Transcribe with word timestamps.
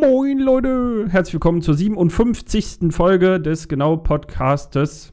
Moin 0.00 0.38
Leute, 0.38 1.06
herzlich 1.10 1.34
willkommen 1.34 1.62
zur 1.62 1.74
57. 1.74 2.90
Folge 2.92 3.40
des 3.40 3.68
Genau 3.68 3.96
Podcastes, 3.96 5.12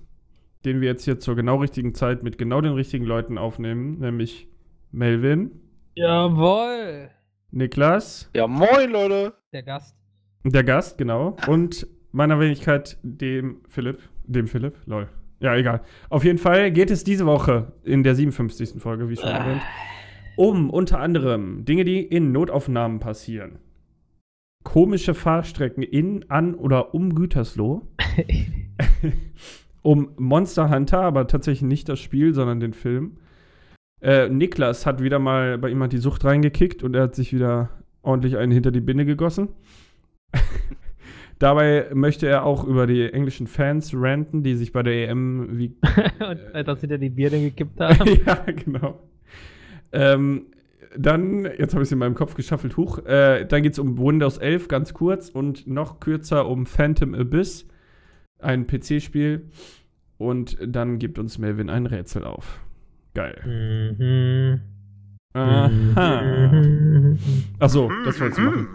den 0.65 0.81
wir 0.81 0.87
jetzt 0.89 1.03
hier 1.05 1.19
zur 1.19 1.35
genau 1.35 1.57
richtigen 1.57 1.93
Zeit 1.93 2.23
mit 2.23 2.37
genau 2.37 2.61
den 2.61 2.73
richtigen 2.73 3.05
Leuten 3.05 3.37
aufnehmen, 3.37 3.99
nämlich 3.99 4.47
Melvin, 4.91 5.51
Jawohl. 5.95 7.09
Niklas, 7.51 8.29
Ja, 8.33 8.47
moin, 8.47 8.91
Leute. 8.91 9.33
Der 9.51 9.63
Gast. 9.63 9.95
der 10.43 10.63
Gast, 10.63 10.97
genau, 10.97 11.35
und 11.47 11.87
meiner 12.11 12.39
Wenigkeit 12.39 12.97
dem 13.03 13.61
Philipp, 13.67 13.99
dem 14.25 14.47
Philipp, 14.47 14.75
lol. 14.85 15.09
Ja, 15.39 15.55
egal. 15.55 15.81
Auf 16.09 16.23
jeden 16.23 16.37
Fall 16.39 16.71
geht 16.71 16.91
es 16.91 17.03
diese 17.03 17.25
Woche 17.25 17.73
in 17.83 18.03
der 18.03 18.15
57. 18.15 18.81
Folge, 18.81 19.09
wie 19.09 19.15
schon 19.17 19.29
erwähnt, 19.29 19.61
um 20.35 20.69
unter 20.69 20.99
anderem 20.99 21.65
Dinge, 21.65 21.83
die 21.83 21.99
in 22.01 22.31
Notaufnahmen 22.31 22.99
passieren. 22.99 23.59
Komische 24.67 25.13
Fahrstrecken 25.13 25.81
in, 25.81 26.29
an 26.29 26.53
oder 26.53 26.93
um 26.93 27.15
Gütersloh. 27.15 27.87
um 29.81 30.09
Monster 30.17 30.69
Hunter, 30.69 31.03
aber 31.03 31.25
tatsächlich 31.25 31.61
nicht 31.61 31.87
das 31.87 32.01
Spiel, 32.01 32.33
sondern 32.33 32.59
den 32.59 32.73
Film. 32.73 33.15
Äh, 34.01 34.27
Niklas 34.27 34.85
hat 34.85 35.01
wieder 35.01 35.19
mal 35.19 35.57
bei 35.57 35.69
ihm 35.69 35.81
hat 35.81 35.93
die 35.93 35.99
Sucht 35.99 36.25
reingekickt 36.25 36.83
und 36.83 36.97
er 36.97 37.03
hat 37.03 37.15
sich 37.15 37.31
wieder 37.33 37.69
ordentlich 38.01 38.35
einen 38.35 38.51
hinter 38.51 38.71
die 38.71 38.81
Binde 38.81 39.05
gegossen. 39.05 39.47
Dabei 41.39 41.87
möchte 41.93 42.27
er 42.27 42.43
auch 42.43 42.65
über 42.65 42.87
die 42.87 43.09
englischen 43.09 43.47
Fans 43.47 43.93
ranten, 43.95 44.43
die 44.43 44.55
sich 44.55 44.73
bei 44.73 44.83
der 44.83 45.07
EM 45.07 45.57
wie 45.57 45.77
Und 46.19 46.39
äh, 46.53 46.65
dass 46.65 46.81
sie 46.81 46.89
dir 46.89 46.97
die 46.97 47.09
Birne 47.09 47.39
gekippt 47.39 47.79
haben. 47.79 48.19
ja, 48.25 48.43
genau. 48.51 48.99
Ähm, 49.93 50.47
dann, 50.97 51.45
jetzt 51.45 51.73
habe 51.73 51.83
ich 51.83 51.87
es 51.87 51.91
in 51.91 51.99
meinem 51.99 52.15
Kopf 52.15 52.35
geschaffelt, 52.35 52.77
huch. 52.77 52.99
Äh, 53.05 53.45
dann 53.45 53.63
geht 53.63 53.73
es 53.73 53.79
um 53.79 53.97
Windows 53.97 54.37
11 54.37 54.67
ganz 54.67 54.93
kurz 54.93 55.29
und 55.29 55.67
noch 55.67 55.99
kürzer 55.99 56.47
um 56.47 56.65
Phantom 56.65 57.13
Abyss, 57.13 57.67
ein 58.39 58.67
PC-Spiel. 58.67 59.49
Und 60.17 60.57
dann 60.65 60.97
gibt 60.99 61.19
uns 61.19 61.37
Melvin 61.37 61.69
ein 61.69 61.85
Rätsel 61.85 62.23
auf. 62.23 62.59
Geil. 63.13 63.39
Mhm. 63.45 64.61
Aha. 65.33 65.67
Mhm. 66.21 67.17
Achso, 67.59 67.91
das 68.05 68.19
wolltest 68.19 68.39
du 68.39 68.43
machen. 68.43 68.67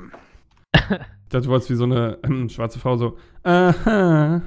Das 1.31 1.48
wolltest 1.48 1.70
wie 1.70 1.75
so 1.75 1.84
eine 1.84 2.19
ähm, 2.25 2.48
schwarze 2.48 2.79
Frau 2.79 2.97
so. 2.97 3.17
Aha. 3.42 4.41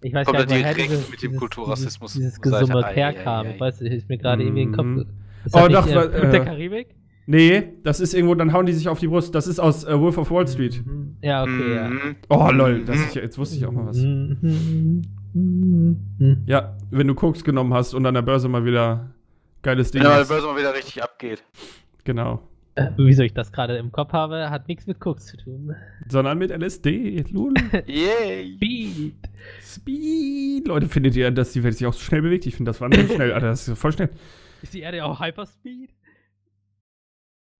Ich 0.00 0.14
weiß 0.14 0.26
Kommt 0.26 0.38
gar 0.38 0.46
nicht, 0.46 0.64
direkt 0.64 0.78
dieses, 0.90 1.10
mit 1.10 1.22
dem 1.22 1.36
Kulturrassismus 1.36 2.12
Dieses, 2.14 2.40
dieses. 2.40 2.60
Gesumme 2.60 2.84
Ei, 2.84 2.94
herkam. 2.94 3.46
ei, 3.46 3.50
ei. 3.50 3.54
Ich 3.54 3.60
weiß 3.60 3.80
nicht, 3.80 3.92
ist 3.92 4.08
mir 4.08 4.18
gerade 4.18 4.42
irgendwie 4.44 4.62
in 4.62 4.72
den 4.72 4.86
Mhm. 4.86 4.96
Kopf. 5.00 5.08
Ist 5.44 5.54
Oh, 5.56 5.68
das 5.68 5.72
doch, 5.72 5.86
nicht, 5.86 5.96
wa- 5.96 6.02
äh, 6.04 6.18
Fluch 6.20 6.30
der 6.30 6.42
äh, 6.42 6.44
Karibik? 6.44 6.94
Nee, 7.30 7.74
das 7.82 8.00
ist 8.00 8.14
irgendwo, 8.14 8.34
dann 8.34 8.54
hauen 8.54 8.64
die 8.64 8.72
sich 8.72 8.88
auf 8.88 9.00
die 9.00 9.06
Brust. 9.08 9.34
Das 9.34 9.46
ist 9.46 9.60
aus 9.60 9.84
äh, 9.84 10.00
Wolf 10.00 10.16
of 10.16 10.30
Wall 10.30 10.48
Street. 10.48 10.82
Ja, 11.20 11.42
okay, 11.42 11.74
ja. 11.74 11.88
Mhm. 11.90 12.16
Oh, 12.30 12.50
lol, 12.50 12.82
das 12.86 12.96
ist 12.96 13.14
jetzt 13.16 13.36
wusste 13.36 13.56
ich 13.56 13.66
auch 13.66 13.70
mal 13.72 13.84
was. 13.86 13.98
Mhm. 13.98 15.02
Ja, 16.46 16.74
wenn 16.90 17.06
du 17.06 17.14
Koks 17.14 17.44
genommen 17.44 17.74
hast 17.74 17.92
und 17.92 18.06
an 18.06 18.14
der 18.14 18.22
Börse 18.22 18.48
mal 18.48 18.64
wieder 18.64 19.10
geiles 19.60 19.90
Ding 19.90 20.02
Wenn 20.02 20.10
die 20.14 20.22
ist. 20.22 20.28
Börse 20.28 20.46
mal 20.46 20.56
wieder 20.58 20.74
richtig 20.74 21.02
abgeht. 21.02 21.42
Genau. 22.04 22.40
Äh, 22.76 22.92
Wieso 22.96 23.22
ich 23.24 23.34
das 23.34 23.52
gerade 23.52 23.76
im 23.76 23.92
Kopf 23.92 24.14
habe, 24.14 24.48
hat 24.48 24.66
nichts 24.68 24.86
mit 24.86 24.98
Koks 24.98 25.26
zu 25.26 25.36
tun. 25.36 25.74
Sondern 26.08 26.38
mit 26.38 26.50
LSD. 26.50 27.26
Lul. 27.30 27.52
Yay. 27.86 28.56
Beat. 28.58 29.14
Speed. 29.62 30.66
Leute, 30.66 30.88
findet 30.88 31.14
ihr, 31.14 31.30
dass 31.30 31.52
die 31.52 31.62
Welt 31.62 31.76
sich 31.76 31.86
auch 31.86 31.92
so 31.92 32.00
schnell 32.00 32.22
bewegt? 32.22 32.46
Ich 32.46 32.56
finde 32.56 32.70
das 32.70 32.80
wahnsinnig 32.80 33.12
schnell. 33.16 33.32
Alter, 33.34 33.48
das 33.48 33.68
ist 33.68 33.78
voll 33.78 33.92
schnell. 33.92 34.08
Ist 34.62 34.72
die 34.72 34.80
Erde 34.80 35.04
auch 35.04 35.20
Hyperspeed? 35.20 35.90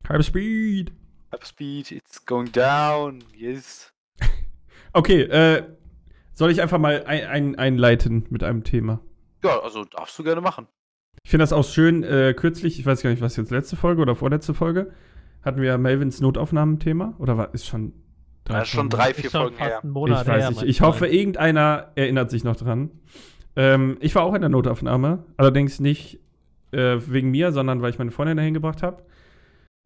Halb 0.08 0.24
Speed. 0.24 0.92
Hyperspeed, 1.30 1.92
it's 1.92 2.24
going 2.24 2.50
down. 2.52 3.22
Yes. 3.36 3.92
Okay, 4.94 5.20
äh, 5.20 5.64
soll 6.32 6.50
ich 6.50 6.62
einfach 6.62 6.78
mal 6.78 7.04
ein, 7.04 7.26
ein, 7.26 7.56
einleiten 7.56 8.24
mit 8.30 8.42
einem 8.42 8.64
Thema? 8.64 9.00
Ja, 9.44 9.60
also 9.60 9.84
darfst 9.84 10.18
du 10.18 10.24
gerne 10.24 10.40
machen. 10.40 10.66
Ich 11.22 11.30
finde 11.30 11.42
das 11.42 11.52
auch 11.52 11.64
schön, 11.64 12.02
äh, 12.02 12.32
kürzlich, 12.34 12.80
ich 12.80 12.86
weiß 12.86 13.02
gar 13.02 13.10
nicht, 13.10 13.20
was 13.20 13.36
jetzt 13.36 13.50
letzte 13.50 13.76
Folge 13.76 14.00
oder 14.00 14.16
vorletzte 14.16 14.54
Folge, 14.54 14.90
hatten 15.42 15.60
wir 15.60 15.76
Melvins 15.76 16.22
Notaufnahmenthema. 16.22 17.14
Oder 17.18 17.36
war, 17.36 17.52
ist 17.52 17.66
schon 17.66 17.92
Das 18.44 18.62
ist 18.62 18.68
schon 18.70 18.88
drei, 18.88 19.12
vier 19.12 19.26
Ist 19.26 19.32
schon 19.32 19.42
Folgen 19.42 19.56
fast 19.56 19.70
her. 19.70 19.82
ich 19.84 20.26
weiß 20.26 20.26
her, 20.26 20.50
nicht. 20.52 20.62
Ich 20.62 20.80
hoffe, 20.80 21.06
irgendeiner 21.06 21.92
erinnert 21.96 22.30
sich 22.30 22.42
noch 22.42 22.56
dran. 22.56 22.90
Ähm, 23.56 23.98
ich 24.00 24.14
war 24.14 24.22
auch 24.22 24.34
in 24.34 24.40
der 24.40 24.50
Notaufnahme, 24.50 25.26
allerdings 25.36 25.80
nicht 25.80 26.18
äh, 26.72 26.96
wegen 27.06 27.30
mir, 27.30 27.52
sondern 27.52 27.82
weil 27.82 27.90
ich 27.90 27.98
meine 27.98 28.10
Freundin 28.10 28.38
dahin 28.38 28.54
gebracht 28.54 28.82
habe. 28.82 29.02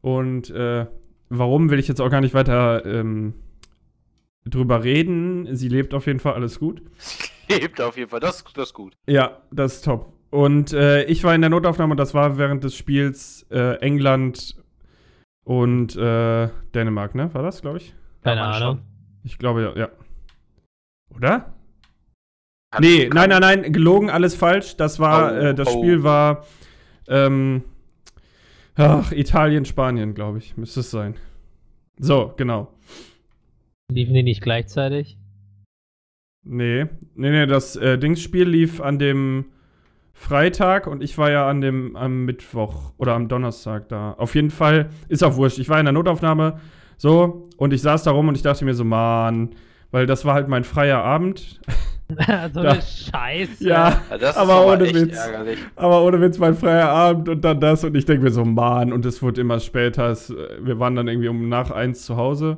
Und 0.03 0.49
äh, 0.49 0.85
warum 1.29 1.69
will 1.71 1.79
ich 1.79 1.87
jetzt 1.87 2.01
auch 2.01 2.09
gar 2.09 2.19
nicht 2.21 2.33
weiter 2.33 2.85
ähm, 2.85 3.33
drüber 4.45 4.83
reden. 4.83 5.55
Sie 5.55 5.69
lebt 5.69 5.93
auf 5.93 6.05
jeden 6.07 6.19
Fall, 6.19 6.33
alles 6.33 6.59
gut. 6.59 6.81
Sie 7.47 7.55
lebt 7.55 7.79
auf 7.79 7.95
jeden 7.97 8.09
Fall. 8.09 8.19
Das, 8.19 8.43
das 8.53 8.69
ist 8.69 8.73
gut. 8.73 8.97
Ja, 9.07 9.41
das 9.51 9.75
ist 9.75 9.85
top. 9.85 10.11
Und 10.29 10.73
äh, 10.73 11.03
ich 11.05 11.23
war 11.23 11.33
in 11.33 11.39
der 11.41 11.49
Notaufnahme 11.49 11.91
und 11.91 11.97
das 11.97 12.13
war 12.13 12.37
während 12.37 12.63
des 12.65 12.75
Spiels 12.75 13.45
äh, 13.49 13.77
England 13.79 14.61
und 15.45 15.95
äh, 15.95 16.49
Dänemark, 16.75 17.15
ne? 17.15 17.33
War 17.33 17.43
das, 17.43 17.61
glaube 17.61 17.77
ich? 17.77 17.93
Keine 18.23 18.41
Ja, 18.41 18.51
Ahnung. 18.51 18.79
Ich 19.23 19.37
glaube, 19.37 19.61
ja. 19.61 19.75
ja. 19.83 19.89
Oder? 21.15 21.53
Kann- 22.71 22.81
Nee, 22.81 23.09
nein, 23.13 23.29
nein, 23.29 23.41
nein, 23.41 23.71
gelogen, 23.71 24.09
alles 24.09 24.35
falsch. 24.35 24.75
Das 24.75 24.99
war, 24.99 25.31
Oh, 25.31 25.35
äh, 25.35 25.53
das 25.55 25.67
oh. 25.69 25.79
Spiel 25.79 26.03
war, 26.03 26.45
ähm, 27.07 27.63
ach, 28.75 29.11
Italien, 29.11 29.65
Spanien, 29.65 30.13
glaube 30.13 30.37
ich, 30.39 30.57
müsste 30.57 30.81
es 30.81 30.91
sein. 30.91 31.15
So, 31.97 32.33
genau. 32.37 32.73
Liefen 33.91 34.13
die 34.13 34.23
nicht 34.23 34.41
gleichzeitig? 34.41 35.17
Nee, 36.45 36.87
nee, 37.15 37.31
nee, 37.31 37.45
das 37.45 37.75
äh, 37.75 37.97
Dingsspiel 37.97 38.47
lief 38.47 38.81
an 38.81 38.99
dem 38.99 39.45
Freitag 40.13 40.87
und 40.87 41.01
ich 41.03 41.17
war 41.17 41.31
ja 41.31 41.49
an 41.49 41.61
dem, 41.61 41.95
am 41.95 42.25
Mittwoch 42.25 42.93
oder 42.97 43.13
am 43.13 43.27
Donnerstag 43.27 43.89
da. 43.89 44.13
Auf 44.13 44.35
jeden 44.35 44.51
Fall, 44.51 44.89
ist 45.07 45.23
auch 45.23 45.35
wurscht. 45.35 45.59
Ich 45.59 45.69
war 45.69 45.79
in 45.79 45.85
der 45.85 45.93
Notaufnahme, 45.93 46.59
so, 46.97 47.49
und 47.57 47.73
ich 47.73 47.81
saß 47.81 48.03
da 48.03 48.11
rum 48.11 48.27
und 48.27 48.35
ich 48.35 48.43
dachte 48.43 48.65
mir 48.65 48.73
so, 48.73 48.83
Mann, 48.83 49.55
weil 49.91 50.05
das 50.05 50.25
war 50.25 50.33
halt 50.33 50.47
mein 50.47 50.63
freier 50.63 51.03
Abend. 51.03 51.61
so 52.53 52.61
Da- 52.61 52.71
eine 52.71 52.81
Scheiße. 52.81 53.67
Ja, 53.67 54.01
das 54.09 54.35
aber 54.37 54.53
ist 54.53 54.59
aber 54.59 54.65
ohne 54.73 54.83
echt 54.85 54.95
Witz. 54.95 55.17
ärgerlich. 55.17 55.59
Aber 55.75 56.03
ohne 56.03 56.21
Witz, 56.21 56.37
mein 56.37 56.55
freier 56.55 56.89
Abend 56.89 57.29
und 57.29 57.41
dann 57.43 57.59
das. 57.59 57.83
Und 57.83 57.95
ich 57.95 58.05
denke 58.05 58.23
mir 58.23 58.31
so, 58.31 58.43
Mann, 58.45 58.91
und 58.93 59.05
es 59.05 59.21
wurde 59.21 59.41
immer 59.41 59.59
später. 59.59 60.09
Es, 60.09 60.29
äh, 60.29 60.35
wir 60.61 60.79
waren 60.79 60.95
dann 60.95 61.07
irgendwie 61.07 61.27
um 61.29 61.49
nach 61.49 61.71
eins 61.71 62.05
zu 62.05 62.15
Hause. 62.17 62.57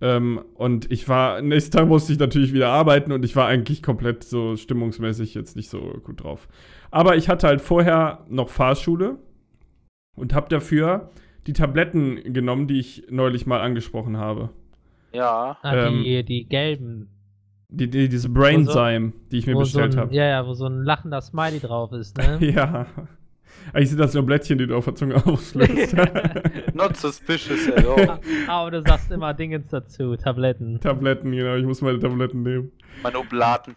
Ähm, 0.00 0.40
und 0.54 0.90
ich 0.92 1.08
war, 1.08 1.42
nächsten 1.42 1.76
Tag 1.76 1.88
musste 1.88 2.12
ich 2.12 2.18
natürlich 2.20 2.52
wieder 2.52 2.68
arbeiten 2.68 3.10
und 3.10 3.24
ich 3.24 3.34
war 3.34 3.46
eigentlich 3.48 3.82
komplett 3.82 4.22
so 4.22 4.54
stimmungsmäßig 4.56 5.34
jetzt 5.34 5.56
nicht 5.56 5.70
so 5.70 5.80
gut 6.04 6.22
drauf. 6.22 6.46
Aber 6.92 7.16
ich 7.16 7.28
hatte 7.28 7.48
halt 7.48 7.60
vorher 7.60 8.24
noch 8.28 8.48
Fahrschule 8.48 9.18
und 10.16 10.34
habe 10.34 10.48
dafür 10.48 11.10
die 11.48 11.52
Tabletten 11.52 12.32
genommen, 12.32 12.68
die 12.68 12.78
ich 12.78 13.06
neulich 13.10 13.46
mal 13.46 13.60
angesprochen 13.60 14.18
habe. 14.18 14.50
Ja. 15.12 15.56
Ah, 15.62 15.88
die, 15.88 16.16
Ähm, 16.18 16.26
die 16.26 16.44
gelben. 16.48 17.08
Die, 17.70 17.88
die, 17.88 18.08
diese 18.08 18.30
Brainzyme, 18.30 19.12
die 19.30 19.38
ich 19.38 19.46
mir 19.46 19.56
bestellt 19.56 19.92
so 19.92 19.98
habe. 20.00 20.14
Ja, 20.14 20.24
ja, 20.26 20.46
wo 20.46 20.54
so 20.54 20.66
ein 20.66 20.84
lachender 20.84 21.20
Smiley 21.20 21.60
drauf 21.60 21.92
ist, 21.92 22.16
ne? 22.16 22.38
Ja. 22.40 22.86
Eigentlich 23.72 23.90
sind 23.90 23.98
das 23.98 24.14
nur 24.14 24.22
Blättchen, 24.22 24.56
die 24.56 24.66
du 24.66 24.76
auf 24.76 24.86
der 24.86 24.94
Zunge 24.94 25.16
aufschlägst. 25.26 25.94
Not 26.74 26.96
suspicious 26.96 27.70
at 27.70 27.86
all. 27.86 28.20
Aber 28.46 28.70
du 28.70 28.82
sagst 28.82 29.10
immer 29.10 29.34
Dingens 29.34 29.68
dazu, 29.68 30.16
Tabletten. 30.16 30.80
Tabletten, 30.80 31.32
genau, 31.32 31.56
ich 31.56 31.66
muss 31.66 31.82
meine 31.82 31.98
Tabletten 31.98 32.42
nehmen. 32.42 32.72
Meine 33.02 33.18
Oblaten. 33.18 33.74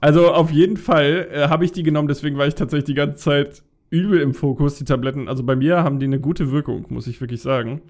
Also 0.00 0.32
auf 0.32 0.50
jeden 0.50 0.76
Fall 0.76 1.28
äh, 1.32 1.48
habe 1.48 1.64
ich 1.64 1.72
die 1.72 1.82
genommen, 1.82 2.08
deswegen 2.08 2.36
war 2.36 2.46
ich 2.46 2.54
tatsächlich 2.54 2.84
die 2.84 2.94
ganze 2.94 3.16
Zeit 3.16 3.62
übel 3.88 4.20
im 4.20 4.34
Fokus, 4.34 4.76
die 4.76 4.84
Tabletten. 4.84 5.28
Also 5.28 5.42
bei 5.42 5.56
mir 5.56 5.82
haben 5.82 5.98
die 5.98 6.06
eine 6.06 6.20
gute 6.20 6.52
Wirkung, 6.52 6.84
muss 6.90 7.06
ich 7.06 7.20
wirklich 7.20 7.40
sagen. 7.40 7.80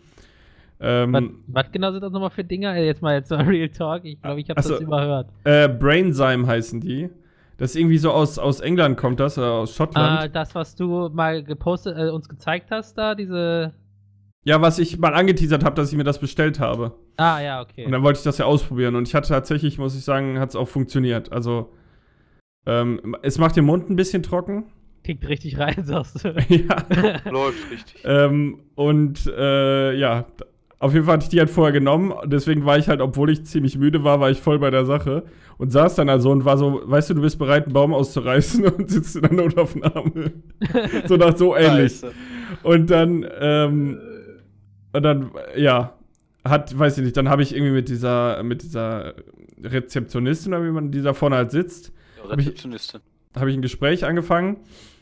Was, 0.80 1.06
Ähm, 1.22 1.44
was 1.46 1.70
genau 1.72 1.92
sind 1.92 2.02
das 2.02 2.10
nochmal 2.12 2.30
für 2.30 2.42
Dinger? 2.44 2.74
Äh, 2.74 2.86
Jetzt 2.86 3.02
mal 3.02 3.14
jetzt 3.14 3.30
mal 3.30 3.42
Real 3.46 3.68
Talk. 3.68 4.04
Ich 4.04 4.21
glaube, 4.21 4.41
ich 4.41 4.48
habe 4.48 4.59
Ach 4.59 4.65
so. 4.65 4.72
das 4.74 4.80
überhört. 4.80 5.28
äh, 5.44 5.68
Brainzyme 5.68 6.47
heißen 6.47 6.80
die. 6.80 7.10
Das 7.59 7.72
ist 7.72 7.77
irgendwie 7.77 7.98
so 7.98 8.10
aus, 8.10 8.38
aus 8.38 8.60
England 8.60 8.97
kommt 8.97 9.21
das, 9.21 9.36
äh, 9.36 9.42
aus 9.42 9.72
Ah, 9.72 9.74
Schottland. 9.77 10.34
das, 10.34 10.54
was 10.54 10.74
du 10.77 11.10
mal 11.12 11.44
gepostet, 11.44 11.98
äh, 11.98 12.09
uns 12.09 12.28
gezeigt 12.28 12.71
hast, 12.71 12.97
da, 12.97 13.15
diese. 13.15 13.74
Ja, 14.44 14.62
was 14.62 14.78
ich 14.78 14.98
mal 14.98 15.12
angeteasert 15.12 15.62
habe, 15.65 15.77
dass 15.77 15.91
ich 15.92 15.98
mir 15.98 16.04
das 16.04 16.18
bestellt 16.18 16.59
habe. 16.60 16.92
Ah, 17.18 17.41
ja, 17.41 17.60
okay. 17.60 17.84
Und 17.84 17.92
dann 17.92 18.03
wollte 18.03 18.16
ich 18.16 18.24
das 18.24 18.38
ja 18.38 18.47
ausprobieren. 18.47 18.97
Und 18.97 19.06
ich 19.06 19.15
hatte 19.15 19.28
tatsächlich, 19.28 19.76
muss 19.76 19.94
ich 19.94 20.03
sagen, 20.03 20.38
hat 20.41 20.48
es 20.48 20.56
auch 20.56 20.68
funktioniert. 20.68 21.30
Also, 21.30 21.71
ähm, 22.65 23.15
es 23.21 23.36
macht 23.38 23.56
den 23.56 23.66
Mund 23.66 23.91
ein 23.91 23.97
bisschen 23.97 24.22
trocken. 24.22 24.65
Kickt 25.04 25.28
richtig 25.28 25.59
rein, 25.59 25.76
sagst 25.84 26.24
du. 26.24 26.28
ja. 26.48 26.76
Läuft 27.30 27.71
richtig. 27.71 28.03
Ähm, 28.04 28.60
und 28.74 29.26
äh, 29.26 29.92
ja, 29.94 30.24
auf 30.80 30.92
jeden 30.94 31.04
Fall 31.04 31.15
hatte 31.15 31.24
ich 31.24 31.28
die 31.30 31.38
halt 31.38 31.50
vorher 31.50 31.72
genommen. 31.72 32.12
Deswegen 32.24 32.65
war 32.65 32.77
ich 32.78 32.88
halt, 32.88 33.00
obwohl 33.00 33.30
ich 33.30 33.44
ziemlich 33.44 33.78
müde 33.78 34.03
war, 34.03 34.18
war 34.18 34.30
ich 34.30 34.41
voll 34.41 34.59
bei 34.59 34.71
der 34.71 34.84
Sache. 34.86 35.24
Und 35.59 35.71
saß 35.71 35.94
dann 35.94 36.09
also 36.09 36.30
und 36.30 36.44
war 36.47 36.56
so, 36.56 36.80
weißt 36.84 37.10
du, 37.10 37.15
du 37.15 37.21
bist 37.21 37.38
bereit, 37.38 37.65
einen 37.66 37.74
Baum 37.74 37.92
auszureißen 37.94 38.65
und 38.77 38.91
sitzt 38.91 39.15
in 39.15 39.22
der 39.22 39.32
Notaufnahme. 39.32 40.32
so 41.06 41.16
nach 41.16 41.36
so 41.36 41.54
ähnlich. 41.54 42.00
Und 42.62 42.91
dann, 42.91 43.27
ähm, 43.41 44.00
und 44.92 45.03
dann, 45.03 45.30
ja, 45.56 45.94
hat, 46.44 46.77
weiß 46.77 46.97
ich 46.98 47.04
nicht, 47.04 47.16
dann 47.16 47.28
habe 47.28 47.42
ich 47.42 47.54
irgendwie 47.54 47.72
mit 47.74 47.88
dieser, 47.91 48.42
mit 48.42 48.62
dieser 48.62 49.12
Rezeptionistin 49.62 50.54
oder 50.54 50.65
wie 50.65 50.71
man 50.71 50.91
die 50.91 51.03
da 51.03 51.12
vorne 51.12 51.36
halt 51.36 51.50
sitzt, 51.50 51.92
Ja, 52.16 52.30
Hab 52.30 52.38
ich- 52.41 52.47
Rezeptionistin. 52.47 53.00
habe 53.36 53.50
ich 53.50 53.56
ein 53.56 53.62
Gespräch 53.62 54.04
angefangen. 54.06 54.56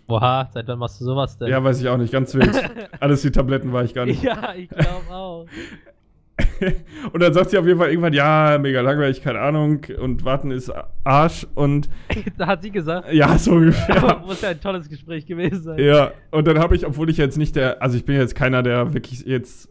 Oha, 0.08 0.49
seit 0.52 0.66
wann 0.69 0.78
machst 0.78 1.00
du 1.00 1.05
sowas 1.05 1.37
denn? 1.37 1.49
Ja, 1.49 1.62
weiß 1.62 1.81
ich 1.81 1.88
auch 1.88 1.99
nicht, 1.99 2.12
ganz 2.12 2.34
wild. 2.34 2.50
Alles 3.00 3.22
die 3.22 3.31
Tabletten 3.31 3.72
war 3.72 3.84
ich 3.84 3.94
gar 3.94 4.06
nicht. 4.06 4.22
ja 4.22 4.55
ich 4.55 4.69
glaube 4.70 5.10
auch. 5.10 5.46
Und 7.12 7.22
dann 7.22 7.34
sagt 7.34 7.50
sie 7.50 7.58
auf 7.58 7.66
jeden 7.66 7.78
Fall 7.78 7.90
irgendwann, 7.90 8.12
ja, 8.12 8.58
mega 8.60 8.81
langweilig, 8.81 9.22
keine 9.22 9.40
Ahnung, 9.40 9.81
und 10.00 10.25
warten 10.25 10.50
ist 10.50 10.72
Arsch 11.05 11.46
und 11.55 11.88
da 12.38 12.46
hat 12.46 12.62
sie 12.62 12.70
gesagt. 12.70 13.12
ja, 13.12 13.37
so 13.38 13.52
ungefähr. 13.52 14.22
Muss 14.25 14.40
ja 14.40 14.50
ein 14.50 14.60
tolles 14.60 14.88
Gespräch 14.88 15.26
gewesen 15.26 15.62
sein. 15.62 15.78
Ja, 15.78 16.12
und 16.31 16.46
dann 16.46 16.58
habe 16.58 16.76
ich, 16.76 16.87
obwohl 16.87 17.10
ich 17.10 17.16
jetzt 17.16 17.38
nicht 17.38 17.56
der, 17.56 17.82
also 17.82 17.96
ich 17.96 18.05
bin 18.05 18.16
jetzt 18.16 18.34
keiner, 18.34 18.62
der 18.62 18.94
wirklich 18.94 19.20
jetzt 19.26 19.69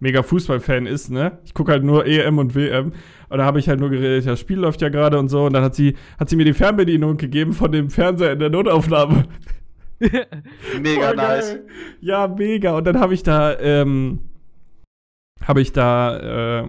mega 0.00 0.22
Fußballfan 0.22 0.86
ist, 0.86 1.10
ne? 1.10 1.38
Ich 1.44 1.54
gucke 1.54 1.72
halt 1.72 1.82
nur 1.82 2.06
EM 2.06 2.38
und 2.38 2.54
WM. 2.54 2.92
Und 3.28 3.38
da 3.38 3.44
habe 3.44 3.58
ich 3.58 3.68
halt 3.68 3.80
nur 3.80 3.90
geredet, 3.90 4.26
das 4.26 4.38
Spiel 4.38 4.58
läuft 4.58 4.82
ja 4.82 4.90
gerade 4.90 5.18
und 5.18 5.28
so. 5.28 5.46
Und 5.46 5.52
dann 5.54 5.64
hat 5.64 5.74
sie, 5.74 5.96
hat 6.18 6.28
sie 6.28 6.36
mir 6.36 6.44
die 6.44 6.52
Fernbedienung 6.52 7.16
gegeben 7.16 7.52
von 7.52 7.72
dem 7.72 7.90
Fernseher 7.90 8.32
in 8.32 8.38
der 8.38 8.50
Notaufnahme. 8.50 9.24
Mega 10.80 11.06
Voll 11.08 11.16
nice. 11.16 11.50
geil. 11.52 11.66
Ja, 12.00 12.28
mega. 12.28 12.76
Und 12.76 12.86
dann 12.86 13.00
habe 13.00 13.14
ich 13.14 13.22
da, 13.22 13.58
ähm, 13.58 14.20
habe 15.42 15.60
ich 15.60 15.72
da, 15.72 16.62
äh, 16.62 16.68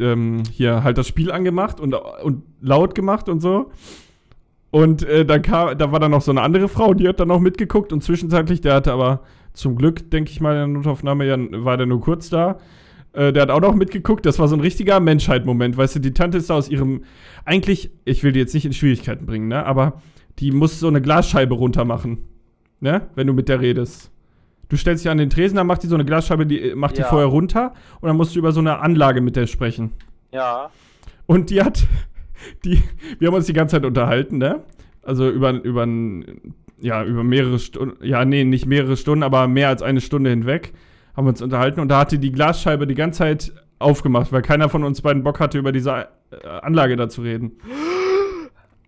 ähm, 0.00 0.42
hier 0.50 0.84
halt 0.84 0.98
das 0.98 1.08
Spiel 1.08 1.30
angemacht 1.30 1.80
und, 1.80 1.94
und 1.94 2.42
laut 2.60 2.94
gemacht 2.94 3.28
und 3.28 3.40
so. 3.40 3.70
Und 4.70 5.02
äh, 5.02 5.24
dann 5.24 5.42
kam, 5.42 5.78
da 5.78 5.92
war 5.92 6.00
dann 6.00 6.10
noch 6.10 6.20
so 6.20 6.30
eine 6.30 6.42
andere 6.42 6.68
Frau, 6.68 6.92
die 6.94 7.08
hat 7.08 7.20
dann 7.20 7.28
noch 7.28 7.40
mitgeguckt 7.40 7.92
und 7.92 8.02
zwischenzeitlich, 8.02 8.60
der 8.60 8.74
hatte 8.74 8.92
aber 8.92 9.22
zum 9.54 9.76
Glück, 9.76 10.10
denke 10.10 10.30
ich 10.30 10.40
mal, 10.40 10.52
in 10.52 10.58
der 10.58 10.66
Notaufnahme, 10.68 11.26
ja, 11.26 11.36
war 11.64 11.76
der 11.76 11.86
nur 11.86 12.00
kurz 12.00 12.28
da. 12.28 12.58
Äh, 13.12 13.32
der 13.32 13.42
hat 13.42 13.50
auch 13.50 13.60
noch 13.60 13.74
mitgeguckt. 13.74 14.26
Das 14.26 14.38
war 14.38 14.46
so 14.46 14.54
ein 14.54 14.60
richtiger 14.60 15.00
Menschheit-Moment. 15.00 15.76
Weißt 15.76 15.96
du, 15.96 16.00
die 16.00 16.12
Tante 16.12 16.38
ist 16.38 16.50
da 16.50 16.54
aus 16.54 16.68
ihrem. 16.68 17.02
Eigentlich, 17.44 17.90
ich 18.04 18.22
will 18.22 18.32
die 18.32 18.40
jetzt 18.40 18.54
nicht 18.54 18.66
in 18.66 18.72
Schwierigkeiten 18.72 19.26
bringen, 19.26 19.48
ne? 19.48 19.64
Aber 19.64 20.02
die 20.38 20.50
muss 20.52 20.78
so 20.80 20.88
eine 20.88 21.00
Glasscheibe 21.00 21.54
runter 21.54 21.84
machen. 21.84 22.18
Ne? 22.80 23.08
Wenn 23.14 23.26
du 23.26 23.32
mit 23.32 23.48
der 23.48 23.60
redest. 23.60 24.10
Du 24.68 24.76
stellst 24.76 25.04
dich 25.04 25.10
an 25.10 25.18
den 25.18 25.30
Tresen, 25.30 25.56
dann 25.56 25.66
macht 25.66 25.82
die 25.82 25.86
so 25.86 25.94
eine 25.94 26.04
Glasscheibe, 26.04 26.44
die 26.46 26.74
macht 26.74 26.96
die 26.98 27.00
Ja. 27.00 27.08
vorher 27.08 27.28
runter 27.28 27.72
und 28.00 28.08
dann 28.08 28.16
musst 28.16 28.34
du 28.34 28.38
über 28.38 28.52
so 28.52 28.60
eine 28.60 28.80
Anlage 28.80 29.20
mit 29.20 29.34
der 29.36 29.46
sprechen. 29.46 29.92
Ja. 30.30 30.70
Und 31.26 31.50
die 31.50 31.62
hat, 31.62 31.86
die, 32.64 32.82
wir 33.18 33.28
haben 33.28 33.34
uns 33.34 33.46
die 33.46 33.52
ganze 33.54 33.76
Zeit 33.76 33.84
unterhalten, 33.86 34.38
ne? 34.38 34.62
Also 35.02 35.28
über, 35.30 35.52
über, 35.52 35.84
ein- 35.86 36.54
ja, 36.80 37.02
über 37.02 37.24
mehrere 37.24 37.58
Stunden, 37.58 38.04
ja, 38.04 38.24
nee, 38.26 38.44
nicht 38.44 38.66
mehrere 38.66 38.96
Stunden, 38.98 39.22
aber 39.22 39.48
mehr 39.48 39.68
als 39.68 39.80
eine 39.82 40.00
Stunde 40.02 40.30
hinweg 40.30 40.74
haben 41.16 41.24
wir 41.24 41.30
uns 41.30 41.42
unterhalten 41.42 41.80
und 41.80 41.88
da 41.88 41.98
hatte 42.00 42.18
die 42.18 42.30
Glasscheibe 42.30 42.86
die 42.86 42.94
ganze 42.94 43.18
Zeit 43.20 43.52
aufgemacht, 43.78 44.32
weil 44.32 44.42
keiner 44.42 44.68
von 44.68 44.84
uns 44.84 45.00
beiden 45.00 45.22
Bock 45.24 45.40
hatte, 45.40 45.58
über 45.58 45.72
diese 45.72 46.08
äh, 46.30 46.46
Anlage 46.62 46.94
da 46.96 47.08
zu 47.08 47.22
reden. 47.22 47.52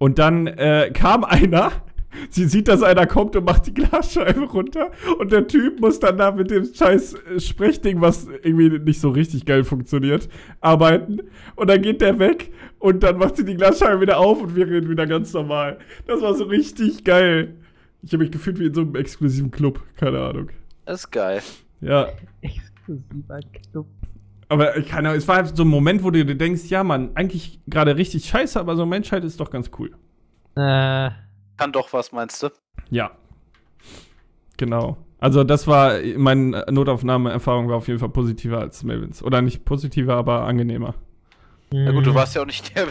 Und 0.00 0.18
dann 0.18 0.46
äh, 0.46 0.90
kam 0.94 1.24
einer, 1.24 1.72
sie 2.30 2.46
sieht, 2.46 2.68
dass 2.68 2.82
einer 2.82 3.06
kommt 3.06 3.36
und 3.36 3.44
macht 3.44 3.66
die 3.66 3.74
Glasscheibe 3.74 4.44
runter 4.44 4.90
und 5.18 5.30
der 5.30 5.46
Typ 5.46 5.78
muss 5.78 6.00
dann 6.00 6.16
da 6.16 6.32
mit 6.32 6.50
dem 6.50 6.64
scheiß 6.64 7.14
äh, 7.14 7.38
Sprechding, 7.38 8.00
was 8.00 8.26
irgendwie 8.42 8.78
nicht 8.78 8.98
so 8.98 9.10
richtig 9.10 9.44
geil 9.44 9.62
funktioniert, 9.62 10.30
arbeiten 10.62 11.20
und 11.54 11.68
dann 11.68 11.82
geht 11.82 12.00
der 12.00 12.18
weg 12.18 12.50
und 12.78 13.02
dann 13.02 13.18
macht 13.18 13.36
sie 13.36 13.44
die 13.44 13.56
Glasscheibe 13.56 14.00
wieder 14.00 14.16
auf 14.16 14.40
und 14.40 14.56
wir 14.56 14.66
reden 14.66 14.88
wieder 14.88 15.06
ganz 15.06 15.34
normal. 15.34 15.78
Das 16.06 16.22
war 16.22 16.34
so 16.34 16.44
richtig 16.44 17.04
geil. 17.04 17.56
Ich 18.00 18.10
habe 18.14 18.22
mich 18.22 18.32
gefühlt 18.32 18.58
wie 18.58 18.66
in 18.68 18.74
so 18.74 18.80
einem 18.80 18.96
exklusiven 18.96 19.50
Club, 19.50 19.82
keine 19.96 20.18
Ahnung. 20.18 20.48
Das 20.86 21.00
ist 21.00 21.10
geil. 21.10 21.42
Ja, 21.82 22.08
Exklusiver 22.40 23.40
Club. 23.70 23.86
Aber 24.50 24.76
ich 24.76 24.88
keine 24.88 25.08
Ahnung, 25.08 25.18
es 25.18 25.28
war 25.28 25.36
halt 25.36 25.56
so 25.56 25.62
ein 25.62 25.68
Moment, 25.68 26.02
wo 26.02 26.10
du 26.10 26.24
dir 26.24 26.34
denkst, 26.34 26.64
ja, 26.66 26.82
Mann, 26.82 27.12
eigentlich 27.14 27.60
gerade 27.66 27.96
richtig 27.96 28.24
scheiße, 28.26 28.58
aber 28.58 28.74
so 28.76 28.84
Menschheit 28.84 29.24
ist 29.24 29.38
doch 29.38 29.50
ganz 29.50 29.70
cool. 29.78 29.92
Äh, 30.56 31.10
Kann 31.56 31.72
doch 31.72 31.92
was, 31.92 32.10
meinst 32.10 32.42
du? 32.42 32.48
Ja. 32.90 33.12
Genau. 34.56 34.98
Also 35.20 35.44
das 35.44 35.66
war, 35.66 35.98
meine 36.16 36.66
Notaufnahmeerfahrung 36.68 37.68
war 37.68 37.76
auf 37.76 37.86
jeden 37.86 38.00
Fall 38.00 38.08
positiver 38.08 38.58
als 38.58 38.82
Melvins. 38.82 39.22
Oder 39.22 39.40
nicht 39.40 39.64
positiver, 39.64 40.14
aber 40.16 40.42
angenehmer. 40.42 40.94
Ja 41.72 41.92
gut, 41.92 42.06
du 42.06 42.14
warst 42.14 42.34
ja 42.34 42.42
auch 42.42 42.46
nicht 42.46 42.74
der, 42.74 42.88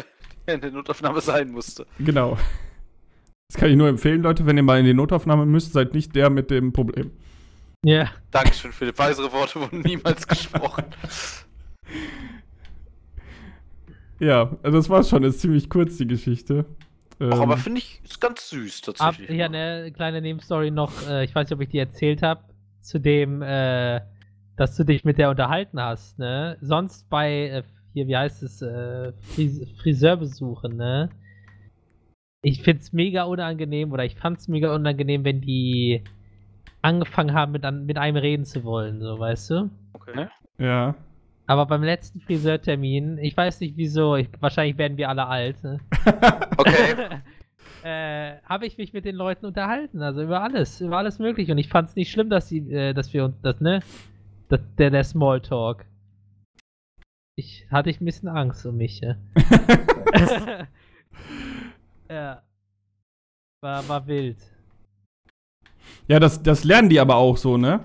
der 0.48 0.56
in 0.56 0.62
der 0.62 0.72
Notaufnahme 0.72 1.20
sein 1.20 1.52
musste. 1.52 1.86
Genau. 2.00 2.38
Das 3.50 3.60
kann 3.60 3.70
ich 3.70 3.76
nur 3.76 3.90
empfehlen, 3.90 4.22
Leute, 4.22 4.46
wenn 4.46 4.56
ihr 4.56 4.64
mal 4.64 4.80
in 4.80 4.86
die 4.86 4.94
Notaufnahme 4.94 5.46
müsst, 5.46 5.74
seid 5.74 5.94
nicht 5.94 6.16
der 6.16 6.30
mit 6.30 6.52
dem 6.52 6.72
Problem. 6.72 7.12
Ja. 7.84 8.10
Dankeschön, 8.32 8.72
Philipp. 8.72 8.98
Weisere 8.98 9.32
Worte 9.34 9.60
wurden 9.60 9.82
niemals 9.82 10.28
gesprochen. 10.28 10.86
Ja, 14.20 14.58
also 14.64 14.78
das 14.78 14.90
war's 14.90 15.10
schon. 15.10 15.24
Ist 15.24 15.40
ziemlich 15.40 15.70
kurz, 15.70 15.98
die 15.98 16.08
Geschichte. 16.08 16.66
Ähm, 17.20 17.34
Auch 17.34 17.42
aber 17.42 17.58
finde 17.58 17.80
ich, 17.80 18.02
ist 18.04 18.20
ganz 18.20 18.50
süß 18.50 18.82
Ab, 18.88 18.96
tatsächlich. 18.96 19.30
hier 19.36 19.46
eine 19.46 19.92
kleine 19.92 20.22
Nebenstory 20.22 20.72
noch. 20.72 20.92
Äh, 21.08 21.26
ich 21.26 21.36
weiß 21.36 21.48
nicht, 21.50 21.56
ob 21.56 21.62
ich 21.62 21.70
die 21.70 21.80
erzählt 21.80 22.22
habe. 22.22 22.42
Zu 22.82 23.00
dem, 23.00 23.42
äh, 23.42 24.02
dass 24.56 24.76
du 24.76 24.84
dich 24.84 25.04
mit 25.04 25.18
der 25.18 25.30
unterhalten 25.30 25.82
hast, 25.82 26.18
ne? 26.18 26.58
Sonst 26.62 27.10
bei, 27.10 27.50
äh, 27.50 27.64
hier, 27.94 28.08
wie 28.08 28.16
heißt 28.16 28.44
es, 28.44 28.62
äh, 28.62 29.12
Fris 29.22 29.70
Friseurbesuchen, 29.82 30.78
ne? 30.78 31.10
Ich 32.42 32.62
find's 32.62 32.94
mega 32.94 33.24
unangenehm 33.24 33.92
oder 33.92 34.06
ich 34.06 34.16
fand's 34.16 34.48
mega 34.48 34.74
unangenehm, 34.74 35.26
wenn 35.26 35.42
die 35.42 36.04
angefangen 36.82 37.34
haben, 37.34 37.52
mit, 37.52 37.66
an, 37.66 37.86
mit 37.86 37.98
einem 37.98 38.16
reden 38.16 38.46
zu 38.46 38.64
wollen, 38.64 39.02
so, 39.02 39.20
weißt 39.20 39.50
du? 39.50 39.70
Okay. 39.94 40.28
ja. 40.58 40.96
Aber 41.50 41.66
beim 41.66 41.82
letzten 41.82 42.22
Friseurtermin, 42.22 43.18
ich 43.18 43.36
weiß 43.36 43.60
nicht 43.62 43.76
wieso, 43.76 44.16
ich, 44.16 44.30
wahrscheinlich 44.40 44.78
werden 44.78 44.98
wir 44.98 45.10
alle 45.10 45.26
alt, 45.26 45.64
ne? 45.64 45.80
Okay. 46.58 47.22
äh, 47.84 48.38
habe 48.44 48.68
ich 48.68 48.78
mich 48.78 48.94
mit 48.94 49.04
den 49.04 49.16
Leuten 49.16 49.48
unterhalten, 49.48 50.04
also 50.04 50.22
über 50.22 50.44
alles, 50.44 50.80
über 50.80 51.00
alles 51.00 51.18
mögliche. 51.18 51.52
Und 51.52 51.58
ich 51.58 51.68
fand 51.68 51.90
es 51.90 51.96
nicht 51.96 52.12
schlimm, 52.12 52.30
dass 52.30 52.50
sie, 52.50 52.60
äh, 52.72 52.94
dass 52.94 53.12
wir 53.16 53.26
uns, 53.26 53.42
das, 53.42 53.60
ne, 53.62 53.82
das, 54.48 54.60
der, 54.78 54.92
der 54.92 55.04
Smalltalk. 55.04 55.86
Ich 57.36 57.66
hatte 57.72 57.90
ich 57.90 58.00
ein 58.00 58.06
bisschen 58.06 58.30
Angst 58.30 58.64
um 58.68 58.78
mich, 58.78 59.02
ja. 59.02 59.16
ja. 62.12 62.44
War, 63.64 63.88
war 63.88 64.06
wild. 64.06 64.38
Ja, 66.08 66.20
das, 66.20 66.44
das 66.44 66.64
lernen 66.64 66.90
die 66.90 67.00
aber 67.00 67.16
auch 67.16 67.38
so, 67.38 67.58
ne? 67.58 67.84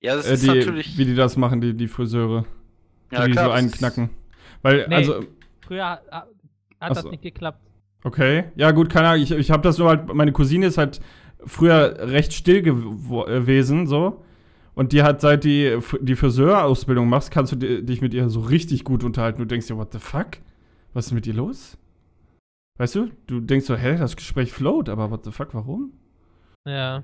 Ja, 0.00 0.14
das 0.14 0.28
Äh, 0.28 0.34
ist 0.34 0.44
die, 0.44 0.46
natürlich. 0.46 0.96
wie 0.96 1.06
die 1.06 1.16
das 1.16 1.36
machen, 1.36 1.60
die, 1.60 1.74
die 1.74 1.88
Friseure. 1.88 2.46
Ja, 3.12 3.24
die 3.26 3.32
klar, 3.32 3.46
so 3.46 3.50
einknacken. 3.52 4.10
Weil, 4.62 4.86
Nee. 4.88 4.94
also, 4.96 5.24
Früher 5.60 5.84
hat, 6.10 6.26
das 6.80 7.02
so. 7.02 7.10
nicht 7.10 7.22
geklappt. 7.22 7.60
Okay, 8.04 8.44
ja 8.56 8.70
gut, 8.70 8.90
keine 8.90 9.08
Ahnung. 9.08 9.22
Ich, 9.22 9.30
ich 9.30 9.50
habe 9.50 9.62
das 9.62 9.76
so 9.76 9.88
halt, 9.88 10.12
meine 10.14 10.32
Cousine 10.32 10.66
ist 10.66 10.78
halt 10.78 11.00
früher 11.44 11.96
recht 12.10 12.32
still 12.32 12.58
gew- 12.62 13.24
gewesen, 13.26 13.86
so. 13.86 14.24
Und 14.74 14.92
die 14.92 15.02
hat, 15.02 15.20
seit 15.20 15.42
die 15.44 15.76
die 16.00 16.14
Friseurausbildung 16.14 17.08
machst, 17.08 17.30
kannst 17.32 17.52
du 17.52 17.56
di- 17.56 17.84
dich 17.84 18.00
mit 18.00 18.14
ihr 18.14 18.30
so 18.30 18.40
richtig 18.40 18.84
gut 18.84 19.02
unterhalten. 19.02 19.40
Du 19.40 19.44
denkst 19.46 19.66
dir, 19.66 19.76
what 19.76 19.92
the 19.92 19.98
fuck? 19.98 20.38
Was 20.94 21.06
ist 21.06 21.12
mit 21.12 21.26
ihr 21.26 21.34
los? 21.34 21.76
Weißt 22.78 22.94
du? 22.94 23.10
Du 23.26 23.40
denkst 23.40 23.66
so, 23.66 23.74
hä, 23.76 23.96
das 23.96 24.14
Gespräch 24.14 24.52
float, 24.52 24.88
aber 24.88 25.10
what 25.10 25.24
the 25.24 25.32
fuck, 25.32 25.52
warum? 25.52 25.92
Ja. 26.66 27.02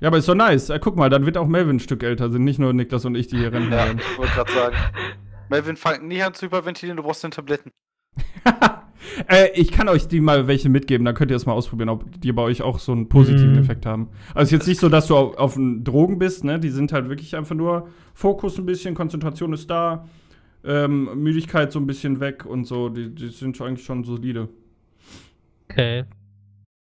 Ja, 0.00 0.08
aber 0.08 0.18
ist 0.18 0.28
doch 0.28 0.34
nice. 0.34 0.70
Äh, 0.70 0.78
guck 0.80 0.96
mal, 0.96 1.08
dann 1.08 1.24
wird 1.26 1.36
auch 1.36 1.46
Melvin 1.46 1.76
ein 1.76 1.80
Stück 1.80 2.02
älter, 2.02 2.30
sind 2.30 2.44
nicht 2.44 2.58
nur 2.58 2.72
Niklas 2.72 3.04
und 3.04 3.14
ich, 3.14 3.28
die 3.28 3.38
hier 3.38 3.52
rennen. 3.52 3.70
Ja, 3.70 3.86
ich 3.86 4.18
wollte 4.18 4.32
gerade 4.34 4.52
sagen. 4.52 4.76
Melvin, 5.50 5.76
fang 5.76 6.06
nie 6.08 6.22
an 6.22 6.34
zu 6.34 6.46
hyperventilieren, 6.46 6.96
du 6.96 7.02
brauchst 7.02 7.22
den 7.22 7.30
Tabletten. 7.30 7.70
äh, 9.28 9.50
ich 9.54 9.70
kann 9.70 9.88
euch 9.88 10.08
die 10.08 10.20
mal 10.20 10.46
welche 10.46 10.68
mitgeben, 10.68 11.04
dann 11.04 11.14
könnt 11.14 11.30
ihr 11.30 11.36
es 11.36 11.46
mal 11.46 11.52
ausprobieren, 11.52 11.90
ob 11.90 12.20
die 12.20 12.32
bei 12.32 12.42
euch 12.42 12.62
auch 12.62 12.78
so 12.78 12.92
einen 12.92 13.08
positiven 13.08 13.52
Mhm. 13.52 13.58
Effekt 13.58 13.86
haben. 13.86 14.08
Also 14.34 14.48
ist 14.48 14.52
jetzt 14.52 14.66
nicht 14.66 14.80
so, 14.80 14.88
dass 14.88 15.06
du 15.06 15.16
auf, 15.16 15.36
auf 15.36 15.54
den 15.54 15.84
Drogen 15.84 16.18
bist, 16.18 16.44
ne? 16.44 16.58
Die 16.58 16.70
sind 16.70 16.92
halt 16.92 17.08
wirklich 17.08 17.36
einfach 17.36 17.54
nur 17.54 17.88
Fokus 18.14 18.58
ein 18.58 18.66
bisschen, 18.66 18.94
Konzentration 18.94 19.52
ist 19.52 19.70
da, 19.70 20.08
ähm, 20.64 21.22
Müdigkeit 21.22 21.72
so 21.72 21.78
ein 21.78 21.86
bisschen 21.86 22.20
weg 22.20 22.46
und 22.46 22.64
so. 22.64 22.88
Die, 22.88 23.14
die 23.14 23.28
sind 23.28 23.56
schon 23.56 23.68
eigentlich 23.68 23.84
schon 23.84 24.04
solide. 24.04 24.48
Okay. 25.70 26.04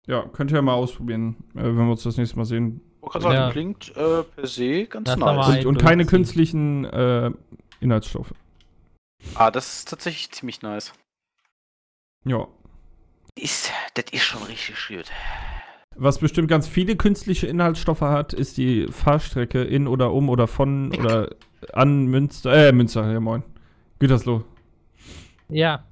Ja, 0.07 0.23
könnt 0.33 0.51
ihr 0.51 0.57
ja 0.57 0.63
mal 0.63 0.73
ausprobieren, 0.75 1.37
äh, 1.55 1.65
wenn 1.65 1.77
wir 1.77 1.91
uns 1.91 2.03
das 2.03 2.17
nächste 2.17 2.37
Mal 2.37 2.45
sehen. 2.45 2.81
Gerade 3.09 3.23
sagen, 3.25 3.35
Ja. 3.37 3.51
klingt 3.51 3.97
äh, 3.97 4.23
per 4.23 4.47
se 4.47 4.87
ganz 4.87 5.07
Das 5.07 5.17
nice. 5.17 5.65
Und, 5.65 5.67
und 5.67 5.79
keine 5.79 6.03
51. 6.03 6.09
künstlichen 6.09 6.85
äh, 6.85 7.31
Inhaltsstoffe. 7.81 8.33
Ah, 9.35 9.51
das 9.51 9.79
ist 9.79 9.89
tatsächlich 9.89 10.31
ziemlich 10.31 10.63
nice. 10.63 10.93
Ja. 12.25 12.47
Ist, 13.35 13.73
das 13.95 14.07
ist 14.13 14.23
schon 14.23 14.43
richtig 14.45 14.77
gut. 14.89 15.11
Was 15.97 16.19
bestimmt 16.19 16.49
ganz 16.49 16.69
viele 16.69 16.97
künstliche 16.97 17.47
Inhaltsstoffe 17.49 18.03
hat, 18.03 18.33
ist 18.33 18.57
die 18.57 18.87
Fahrstrecke 18.89 19.63
in 19.65 19.89
oder 19.89 20.13
um 20.13 20.29
oder 20.29 20.47
von 20.47 20.95
oder 20.95 21.31
an 21.73 22.07
Münster. 22.07 22.69
Äh, 22.69 22.73
Münster, 22.73 23.11
ja 23.11 23.19
moin. 23.19 23.43
Gütersloh. 23.99 24.45
Ja. 25.49 25.85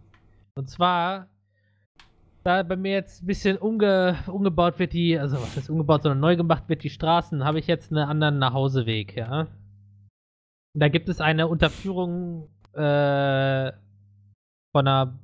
Und 0.55 0.71
zwar, 0.71 1.29
da 2.47 2.63
bei 2.63 2.77
mir 2.77 2.93
jetzt 2.93 3.23
ein 3.23 3.27
bisschen 3.27 3.59
umge 3.59 4.17
umgebaut 4.29 4.79
wird, 4.79 4.93
die, 4.93 5.19
also 5.19 5.37
was 5.37 5.57
ist 5.57 5.69
umgebaut, 5.69 6.05
sondern 6.05 6.21
neu 6.21 6.37
gemacht 6.37 6.69
wird, 6.69 6.85
die 6.85 6.91
Straßen, 6.91 7.45
habe 7.45 7.59
ich 7.59 7.67
jetzt 7.67 7.91
einen 7.91 8.09
anderen 8.09 8.39
Nachhauseweg, 8.39 9.17
ja. 9.17 9.41
Und 9.41 10.81
da 10.81 10.89
gibt 10.89 11.09
es 11.09 11.21
eine 11.21 11.49
Unterführung 11.49 12.49
äh, 12.73 13.73
von 14.73 14.87
einer 14.87 15.19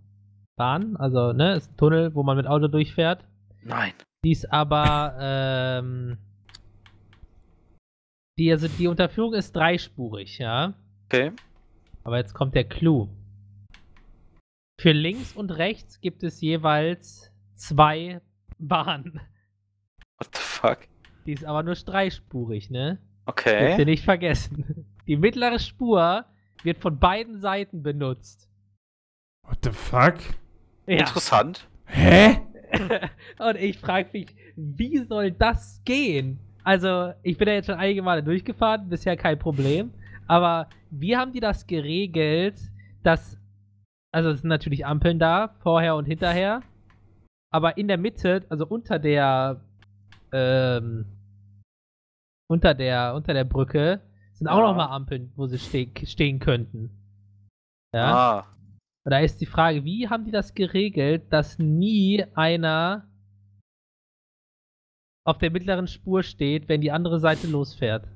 Bahn, 0.56 0.96
also 0.96 1.32
ne, 1.32 1.54
ist 1.54 1.70
ein 1.70 1.76
Tunnel, 1.76 2.14
wo 2.14 2.24
man 2.24 2.36
mit 2.36 2.46
Auto 2.46 2.66
durchfährt. 2.66 3.24
Nein. 3.62 3.92
Die 4.24 4.32
ist 4.32 4.52
aber, 4.52 5.16
ähm, 5.20 6.18
die, 8.38 8.50
also 8.50 8.66
die 8.66 8.88
Unterführung 8.88 9.34
ist 9.34 9.54
dreispurig, 9.54 10.38
ja. 10.38 10.74
Okay. 11.06 11.30
Aber 12.02 12.18
jetzt 12.18 12.34
kommt 12.34 12.56
der 12.56 12.64
Clou. 12.64 13.08
Für 14.82 14.90
links 14.90 15.34
und 15.36 15.52
rechts 15.52 16.00
gibt 16.00 16.24
es 16.24 16.40
jeweils 16.40 17.30
zwei 17.54 18.20
Bahnen. 18.58 19.20
What 20.18 20.34
the 20.34 20.40
fuck? 20.42 20.78
Die 21.24 21.34
ist 21.34 21.44
aber 21.44 21.62
nur 21.62 21.74
dreispurig, 21.76 22.68
ne? 22.68 22.98
Dürft 23.28 23.38
Okay. 23.46 23.78
ihr 23.78 23.84
nicht 23.84 24.04
vergessen. 24.04 24.84
Die 25.06 25.16
mittlere 25.16 25.60
Spur 25.60 26.24
wird 26.64 26.78
von 26.78 26.98
beiden 26.98 27.40
Seiten 27.40 27.84
benutzt. 27.84 28.48
What 29.46 29.58
the 29.62 29.70
fuck? 29.70 30.14
Ja. 30.88 30.98
Interessant. 30.98 31.68
Hä? 31.86 32.40
Und 33.38 33.56
ich 33.58 33.78
frage 33.78 34.08
mich, 34.12 34.34
wie 34.56 34.98
soll 34.98 35.30
das 35.30 35.80
gehen? 35.84 36.40
Also, 36.64 37.12
ich 37.22 37.38
bin 37.38 37.46
ja 37.46 37.54
jetzt 37.54 37.66
schon 37.66 37.78
einige 37.78 38.02
Male 38.02 38.24
durchgefahren, 38.24 38.88
bisher 38.88 39.16
kein 39.16 39.38
Problem. 39.38 39.92
Aber 40.26 40.68
wie 40.90 41.16
haben 41.16 41.32
die 41.32 41.38
das 41.38 41.68
geregelt, 41.68 42.60
dass. 43.04 43.38
Also, 44.12 44.30
es 44.30 44.40
sind 44.42 44.48
natürlich 44.48 44.84
Ampeln 44.86 45.18
da, 45.18 45.54
vorher 45.62 45.96
und 45.96 46.04
hinterher. 46.04 46.62
Aber 47.50 47.76
in 47.76 47.88
der 47.88 47.98
Mitte, 47.98 48.44
also 48.48 48.66
unter 48.66 48.98
der. 48.98 49.60
Ähm, 50.32 51.06
unter 52.48 52.74
der, 52.74 53.14
unter 53.14 53.32
der 53.34 53.44
Brücke, 53.44 54.00
sind 54.34 54.48
auch 54.48 54.58
Ja. 54.58 54.68
noch 54.68 54.76
mal 54.76 54.86
Ampeln, 54.94 55.32
wo 55.36 55.46
sie 55.46 55.58
ste 55.58 55.88
stehen 56.04 56.38
könnten. 56.38 56.90
Ja. 57.94 58.14
Ah. 58.40 58.46
Und 59.04 59.10
da 59.10 59.18
ist 59.18 59.40
die 59.40 59.46
Frage, 59.46 59.84
wie 59.84 60.08
haben 60.08 60.24
die 60.24 60.30
das 60.30 60.54
geregelt, 60.54 61.32
dass 61.32 61.58
nie 61.58 62.24
einer 62.34 63.08
auf 65.24 65.38
der 65.38 65.50
mittleren 65.50 65.86
Spur 65.86 66.22
steht, 66.22 66.68
wenn 66.68 66.80
die 66.80 66.92
andere 66.92 67.20
Seite 67.20 67.46
losfährt? 67.46 68.06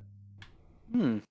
Hm. 0.92 1.22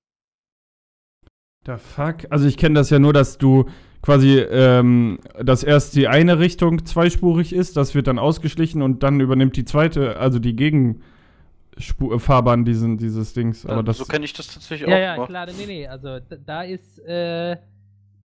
Der 1.65 1.77
fuck? 1.77 2.31
Also 2.31 2.48
ich 2.48 2.57
kenne 2.57 2.75
das 2.75 2.89
ja 2.89 3.00
nur, 3.00 3.13
dass 3.13 3.38
du 3.38 3.69
quasi, 4.06 4.38
ähm, 4.38 5.18
dass 5.44 5.64
erst 5.64 5.96
die 5.96 6.08
eine 6.08 6.38
Richtung 6.38 6.86
zweispurig 6.86 7.54
ist, 7.54 7.76
das 7.76 7.96
wird 7.96 8.06
dann 8.06 8.20
ausgeschlichen 8.20 8.84
und 8.84 9.02
dann 9.02 9.20
übernimmt 9.20 9.58
die 9.58 9.66
zweite, 9.66 10.18
also 10.18 10.38
die 10.38 10.56
Gegenfahrbahn 10.56 12.66
diesen, 12.66 13.00
dieses 13.00 13.34
Dings. 13.34 13.66
Aber 13.66 13.82
das, 13.82 13.98
so 13.98 14.06
kenne 14.06 14.26
ich 14.26 14.34
das 14.34 14.54
tatsächlich 14.54 14.88
Ja, 14.88 14.96
auch. 14.96 15.00
ja, 15.00 15.16
nur. 15.18 15.26
klar, 15.26 15.48
nee, 15.48 15.66
nee, 15.66 15.88
also 15.88 16.20
da, 16.20 16.36
da 16.46 16.62
ist, 16.62 17.00
äh, 17.00 17.58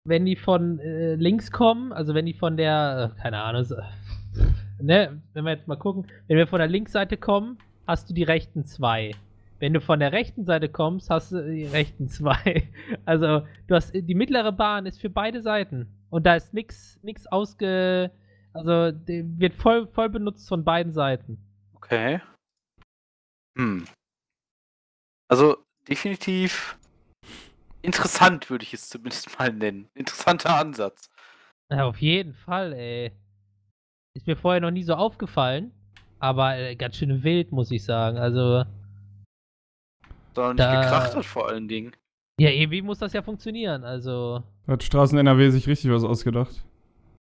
wenn 0.04 0.24
die 0.24 0.36
von 0.36 0.78
äh, 0.78 1.16
links 1.16 1.50
kommen, 1.50 1.92
also 1.92 2.14
wenn 2.14 2.24
die 2.24 2.34
von 2.34 2.56
der, 2.56 3.12
äh, 3.14 3.20
keine 3.20 3.42
Ahnung, 3.42 3.64
so, 3.64 3.76
ne, 4.80 5.20
wenn 5.34 5.44
wir 5.44 5.52
jetzt 5.52 5.68
mal 5.68 5.76
gucken, 5.76 6.06
wenn 6.26 6.38
wir 6.38 6.46
von 6.46 6.58
der 6.58 6.68
Linksseite 6.68 7.18
kommen, 7.18 7.58
hast 7.86 8.08
du 8.08 8.14
die 8.14 8.22
rechten 8.22 8.64
zwei. 8.64 9.10
Wenn 9.58 9.72
du 9.72 9.80
von 9.80 10.00
der 10.00 10.12
rechten 10.12 10.44
Seite 10.44 10.68
kommst, 10.68 11.08
hast 11.10 11.32
du 11.32 11.42
die 11.42 11.66
rechten 11.66 12.08
zwei. 12.08 12.68
Also, 13.04 13.46
du 13.66 13.74
hast 13.74 13.92
die 13.94 14.14
mittlere 14.14 14.52
Bahn 14.52 14.86
ist 14.86 15.00
für 15.00 15.10
beide 15.10 15.40
Seiten. 15.42 15.86
Und 16.10 16.26
da 16.26 16.36
ist 16.36 16.54
nix, 16.54 16.98
nix 17.02 17.26
ausge. 17.26 18.10
Also, 18.52 18.92
wird 19.06 19.54
voll, 19.54 19.86
voll 19.88 20.08
benutzt 20.08 20.48
von 20.48 20.64
beiden 20.64 20.92
Seiten. 20.92 21.38
Okay. 21.74 22.20
Hm. 23.56 23.86
Also 25.28 25.56
definitiv 25.88 26.78
interessant, 27.82 28.50
würde 28.50 28.64
ich 28.64 28.74
es 28.74 28.88
zumindest 28.88 29.38
mal 29.38 29.52
nennen. 29.52 29.88
Interessanter 29.94 30.56
Ansatz. 30.56 31.08
Ja, 31.70 31.84
auf 31.84 31.98
jeden 31.98 32.34
Fall, 32.34 32.72
ey. 32.72 33.12
Ist 34.14 34.26
mir 34.26 34.36
vorher 34.36 34.60
noch 34.60 34.70
nie 34.70 34.82
so 34.82 34.94
aufgefallen. 34.94 35.72
Aber 36.18 36.56
äh, 36.56 36.76
ganz 36.76 36.96
schön 36.96 37.22
wild, 37.22 37.52
muss 37.52 37.70
ich 37.70 37.84
sagen. 37.84 38.18
Also, 38.18 38.64
Sondern 40.36 40.56
Da- 40.58 40.70
nicht 40.72 40.82
gekracht 40.82 41.16
hat 41.16 41.24
vor 41.24 41.48
allen 41.48 41.66
Dingen. 41.66 41.90
ja, 42.38 42.50
irgendwie 42.50 42.82
muss 42.82 42.98
das 42.98 43.12
ja 43.12 43.22
funktionieren. 43.22 43.82
Also, 43.82 44.42
hat 44.68 44.82
Straßen 44.84 45.18
NRW 45.18 45.50
sich 45.50 45.66
richtig 45.66 45.90
was 45.90 46.04
ausgedacht. 46.04 46.62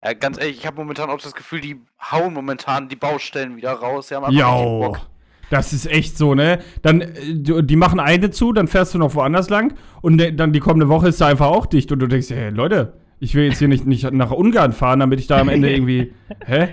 Ja, 0.04 0.12
ganz 0.14 0.38
ehrlich, 0.38 0.58
ich 0.58 0.66
habe 0.66 0.76
momentan 0.76 1.10
auch 1.10 1.20
das 1.20 1.34
Gefühl, 1.34 1.60
die 1.60 1.76
hauen 2.10 2.32
momentan 2.34 2.88
die 2.88 2.96
Baustellen 2.96 3.56
wieder 3.56 3.72
raus. 3.72 4.08
Die 4.08 4.14
haben 4.14 4.24
einfach. 4.24 4.38
Bock. 4.98 5.00
Das 5.50 5.72
ist 5.72 5.86
echt 5.86 6.18
so, 6.18 6.34
ne? 6.34 6.58
Dann, 6.82 7.00
äh, 7.02 7.62
die 7.62 7.76
machen 7.76 8.00
eine 8.00 8.30
zu, 8.30 8.52
dann 8.52 8.66
fährst 8.66 8.94
du 8.94 8.98
noch 8.98 9.14
woanders 9.14 9.48
lang 9.48 9.74
und 10.02 10.18
dann 10.18 10.52
die 10.52 10.58
kommende 10.60 10.88
Woche 10.88 11.08
ist 11.08 11.20
da 11.20 11.28
einfach 11.28 11.46
auch 11.46 11.66
dicht 11.66 11.92
und 11.92 12.00
du 12.00 12.08
denkst, 12.08 12.30
hey 12.30 12.50
Leute, 12.50 12.94
ich 13.20 13.34
will 13.36 13.44
jetzt 13.44 13.58
hier 13.60 13.68
nicht, 13.68 13.86
nicht 13.86 14.10
nach 14.10 14.32
Ungarn 14.32 14.72
fahren, 14.72 14.98
damit 15.00 15.20
ich 15.20 15.26
da 15.28 15.38
am 15.38 15.48
Ende 15.48 15.70
irgendwie, 15.74 16.12
hä? 16.44 16.68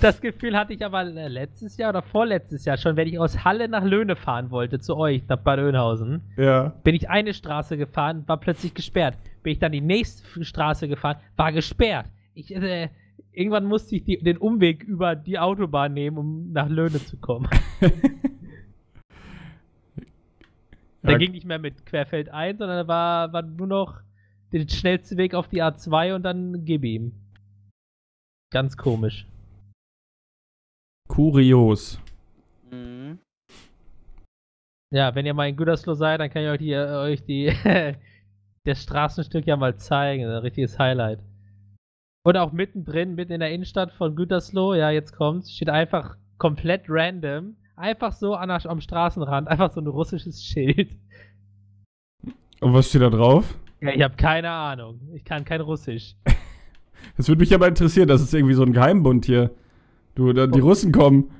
Das 0.00 0.20
Gefühl 0.20 0.56
hatte 0.56 0.72
ich 0.72 0.84
aber 0.84 1.02
äh, 1.02 1.28
letztes 1.28 1.76
Jahr 1.76 1.90
oder 1.90 2.02
vorletztes 2.02 2.64
Jahr 2.64 2.76
schon, 2.76 2.96
wenn 2.96 3.08
ich 3.08 3.18
aus 3.18 3.44
Halle 3.44 3.68
nach 3.68 3.84
Löhne 3.84 4.16
fahren 4.16 4.50
wollte, 4.50 4.80
zu 4.80 4.96
euch, 4.96 5.22
nach 5.28 5.38
Bad 5.38 5.58
Oeynhausen. 5.58 6.22
Ja. 6.36 6.74
Bin 6.84 6.94
ich 6.94 7.08
eine 7.08 7.34
Straße 7.34 7.76
gefahren, 7.76 8.24
war 8.26 8.38
plötzlich 8.38 8.74
gesperrt. 8.74 9.16
Bin 9.42 9.52
ich 9.52 9.58
dann 9.58 9.72
die 9.72 9.80
nächste 9.80 10.44
Straße 10.44 10.88
gefahren, 10.88 11.16
war 11.36 11.52
gesperrt. 11.52 12.06
Ich, 12.34 12.54
äh, 12.54 12.88
irgendwann 13.32 13.64
musste 13.64 13.96
ich 13.96 14.04
die, 14.04 14.18
den 14.18 14.38
Umweg 14.38 14.82
über 14.84 15.16
die 15.16 15.38
Autobahn 15.38 15.92
nehmen, 15.94 16.18
um 16.18 16.52
nach 16.52 16.68
Löhne 16.68 17.04
zu 17.04 17.16
kommen. 17.16 17.48
Da 21.04 21.12
Ja, 21.12 21.18
ging 21.18 21.32
nicht 21.32 21.44
mehr 21.44 21.58
mit 21.58 21.84
Querfeld 21.84 22.30
ein, 22.30 22.56
sondern 22.56 22.78
da 22.78 22.88
war, 22.88 23.32
war 23.34 23.42
nur 23.42 23.66
noch 23.66 24.00
der 24.52 24.66
schnellste 24.66 25.18
Weg 25.18 25.34
auf 25.34 25.48
die 25.48 25.62
A2 25.62 26.14
und 26.14 26.22
dann 26.22 26.64
gib 26.64 26.82
ihm. 26.82 27.12
Ganz 28.50 28.76
komisch. 28.78 29.26
Kurios. 31.08 31.98
Mhm. 32.70 33.18
Ja, 34.92 35.14
wenn 35.14 35.26
ihr 35.26 35.34
mal 35.34 35.48
in 35.48 35.56
Gütersloh 35.56 35.94
seid, 35.94 36.20
dann 36.20 36.30
kann 36.30 36.42
ich 36.42 36.48
euch 36.48 36.58
die, 36.58 36.72
äh, 36.72 36.94
euch 36.96 37.24
die 37.24 37.52
das 38.64 38.82
Straßenstück 38.82 39.46
ja 39.46 39.56
mal 39.56 39.76
zeigen. 39.76 40.24
Ein 40.24 40.38
richtiges 40.38 40.78
Highlight. 40.78 41.20
Und 42.26 42.36
auch 42.36 42.52
mittendrin, 42.52 43.14
mitten 43.14 43.32
in 43.32 43.40
der 43.40 43.50
Innenstadt 43.50 43.92
von 43.92 44.16
Gütersloh, 44.16 44.74
ja, 44.74 44.90
jetzt 44.90 45.12
kommt's, 45.14 45.52
steht 45.52 45.68
einfach 45.68 46.16
komplett 46.38 46.84
random, 46.88 47.56
einfach 47.76 48.12
so 48.12 48.34
an 48.34 48.48
der, 48.48 48.64
am 48.66 48.80
Straßenrand, 48.80 49.48
einfach 49.48 49.72
so 49.72 49.80
ein 49.80 49.86
russisches 49.86 50.42
Schild. 50.42 50.96
Und 52.60 52.72
was 52.72 52.88
steht 52.88 53.02
da 53.02 53.10
drauf? 53.10 53.58
Ja, 53.82 53.90
ich 53.90 54.02
habe 54.02 54.16
keine 54.16 54.50
Ahnung. 54.50 55.00
Ich 55.14 55.24
kann 55.24 55.44
kein 55.44 55.60
Russisch. 55.60 56.14
Das 57.18 57.28
würde 57.28 57.40
mich 57.40 57.54
aber 57.54 57.68
interessieren, 57.68 58.08
das 58.08 58.22
ist 58.22 58.32
irgendwie 58.32 58.54
so 58.54 58.62
ein 58.62 58.72
Geheimbund 58.72 59.26
hier. 59.26 59.50
Du, 60.14 60.32
da, 60.32 60.46
die. 60.46 60.60
Russen 60.60 60.92
kommen. 60.92 61.30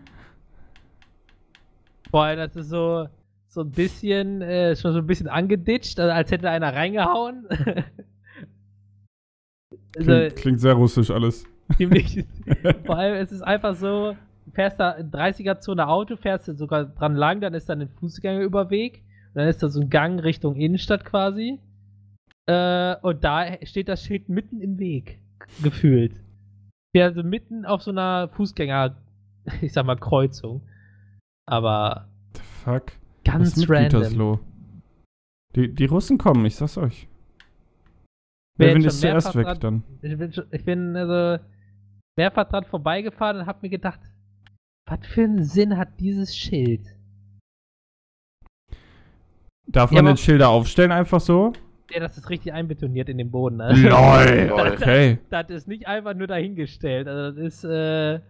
Vor 2.10 2.24
allem, 2.24 2.38
das 2.38 2.56
ist 2.56 2.68
so, 2.68 3.08
so 3.48 3.60
ein 3.62 3.70
bisschen, 3.70 4.42
äh, 4.42 4.74
schon 4.76 4.92
so 4.92 4.98
ein 4.98 5.06
bisschen 5.06 5.28
angeditscht, 5.28 5.98
also 6.00 6.12
als 6.12 6.30
hätte 6.30 6.50
einer 6.50 6.74
reingehauen. 6.74 7.46
also, 9.96 10.10
Klingt, 10.10 10.36
klingt 10.36 10.60
sehr 10.60 10.74
russisch 10.74 11.10
alles. 11.10 11.44
ziemlich. 11.76 12.24
Vor 12.84 12.96
allem, 12.96 13.14
es 13.14 13.32
ist 13.32 13.42
einfach 13.42 13.74
so, 13.76 14.16
du 14.44 14.50
fährst 14.52 14.78
da 14.80 14.92
in 14.92 15.10
30er-Zone 15.10 15.88
Auto, 15.88 16.16
fährst 16.16 16.48
du 16.48 16.54
sogar 16.54 16.84
dran 16.84 17.14
lang, 17.14 17.40
dann 17.40 17.54
ist 17.54 17.68
da 17.68 17.74
ein 17.74 17.88
Fußgängerüberweg 17.88 19.02
und 19.34 19.40
dann 19.40 19.48
ist 19.48 19.62
da 19.62 19.68
so 19.68 19.80
ein 19.80 19.90
Gang 19.90 20.22
Richtung 20.22 20.56
Innenstadt 20.56 21.04
quasi. 21.04 21.58
Äh, 22.46 22.96
und 23.02 23.24
da 23.24 23.46
steht 23.62 23.88
das 23.88 24.04
Schild 24.04 24.28
mitten 24.28 24.60
im 24.60 24.78
Weg, 24.78 25.18
gefühlt. 25.62 26.23
Ja, 26.94 27.06
also 27.06 27.22
mitten 27.22 27.64
auf 27.66 27.82
so 27.82 27.90
einer 27.90 28.28
Fußgänger, 28.30 28.96
ich 29.60 29.72
sag 29.72 29.84
mal, 29.86 29.96
Kreuzung. 29.96 30.62
Aber 31.46 32.08
The 32.34 32.40
fuck? 32.42 32.92
Was 32.92 33.24
ganz 33.24 33.48
ist 33.48 33.56
mit 33.58 33.70
random. 33.70 34.00
Gütersloh? 34.00 34.40
Die, 35.56 35.74
die 35.74 35.84
Russen 35.86 36.18
kommen, 36.18 36.44
ich 36.46 36.56
sag's 36.56 36.78
euch. 36.78 37.08
Wer 38.56 38.74
jetzt 38.74 38.86
ist 38.86 39.00
zuerst 39.00 39.34
weg 39.34 39.44
mehrfach 39.46 39.58
dann? 39.60 39.82
Ich 40.02 40.16
bin, 40.16 40.32
schon- 40.32 40.46
ich 40.50 40.64
bin 40.64 40.96
also 40.96 41.42
mehrfach 42.16 42.48
dran 42.48 42.64
vorbeigefahren 42.64 43.38
und 43.40 43.46
hab 43.46 43.62
mir 43.62 43.68
gedacht, 43.70 44.00
was 44.88 45.04
für 45.06 45.24
einen 45.24 45.42
Sinn 45.44 45.76
hat 45.76 45.98
dieses 46.00 46.36
Schild? 46.36 46.86
Darf 49.66 49.90
Ja, 49.90 49.96
man 49.96 50.06
aber- 50.06 50.14
den 50.14 50.18
Schilder 50.18 50.48
aufstellen 50.50 50.92
einfach 50.92 51.20
so? 51.20 51.52
Ja, 51.90 52.00
das 52.00 52.16
ist 52.16 52.30
richtig 52.30 52.52
einbetoniert 52.52 53.08
in 53.08 53.18
den 53.18 53.30
Boden. 53.30 53.56
Ne? 53.58 53.72
LOL, 53.74 54.46
Lol. 54.48 54.72
okay. 54.72 55.18
Das 55.30 55.50
ist 55.50 55.68
nicht 55.68 55.86
einfach 55.86 56.14
nur 56.14 56.26
dahingestellt. 56.26 57.06
Also 57.08 57.30
das 57.36 57.44
ist, 57.44 57.64
äh, 57.64 58.20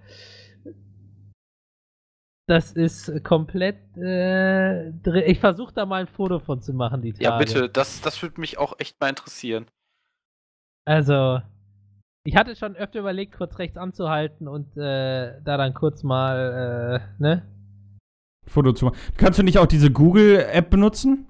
das 2.47 2.73
ist 2.73 3.25
komplett, 3.25 3.97
äh, 3.97 4.93
drin. 5.03 5.23
ich 5.27 5.41
versuche 5.41 5.73
da 5.73 5.87
mal 5.87 6.03
ein 6.03 6.07
Foto 6.07 6.41
von 6.41 6.61
zu 6.61 6.75
machen, 6.75 7.01
die 7.01 7.13
Tage. 7.13 7.25
Ja, 7.25 7.39
bitte, 7.39 7.69
das, 7.71 8.03
das 8.03 8.21
würde 8.23 8.41
mich 8.41 8.59
auch 8.59 8.79
echt 8.79 9.01
mal 9.01 9.09
interessieren. 9.09 9.67
Also, 10.85 11.41
ich 12.25 12.37
hatte 12.37 12.55
schon 12.55 12.77
öfter 12.77 13.01
überlegt, 13.01 13.37
kurz 13.37 13.59
rechts 13.59 13.79
anzuhalten 13.79 14.47
und 14.47 14.77
äh, 14.77 15.41
da 15.43 15.57
dann 15.57 15.73
kurz 15.73 16.03
mal, 16.03 17.01
äh, 17.19 17.23
ne? 17.23 17.47
Foto 18.47 18.73
zu 18.73 18.87
machen. 18.87 18.99
Kannst 19.17 19.39
du 19.39 19.43
nicht 19.43 19.57
auch 19.57 19.67
diese 19.67 19.91
Google-App 19.91 20.69
benutzen? 20.69 21.27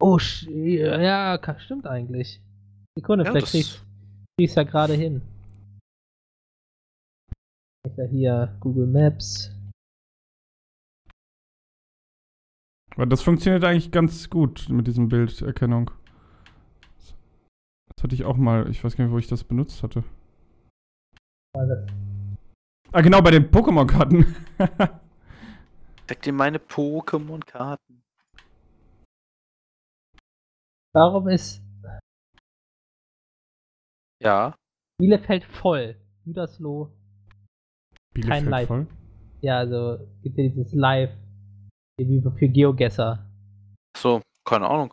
Oh, 0.00 0.18
ja, 0.48 1.38
stimmt 1.58 1.86
eigentlich. 1.86 2.40
Sekunde, 2.96 3.24
Ja, 3.24 3.32
vielleicht 3.32 3.48
kriegst 3.48 3.84
kriegst 4.38 4.56
ja 4.56 4.62
gerade 4.62 4.94
hin. 4.94 5.20
Ich 7.86 7.96
ja 7.96 8.04
hier 8.04 8.56
Google 8.60 8.86
Maps. 8.86 9.54
Das 12.96 13.22
funktioniert 13.22 13.64
eigentlich 13.64 13.92
ganz 13.92 14.28
gut 14.28 14.68
mit 14.68 14.86
diesem 14.86 15.08
Bilderkennung. 15.08 15.90
Das 17.94 18.02
hatte 18.02 18.14
ich 18.14 18.24
auch 18.24 18.36
mal, 18.36 18.68
ich 18.70 18.82
weiß 18.82 18.96
gar 18.96 19.04
nicht, 19.04 19.12
wo 19.12 19.18
ich 19.18 19.28
das 19.28 19.44
benutzt 19.44 19.82
hatte. 19.82 20.02
Ah, 22.92 23.00
genau, 23.02 23.20
bei 23.20 23.30
den 23.30 23.50
Pokémon-Karten. 23.50 24.34
Zeig 26.06 26.22
dir 26.22 26.32
meine 26.32 26.58
Pokémon-Karten. 26.58 28.02
Warum 30.92 31.28
ist 31.28 31.62
Ja. 34.22 34.54
Bielefeld 34.98 35.44
voll? 35.44 35.96
Gütersloh. 36.24 36.90
Bielefeld 38.14 38.46
Live. 38.48 38.68
voll. 38.68 38.86
Ja, 39.40 39.58
also 39.58 39.98
gibt 40.22 40.36
ja 40.36 40.44
dieses 40.44 40.72
Live 40.74 41.10
wie 41.98 42.20
für 42.38 42.48
Geogesser. 42.48 43.30
So, 43.96 44.20
keine 44.44 44.68
Ahnung. 44.68 44.92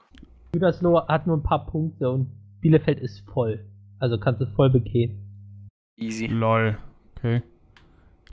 Gütersloh 0.54 1.08
hat 1.08 1.27
nur 1.27 1.38
ein 1.38 1.44
paar 1.44 1.66
Punkte 1.66 2.10
und 2.10 2.32
Bielefeld 2.62 3.00
ist 3.00 3.27
voll. 3.30 3.66
Also 4.00 4.20
kannst 4.20 4.42
du 4.42 4.46
voll 4.56 4.70
begehen. 4.70 5.68
Easy. 6.00 6.27
Lol. 6.27 6.77
Okay. 7.16 7.42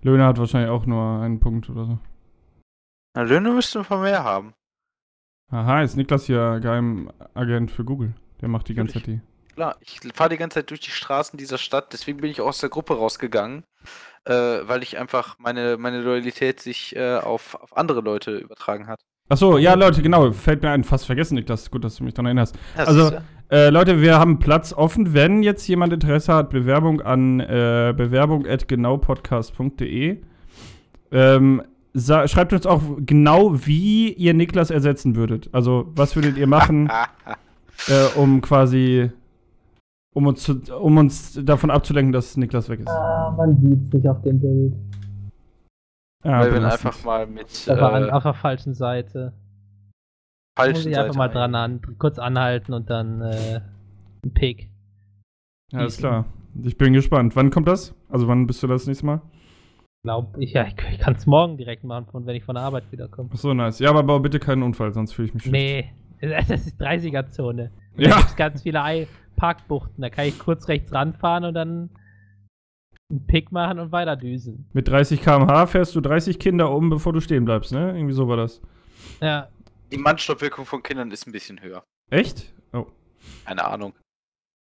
Löhne 0.03 0.27
hat 0.27 0.39
wahrscheinlich 0.39 0.71
auch 0.71 0.87
nur 0.87 1.23
einen 1.23 1.41
Punkt 1.41 1.71
oder 1.71 1.87
so. 1.87 1.99
Na, 3.17 3.23
Löhne 3.23 3.53
müssten 3.53 3.89
wir 3.89 3.99
mehr 3.99 4.23
haben. 4.23 4.53
Aha, 5.51 5.83
ist 5.83 5.97
Niklas 5.97 6.27
hier 6.27 6.59
Geheimagent 6.61 7.71
für 7.71 7.85
Google. 7.85 8.15
Der 8.41 8.49
macht 8.49 8.69
die 8.69 8.75
ganze 8.75 8.95
Zeit 8.95 9.07
die. 9.07 9.21
Klar, 9.55 9.77
ich 9.81 10.01
fahre 10.15 10.31
die 10.31 10.37
ganze 10.37 10.57
Zeit 10.57 10.71
durch 10.71 10.81
die 10.81 10.91
Straßen 10.91 11.39
dieser 11.39 11.59
Stadt, 11.59 11.93
deswegen 11.93 12.21
bin 12.21 12.31
ich 12.31 12.41
auch 12.41 12.49
aus 12.49 12.59
der 12.59 12.71
Gruppe 12.71 12.95
rausgegangen, 12.95 13.63
äh, 14.25 14.33
weil 14.33 14.83
ich 14.83 14.99
einfach 14.99 15.39
meine, 15.39 15.77
meine 15.77 16.01
Loyalität 16.01 16.59
sich 16.61 16.97
äh, 16.97 17.19
auf, 17.19 17.55
auf 17.55 17.77
andere 17.77 18.01
Leute 18.01 18.37
übertragen 18.37 18.89
hat. 18.89 19.01
Achso, 19.29 19.57
ja, 19.57 19.75
Leute, 19.75 20.03
genau. 20.03 20.33
Fällt 20.33 20.63
mir 20.63 20.71
ein, 20.71 20.83
fast 20.85 21.07
vergessen, 21.07 21.37
Niklas. 21.37 21.71
Gut, 21.71 21.85
dass 21.85 21.97
du 21.97 22.05
mich 22.05 22.13
daran 22.15 22.27
erinnerst. 22.27 22.57
Ja, 22.77 22.85
Also-. 22.85 23.13
Äh, 23.51 23.69
Leute, 23.69 24.01
wir 24.01 24.19
haben 24.19 24.39
Platz 24.39 24.73
offen. 24.73 25.13
Wenn 25.15 25.43
jetzt 25.43 25.67
jemand 25.69 25.93
Interesse 25.93 26.33
hat, 26.35 26.49
Bewerbung 26.51 27.01
an 27.03 27.41
äh, 27.41 27.93
bewerbung.genaupodcast.de. 27.97 30.23
Ähm, 31.13 31.63
schreibt 31.97 32.53
uns 32.53 32.67
auch 32.67 32.83
genau, 32.99 33.67
wie 33.67 34.13
ihr 34.13 34.35
Niklas 34.35 34.71
ersetzen 34.71 35.17
würdet. 35.17 35.49
Also, 35.53 35.93
was 35.95 36.17
würdet 36.17 36.37
ihr 36.37 36.47
machen, 36.47 36.89
Ah, 36.91 37.09
ah. 37.25 37.37
äh, 37.89 38.19
um 38.19 38.41
quasi, 38.41 39.11
um 40.15 40.27
uns, 40.27 40.43
zu, 40.43 40.61
um 40.77 40.97
uns 40.99 41.39
davon 41.43 41.71
abzulenken, 41.71 42.13
dass 42.13 42.37
Niklas 42.37 42.69
weg 42.69 42.81
ist. 42.81 42.89
Ah, 42.89 43.33
man 43.37 43.61
sieht 43.61 43.87
es 43.87 43.93
nicht 43.93 44.09
auf 44.09 44.23
dem 44.23 44.41
Bild. 44.41 44.75
Ja, 46.25 46.41
Weil 46.41 46.55
wir 46.55 46.73
einfach 46.73 47.05
mal 47.05 47.27
mit 47.27 47.69
Da 47.69 47.79
war 47.81 48.01
äh, 48.01 48.11
auf 48.11 48.23
der 48.23 48.35
falschen 48.35 48.73
Seite. 48.75 49.35
Falschen 50.57 50.75
muss 50.75 50.87
ich 50.87 50.97
einfach 50.97 51.15
Seite 51.15 51.19
mal 51.19 51.29
dran 51.29 51.55
an, 51.55 51.81
kurz 51.99 52.19
anhalten 52.19 52.73
und 52.73 52.89
dann 52.89 53.21
äh, 53.21 53.61
ein 54.25 54.33
Pick. 54.33 54.71
Ja, 55.71 55.85
ist 55.85 55.99
klar. 55.99 56.25
Ich 56.63 56.79
bin 56.79 56.93
gespannt. 56.93 57.37
Wann 57.37 57.51
kommt 57.51 57.69
das? 57.69 57.95
Also, 58.09 58.27
wann 58.27 58.47
bist 58.47 58.63
du 58.63 58.67
das 58.67 58.87
nächste 58.87 59.07
Mal? 59.07 59.21
Glaub 60.05 60.37
ich, 60.39 60.53
ja, 60.53 60.67
ich, 60.67 60.75
ich 60.93 60.99
kann 60.99 61.15
es 61.15 61.25
morgen 61.27 61.57
direkt 61.57 61.83
machen, 61.83 62.07
von, 62.11 62.27
wenn 62.27 62.37
ich 62.37 62.45
von 62.45 62.55
der 62.55 62.65
Arbeit 62.65 62.85
wiederkomme. 62.93 63.31
Achso, 63.33 63.55
nice. 63.55 63.79
Ja, 63.79 63.89
aber 63.89 64.03
bau 64.03 64.19
bitte 64.21 64.39
keinen 64.39 64.63
Unfall, 64.63 64.93
sonst 64.93 65.15
fühle 65.15 65.29
ich 65.29 65.35
mich 65.35 65.45
schlecht. 65.45 65.91
Nee, 66.21 66.31
das 66.39 66.51
ist 66.51 66.81
30er-Zone. 66.81 67.71
Da 67.97 68.03
Ja. 68.03 68.17
gibt's 68.19 68.37
ganz 68.37 68.63
viele 68.63 68.83
Ei 68.83 69.07
Parkbuchten. 69.37 70.03
Da 70.03 70.11
kann 70.11 70.27
ich 70.27 70.39
kurz 70.39 70.69
rechts 70.69 70.93
ranfahren 70.93 71.45
und 71.47 71.55
dann 71.55 71.89
einen 73.11 73.27
Pick 73.27 73.51
machen 73.51 73.79
und 73.79 73.93
weiter 73.93 74.17
düsen. 74.17 74.69
Mit 74.75 74.89
30 74.89 75.23
km/h 75.23 75.67
fährst 75.69 75.95
du 75.97 76.01
30 76.03 76.39
Kinder 76.39 76.71
um, 76.71 76.91
bevor 76.91 77.13
du 77.15 77.21
stehen 77.21 77.45
bleibst, 77.47 77.73
ne? 77.73 77.97
Irgendwie 77.97 78.15
so 78.15 78.29
war 78.29 78.37
das. 78.37 78.61
Ja, 79.23 79.49
Die 79.91 79.97
Mannstoppwirkung 79.99 80.67
von 80.67 80.83
Kindern 80.83 81.11
ist 81.13 81.27
ein 81.27 81.33
bisschen 81.33 81.63
höher. 81.63 81.83
Echt? 82.11 82.53
Oh. 82.75 82.87
Keine 83.47 83.65
Ahnung. 83.65 83.95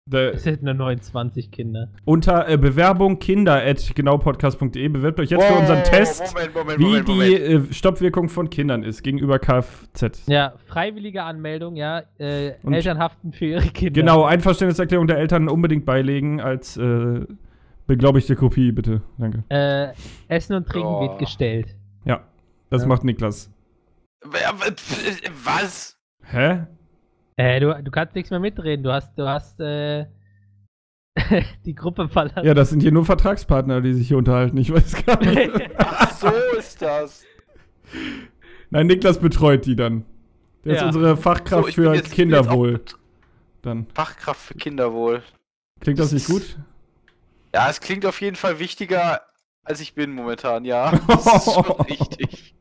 Da, 0.08 0.30
es 0.30 0.44
sind 0.44 0.62
nur 0.62 0.76
29 0.76 1.50
Kinder. 1.50 1.88
unter 2.06 2.48
äh, 2.48 2.58
Bewerbung 2.60 3.18
kinder 3.18 3.56
at 3.66 3.96
genaupodcast.de 3.96 4.88
bewerbt 4.90 5.20
euch 5.20 5.32
jetzt 5.32 5.44
für 5.44 5.54
Wow, 5.54 5.62
unseren 5.62 5.84
Test, 5.84 6.22
Moment, 6.36 6.54
Moment, 6.54 6.80
wie 6.80 6.84
Moment, 6.84 7.08
die 7.08 7.12
Moment. 7.50 7.72
äh, 7.72 7.74
Stoppwirkung 7.74 8.30
von 8.30 8.52
Kindern 8.52 8.84
ist 8.84 9.02
gegenüber 9.02 9.40
Kfz. 9.40 10.28
Ja, 10.28 10.54
freiwillige 10.68 11.24
Anmeldung, 11.24 11.76
ja. 11.76 12.04
Äh, 12.20 12.52
Und- 12.62 12.76
Eltern 12.76 13.00
haften 13.00 13.34
für 13.34 13.46
ihre 13.46 13.62
Kinder. 13.70 14.00
Genau, 14.00 14.26
Einverständniserklärung 14.26 15.08
der 15.08 15.18
Eltern 15.18 15.50
unbedingt 15.50 15.86
beilegen 15.86 16.40
als 16.40 16.78
äh, 16.78 17.22
beglaubigte 17.88 18.36
Kopie, 18.36 18.72
bitte. 18.72 19.02
Danke. 19.18 19.44
Äh, 19.50 19.88
Essen 20.28 20.56
und 20.56 20.68
Trinken 20.68 20.88
Oh. 20.88 21.02
wird 21.02 21.18
gestellt. 21.18 21.76
Ja, 22.04 22.22
das 22.70 22.84
Ja. 22.84 22.88
macht 22.90 23.04
Niklas. 23.04 23.50
Was? 25.44 25.98
Hä? 26.30 26.60
Äh, 27.38 27.60
du, 27.60 27.84
du 27.84 27.92
kannst 27.92 28.16
nichts 28.16 28.30
mehr 28.32 28.40
mitreden. 28.40 28.84
Du 28.84 28.92
hast, 28.92 29.18
du 29.18 29.28
hast, 29.28 29.60
äh, 29.60 30.06
die 31.66 31.76
Gruppe 31.76 32.08
verlassen. 32.10 32.46
Ja, 32.46 32.54
das 32.54 32.70
sind 32.70 32.82
hier 32.82 32.92
nur 32.92 33.06
Vertragspartner, 33.06 33.82
die 33.82 33.94
sich 33.94 34.08
hier 34.08 34.18
unterhalten. 34.18 34.58
Ich 34.58 34.72
weiß 34.74 35.06
gar 35.06 35.20
nicht. 35.20 35.52
Ach 35.78 36.12
so 36.12 36.30
ist 36.58 36.82
das. 36.82 37.24
Nein, 38.70 38.88
Niklas 38.88 39.20
betreut 39.20 39.66
die 39.66 39.76
dann. 39.76 40.06
Der 40.64 40.76
ist 40.76 40.82
Ja. 40.82 40.88
unsere 40.88 41.18
Fachkraft 41.18 41.68
So, 41.68 41.72
für 41.74 41.94
jetzt- 41.94 42.12
Kinderwohl. 42.12 42.82
Dann. 43.62 43.88
Fachkraft 43.94 44.42
für 44.42 44.56
Kinderwohl. 44.56 45.24
Klingt 45.82 46.00
das 46.00 46.12
nicht 46.12 46.28
gut? 46.28 46.58
Ja, 47.54 47.70
es 47.70 47.80
klingt 47.82 48.06
auf 48.06 48.20
jeden 48.22 48.36
Fall 48.36 48.60
wichtiger, 48.60 49.22
als 49.64 49.80
ich 49.82 49.94
bin 49.96 50.12
momentan, 50.12 50.66
ja. 50.66 50.92
Das 51.08 51.26
ist 51.48 51.54
schon 51.54 51.72
richtig. 51.82 52.56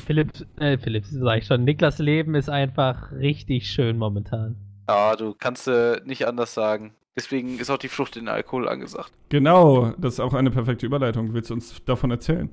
Philipp, 0.00 0.46
äh, 0.58 0.78
Philipp, 0.78 1.04
sag 1.06 1.38
ich 1.38 1.46
schon. 1.46 1.64
Niklas 1.64 1.98
Leben 1.98 2.34
ist 2.34 2.48
einfach 2.48 3.12
richtig 3.12 3.70
schön 3.70 3.98
momentan. 3.98 4.56
Ja, 4.88 5.16
du 5.16 5.34
kannst 5.34 5.68
äh, 5.68 6.00
nicht 6.04 6.26
anders 6.26 6.54
sagen. 6.54 6.94
Deswegen 7.16 7.58
ist 7.58 7.68
auch 7.68 7.78
die 7.78 7.88
Flucht 7.88 8.16
in 8.16 8.26
den 8.26 8.34
Alkohol 8.34 8.68
angesagt. 8.68 9.12
Genau, 9.28 9.92
das 9.98 10.14
ist 10.14 10.20
auch 10.20 10.34
eine 10.34 10.50
perfekte 10.50 10.86
Überleitung. 10.86 11.34
Willst 11.34 11.50
du 11.50 11.54
uns 11.54 11.84
davon 11.84 12.10
erzählen? 12.10 12.48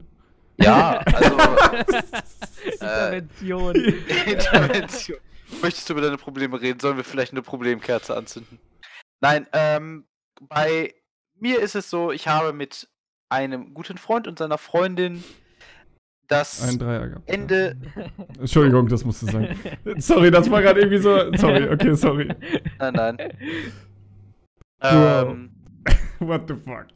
Ja, 0.58 0.98
also 1.06 1.38
Intervention. 2.72 3.76
Intervention. 4.26 5.20
Möchtest 5.62 5.88
du 5.88 5.94
über 5.94 6.02
deine 6.02 6.18
Probleme 6.18 6.60
reden? 6.60 6.80
Sollen 6.80 6.98
wir 6.98 7.04
vielleicht 7.04 7.32
eine 7.32 7.42
Problemkerze 7.42 8.18
anzünden? 8.18 8.60
Nein, 9.22 9.48
ähm, 9.54 10.06
bei 10.42 10.94
mir 11.40 11.60
ist 11.60 11.76
es 11.76 11.90
so, 11.90 12.12
ich 12.12 12.28
habe 12.28 12.52
mit 12.52 12.88
einem 13.30 13.74
guten 13.74 13.98
Freund 13.98 14.28
und 14.28 14.40
seiner 14.40 14.58
Freundin 14.58 15.24
das 16.28 16.62
Ein 16.68 16.80
Dreier 16.80 17.08
gehabt. 17.10 17.30
Ende. 17.30 17.76
Entschuldigung, 18.40 18.88
das 18.88 19.04
musste 19.06 19.26
sein. 19.28 19.58
Sorry, 19.98 20.32
das 20.32 20.50
war 20.50 20.62
gerade 20.62 20.80
irgendwie 20.82 20.98
so. 21.00 21.34
Sorry, 21.36 21.70
okay, 21.70 21.94
sorry. 21.96 22.28
Nein, 22.80 22.94
nein. 22.94 23.18
Ähm, 24.82 25.50
What 26.20 26.44
the 26.48 26.56
fuck? 26.56 26.88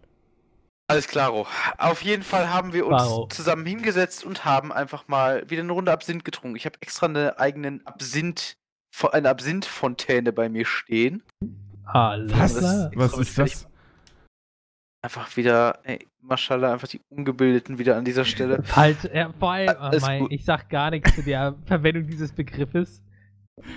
alles 0.87 1.07
klaro. 1.07 1.45
Auf 1.77 2.01
jeden 2.01 2.23
Fall 2.23 2.51
haben 2.51 2.73
wir 2.73 2.85
uns 2.87 3.03
Wow. 3.03 3.29
zusammen 3.29 3.65
hingesetzt 3.65 4.23
und 4.23 4.43
haben 4.43 4.71
einfach 4.71 5.07
mal 5.07 5.47
wieder 5.49 5.61
eine 5.61 5.71
Runde 5.71 5.91
Absinth 5.91 6.25
getrunken. 6.25 6.55
Ich 6.55 6.65
habe 6.65 6.77
extra 6.81 7.05
eine 7.07 7.39
eigenen 7.39 7.85
Absinth, 7.85 8.57
eine 9.11 9.29
Absinth-Fontäne 9.29 10.33
bei 10.33 10.49
mir 10.49 10.65
stehen. 10.65 11.21
Alles 11.85 12.31
Was? 12.33 12.89
Was 12.95 13.17
ist 13.17 13.37
das? 13.37 13.67
Einfach 15.01 15.35
wieder, 15.37 15.79
ey, 15.83 16.05
Maschallah, 16.21 16.73
einfach 16.73 16.87
die 16.89 16.99
Ungebildeten 17.09 17.79
wieder 17.79 17.95
an 17.95 18.03
dieser 18.03 18.25
Stelle. 18.25 18.61
Falsch, 18.63 18.97
ja, 19.13 19.31
vor 19.39 19.51
allem, 19.53 19.75
oh 19.81 19.97
mein, 20.01 20.27
ich 20.29 20.43
sag 20.43 20.69
gar 20.69 20.91
nichts 20.91 21.15
zu 21.15 21.23
der 21.23 21.55
Verwendung 21.65 22.05
dieses 22.07 22.33
Begriffes. 22.33 23.01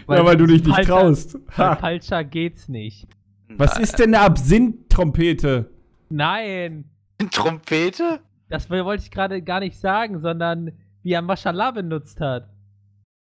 Ja, 0.09 0.25
weil 0.25 0.37
du 0.37 0.47
dich 0.47 0.65
nicht 0.65 0.75
falscher- 0.75 0.87
traust. 1.01 1.39
Weil 1.57 1.67
Ha. 1.69 1.77
falscher 1.77 2.25
geht's 2.25 2.69
nicht. 2.69 3.07
Was 3.51 3.79
ist 3.79 3.99
denn 3.99 4.15
eine 4.15 4.25
Absinth-Trompete? 4.25 5.71
Nein, 6.09 6.85
Trompete? 7.31 8.21
das 8.49 8.69
wollte 8.69 9.03
ich 9.05 9.11
gerade 9.11 9.43
gar 9.43 9.61
nicht 9.61 9.79
sagen, 9.79 10.21
sondern 10.21 10.73
wie 11.03 11.13
er 11.13 11.23
Mashallah 11.23 11.71
benutzt 11.71 12.21
hat. 12.21 12.49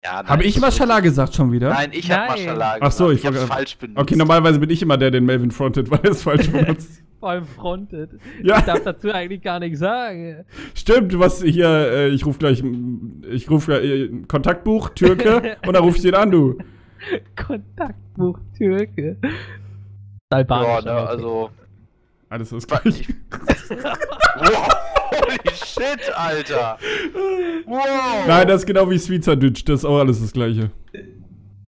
Ja, 0.04 0.18
nein, 0.22 0.28
Habe 0.28 0.44
ich 0.44 0.60
Mashallah 0.60 1.00
gesagt 1.02 1.34
schon 1.36 1.52
wieder? 1.52 1.70
Nein, 1.70 1.92
ich 1.94 2.12
habe. 2.12 2.32
Maschallah 2.32 2.78
Ach 2.82 2.92
so, 2.92 3.08
gesagt. 3.08 3.20
ich 3.20 3.26
habe 3.26 3.48
falsch 3.48 3.78
benutzt. 3.78 4.00
Okay, 4.02 4.16
normalerweise 4.16 4.60
bin 4.60 4.70
ich 4.70 4.82
immer 4.82 4.98
der, 4.98 5.12
den 5.12 5.26
Melvin 5.26 5.52
frontet, 5.52 5.90
weil 5.92 6.00
er 6.04 6.12
es 6.12 6.24
falsch 6.24 6.48
benutzt. 6.52 7.04
Vor 7.24 7.30
allem 7.30 7.46
fronted. 7.46 8.10
Ja. 8.44 8.58
Ich 8.60 8.66
darf 8.66 8.84
dazu 8.84 9.10
eigentlich 9.10 9.42
gar 9.42 9.58
nichts 9.58 9.80
sagen. 9.80 10.44
Stimmt, 10.76 11.18
was 11.18 11.42
hier, 11.42 11.70
äh, 11.70 12.10
ich 12.10 12.26
rufe 12.26 12.38
gleich, 12.38 12.62
ich 13.32 13.50
rufe 13.50 13.82
äh, 13.82 14.10
Kontaktbuch, 14.28 14.90
Türke, 14.90 15.56
und 15.66 15.72
dann 15.74 15.84
ruf 15.86 15.96
ich 15.96 16.02
den 16.02 16.16
an, 16.16 16.32
du. 16.32 16.58
Kontaktbuch 17.38 18.38
Türke. 18.58 19.16
Ja, 19.24 19.30
Albanisch. 20.32 20.84
ne, 20.84 20.92
aber 20.92 21.04
okay. 21.04 21.12
also 21.12 21.50
Alles 22.28 22.50
das 22.50 22.70
Wa- 22.70 22.80
gleiche. 22.80 23.04
ich- 23.04 23.70
wow, 23.70 24.68
holy 25.12 25.56
shit, 25.56 26.12
Alter. 26.18 26.78
Wow. 27.66 28.28
Nein, 28.28 28.48
das 28.50 28.62
ist 28.64 28.66
genau 28.68 28.90
wie 28.90 28.98
Sweet 28.98 29.24
Sandwich. 29.24 29.64
Das 29.64 29.80
ist 29.80 29.86
auch 29.86 30.00
alles 30.00 30.20
das 30.20 30.34
gleiche. 30.34 30.72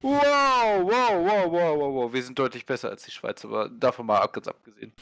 Wow, 0.04 0.84
wow, 0.84 1.24
wow, 1.24 1.50
wow, 1.50 1.78
wow, 1.78 1.94
wow. 1.94 2.12
Wir 2.12 2.22
sind 2.22 2.38
deutlich 2.38 2.66
besser 2.66 2.90
als 2.90 3.04
die 3.04 3.10
Schweiz, 3.10 3.42
aber 3.42 3.70
davon 3.70 4.04
mal 4.04 4.26
ganz 4.26 4.46
abgesehen. 4.46 4.92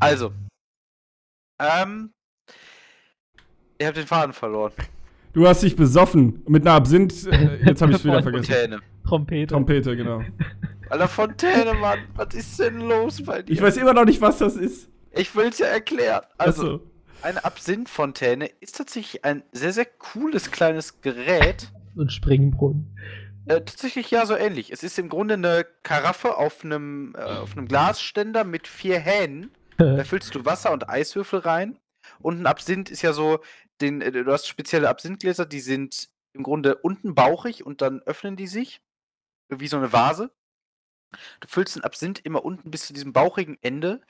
Also. 0.00 0.32
Ähm. 1.60 2.12
Ihr 3.78 3.86
habt 3.86 3.96
den 3.96 4.08
Faden 4.08 4.32
verloren. 4.32 4.72
Du 5.34 5.46
hast 5.46 5.62
dich 5.62 5.76
besoffen 5.76 6.42
mit 6.48 6.66
einer 6.66 6.74
Absinth. 6.74 7.28
Äh, 7.28 7.64
jetzt 7.64 7.80
habe 7.80 7.92
ich 7.92 8.04
wieder 8.04 8.24
vergessen. 8.24 8.52
Fontäne. 8.52 8.80
Trompete. 9.06 9.46
Trompete, 9.46 9.96
genau. 9.96 10.24
Alter, 10.90 11.06
Fontäne, 11.06 11.74
Mann. 11.74 12.00
Was 12.16 12.34
ist 12.34 12.58
denn 12.58 12.80
los 12.80 13.22
bei 13.22 13.42
dir? 13.42 13.52
Ich 13.52 13.62
weiß 13.62 13.76
immer 13.76 13.94
noch 13.94 14.04
nicht, 14.04 14.20
was 14.20 14.38
das 14.38 14.56
ist. 14.56 14.88
Ich 15.12 15.36
will's 15.36 15.58
ja 15.58 15.66
erklären. 15.66 16.22
Also, 16.38 16.62
Achso. 16.62 16.80
eine 17.22 17.44
Absinthfontäne 17.44 18.50
ist 18.58 18.78
tatsächlich 18.78 19.24
ein 19.24 19.44
sehr, 19.52 19.72
sehr 19.72 19.86
cooles 19.86 20.50
kleines 20.50 21.00
Gerät. 21.02 21.70
Und 21.94 22.12
Springbrunnen. 22.12 22.96
Äh, 23.50 23.64
tatsächlich 23.64 24.10
ja 24.10 24.26
so 24.26 24.36
ähnlich. 24.36 24.70
Es 24.70 24.82
ist 24.82 24.98
im 24.98 25.08
Grunde 25.08 25.34
eine 25.34 25.66
Karaffe 25.82 26.36
auf 26.36 26.64
einem, 26.64 27.14
äh, 27.16 27.22
auf 27.22 27.56
einem 27.56 27.66
Glasständer 27.66 28.44
mit 28.44 28.68
vier 28.68 28.98
Hähnen. 28.98 29.52
Da 29.80 30.04
füllst 30.04 30.34
du 30.34 30.44
Wasser 30.44 30.72
und 30.72 30.90
Eiswürfel 30.90 31.38
rein. 31.38 31.80
Und 32.18 32.38
ein 32.38 32.46
Absinth 32.46 32.90
ist 32.90 33.00
ja 33.00 33.14
so, 33.14 33.40
den, 33.80 34.02
äh, 34.02 34.12
du 34.12 34.30
hast 34.30 34.46
spezielle 34.46 34.90
Absinthgläser, 34.90 35.46
die 35.46 35.60
sind 35.60 36.10
im 36.34 36.42
Grunde 36.42 36.76
unten 36.76 37.14
bauchig 37.14 37.64
und 37.64 37.80
dann 37.80 38.02
öffnen 38.02 38.36
die 38.36 38.46
sich. 38.46 38.82
Wie 39.48 39.68
so 39.68 39.78
eine 39.78 39.90
Vase. 39.90 40.30
Du 41.40 41.48
füllst 41.48 41.76
den 41.76 41.82
Absinth 41.82 42.20
immer 42.20 42.44
unten 42.44 42.70
bis 42.70 42.86
zu 42.86 42.92
diesem 42.92 43.14
bauchigen 43.14 43.56
Ende, 43.62 44.02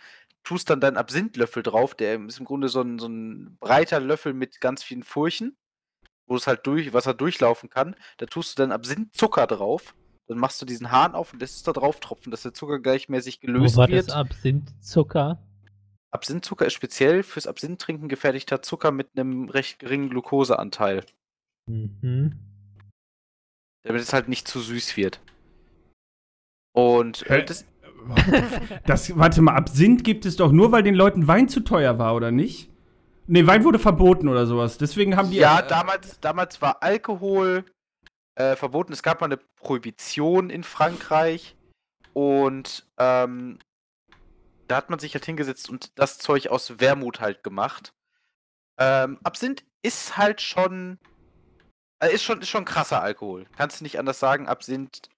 tust 0.42 0.68
dann 0.68 0.81
deinen 0.81 0.96
Absinthlöffel 0.96 1.62
drauf, 1.62 1.94
der 1.94 2.20
ist 2.20 2.40
im 2.40 2.44
Grunde 2.44 2.68
so 2.68 2.83
ein, 2.83 2.98
so 2.98 3.07
ein 3.07 3.57
breiter 3.61 4.00
Löffel 4.00 4.35
mit 4.35 4.61
ganz 4.61 4.83
vielen 4.83 5.05
Furchen, 5.05 5.57
wo 6.30 6.36
es 6.36 6.46
halt 6.46 6.64
durch, 6.66 6.94
Wasser 6.94 7.12
durchlaufen 7.12 7.68
kann. 7.68 7.96
Da 8.18 8.26
tust 8.26 8.56
du 8.56 8.62
dann 8.62 8.72
Absinthzucker 8.72 9.46
drauf. 9.46 9.94
Dann 10.28 10.38
machst 10.38 10.62
du 10.62 10.64
diesen 10.66 10.92
Hahn 10.92 11.14
auf 11.16 11.32
und 11.32 11.40
lässt 11.40 11.56
es 11.56 11.62
da 11.64 11.72
drauf 11.72 11.98
tropfen, 11.98 12.30
dass 12.30 12.42
der 12.42 12.54
Zucker 12.54 12.78
gleichmäßig 12.78 13.40
Wo 13.42 13.46
gelöst 13.46 13.76
war 13.76 13.88
wird. 13.88 14.08
das 14.08 14.14
Absinthzucker? 14.14 15.42
Absinthzucker 16.12 16.66
ist 16.66 16.72
speziell 16.74 17.24
fürs 17.24 17.46
Absinthtrinken 17.48 18.08
gefertigter 18.08 18.62
Zucker 18.62 18.92
mit 18.92 19.08
einem 19.18 19.48
recht 19.48 19.80
geringen 19.80 20.08
Glukoseanteil, 20.08 21.04
Mhm. 21.68 22.38
damit 23.82 24.02
es 24.02 24.12
halt 24.12 24.28
nicht 24.28 24.46
zu 24.46 24.60
süß 24.60 24.96
wird. 24.96 25.20
Und 26.72 27.26
äh, 27.26 27.44
das, 27.44 27.64
Das, 28.86 29.16
warte 29.18 29.42
mal, 29.42 29.54
Absinth 29.56 30.04
gibt 30.04 30.24
es 30.26 30.36
doch 30.36 30.52
nur, 30.52 30.70
weil 30.72 30.82
den 30.84 30.94
Leuten 30.94 31.26
Wein 31.26 31.48
zu 31.48 31.60
teuer 31.60 31.98
war, 31.98 32.14
oder 32.14 32.30
nicht? 32.30 32.70
Nee, 33.32 33.46
Wein 33.46 33.62
wurde 33.62 33.78
verboten 33.78 34.26
oder 34.26 34.44
sowas. 34.44 34.76
Deswegen 34.76 35.16
haben 35.16 35.30
die. 35.30 35.36
ja, 35.36 35.60
äh, 35.60 35.68
damals, 35.68 36.18
damals 36.18 36.60
war 36.60 36.82
Alkohol 36.82 37.64
äh, 38.34 38.56
verboten. 38.56 38.92
Es 38.92 39.04
gab 39.04 39.20
mal 39.20 39.26
eine 39.26 39.36
Prohibition 39.36 40.50
in 40.50 40.64
Frankreich 40.64 41.54
und 42.12 42.90
ähm, 42.98 43.60
da 44.66 44.74
hat 44.74 44.90
man 44.90 44.98
sich 44.98 45.14
halt 45.14 45.24
hingesetzt 45.24 45.70
und 45.70 45.96
das 45.96 46.18
Zeug 46.18 46.48
aus 46.48 46.80
Wermut 46.80 47.20
halt 47.20 47.44
gemacht. 47.44 47.92
Ähm, 48.80 49.20
Absinth 49.22 49.62
ist 49.82 50.16
halt 50.16 50.40
schon, 50.40 50.98
äh, 52.02 52.12
ist 52.12 52.24
schon, 52.24 52.40
ist 52.40 52.48
schon 52.48 52.64
krasser 52.64 53.00
Alkohol. 53.00 53.46
Kannst 53.56 53.78
du 53.78 53.84
nicht 53.84 54.00
anders 54.00 54.18
sagen. 54.18 54.48
Absinth, 54.48 55.08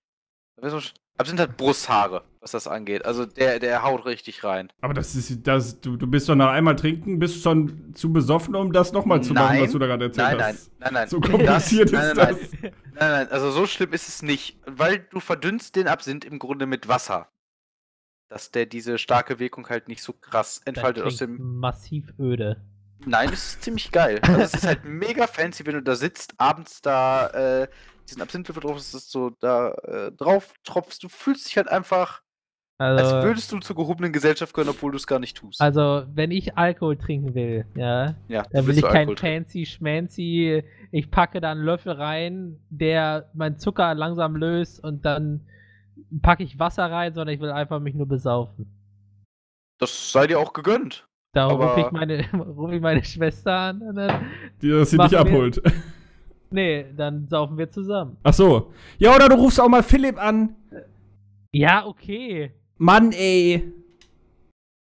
Absinth 1.18 1.40
hat 1.40 1.57
Brusthaare, 1.57 2.25
was 2.40 2.53
das 2.53 2.66
angeht. 2.66 3.05
Also 3.05 3.27
der, 3.27 3.59
der 3.61 3.83
haut 3.83 4.07
richtig 4.07 4.42
rein. 4.44 4.72
Aber 4.81 4.94
das 4.94 5.14
ist. 5.14 5.46
Das, 5.46 5.81
du, 5.81 5.96
du 5.96 6.07
bist 6.07 6.29
doch 6.29 6.35
nach 6.35 6.51
einmal 6.51 6.75
trinken, 6.75 7.18
bist 7.18 7.42
schon 7.42 7.94
zu 7.94 8.12
besoffen, 8.12 8.55
um 8.57 8.72
das 8.72 8.92
nochmal 8.92 9.22
zu 9.22 9.35
machen, 9.35 9.55
Nein, 9.57 9.62
was 9.64 9.72
du 9.72 9.79
da 9.79 9.87
gerade 9.87 10.07
erzählt 10.07 10.29
Nein, 10.29 10.37
nein, 10.38 10.55
hast. 10.55 10.70
nein, 10.81 10.92
nein. 10.94 11.09
So 11.09 11.20
kompliziert 11.20 11.92
Das- 11.92 12.11
ist 12.11 12.16
nein, 12.16 12.16
nein, 12.16 12.37
das. 12.40 12.61
Nein, 12.62 13.11
nein, 13.11 13.29
also 13.31 13.51
so 13.51 13.66
schlimm 13.66 13.92
ist 13.92 14.09
es 14.09 14.22
nicht, 14.22 14.59
weil 14.66 14.98
du 15.11 15.20
verdünnst 15.20 15.77
den 15.77 15.87
Absinth 15.87 16.25
im 16.25 16.38
Grunde 16.38 16.66
mit 16.66 16.88
Wasser. 16.88 17.29
Dass 18.29 18.51
der 18.51 18.64
diese 18.66 18.96
starke 18.98 19.38
Wirkung 19.38 19.68
halt 19.68 19.88
nicht 19.88 20.03
so 20.03 20.14
krass 20.14 20.62
entfaltet 20.64 21.05
aus 21.05 21.18
Das 21.18 21.29
dem. 21.29 21.38
massiv 21.61 22.12
öde. 22.18 22.62
Nein, 23.05 23.31
es 23.33 23.46
ist 23.48 23.62
ziemlich 23.64 23.90
geil. 23.92 24.20
Also 24.22 24.40
es 24.40 24.55
ist 24.55 24.66
halt 24.66 24.85
mega 24.85 25.27
fancy, 25.27 25.66
wenn 25.66 25.75
du 25.75 25.83
da 25.83 25.94
sitzt, 25.96 26.35
abends 26.38 26.81
da 26.83 27.27
äh, 27.62 27.68
diesen 28.09 28.23
Absinthwürfel 28.23 28.62
drauf, 28.62 28.77
ist 28.77 29.11
so 29.11 29.31
da 29.41 29.71
äh, 29.71 30.12
drauf 30.12 30.55
tropfst. 30.65 31.03
Du 31.03 31.09
fühlst 31.09 31.47
dich 31.47 31.57
halt 31.57 31.69
einfach, 31.69 32.23
als 32.79 33.03
Also, 33.03 33.27
würdest 33.27 33.53
du 33.53 33.59
zur 33.61 33.77
gehobenen 33.77 34.12
Gesellschaft 34.12 34.55
gehören, 34.55 34.71
obwohl 34.71 34.91
du 34.91 34.97
es 34.97 35.07
gar 35.07 35.19
nicht 35.19 35.37
tust. 35.37 35.61
also, 35.61 36.05
wenn 36.15 36.31
ich 36.31 36.57
Alkohol 36.57 36.97
trinken 36.97 37.35
will, 37.35 37.65
ja, 37.77 38.17
ja, 38.29 38.43
dann 38.51 38.67
will 38.67 38.75
ich 38.75 38.83
du 38.83 38.88
kein 38.88 39.17
fancy 39.17 39.67
schmancy, 39.67 40.65
ich 40.91 41.11
packe 41.11 41.41
da 41.41 41.53
einen 41.53 41.62
Löffel 41.62 41.93
rein, 41.93 42.59
der 42.71 43.31
meinen 43.35 43.59
Zucker 43.59 43.95
langsam 43.95 44.37
löst 44.37 44.83
und 44.83 45.05
dann 45.05 45.47
packe 46.23 46.43
ich 46.43 46.59
Wasser 46.59 46.91
rein, 46.91 47.15
sondern 47.15 47.35
ich 47.35 47.41
will 47.41 47.51
einfach 47.51 47.81
mich 47.81 47.95
nur 47.95 48.09
besaufen. 48.09 48.67
Das 49.79 50.12
sei 50.12 50.27
dir 50.27 50.38
auch 50.41 50.53
gegönnt. 50.53 51.07
Da 51.35 51.47
rufe 51.47 51.81
ich, 51.81 51.91
meine, 51.93 52.31
ruf 52.33 52.73
ich 52.73 52.81
meine 52.81 53.05
Schwester 53.05 53.53
an 53.53 53.83
und 53.83 53.95
dann, 53.97 54.27
Die, 54.61 54.69
dass 54.69 54.91
sie 54.91 54.99
dich 54.99 55.17
abholt. 55.17 55.62
Nee, 56.53 56.87
dann 56.97 57.27
saufen 57.29 57.59
wir 57.59 57.71
zusammen. 57.71 58.17
Ach 58.23 58.35
so. 58.35 58.73
Ja, 58.99 59.15
oder 59.15 59.29
du 59.29 59.37
rufst 59.37 59.61
auch 59.61 59.69
mal 59.69 59.83
Philipp 59.83 60.23
an. 60.23 60.57
Ja, 61.53 61.87
okay. 61.87 62.53
Mann, 62.79 63.12
ey. 63.12 63.73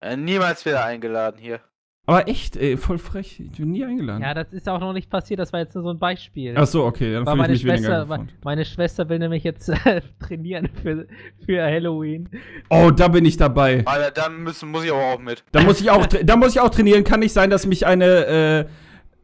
Äh, 0.00 0.16
niemals 0.16 0.64
wieder 0.64 0.84
eingeladen 0.84 1.38
hier. 1.40 1.60
Aber 2.06 2.28
echt, 2.28 2.56
ey, 2.56 2.76
voll 2.76 2.98
frech. 2.98 3.40
Ich 3.40 3.56
bin 3.56 3.70
nie 3.70 3.82
eingeladen. 3.82 4.22
Ja, 4.22 4.34
das 4.34 4.52
ist 4.52 4.68
auch 4.68 4.78
noch 4.78 4.92
nicht 4.92 5.08
passiert, 5.08 5.40
das 5.40 5.54
war 5.54 5.60
jetzt 5.60 5.74
nur 5.74 5.84
so 5.84 5.90
ein 5.90 5.98
Beispiel. 5.98 6.54
Ach 6.54 6.66
so, 6.66 6.84
okay, 6.84 7.14
dann 7.14 7.24
Weil 7.24 7.32
fühle 7.32 7.42
meine 7.42 7.54
ich 7.54 7.64
mich 7.64 7.72
weniger 7.72 7.88
Schwester, 7.88 8.16
gefreut. 8.16 8.44
meine 8.44 8.64
Schwester 8.66 9.08
will 9.08 9.18
nämlich 9.18 9.42
jetzt 9.42 9.68
äh, 9.70 10.02
trainieren 10.20 10.68
für, 10.82 11.06
für 11.46 11.62
Halloween. 11.62 12.28
Oh, 12.68 12.90
da 12.90 13.08
bin 13.08 13.24
ich 13.24 13.38
dabei. 13.38 13.82
Alter, 13.86 14.10
dann 14.10 14.42
müssen, 14.42 14.70
muss 14.70 14.84
ich 14.84 14.92
aber 14.92 15.14
auch 15.14 15.18
mit. 15.18 15.44
Da 15.52 15.62
muss 15.62 15.80
ich 15.80 15.90
auch, 15.90 16.06
da 16.06 16.36
muss 16.36 16.50
ich 16.54 16.60
auch 16.60 16.68
trainieren. 16.68 17.04
Kann 17.04 17.20
nicht 17.20 17.32
sein, 17.32 17.48
dass 17.48 17.64
mich 17.66 17.86
eine 17.86 18.04
äh, 18.04 18.64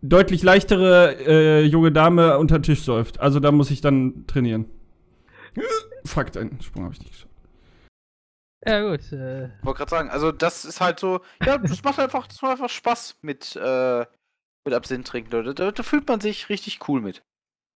deutlich 0.02 0.42
leichtere 0.42 1.16
äh, 1.26 1.64
junge 1.64 1.92
Dame 1.92 2.38
unter 2.38 2.58
den 2.58 2.62
Tisch 2.62 2.82
säuft. 2.82 3.20
Also 3.20 3.40
da 3.40 3.52
muss 3.52 3.70
ich 3.70 3.80
dann 3.80 4.26
trainieren. 4.26 4.66
Fuck, 6.04 6.36
einen 6.36 6.60
Sprung 6.60 6.84
habe 6.84 6.94
ich 6.94 7.00
nicht 7.00 7.12
geschafft. 7.12 7.30
Ja, 8.66 8.90
gut. 8.90 9.12
Äh, 9.12 9.50
wollte 9.62 9.78
gerade 9.78 9.90
sagen, 9.90 10.10
also 10.10 10.32
das 10.32 10.64
ist 10.64 10.80
halt 10.80 11.00
so, 11.00 11.20
ja, 11.44 11.56
das 11.58 11.82
macht 11.82 11.98
einfach, 11.98 12.26
das 12.26 12.42
macht 12.42 12.52
einfach 12.52 12.68
Spaß 12.68 13.18
mit, 13.22 13.56
äh, 13.56 14.04
mit 14.64 14.74
Absinth 14.74 15.06
trinken, 15.06 15.30
Leute. 15.30 15.54
Da, 15.54 15.70
da 15.72 15.82
fühlt 15.82 16.06
man 16.08 16.20
sich 16.20 16.48
richtig 16.48 16.86
cool 16.88 17.00
mit. 17.00 17.22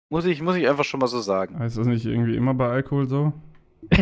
Muss 0.10 0.26
ich, 0.26 0.42
muss 0.42 0.56
ich 0.56 0.68
einfach 0.68 0.84
schon 0.84 1.00
mal 1.00 1.08
so 1.08 1.22
sagen. 1.22 1.62
Ist 1.62 1.78
das 1.78 1.88
nicht 1.88 2.06
irgendwie 2.06 2.36
immer 2.36 2.54
bei 2.54 2.68
Alkohol 2.68 3.08
so? 3.08 3.34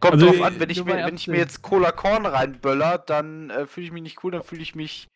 Kommt 0.00 0.14
Also, 0.14 0.26
drauf 0.26 0.42
an, 0.42 0.58
wenn 0.58 0.70
ich, 0.70 0.84
mir, 0.84 0.94
wenn 0.94 1.14
ich 1.14 1.28
mir 1.28 1.36
jetzt 1.36 1.62
Cola 1.62 1.92
Korn 1.92 2.24
reinböller, 2.26 2.98
dann 2.98 3.50
äh, 3.50 3.66
fühle 3.66 3.86
ich 3.86 3.92
mich 3.92 4.02
nicht 4.02 4.24
cool, 4.24 4.32
dann 4.32 4.42
fühle 4.42 4.62
ich 4.62 4.74
mich, 4.74 5.08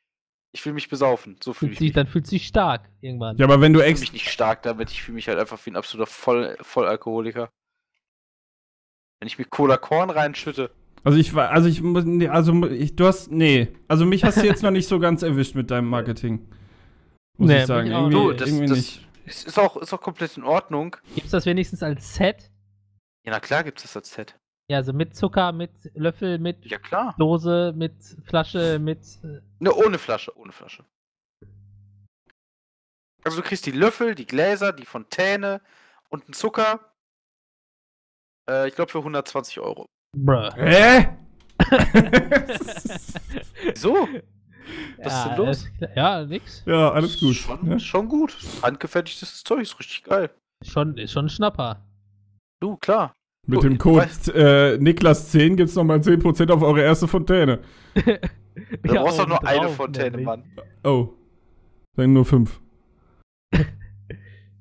ich 0.52 0.64
will 0.66 0.72
mich 0.72 0.88
besaufen. 0.88 1.36
So 1.42 1.52
fühle 1.52 1.70
fühlt 1.70 1.72
ich 1.72 1.78
sich, 1.78 1.88
mich. 1.88 1.94
dann 1.94 2.06
fühlt 2.06 2.26
sich 2.26 2.46
stark 2.46 2.88
irgendwann. 3.00 3.36
Ja, 3.36 3.44
aber 3.46 3.60
wenn 3.60 3.72
du 3.72 3.80
Ich 3.80 3.86
fühle 3.86 4.00
mich 4.00 4.12
nicht 4.12 4.30
stark 4.30 4.62
damit, 4.62 4.90
ich 4.90 5.02
fühle 5.02 5.14
mich 5.16 5.28
halt 5.28 5.38
einfach 5.38 5.64
wie 5.64 5.70
ein 5.70 5.76
absoluter 5.76 6.10
Voll, 6.10 6.56
Vollalkoholiker. 6.60 7.50
Wenn 9.20 9.26
ich 9.26 9.38
mir 9.38 9.44
Cola 9.44 9.76
Korn 9.76 10.10
reinschütte. 10.10 10.70
Also 11.04 11.18
ich 11.18 11.34
war, 11.34 11.50
also 11.50 11.68
ich 11.68 11.80
muss, 11.82 12.04
nee, 12.04 12.28
also 12.28 12.66
ich, 12.66 12.94
du 12.96 13.06
hast, 13.06 13.30
nee, 13.30 13.68
also 13.88 14.04
mich 14.04 14.24
hast 14.24 14.38
du 14.38 14.46
jetzt 14.46 14.62
noch 14.62 14.70
nicht 14.70 14.86
so 14.88 14.98
ganz 14.98 15.22
erwischt 15.22 15.54
mit 15.54 15.70
deinem 15.70 15.88
Marketing. 15.88 16.46
Muss 17.38 17.48
Nee, 17.48 17.60
ich 17.60 17.66
sagen. 17.66 17.90
Irgendwie, 17.90 18.12
Du, 18.12 18.32
das, 18.32 18.48
irgendwie 18.48 18.66
das 18.66 18.76
nicht. 18.78 19.08
ist, 19.24 19.46
ist, 19.46 19.58
auch, 19.58 19.76
ist 19.78 19.92
auch 19.94 20.00
komplett 20.00 20.36
in 20.36 20.42
Ordnung. 20.42 20.96
Gibt's 21.14 21.30
das 21.30 21.46
wenigstens 21.46 21.82
als 21.82 22.14
Set? 22.14 22.50
Ja, 23.24 23.32
na 23.32 23.40
klar 23.40 23.64
gibt 23.64 23.78
es 23.78 23.84
das 23.84 23.96
als 23.96 24.10
Set. 24.12 24.38
Ja, 24.70 24.76
also 24.76 24.92
mit 24.92 25.16
Zucker, 25.16 25.50
mit 25.50 25.72
Löffel, 25.94 26.38
mit 26.38 26.64
Ja, 26.64 26.78
klar. 26.78 27.16
Dose, 27.18 27.72
mit 27.74 27.92
Flasche, 28.24 28.78
mit. 28.78 29.00
Äh, 29.24 29.40
Ne, 29.59 29.74
ohne 29.74 29.98
Flasche, 29.98 30.30
ohne 30.38 30.52
Flasche. 30.52 30.85
Also 33.24 33.38
du 33.38 33.42
kriegst 33.42 33.66
die 33.66 33.72
Löffel, 33.72 34.14
die 34.14 34.26
Gläser, 34.26 34.72
die 34.72 34.85
Fontäne 34.87 35.61
und 36.09 36.22
einen 36.24 36.35
Zucker. 36.35 36.94
Äh, 38.48 38.68
ich 38.68 38.76
glaube 38.76 38.92
für 38.92 38.98
120 38.98 39.59
Euro. 39.59 39.87
bruh. 40.16 40.50
Hä? 40.54 41.16
So? 43.74 44.09
Was 44.98 45.14
ist 45.14 45.24
denn 45.24 45.37
los? 45.37 45.66
alles. 45.80 45.94
Ja, 45.96 46.24
nix. 46.24 46.62
ja, 46.64 46.92
alles 46.92 47.18
gut. 47.18 47.35
Schon, 47.35 47.68
ne? 47.68 47.80
schon 47.80 48.09
gut. 48.09 48.37
Handgefertigtes 48.62 49.42
Zeug 49.42 49.62
ist 49.62 49.76
richtig 49.80 50.04
geil. 50.04 50.30
Schon, 50.64 50.96
ist 50.96 51.11
schon 51.11 51.26
ein 51.26 51.28
Schnapper. 51.28 51.85
Du, 52.61 52.76
klar. 52.76 53.14
Mit 53.46 53.59
Oh, 53.59 53.62
dem 53.62 53.79
Code 53.79 54.07
äh, 54.35 54.76
Niklas10 54.79 55.57
gibt's 55.57 55.74
nochmal 55.74 55.98
10% 55.98 56.50
auf 56.53 56.62
eure 56.62 56.83
erste 56.83 57.09
Fontäne. 57.09 57.61
Du 58.83 58.92
brauchst 58.94 59.18
doch 59.18 59.29
nur 59.29 59.42
eine 59.46 59.68
Fontäne, 59.68 60.11
nämlich. 60.11 60.26
Mann. 60.26 60.44
Oh. 60.85 61.14
Dann 61.96 62.12
nur 62.12 62.24
5. 62.24 62.61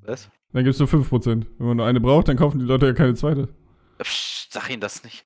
Was? 0.03 0.29
Dann 0.53 0.63
gibt's 0.63 0.79
nur 0.79 0.87
5%. 0.87 1.45
Wenn 1.57 1.67
man 1.67 1.77
nur 1.77 1.85
eine 1.85 1.99
braucht, 1.99 2.27
dann 2.27 2.37
kaufen 2.37 2.59
die 2.59 2.65
Leute 2.65 2.85
ja 2.85 2.93
keine 2.93 3.15
zweite. 3.15 3.49
Psst, 3.97 4.53
sag 4.53 4.69
ihnen 4.69 4.79
das 4.79 5.03
nicht. 5.03 5.25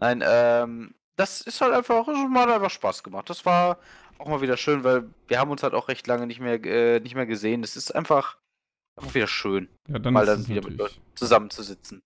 Nein, 0.00 0.22
ähm, 0.26 0.94
das 1.16 1.42
ist 1.42 1.60
halt 1.60 1.72
einfach, 1.72 2.08
es 2.08 2.16
hat 2.16 2.48
einfach 2.48 2.70
Spaß 2.70 3.02
gemacht. 3.02 3.30
Das 3.30 3.46
war 3.46 3.78
auch 4.18 4.28
mal 4.28 4.40
wieder 4.40 4.56
schön, 4.56 4.82
weil 4.84 5.04
wir 5.28 5.38
haben 5.38 5.50
uns 5.50 5.62
halt 5.62 5.74
auch 5.74 5.88
recht 5.88 6.06
lange 6.06 6.26
nicht 6.26 6.40
mehr, 6.40 6.62
äh, 6.64 7.00
nicht 7.00 7.14
mehr 7.14 7.26
gesehen. 7.26 7.62
Es 7.62 7.76
ist 7.76 7.94
einfach, 7.94 8.36
einfach 8.96 9.14
wieder 9.14 9.26
schön, 9.26 9.68
Ja, 9.88 9.98
dann 9.98 10.14
mal 10.14 10.26
dann 10.26 10.46
wieder 10.46 10.62
mit 10.68 10.76
natürlich- 10.76 10.96
Leuten 10.96 11.16
zusammenzusitzen. 11.16 12.02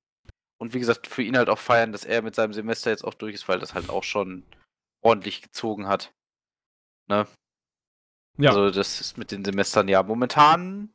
Und 0.58 0.72
wie 0.74 0.78
gesagt, 0.78 1.06
für 1.06 1.22
ihn 1.22 1.36
halt 1.36 1.48
auch 1.50 1.58
feiern, 1.58 1.92
dass 1.92 2.04
er 2.04 2.22
mit 2.22 2.34
seinem 2.34 2.52
Semester 2.54 2.90
jetzt 2.90 3.04
auch 3.04 3.14
durch 3.14 3.34
ist, 3.34 3.48
weil 3.48 3.58
das 3.58 3.74
halt 3.74 3.90
auch 3.90 4.04
schon 4.04 4.44
ordentlich 5.02 5.42
gezogen 5.42 5.86
hat. 5.86 6.12
Ja, 7.08 7.26
Also 8.50 8.70
das 8.70 9.00
ist 9.00 9.16
mit 9.18 9.30
den 9.30 9.44
Semestern 9.44 9.88
ja 9.88 10.02
momentan 10.02 10.92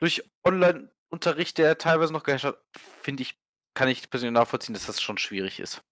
durch 0.00 0.22
Online-Unterricht, 0.44 1.58
der 1.58 1.78
teilweise 1.78 2.12
noch 2.12 2.24
geherrscht 2.24 2.44
hat, 2.44 2.58
finde 3.02 3.22
ich, 3.22 3.38
kann 3.74 3.88
ich 3.88 4.10
persönlich 4.10 4.34
nachvollziehen, 4.34 4.74
dass 4.74 4.86
das 4.86 5.00
schon 5.00 5.18
schwierig 5.18 5.60
ist. 5.60 5.82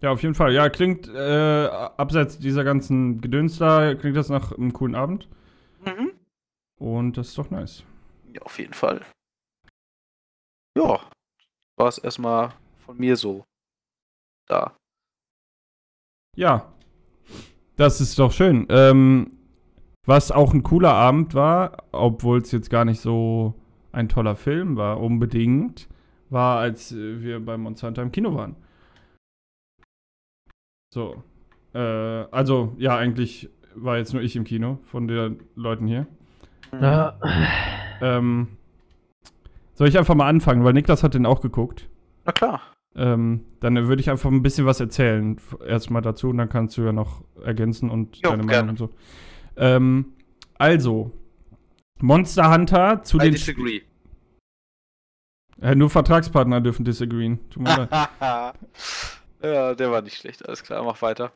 ja, 0.00 0.10
auf 0.10 0.22
jeden 0.22 0.34
Fall. 0.34 0.52
Ja, 0.52 0.68
klingt 0.68 1.06
äh, 1.08 1.66
abseits 1.66 2.38
dieser 2.38 2.64
ganzen 2.64 3.20
Gedöns 3.20 3.58
da, 3.58 3.94
klingt 3.94 4.16
das 4.16 4.28
nach 4.28 4.52
einem 4.52 4.72
coolen 4.72 4.94
Abend. 4.96 5.28
Mhm. 5.84 6.12
Und 6.82 7.16
das 7.16 7.28
ist 7.28 7.38
doch 7.38 7.48
nice. 7.48 7.84
Ja, 8.34 8.42
auf 8.42 8.58
jeden 8.58 8.74
Fall. 8.74 9.06
Ja, 10.76 11.08
war 11.78 11.88
es 11.88 11.98
erstmal 11.98 12.54
von 12.78 12.98
mir 12.98 13.14
so. 13.16 13.44
Da. 14.48 14.76
Ja, 16.36 16.72
das 17.76 18.00
ist 18.00 18.18
doch 18.18 18.32
schön. 18.32 18.66
Ähm, 18.68 19.38
was 20.08 20.32
auch 20.32 20.52
ein 20.52 20.64
cooler 20.64 20.92
Abend 20.92 21.34
war, 21.34 21.84
obwohl 21.92 22.40
es 22.40 22.50
jetzt 22.50 22.68
gar 22.68 22.84
nicht 22.84 23.00
so 23.00 23.54
ein 23.92 24.08
toller 24.08 24.34
Film 24.34 24.76
war, 24.76 24.98
unbedingt, 24.98 25.88
war, 26.30 26.58
als 26.58 26.90
äh, 26.90 27.22
wir 27.22 27.38
bei 27.38 27.56
Monsanto 27.56 28.02
im 28.02 28.10
Kino 28.10 28.34
waren. 28.34 28.56
So. 30.92 31.22
Äh, 31.74 31.78
also, 31.78 32.74
ja, 32.76 32.96
eigentlich 32.96 33.50
war 33.76 33.98
jetzt 33.98 34.12
nur 34.14 34.22
ich 34.22 34.34
im 34.34 34.42
Kino 34.42 34.80
von 34.82 35.06
den 35.06 35.44
Leuten 35.54 35.86
hier. 35.86 36.08
Ja. 36.80 37.18
Ähm, 38.00 38.56
soll 39.74 39.88
ich 39.88 39.98
einfach 39.98 40.14
mal 40.14 40.28
anfangen, 40.28 40.64
weil 40.64 40.72
Niklas 40.72 41.02
hat 41.02 41.14
den 41.14 41.26
auch 41.26 41.40
geguckt. 41.40 41.88
Na 42.24 42.32
klar. 42.32 42.60
Ähm, 42.94 43.44
dann 43.60 43.74
würde 43.88 44.00
ich 44.00 44.10
einfach 44.10 44.30
ein 44.30 44.42
bisschen 44.42 44.66
was 44.66 44.80
erzählen. 44.80 45.38
Erstmal 45.66 46.02
dazu 46.02 46.28
und 46.28 46.38
dann 46.38 46.48
kannst 46.48 46.76
du 46.76 46.82
ja 46.82 46.92
noch 46.92 47.22
ergänzen 47.42 47.90
und 47.90 48.16
Jo, 48.16 48.30
deine 48.30 48.46
gerne. 48.46 48.46
Meinung 48.46 48.68
und 48.70 48.78
so. 48.78 48.90
Ähm, 49.56 50.12
also, 50.58 51.12
Monster 52.00 52.52
Hunter 52.52 53.02
zu 53.02 53.18
I 53.18 53.20
den. 53.20 53.32
disagree. 53.32 53.80
Äh, 55.60 55.74
nur 55.74 55.90
Vertragspartner 55.90 56.60
dürfen 56.60 56.84
disagreeen. 56.84 57.38
Tut 57.50 57.62
mir 57.62 57.76
leid. 57.76 57.90
ja, 59.42 59.74
der 59.74 59.90
war 59.90 60.02
nicht 60.02 60.18
schlecht. 60.18 60.46
Alles 60.46 60.62
klar, 60.62 60.82
mach 60.82 61.00
weiter. 61.02 61.32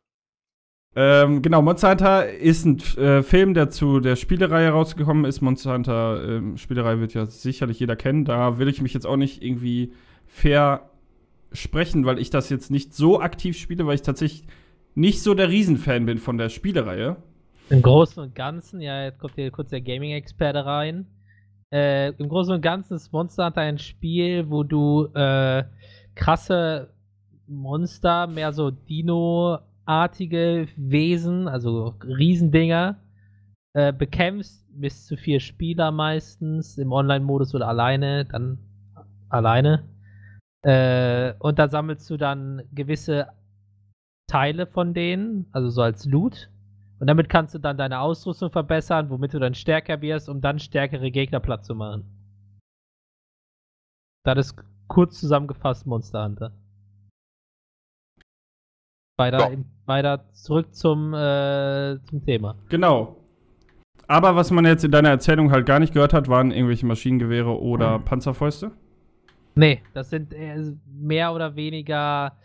Ähm, 0.98 1.42
genau, 1.42 1.60
Monster 1.60 1.90
Hunter 1.90 2.26
ist 2.30 2.64
ein 2.64 2.78
äh, 2.96 3.22
Film, 3.22 3.52
der 3.52 3.68
zu 3.68 4.00
der 4.00 4.16
Spielereihe 4.16 4.70
rausgekommen 4.70 5.26
ist. 5.26 5.42
Monster 5.42 5.74
Hunter 5.74 6.26
ähm, 6.26 6.56
Spielereihe 6.56 7.00
wird 7.00 7.12
ja 7.12 7.26
sicherlich 7.26 7.78
jeder 7.78 7.96
kennen. 7.96 8.24
Da 8.24 8.58
will 8.58 8.68
ich 8.68 8.80
mich 8.80 8.94
jetzt 8.94 9.06
auch 9.06 9.18
nicht 9.18 9.42
irgendwie 9.42 9.92
fair 10.26 10.88
sprechen, 11.52 12.06
weil 12.06 12.18
ich 12.18 12.30
das 12.30 12.48
jetzt 12.48 12.70
nicht 12.70 12.94
so 12.94 13.20
aktiv 13.20 13.58
spiele, 13.58 13.86
weil 13.86 13.96
ich 13.96 14.02
tatsächlich 14.02 14.46
nicht 14.94 15.22
so 15.22 15.34
der 15.34 15.50
Riesenfan 15.50 16.06
bin 16.06 16.16
von 16.16 16.38
der 16.38 16.48
Spielereihe. 16.48 17.16
Im 17.68 17.82
Großen 17.82 18.22
und 18.22 18.34
Ganzen, 18.34 18.80
ja, 18.80 19.04
jetzt 19.04 19.18
kommt 19.18 19.34
hier 19.34 19.50
kurz 19.50 19.68
der 19.68 19.82
Gaming-Experte 19.82 20.64
rein. 20.64 21.06
Äh, 21.70 22.12
Im 22.12 22.30
Großen 22.30 22.54
und 22.54 22.62
Ganzen 22.62 22.94
ist 22.94 23.12
Monster 23.12 23.44
Hunter 23.44 23.60
ein 23.60 23.78
Spiel, 23.78 24.48
wo 24.48 24.62
du 24.62 25.08
äh, 25.14 25.64
krasse 26.14 26.88
Monster, 27.46 28.28
mehr 28.28 28.54
so 28.54 28.70
Dino-artige 29.86 30.68
Wesen, 30.76 31.48
also 31.48 31.94
Riesendinger, 32.04 32.96
äh, 33.74 33.92
bekämpfst. 33.92 34.64
Bis 34.68 35.06
zu 35.06 35.16
vier 35.16 35.40
Spieler 35.40 35.90
meistens, 35.90 36.76
im 36.76 36.92
Online-Modus 36.92 37.54
oder 37.54 37.68
alleine, 37.68 38.26
dann 38.26 38.58
alleine. 39.30 39.88
Äh, 40.62 41.32
und 41.38 41.58
da 41.58 41.68
sammelst 41.68 42.10
du 42.10 42.18
dann 42.18 42.62
gewisse 42.72 43.28
Teile 44.28 44.66
von 44.66 44.92
denen, 44.92 45.46
also 45.52 45.70
so 45.70 45.80
als 45.82 46.04
Loot. 46.04 46.50
Und 46.98 47.06
damit 47.06 47.28
kannst 47.28 47.54
du 47.54 47.58
dann 47.58 47.78
deine 47.78 48.00
Ausrüstung 48.00 48.50
verbessern, 48.50 49.08
womit 49.08 49.32
du 49.32 49.38
dann 49.38 49.54
stärker 49.54 50.00
wirst, 50.02 50.28
um 50.28 50.40
dann 50.40 50.58
stärkere 50.58 51.10
Gegner 51.10 51.40
platt 51.40 51.64
zu 51.64 51.74
machen. 51.74 52.04
Das 54.24 54.38
ist 54.38 54.56
kurz 54.88 55.20
zusammengefasst 55.20 55.86
Monster 55.86 56.24
Hunter. 56.24 56.52
Weiter, 59.16 59.50
Ja. 59.50 59.58
weiter 59.86 60.24
zurück 60.32 60.74
zum, 60.74 61.14
äh, 61.14 61.96
zum 62.04 62.24
Thema. 62.24 62.56
Genau. 62.68 63.16
Aber 64.08 64.36
was 64.36 64.50
man 64.50 64.64
jetzt 64.64 64.84
in 64.84 64.90
deiner 64.92 65.08
Erzählung 65.08 65.50
halt 65.50 65.66
gar 65.66 65.80
nicht 65.80 65.92
gehört 65.92 66.12
hat, 66.12 66.28
waren 66.28 66.52
irgendwelche 66.52 66.86
Maschinengewehre 66.86 67.60
oder 67.60 67.98
Panzerfäuste. 67.98 68.70
Nee, 69.56 69.82
das 69.94 70.10
sind 70.10 70.32
äh, 70.34 70.62
mehr 70.86 71.32
oder 71.32 71.56
weniger 71.56 72.36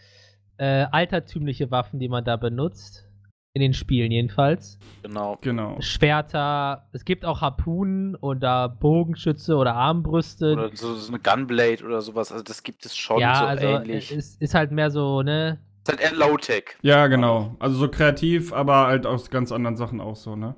äh, 0.57 0.85
altertümliche 0.91 1.69
Waffen, 1.69 1.99
die 1.99 2.07
man 2.07 2.23
da 2.23 2.37
benutzt. 2.37 3.07
In 3.53 3.61
den 3.61 3.73
Spielen 3.73 4.11
jedenfalls. 4.11 4.79
Genau. 5.03 5.37
Genau. 5.41 5.75
Schwerter, 5.81 6.87
es 6.93 7.03
gibt 7.03 7.25
auch 7.25 7.41
Harpunen 7.41 8.15
oder 8.15 8.69
Bogenschütze 8.69 9.57
oder 9.57 9.75
Armbrüste. 9.75 10.53
Oder 10.53 10.69
so, 10.73 10.93
so 10.95 11.11
eine 11.11 11.19
Gunblade 11.19 11.83
oder 11.83 11.99
sowas. 12.01 12.31
Also 12.31 12.45
das 12.45 12.63
gibt 12.63 12.85
es 12.85 12.95
schon 12.95 13.19
ja, 13.19 13.35
so 13.35 13.45
also 13.45 13.67
ähnlich. 13.67 14.09
es 14.09 14.17
ist, 14.17 14.41
ist 14.41 14.55
halt 14.55 14.71
mehr 14.71 14.89
so, 14.89 15.21
ne? 15.21 15.59
Ist 15.83 15.89
halt 15.89 15.99
eher 16.01 16.13
Low-Tech. 16.15 16.63
Ja, 16.81 17.07
genau. 17.07 17.55
Also 17.59 17.75
so 17.77 17.89
kreativ, 17.89 18.53
aber 18.53 18.87
halt 18.87 19.05
aus 19.05 19.29
ganz 19.29 19.51
anderen 19.51 19.77
Sachen 19.77 19.99
auch 20.01 20.15
so, 20.15 20.35
ne? 20.35 20.55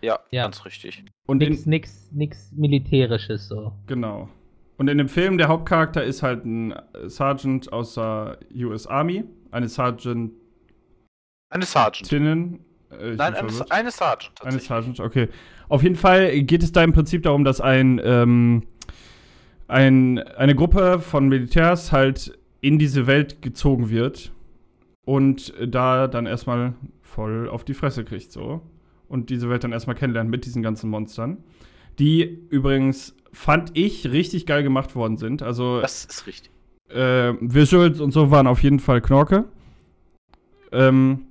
Ja, 0.00 0.18
Ja. 0.30 0.44
ganz 0.44 0.64
richtig. 0.64 1.04
Und 1.26 1.42
in, 1.42 1.50
Nix, 1.50 1.66
nix, 1.66 2.08
nix 2.12 2.52
Militärisches 2.52 3.48
so. 3.48 3.72
Genau. 3.86 4.28
Und 4.76 4.88
in 4.88 4.98
dem 4.98 5.08
Film, 5.08 5.38
der 5.38 5.48
Hauptcharakter 5.48 6.04
ist 6.04 6.22
halt 6.22 6.44
ein 6.44 6.74
Sergeant 7.06 7.72
aus 7.72 7.94
der 7.94 8.38
US 8.54 8.86
Army. 8.86 9.24
Eine 9.50 9.68
Sergeantinnen. 9.68 10.32
Eine 11.50 11.64
Sergeant. 11.64 12.12
Äh, 12.92 13.12
ich 13.12 13.18
Nein, 13.18 13.34
eine, 13.34 13.70
eine 13.70 13.90
Sergeant. 13.90 14.40
Eine. 14.42 14.60
Sergeant, 14.60 15.00
okay. 15.00 15.28
Auf 15.68 15.82
jeden 15.82 15.96
Fall 15.96 16.42
geht 16.42 16.62
es 16.62 16.70
da 16.72 16.84
im 16.84 16.92
Prinzip 16.92 17.24
darum, 17.24 17.44
dass 17.44 17.60
ein, 17.60 18.00
ähm, 18.04 18.68
ein, 19.66 20.18
eine 20.20 20.54
Gruppe 20.54 21.00
von 21.00 21.28
Militärs 21.28 21.90
halt 21.90 22.38
in 22.60 22.78
diese 22.78 23.06
Welt 23.06 23.42
gezogen 23.42 23.90
wird 23.90 24.32
und 25.08 25.54
da 25.66 26.06
dann 26.06 26.26
erstmal 26.26 26.74
voll 27.00 27.48
auf 27.48 27.64
die 27.64 27.72
Fresse 27.72 28.04
kriegt, 28.04 28.30
so. 28.30 28.60
Und 29.08 29.30
diese 29.30 29.48
Welt 29.48 29.64
dann 29.64 29.72
erstmal 29.72 29.96
kennenlernt 29.96 30.28
mit 30.28 30.44
diesen 30.44 30.62
ganzen 30.62 30.90
Monstern. 30.90 31.38
Die 31.98 32.22
übrigens, 32.50 33.16
fand 33.32 33.70
ich, 33.72 34.10
richtig 34.12 34.44
geil 34.44 34.62
gemacht 34.62 34.94
worden 34.94 35.16
sind. 35.16 35.42
Also, 35.42 35.80
Das 35.80 36.04
ist 36.04 36.26
richtig. 36.26 36.52
äh, 36.90 37.32
Visuals 37.40 38.00
und 38.00 38.10
so 38.12 38.30
waren 38.30 38.46
auf 38.46 38.62
jeden 38.62 38.80
Fall 38.80 39.00
Knorke. 39.00 39.46
Ähm, 40.72 41.22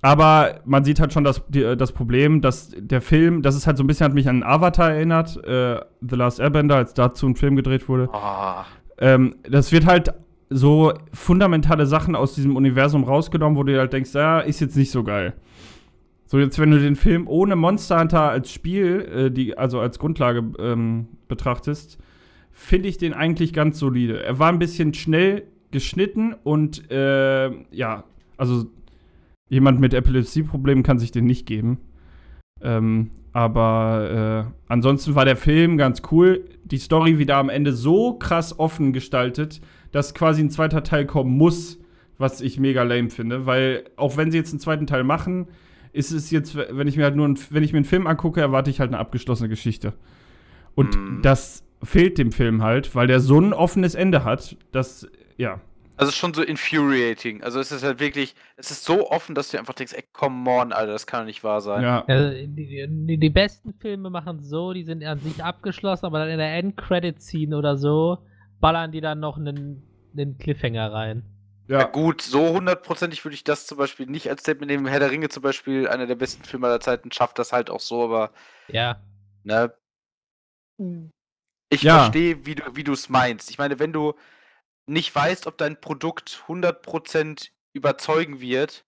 aber 0.00 0.60
man 0.64 0.84
sieht 0.84 0.98
halt 0.98 1.12
schon 1.12 1.24
das, 1.24 1.42
die, 1.48 1.76
das 1.76 1.92
Problem, 1.92 2.40
dass 2.40 2.70
der 2.74 3.02
Film, 3.02 3.42
das 3.42 3.54
ist 3.54 3.66
halt 3.66 3.76
so 3.76 3.84
ein 3.84 3.86
bisschen, 3.86 4.04
hat 4.06 4.14
mich 4.14 4.28
an 4.30 4.42
Avatar 4.42 4.92
erinnert, 4.92 5.36
äh, 5.44 5.78
The 6.00 6.16
Last 6.16 6.40
Airbender, 6.40 6.76
als 6.76 6.94
dazu 6.94 7.26
ein 7.26 7.36
Film 7.36 7.54
gedreht 7.56 7.86
wurde. 7.86 8.08
Ah, 8.14 8.64
Ähm, 8.98 9.34
das 9.42 9.72
wird 9.72 9.84
halt 9.86 10.14
so 10.50 10.92
fundamentale 11.12 11.86
Sachen 11.86 12.14
aus 12.14 12.34
diesem 12.34 12.56
Universum 12.56 13.04
rausgenommen, 13.04 13.56
wo 13.56 13.62
du 13.62 13.78
halt 13.78 13.92
denkst, 13.92 14.14
ja, 14.14 14.40
ist 14.40 14.60
jetzt 14.60 14.76
nicht 14.76 14.90
so 14.90 15.02
geil. 15.02 15.34
So, 16.26 16.38
jetzt, 16.38 16.58
wenn 16.58 16.70
du 16.70 16.78
den 16.78 16.96
Film 16.96 17.28
ohne 17.28 17.54
Monster 17.54 18.00
Hunter 18.00 18.30
als 18.30 18.50
Spiel, 18.50 19.00
äh, 19.00 19.30
die, 19.30 19.56
also 19.56 19.80
als 19.80 19.98
Grundlage 19.98 20.44
ähm, 20.58 21.08
betrachtest, 21.28 21.98
finde 22.50 22.88
ich 22.88 22.98
den 22.98 23.12
eigentlich 23.12 23.52
ganz 23.52 23.78
solide. 23.78 24.22
Er 24.22 24.38
war 24.38 24.48
ein 24.48 24.58
bisschen 24.58 24.94
schnell 24.94 25.44
geschnitten 25.70 26.34
und 26.44 26.90
äh, 26.90 27.50
ja, 27.70 28.04
also 28.36 28.66
jemand 29.48 29.80
mit 29.80 29.92
Epilepsieproblemen 29.92 30.82
kann 30.82 30.98
sich 30.98 31.12
den 31.12 31.26
nicht 31.26 31.46
geben. 31.46 31.78
Ähm, 32.62 33.10
aber 33.32 34.46
äh, 34.46 34.72
ansonsten 34.72 35.16
war 35.16 35.24
der 35.24 35.36
Film 35.36 35.76
ganz 35.76 36.02
cool. 36.12 36.44
Die 36.64 36.78
Story 36.78 37.18
wieder 37.18 37.36
am 37.36 37.48
Ende 37.48 37.72
so 37.72 38.14
krass 38.14 38.58
offen 38.58 38.92
gestaltet, 38.92 39.60
dass 39.94 40.12
quasi 40.14 40.42
ein 40.42 40.50
zweiter 40.50 40.82
Teil 40.82 41.06
kommen 41.06 41.36
muss, 41.36 41.78
was 42.18 42.40
ich 42.40 42.58
mega 42.58 42.82
lame 42.82 43.10
finde. 43.10 43.46
Weil 43.46 43.84
auch 43.96 44.16
wenn 44.16 44.30
sie 44.30 44.38
jetzt 44.38 44.50
einen 44.52 44.60
zweiten 44.60 44.86
Teil 44.86 45.04
machen, 45.04 45.46
ist 45.92 46.10
es 46.10 46.30
jetzt, 46.32 46.56
wenn 46.56 46.88
ich 46.88 46.96
mir 46.96 47.04
halt 47.04 47.16
nur, 47.16 47.26
einen- 47.26 47.38
wenn 47.50 47.62
ich 47.62 47.72
mir 47.72 47.78
einen 47.78 47.84
Film 47.84 48.06
angucke, 48.06 48.40
erwarte 48.40 48.70
ich 48.70 48.80
halt 48.80 48.90
eine 48.90 48.98
abgeschlossene 48.98 49.48
Geschichte. 49.48 49.92
Und 50.74 50.96
Mhm. 50.96 51.22
das 51.22 51.62
fehlt 51.82 52.18
dem 52.18 52.32
Film 52.32 52.62
halt, 52.62 52.94
weil 52.94 53.06
der 53.06 53.20
so 53.20 53.38
ein 53.40 53.52
offenes 53.52 53.94
Ende 53.94 54.24
hat, 54.24 54.56
dass, 54.72 55.06
ja. 55.36 55.60
also 55.96 56.10
schon 56.10 56.34
so 56.34 56.42
infuriating. 56.42 57.44
Also 57.44 57.60
es 57.60 57.70
ist 57.70 57.84
halt 57.84 58.00
wirklich, 58.00 58.34
es 58.56 58.72
ist 58.72 58.84
so 58.84 59.08
offen, 59.10 59.36
dass 59.36 59.50
du 59.52 59.58
einfach 59.60 59.74
denkst, 59.74 59.92
ey, 59.94 60.02
come 60.12 60.50
on, 60.50 60.72
Alter, 60.72 60.90
das 60.90 61.06
kann 61.06 61.20
doch 61.20 61.26
nicht 61.26 61.44
wahr 61.44 61.60
sein. 61.60 61.82
Ja, 61.84 62.04
Also, 62.08 62.30
die, 62.46 62.88
die, 62.88 63.16
die 63.18 63.30
besten 63.30 63.72
Filme 63.74 64.10
machen 64.10 64.40
so, 64.42 64.72
die 64.72 64.82
sind 64.82 65.04
an 65.04 65.20
sich 65.20 65.44
abgeschlossen, 65.44 66.06
aber 66.06 66.18
dann 66.18 66.30
in 66.30 66.38
der 66.38 66.56
Endcredit-Scene 66.56 67.56
oder 67.56 67.76
so 67.76 68.18
ballern 68.64 68.92
die 68.92 69.02
dann 69.02 69.20
noch 69.20 69.36
einen, 69.36 69.82
einen 70.16 70.38
Cliffhanger 70.38 70.90
rein. 70.90 71.22
Ja. 71.68 71.80
Ja, 71.80 71.84
gut, 71.84 72.22
so 72.22 72.48
hundertprozentig 72.54 73.22
würde 73.22 73.34
ich 73.34 73.44
das 73.44 73.66
zum 73.66 73.76
Beispiel 73.76 74.06
nicht 74.06 74.30
als 74.30 74.40
Statement 74.40 74.70
nehmen. 74.70 74.86
Herr 74.86 75.00
der 75.00 75.10
Ringe 75.10 75.28
zum 75.28 75.42
Beispiel, 75.42 75.86
einer 75.86 76.06
der 76.06 76.14
besten 76.14 76.44
Filme 76.44 76.66
aller 76.68 76.80
Zeiten, 76.80 77.12
schafft 77.12 77.38
das 77.38 77.52
halt 77.52 77.68
auch 77.68 77.80
so, 77.80 78.04
aber 78.04 78.32
Ja. 78.68 79.02
ne. 79.42 79.74
Ich 81.70 81.82
Ja. 81.82 82.04
verstehe, 82.04 82.46
wie 82.46 82.54
du 82.54 82.64
wie 82.74 82.90
es 82.90 83.10
meinst. 83.10 83.50
Ich 83.50 83.58
meine, 83.58 83.78
wenn 83.78 83.92
du 83.92 84.14
nicht 84.86 85.14
weißt, 85.14 85.46
ob 85.46 85.58
dein 85.58 85.78
Produkt 85.78 86.44
100% 86.48 87.50
überzeugen 87.74 88.40
wird, 88.40 88.86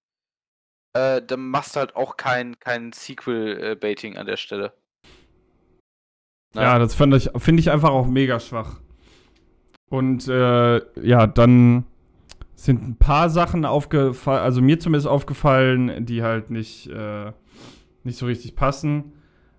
äh, 0.95 1.21
dann 1.21 1.51
machst 1.51 1.77
du 1.77 1.81
halt 1.81 1.97
auch 1.97 2.17
kein, 2.17 2.59
kein 2.61 2.93
Sequel-Baiting 2.93 4.17
an 4.17 4.25
der 4.25 4.39
Stelle. 4.39 4.73
Ne? 6.55 6.63
ja, 6.63 6.79
das 6.79 6.95
fand 6.95 7.13
ich, 7.15 7.29
finde 7.37 7.61
ich 7.61 7.71
einfach 7.71 7.91
auch 7.91 8.07
mega 8.07 8.41
schwach. 8.41 8.81
Und 9.91 10.27
äh, 10.29 10.81
ja, 11.01 11.27
dann 11.27 11.85
sind 12.55 12.83
ein 12.89 12.97
paar 12.97 13.29
Sachen 13.31 13.65
aufgefallen, 13.65 14.43
also 14.43 14.61
mir 14.63 14.81
zumindest 14.81 15.07
aufgefallen, 15.07 16.07
die 16.07 16.23
halt 16.23 16.51
nicht, 16.51 16.89
äh, 16.89 17.33
nicht 18.03 18.19
so 18.19 18.27
richtig 18.27 18.57
passen. 18.57 19.13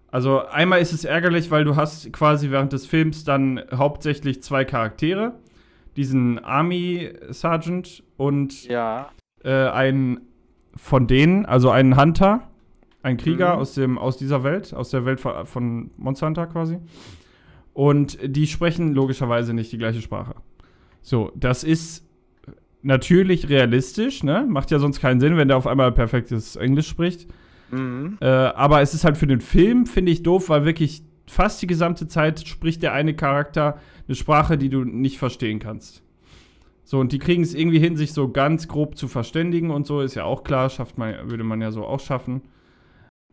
Also 0.10 0.46
einmal 0.46 0.80
ist 0.82 0.94
es 0.94 1.06
ärgerlich, 1.06 1.52
weil 1.52 1.63
du 1.63 1.76
hast 1.76 2.12
quasi 2.13 2.50
während 2.50 2.74
des 2.74 2.86
Films 2.86 3.24
dann 3.24 3.62
hauptsächlich 3.74 4.42
zwei 4.42 4.66
Charaktere. 4.66 5.34
Diesen 5.96 6.40
Army 6.44 7.12
Sergeant 7.30 8.04
und 8.18 8.66
Ja. 8.68 9.10
äh, 9.44 9.52
einen 9.70 10.22
von 10.76 11.08
denen, 11.08 11.46
also 11.46 11.72
einen 11.72 12.00
Hunter, 12.00 12.44
ein 13.04 13.18
Krieger 13.18 13.54
Mhm. 13.56 13.60
aus, 13.62 13.74
dem, 13.74 13.98
aus 13.98 14.18
dieser 14.18 14.44
Welt, 14.44 14.74
aus 14.74 14.90
der 14.92 15.06
Welt 15.06 15.20
von, 15.20 15.46
von 15.46 15.92
Monster 15.98 16.28
Hunter 16.28 16.48
quasi. 16.48 16.78
Und 17.78 18.18
die 18.24 18.48
sprechen 18.48 18.96
logischerweise 18.96 19.54
nicht 19.54 19.72
die 19.72 19.78
gleiche 19.78 20.02
Sprache. 20.02 20.34
So, 21.04 21.32
das 21.36 21.63
ist 21.63 22.10
natürlich 22.82 23.50
realistisch, 23.50 24.24
ne? 24.24 24.48
Macht 24.50 24.72
ja 24.72 24.80
sonst 24.80 25.00
keinen 25.00 25.20
Sinn, 25.20 25.38
wenn 25.38 25.48
der 25.48 25.58
auf 25.58 25.68
einmal 25.68 25.92
perfektes 25.92 26.56
Englisch 26.56 26.88
spricht. 26.88 27.28
Mhm. 27.70 28.18
Äh, 28.20 28.26
aber 28.26 28.82
es 28.82 28.96
ist 28.96 29.04
halt 29.04 29.16
für 29.16 29.28
den 29.28 29.42
Film, 29.42 29.86
finde 29.86 30.12
ich, 30.12 30.24
doof, 30.24 30.50
weil 30.50 30.66
wirklich 30.66 31.04
fast 31.28 31.62
die 31.62 31.68
gesamte 31.68 32.08
Zeit 32.08 32.48
spricht 32.48 32.82
der 32.82 32.94
eine 32.94 33.13
Charakter 33.13 33.78
eine 34.08 34.16
Sprache, 34.16 34.58
die 34.58 34.70
du 34.70 34.84
nicht 34.84 35.20
verstehen 35.20 35.60
kannst. 35.60 36.02
So, 36.84 36.98
und 36.98 37.12
die 37.12 37.20
kriegen 37.20 37.44
es 37.44 37.54
irgendwie 37.54 37.80
hin, 37.80 37.96
sich 37.96 38.12
so 38.12 38.32
ganz 38.32 38.68
grob 38.68 38.98
zu 38.98 39.08
verständigen 39.08 39.70
und 39.70 39.86
so, 39.86 40.02
ist 40.02 40.16
ja 40.16 40.24
auch 40.24 40.44
klar, 40.44 40.72
schafft 40.72 40.98
man, 40.98 41.30
würde 41.30 41.44
man 41.44 41.62
ja 41.62 41.70
so 41.70 41.86
auch 41.86 42.00
schaffen. 42.00 42.42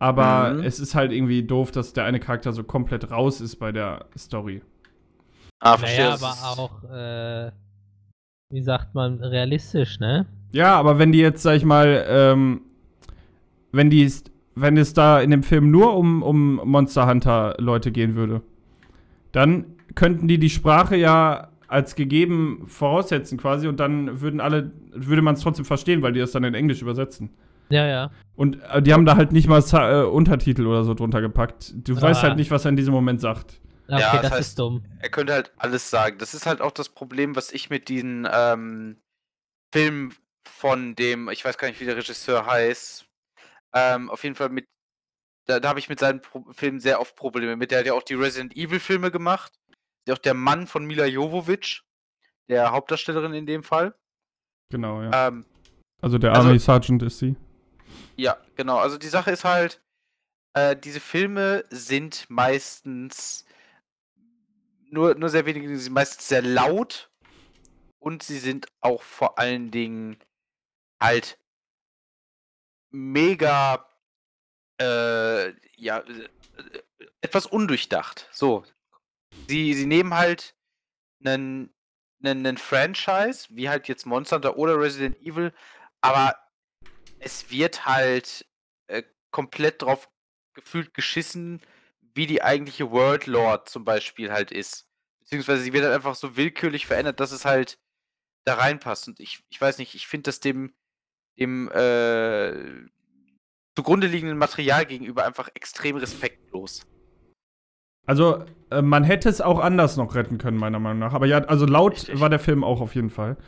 Aber 0.05 0.53
Mhm. 0.53 0.65
es 0.65 0.81
ist 0.81 0.95
halt 0.95 1.13
irgendwie 1.13 1.43
doof, 1.43 1.71
dass 1.71 1.95
der 1.95 2.05
eine 2.05 2.21
Charakter 2.21 2.53
so 2.53 2.63
komplett 2.63 3.11
raus 3.11 3.41
ist 3.41 3.57
bei 3.57 3.73
der 3.73 4.05
Story. 4.19 4.61
Ah, 5.61 5.79
verstehe. 5.79 6.05
Naja, 6.05 6.15
aber 6.21 6.61
auch, 6.61 6.85
äh, 6.93 7.51
wie 8.51 8.61
sagt 8.61 8.95
man, 8.95 9.23
realistisch, 9.25 9.99
ne? 10.01 10.27
Ja, 10.53 10.77
aber 10.79 10.99
wenn 10.99 11.11
die 11.11 11.21
jetzt, 11.21 11.43
sag 11.43 11.57
ich 11.57 11.65
mal, 11.65 12.05
ähm, 12.07 12.61
wenn 13.73 13.89
die, 13.89 14.13
wenn 14.55 14.77
es 14.77 14.93
da 14.93 15.21
in 15.23 15.31
dem 15.31 15.43
Film 15.43 15.71
nur 15.71 15.97
um, 15.97 16.23
um 16.23 16.57
Monster 16.57 17.07
Hunter 17.07 17.55
Leute 17.59 17.91
gehen 17.91 18.15
würde, 18.15 18.43
dann 19.33 19.65
könnten 19.95 20.29
die 20.29 20.39
die 20.39 20.51
Sprache 20.51 20.97
ja 20.97 21.49
als 21.67 21.95
gegeben 21.95 22.65
voraussetzen 22.67 23.39
quasi 23.39 23.69
und 23.69 23.81
dann 23.81 24.21
würden 24.21 24.41
alle, 24.43 24.71
würde 24.93 25.23
man 25.23 25.35
es 25.35 25.41
trotzdem 25.41 25.65
verstehen, 25.65 26.03
weil 26.03 26.13
die 26.13 26.21
das 26.21 26.33
dann 26.33 26.45
in 26.45 26.53
Englisch 26.55 26.83
übersetzen. 26.83 27.31
Ja, 27.71 27.87
ja. 27.87 28.11
Und 28.37 28.61
äh, 28.63 28.83
die 28.83 28.93
haben 28.93 29.05
da 29.07 29.17
halt 29.17 29.33
nicht 29.33 29.49
mal 29.49 29.61
äh, 29.73 30.05
Untertitel 30.07 30.67
oder 30.67 30.85
so 30.85 30.95
drunter 30.95 31.21
gepackt. 31.21 31.73
Du 31.77 31.97
Ah. 31.97 32.03
weißt 32.03 32.23
halt 32.23 32.37
nicht, 32.37 32.51
was 32.51 32.65
er 32.65 32.71
in 32.71 32.77
diesem 32.77 32.93
Moment 32.95 33.21
sagt. 33.21 33.61
Okay, 33.89 34.01
Ja, 34.01 34.13
das 34.13 34.23
das, 34.23 34.33
heißt- 34.33 34.39
ist 34.41 34.59
dumm. 34.59 34.85
er 35.01 35.09
könnte 35.11 35.33
halt 35.33 35.53
alles 35.57 35.91
sagen. 35.91 36.19
Das 36.19 36.35
ist 36.35 36.47
halt 36.47 36.61
auch 36.61 36.73
das 36.73 36.89
Problem, 36.89 37.37
was 37.37 37.53
ich 37.53 37.71
mit 37.71 37.89
diesen 37.89 38.27
ähm, 38.31 38.99
Filmen 39.75 40.15
von 40.47 40.95
dem, 40.95 41.29
ich 41.31 41.45
weiß 41.45 41.59
gar 41.59 41.69
nicht, 41.69 41.81
wie 41.81 41.85
der 41.85 41.97
Regisseur 41.97 42.47
heißt, 42.47 43.07
ähm, 43.75 44.11
auf 44.11 44.23
jeden 44.25 44.37
Fall 44.37 44.49
mit, 44.51 44.67
da, 45.47 45.61
da 45.61 45.69
habe 45.69 45.79
ich 45.79 45.89
mit 45.89 45.99
seinen 46.01 46.21
Pro 46.21 46.45
Filmen 46.53 46.81
sehr 46.81 47.01
oft 47.01 47.17
Probleme 47.17 47.57
mit. 47.57 47.71
Der 47.71 47.81
hat 47.81 47.87
ja 47.87 47.93
auch 47.95 48.03
die 48.03 48.15
Resident 48.15 48.57
Evil 48.57 48.81
Filme 48.81 49.11
gemacht. 49.11 49.53
Ist 49.53 50.09
ja 50.09 50.15
auch 50.15 50.19
der 50.19 50.35
Mann 50.35 50.67
von 50.67 50.85
Mila 50.87 51.07
Jovovich, 51.07 51.83
der 52.49 52.73
Hauptdarstellerin 52.73 53.33
in 53.35 53.47
dem 53.47 53.63
Fall. 53.63 53.95
Genau, 54.71 55.03
ja. 55.03 55.29
Ähm, 55.29 55.45
Also 56.03 56.19
der 56.19 56.33
also- 56.33 56.49
Army 56.49 56.59
Sergeant 56.59 57.03
ist 57.03 57.19
sie. 57.19 57.37
Ja, 58.17 58.39
genau. 58.57 58.79
Also 58.79 58.99
die 58.99 59.09
Sache 59.09 59.31
ist 59.31 59.45
halt, 59.45 59.81
äh, 60.55 60.77
diese 60.77 61.01
Filme 61.01 61.65
sind 61.71 62.29
meistens 62.29 63.45
nur, 64.91 65.15
nur 65.17 65.29
sehr 65.29 65.47
wenige, 65.47 65.69
sie 65.69 65.77
sind 65.77 65.93
meistens 65.93 66.29
sehr 66.29 66.43
laut 66.43 67.11
und 67.99 68.23
sie 68.23 68.39
sind 68.39 68.67
auch 68.81 69.03
vor 69.03 69.39
allen 69.39 69.71
Dingen 69.71 70.19
halt 71.01 71.39
mega, 72.91 73.89
äh, 74.81 75.51
ja, 75.77 75.99
äh, 75.99 76.29
etwas 77.21 77.47
undurchdacht. 77.47 78.29
So. 78.31 78.65
Sie, 79.49 79.75
sie 79.75 79.87
nehmen 79.87 80.15
halt 80.15 80.55
einen, 81.25 81.75
einen, 82.23 82.47
einen 82.47 82.57
Franchise, 82.57 83.49
wie 83.51 83.69
halt 83.69 83.89
jetzt 83.89 84.07
Monster 84.07 84.37
Hunter 84.37 84.57
oder 84.57 84.79
Resident 84.79 85.21
Evil, 85.21 85.53
aber 86.01 86.37
es 87.25 87.51
wird 87.51 87.87
halt 87.87 88.47
äh, 88.87 89.03
komplett 89.31 89.83
drauf 89.83 90.09
gefühlt 90.55 90.95
geschissen, 90.95 91.61
wie 92.15 92.27
die 92.27 92.43
eigentliche 92.43 92.91
World 92.91 93.27
Lord 93.27 93.69
zum 93.69 93.85
Beispiel 93.85 94.31
halt 94.31 94.53
ist. 94.53 94.87
Beziehungsweise 95.21 95.63
sie 95.63 95.73
wird 95.73 95.85
halt 95.85 95.95
einfach 95.95 96.15
so 96.15 96.37
willkürlich 96.37 96.87
verändert, 96.87 97.19
dass 97.19 97.33
es 97.33 97.45
halt 97.45 97.79
da 98.45 98.55
reinpasst. 98.55 99.09
Und 99.09 99.21
ich, 99.21 99.43
ich 99.49 99.61
weiß 99.61 99.79
nicht, 99.79 99.95
ich 99.95 100.07
finde 100.07 100.29
das 100.29 100.41
dem, 100.41 100.75
dem 101.39 101.71
äh, 101.73 102.53
zugrunde 103.75 104.07
liegenden 104.07 104.39
Material 104.39 104.87
gegenüber 104.87 105.25
einfach 105.25 105.49
extrem 105.55 105.97
respektlos. 105.97 106.87
Also, 108.07 108.45
äh, 108.71 108.83
man 108.83 109.03
hätte 109.03 109.29
es 109.31 109.41
auch 109.41 109.59
anders 109.59 109.97
noch 109.97 110.15
retten 110.15 110.39
können, 110.39 110.59
meiner 110.59 110.79
Meinung 110.79 110.99
nach. 110.99 111.15
Aber 111.15 111.27
ja, 111.27 111.39
also 111.39 111.65
laut 111.65 111.95
Richtig. 111.95 112.21
war 112.21 112.29
der 112.29 112.39
Film 112.39 112.63
auch 112.63 112.81
auf 112.81 112.95
jeden 112.95 113.11
Fall. 113.11 113.39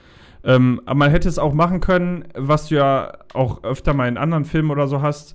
Ähm, 0.44 0.80
aber 0.86 0.94
man 0.98 1.10
hätte 1.10 1.28
es 1.28 1.38
auch 1.38 1.52
machen 1.54 1.80
können, 1.80 2.24
was 2.34 2.68
du 2.68 2.76
ja 2.76 3.12
auch 3.34 3.64
öfter 3.64 3.94
mal 3.94 4.08
in 4.08 4.16
anderen 4.16 4.44
Filmen 4.44 4.70
oder 4.70 4.86
so 4.86 5.02
hast, 5.02 5.34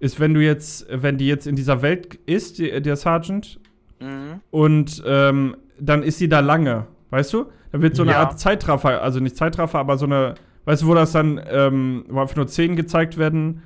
ist, 0.00 0.18
wenn 0.20 0.34
du 0.34 0.40
jetzt, 0.42 0.86
wenn 0.90 1.18
die 1.18 1.26
jetzt 1.26 1.46
in 1.46 1.56
dieser 1.56 1.82
Welt 1.82 2.18
ist, 2.26 2.58
die, 2.58 2.80
der 2.82 2.96
Sergeant, 2.96 3.58
Mhm. 4.02 4.40
und 4.50 5.02
ähm, 5.06 5.56
dann 5.78 6.02
ist 6.02 6.16
sie 6.18 6.28
da 6.30 6.40
lange, 6.40 6.86
weißt 7.10 7.34
du? 7.34 7.46
Da 7.70 7.82
wird 7.82 7.94
so 7.96 8.02
eine 8.02 8.12
Ja. 8.12 8.20
Art 8.20 8.38
Zeitraffer, 8.40 9.02
also 9.02 9.20
nicht 9.20 9.36
Zeitraffer, 9.36 9.78
aber 9.78 9.98
so 9.98 10.06
eine, 10.06 10.36
weißt 10.64 10.82
du, 10.82 10.86
wo 10.86 10.94
das 10.94 11.12
dann, 11.12 11.38
ähm, 11.50 12.04
wo 12.08 12.20
einfach 12.20 12.36
nur 12.36 12.48
Szenen 12.48 12.76
gezeigt 12.76 13.18
werden 13.18 13.62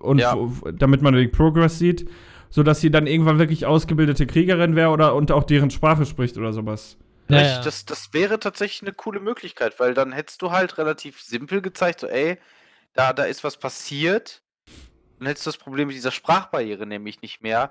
und 0.00 0.18
Ja. 0.18 0.36
wo, 0.36 0.50
damit 0.72 1.02
man 1.02 1.14
den 1.14 1.30
Progress 1.30 1.78
sieht, 1.78 2.08
sodass 2.50 2.80
sie 2.80 2.90
dann 2.90 3.06
irgendwann 3.06 3.38
wirklich 3.38 3.64
ausgebildete 3.64 4.26
Kriegerin 4.26 4.74
wäre 4.74 4.90
oder 4.90 5.14
und 5.14 5.30
auch 5.30 5.44
deren 5.44 5.70
Sprache 5.70 6.04
spricht 6.04 6.36
oder 6.36 6.52
sowas. 6.52 6.98
Ja. 7.28 7.62
Das, 7.62 7.84
das 7.84 8.12
wäre 8.12 8.38
tatsächlich 8.38 8.82
eine 8.82 8.92
coole 8.92 9.20
Möglichkeit, 9.20 9.80
weil 9.80 9.94
dann 9.94 10.12
hättest 10.12 10.42
du 10.42 10.50
halt 10.50 10.76
relativ 10.78 11.22
simpel 11.22 11.62
gezeigt, 11.62 12.00
so, 12.00 12.06
ey, 12.06 12.38
da, 12.92 13.12
da 13.12 13.24
ist 13.24 13.44
was 13.44 13.56
passiert. 13.56 14.42
Dann 15.18 15.28
hättest 15.28 15.46
du 15.46 15.50
das 15.50 15.58
Problem 15.58 15.88
mit 15.88 15.96
dieser 15.96 16.10
Sprachbarriere 16.10 16.86
nämlich 16.86 17.22
nicht 17.22 17.42
mehr. 17.42 17.70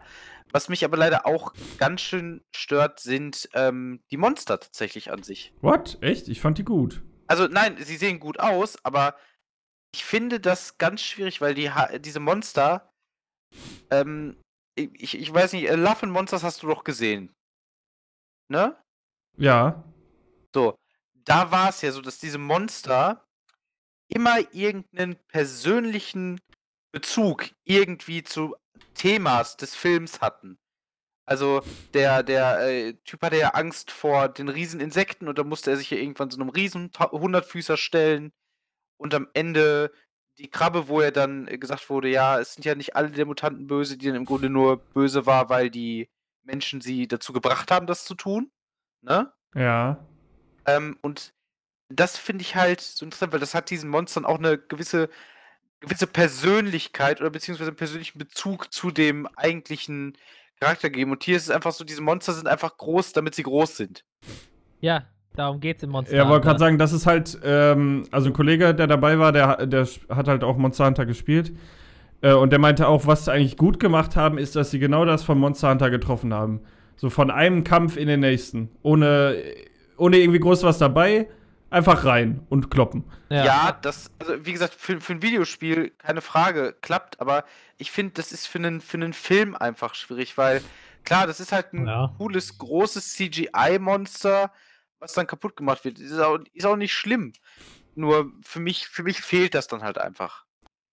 Was 0.52 0.70
mich 0.70 0.86
aber 0.86 0.98
leider 0.98 1.26
auch 1.26 1.54
ganz 1.78 2.02
schön 2.02 2.44
stört, 2.56 3.00
sind 3.00 3.50
ähm, 3.54 4.02
die 4.12 4.18
Monster 4.18 4.60
tatsächlich 4.60 5.12
an 5.12 5.24
sich. 5.24 5.54
What? 5.62 5.98
Echt? 6.02 6.28
Ich 6.28 6.42
fand 6.42 6.58
die 6.58 6.64
gut. 6.64 7.02
Also 7.28 7.48
nein, 7.48 7.78
sie 7.80 7.98
sehen 7.98 8.20
gut 8.20 8.40
aus, 8.40 8.78
aber 8.84 9.16
ich 9.94 10.06
finde 10.06 10.40
das 10.40 10.78
ganz 10.78 11.02
schwierig, 11.02 11.42
weil 11.42 11.54
die 11.54 11.72
ha 11.72 11.98
diese 11.98 12.20
Monster, 12.20 12.92
ähm, 13.92 14.38
ich, 14.76 15.18
ich 15.18 15.34
weiß 15.34 15.54
nicht, 15.54 15.70
Love 15.70 16.04
and 16.04 16.12
Monsters 16.12 16.44
hast 16.44 16.64
du 16.64 16.68
doch 16.68 16.84
gesehen. 16.84 17.34
Ne? 18.50 18.76
Ja. 19.38 19.84
So, 20.54 20.78
da 21.16 21.52
war 21.52 21.70
es 21.70 21.82
ja 21.82 21.92
so, 21.92 22.02
dass 22.02 22.20
diese 22.20 22.38
Monster 22.38 23.26
immer 24.08 24.38
irgendeinen 24.54 25.16
persönlichen 25.28 26.40
Bezug 26.92 27.50
irgendwie 27.64 28.24
zu 28.24 28.56
Themas 28.94 29.58
des 29.58 29.76
Films 29.76 30.22
hatten. 30.22 30.60
Also 31.26 31.62
der, 31.94 32.22
der 32.22 32.60
äh, 32.60 32.94
Typ 33.06 33.22
hatte 33.22 33.38
ja 33.38 33.50
Angst 33.50 33.92
vor 33.92 34.28
den 34.28 34.50
Rieseninsekten 34.50 35.28
und 35.28 35.38
da 35.38 35.44
musste 35.44 35.72
er 35.72 35.78
sich 35.78 35.90
ja 35.90 35.98
irgendwann 35.98 36.30
so 36.30 36.40
einem 36.40 36.50
riesen 36.50 36.92
Hundertfüßer 37.00 37.78
stellen. 37.78 38.34
Und 38.98 39.14
am 39.14 39.28
Ende 39.34 39.92
die 40.38 40.50
Krabbe, 40.50 40.88
wo 40.88 41.00
er 41.02 41.12
dann 41.12 41.48
äh, 41.48 41.58
gesagt 41.58 41.90
wurde, 41.90 42.10
ja, 42.10 42.40
es 42.40 42.54
sind 42.54 42.66
ja 42.66 42.76
nicht 42.76 42.96
alle 42.96 43.10
der 43.12 43.26
Mutanten 43.26 43.68
böse, 43.68 43.98
die 43.98 44.08
dann 44.08 44.16
im 44.16 44.26
Grunde 44.26 44.50
nur 44.50 44.78
böse 44.78 45.26
war, 45.26 45.50
weil 45.50 45.70
die 45.70 46.10
Menschen 46.44 46.82
sie 46.82 47.08
dazu 47.08 47.32
gebracht 47.34 47.72
haben, 47.72 47.88
das 47.88 48.06
zu 48.06 48.16
tun. 48.16 48.52
Ne? 49.04 49.32
Ja. 49.56 50.06
Ähm, 50.66 50.98
und 51.02 51.34
das 51.90 52.18
finde 52.18 52.42
ich 52.42 52.56
halt 52.56 52.82
so 52.82 53.06
interessant, 53.06 53.34
weil 53.34 53.40
das 53.40 53.54
hat 53.54 53.70
diesen 53.70 53.90
Monstern 53.90 54.26
auch 54.26 54.40
eine 54.40 54.58
gewisse, 54.58 55.10
gewisse 55.80 56.08
Persönlichkeit 56.08 57.22
oder 57.22 57.30
beziehungsweise 57.30 57.70
einen 57.70 57.78
persönlichen 57.78 58.18
Bezug 58.18 58.74
zu 58.74 58.90
dem 58.90 59.28
eigentlichen 59.36 60.18
Charakter 60.60 60.90
gegeben. 60.90 61.12
Und 61.12 61.24
hier 61.24 61.38
ist 61.38 61.44
es 61.44 61.50
einfach 61.52 61.74
so, 61.74 61.84
diese 61.84 62.02
Monster 62.02 62.34
sind 62.34 62.48
einfach 62.48 62.78
groß, 62.78 63.14
damit 63.14 63.36
sie 63.36 63.44
groß 63.44 63.78
sind. 63.78 64.06
Ja, 64.82 65.06
Darum 65.36 65.60
geht's 65.60 65.82
im 65.82 65.90
Monster 65.90 66.16
Ja, 66.16 66.30
wollte 66.30 66.46
gerade 66.46 66.60
sagen, 66.60 66.78
das 66.78 66.94
ist 66.94 67.08
halt, 67.08 67.40
ähm, 67.44 68.04
also 68.12 68.30
ein 68.30 68.34
Kollege, 68.34 68.76
der 68.76 68.88
dabei 68.88 69.18
war, 69.18 69.32
der, 69.32 69.66
der 69.66 69.88
hat 70.10 70.28
halt 70.28 70.44
auch 70.44 70.58
Monster 70.58 70.86
Hunter 70.86 71.06
gespielt. 71.06 71.54
Äh, 72.22 72.34
und 72.34 72.52
der 72.52 72.60
meinte 72.60 72.88
auch, 72.88 73.08
was 73.08 73.26
sie 73.26 73.32
eigentlich 73.32 73.58
gut 73.58 73.80
gemacht 73.80 74.16
haben, 74.16 74.38
ist, 74.38 74.56
dass 74.56 74.70
sie 74.70 74.80
genau 74.80 75.06
das 75.06 75.24
von 75.24 75.40
Monster 75.40 75.72
Hunter 75.72 75.90
getroffen 75.90 76.34
haben. 76.34 76.62
So 76.96 77.10
von 77.10 77.32
einem 77.32 77.64
Kampf 77.64 77.98
in 77.98 78.08
den 78.08 78.20
nächsten. 78.22 78.70
Ohne, 78.82 79.42
ohne 79.98 80.18
irgendwie 80.18 80.40
groß 80.40 80.64
was 80.64 80.78
dabei. 80.78 81.28
Einfach 81.70 82.06
rein 82.06 82.46
und 82.50 82.70
kloppen. 82.70 83.04
Ja, 83.32 83.72
das, 83.82 84.12
also 84.20 84.46
wie 84.46 84.54
gesagt, 84.54 84.76
für, 84.76 85.02
für 85.02 85.14
ein 85.14 85.24
Videospiel 85.24 85.90
keine 85.98 86.22
Frage, 86.22 86.76
klappt, 86.82 87.20
aber 87.20 87.46
ich 87.80 87.90
finde, 87.90 88.14
das 88.14 88.32
ist 88.32 88.48
für 88.48 88.60
einen, 88.60 88.80
für 88.80 88.98
einen 88.98 89.14
Film 89.14 89.56
einfach 89.56 89.96
schwierig, 89.96 90.38
weil 90.38 90.62
klar, 91.04 91.26
das 91.26 91.40
ist 91.40 91.52
halt 91.52 91.74
ein 91.74 91.88
Ja. 91.88 92.14
cooles, 92.20 92.60
großes 92.60 93.14
CGI-Monster, 93.14 94.52
was 95.00 95.14
dann 95.14 95.26
kaputt 95.26 95.58
gemacht 95.58 95.84
wird. 95.84 95.98
Ist 96.00 96.20
auch, 96.20 96.38
ist 96.54 96.66
auch 96.68 96.76
nicht 96.76 96.94
schlimm. 96.94 97.34
Nur 97.96 98.32
für 98.44 98.60
mich, 98.60 98.88
für 98.88 99.02
mich 99.02 99.22
fehlt 99.22 99.56
das 99.56 99.68
dann 99.68 99.82
halt 99.82 99.98
einfach. 99.98 100.46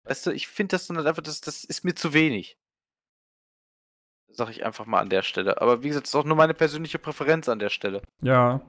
Weißt 0.04 0.26
du, 0.26 0.30
ich 0.30 0.48
finde 0.48 0.76
das 0.76 0.86
dann 0.86 0.96
halt 0.96 1.06
einfach, 1.06 1.22
das, 1.22 1.42
das 1.42 1.62
ist 1.64 1.84
mir 1.84 1.94
zu 1.94 2.14
wenig. 2.14 2.56
Sag 4.32 4.50
ich 4.50 4.64
einfach 4.64 4.86
mal 4.86 5.00
an 5.00 5.08
der 5.08 5.22
Stelle. 5.22 5.60
Aber 5.60 5.82
wie 5.82 5.88
gesagt, 5.88 6.06
das 6.06 6.10
ist 6.14 6.20
auch 6.20 6.24
nur 6.24 6.36
meine 6.36 6.54
persönliche 6.54 6.98
Präferenz 6.98 7.48
an 7.48 7.58
der 7.58 7.68
Stelle. 7.70 8.02
Ja. 8.22 8.60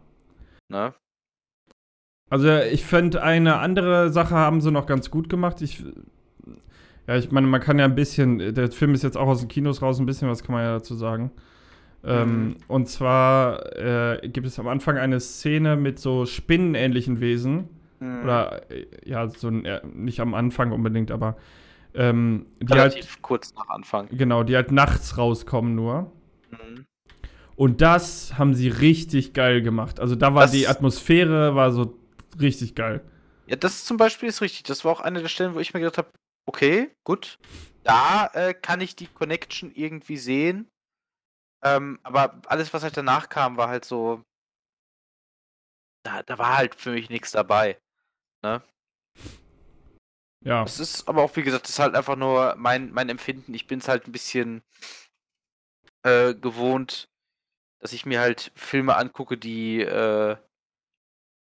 Ne? 0.69 0.93
Also 2.29 2.49
ich 2.49 2.85
finde, 2.85 3.21
eine 3.23 3.57
andere 3.59 4.09
Sache 4.11 4.35
haben 4.35 4.61
sie 4.61 4.71
noch 4.71 4.85
ganz 4.85 5.11
gut 5.11 5.29
gemacht. 5.29 5.61
Ich, 5.61 5.83
ja, 7.07 7.17
ich 7.17 7.31
meine, 7.31 7.47
man 7.47 7.59
kann 7.61 7.77
ja 7.77 7.85
ein 7.85 7.95
bisschen, 7.95 8.53
der 8.55 8.71
Film 8.71 8.93
ist 8.93 9.03
jetzt 9.03 9.17
auch 9.17 9.27
aus 9.27 9.39
den 9.39 9.49
Kinos 9.49 9.81
raus, 9.81 9.99
ein 9.99 10.05
bisschen 10.05 10.29
was 10.29 10.43
kann 10.43 10.55
man 10.55 10.63
ja 10.63 10.73
dazu 10.73 10.95
sagen. 10.95 11.31
Ähm, 12.03 12.47
Mhm. 12.47 12.55
und 12.67 12.89
zwar 12.89 13.75
äh, 13.77 14.27
gibt 14.27 14.47
es 14.47 14.57
am 14.57 14.67
Anfang 14.67 14.97
eine 14.97 15.19
Szene 15.19 15.75
mit 15.75 15.99
so 15.99 16.25
spinnenähnlichen 16.25 17.19
Wesen. 17.19 17.69
Mhm. 17.99 18.23
Oder, 18.23 18.71
äh, 18.71 18.87
ja, 19.05 19.27
so 19.29 19.49
äh, 19.49 19.81
nicht 19.93 20.19
am 20.19 20.33
Anfang 20.33 20.71
unbedingt, 20.71 21.11
aber 21.11 21.35
ähm, 21.93 22.45
die 22.59 22.67
halt, 22.73 22.93
Relativ 22.93 23.21
kurz 23.21 23.53
nach 23.53 23.67
Anfang. 23.69 24.07
genau, 24.11 24.43
die 24.43 24.55
halt 24.55 24.71
nachts 24.71 25.17
rauskommen 25.17 25.75
nur. 25.75 26.11
Mhm. 26.49 26.85
Und 27.55 27.81
das 27.81 28.37
haben 28.37 28.53
sie 28.53 28.69
richtig 28.69 29.33
geil 29.33 29.61
gemacht. 29.61 29.99
Also 29.99 30.15
da 30.15 30.33
war 30.33 30.43
Das- 30.43 30.51
die 30.51 30.67
Atmosphäre, 30.67 31.55
war 31.55 31.71
so 31.71 31.97
richtig 32.39 32.75
geil. 32.75 33.01
Ja, 33.47 33.55
das 33.57 33.83
zum 33.85 33.97
Beispiel 33.97 34.29
ist 34.29 34.41
richtig. 34.41 34.63
Das 34.63 34.85
war 34.85 34.91
auch 34.93 35.01
eine 35.01 35.21
der 35.21 35.27
Stellen, 35.27 35.53
wo 35.53 35.59
ich 35.59 35.73
mir 35.73 35.81
gedacht 35.81 35.97
habe, 35.97 36.09
okay, 36.47 36.89
gut. 37.03 37.37
Da 37.83 38.27
äh, 38.33 38.53
kann 38.53 38.79
ich 38.79 38.95
die 38.95 39.07
Connection 39.07 39.71
irgendwie 39.73 40.17
sehen. 40.17 40.67
Ähm, 41.63 41.99
aber 42.03 42.41
alles, 42.47 42.73
was 42.73 42.83
halt 42.83 42.95
danach 42.95 43.27
kam, 43.29 43.57
war 43.57 43.67
halt 43.67 43.83
so. 43.85 44.23
Da, 46.03 46.23
da 46.23 46.37
war 46.37 46.57
halt 46.57 46.75
für 46.75 46.91
mich 46.91 47.09
nichts 47.09 47.31
dabei. 47.31 47.77
Ja. 50.43 50.63
Es 50.63 50.79
ist 50.79 51.07
aber 51.07 51.23
auch, 51.23 51.35
wie 51.35 51.43
gesagt, 51.43 51.65
das 51.65 51.71
ist 51.71 51.79
halt 51.79 51.95
einfach 51.95 52.15
nur 52.15 52.55
mein, 52.57 52.91
mein 52.91 53.09
Empfinden. 53.09 53.53
Ich 53.53 53.67
bin 53.67 53.79
es 53.79 53.87
halt 53.87 54.07
ein 54.07 54.11
bisschen 54.11 54.63
äh, 56.03 56.33
gewohnt, 56.33 57.09
dass 57.79 57.93
ich 57.93 58.05
mir 58.05 58.19
halt 58.19 58.51
Filme 58.55 58.95
angucke, 58.95 59.37
die 59.37 59.81
äh, 59.81 60.37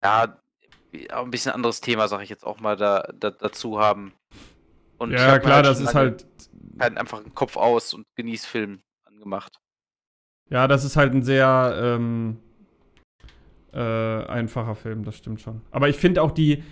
ja 0.04 0.38
ein 1.12 1.32
bisschen 1.32 1.52
anderes 1.52 1.82
Thema, 1.82 2.08
sag 2.08 2.22
ich 2.22 2.30
jetzt 2.30 2.46
auch 2.46 2.60
mal, 2.60 2.76
da, 2.76 3.12
da 3.14 3.30
dazu 3.32 3.80
haben. 3.80 4.14
Und 4.98 5.12
Ja, 5.12 5.38
klar, 5.40 5.62
das 5.62 5.78
schon 5.78 5.88
ist 5.88 5.94
halt. 5.96 6.26
keinen 6.80 6.98
einfach 6.98 7.20
einen 7.20 7.36
Kopf 7.36 7.56
aus 7.58 7.94
und 7.94 8.06
genieß 8.16 8.46
Film 8.46 8.82
angemacht. 9.06 9.60
Ja, 10.50 10.68
das 10.68 10.86
ist 10.86 10.96
halt 10.96 11.14
ein 11.14 11.24
sehr 11.24 11.78
ähm, 11.82 12.40
äh, 13.74 13.80
einfacher 13.80 14.76
Film, 14.76 15.04
das 15.04 15.18
stimmt 15.18 15.42
schon. 15.42 15.62
Aber 15.72 15.90
ich 15.90 15.98
finde 15.98 16.22
auch 16.22 16.32
die, 16.32 16.64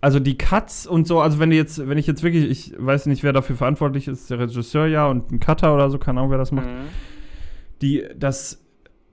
also 0.00 0.20
die 0.20 0.36
Cuts 0.36 0.86
und 0.86 1.06
so, 1.06 1.20
also 1.20 1.38
wenn 1.38 1.50
du 1.50 1.56
jetzt, 1.56 1.88
wenn 1.88 1.98
ich 1.98 2.06
jetzt 2.06 2.22
wirklich, 2.22 2.50
ich 2.50 2.74
weiß 2.78 3.06
nicht, 3.06 3.22
wer 3.22 3.32
dafür 3.32 3.56
verantwortlich 3.56 4.08
ist, 4.08 4.30
der 4.30 4.38
Regisseur 4.38 4.86
ja 4.86 5.06
und 5.06 5.32
ein 5.32 5.40
Cutter 5.40 5.74
oder 5.74 5.90
so, 5.90 5.98
keine 5.98 6.20
Ahnung, 6.20 6.30
wer 6.30 6.38
das 6.38 6.52
macht. 6.52 6.66
Mhm. 6.66 6.88
Die, 7.82 8.04
das 8.16 8.64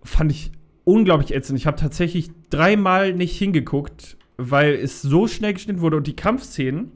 fand 0.04 0.32
ich 0.32 0.52
unglaublich 0.84 1.34
ätzend. 1.34 1.58
Ich 1.58 1.68
habe 1.68 1.78
tatsächlich 1.78 2.32
dreimal 2.50 3.14
nicht 3.14 3.38
hingeguckt, 3.38 4.18
weil 4.38 4.74
es 4.74 5.02
so 5.02 5.28
schnell 5.28 5.54
geschnitten 5.54 5.82
wurde 5.82 5.98
und 5.98 6.08
die 6.08 6.16
Kampfszenen. 6.16 6.92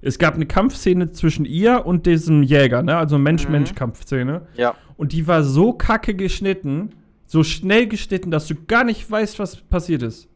Es 0.00 0.18
gab 0.18 0.34
eine 0.34 0.46
Kampfszene 0.46 1.10
zwischen 1.10 1.44
ihr 1.44 1.84
und 1.84 2.06
diesem 2.06 2.44
Jäger, 2.44 2.82
ne? 2.84 2.96
Also 2.96 3.18
Mensch-Mensch-Kampfszene. 3.18 4.46
Ja. 4.54 4.76
Und 4.96 5.12
die 5.12 5.26
war 5.26 5.42
so 5.42 5.72
kacke 5.72 6.14
geschnitten, 6.14 6.94
so 7.26 7.42
schnell 7.42 7.88
geschnitten, 7.88 8.30
dass 8.30 8.46
du 8.46 8.54
gar 8.54 8.84
nicht 8.84 9.10
weißt, 9.10 9.40
was 9.40 9.56
passiert 9.56 10.02
ist. 10.02 10.27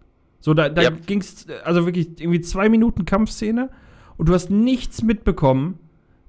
So, 0.42 0.52
da, 0.54 0.68
da 0.68 0.82
Ja. 0.82 0.90
ging's, 0.90 1.46
also 1.64 1.86
wirklich 1.86 2.20
irgendwie 2.20 2.40
zwei 2.42 2.68
Minuten 2.68 3.04
Kampfszene 3.06 3.70
und 4.18 4.28
du 4.28 4.34
hast 4.34 4.50
nichts 4.50 5.02
mitbekommen, 5.02 5.78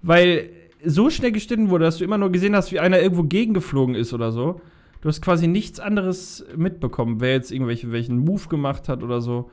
weil 0.02 0.50
so 0.86 1.10
schnell 1.10 1.32
geschnitten 1.32 1.70
wurde, 1.70 1.84
dass 1.86 1.98
du 1.98 2.04
immer 2.06 2.18
nur 2.18 2.32
gesehen 2.32 2.56
hast, 2.56 2.72
wie 2.72 2.80
einer 2.80 3.00
irgendwo 3.02 3.24
gegengeflogen 3.24 3.96
ist 3.96 4.14
oder 4.14 4.32
so. 4.32 4.62
Du 5.02 5.10
hast 5.10 5.22
quasi 5.22 5.48
nichts 5.48 5.80
anderes 5.82 6.46
mitbekommen, 6.56 7.20
wer 7.20 7.32
jetzt 7.34 7.52
irgendwelche 7.52 7.92
welchen 7.92 8.20
Move 8.20 8.48
gemacht 8.48 8.88
hat 8.88 9.04
oder 9.04 9.20
so. 9.20 9.52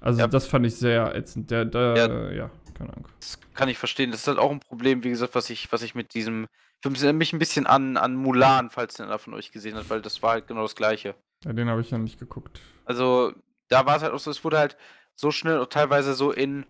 Also 0.00 0.20
Ja. 0.20 0.26
das 0.26 0.46
fand 0.46 0.66
ich 0.66 0.74
sehr 0.74 1.14
ätzend. 1.14 1.50
Der, 1.50 1.64
der, 1.64 1.94
ja. 1.96 2.32
Ja. 2.32 2.50
keine 2.74 2.92
Ahnung. 2.92 3.06
Das 3.20 3.38
kann 3.54 3.68
ich 3.68 3.78
verstehen. 3.78 4.10
Das 4.10 4.20
ist 4.22 4.26
halt 4.28 4.38
auch 4.38 4.50
ein 4.50 4.60
Problem, 4.60 5.04
wie 5.04 5.10
gesagt, 5.10 5.34
was 5.34 5.48
ich, 5.50 5.70
was 5.72 5.82
ich 5.82 5.94
mit 5.94 6.14
diesem 6.14 6.46
Film 6.82 6.94
erinnert 6.94 7.16
mich 7.16 7.32
ein 7.34 7.38
bisschen 7.38 7.66
an, 7.66 7.96
an 7.98 8.16
Mulan, 8.16 8.70
falls 8.70 8.98
einer 9.00 9.18
von 9.18 9.34
euch 9.34 9.52
gesehen 9.52 9.76
hat, 9.76 9.88
weil 9.90 10.00
das 10.00 10.22
war 10.22 10.32
halt 10.32 10.46
genau 10.48 10.62
das 10.62 10.74
gleiche. 10.74 11.14
Ja, 11.44 11.52
den 11.52 11.68
habe 11.68 11.82
ich 11.82 11.90
ja 11.90 11.98
nicht 11.98 12.18
geguckt. 12.18 12.58
Also, 12.86 13.32
da 13.70 13.86
war 13.86 13.96
es 13.96 14.02
halt 14.02 14.12
auch 14.12 14.18
so, 14.18 14.30
es 14.30 14.44
wurde 14.44 14.58
halt 14.58 14.76
so 15.14 15.30
schnell 15.30 15.58
und 15.58 15.72
teilweise 15.72 16.14
so 16.14 16.32
in, 16.32 16.66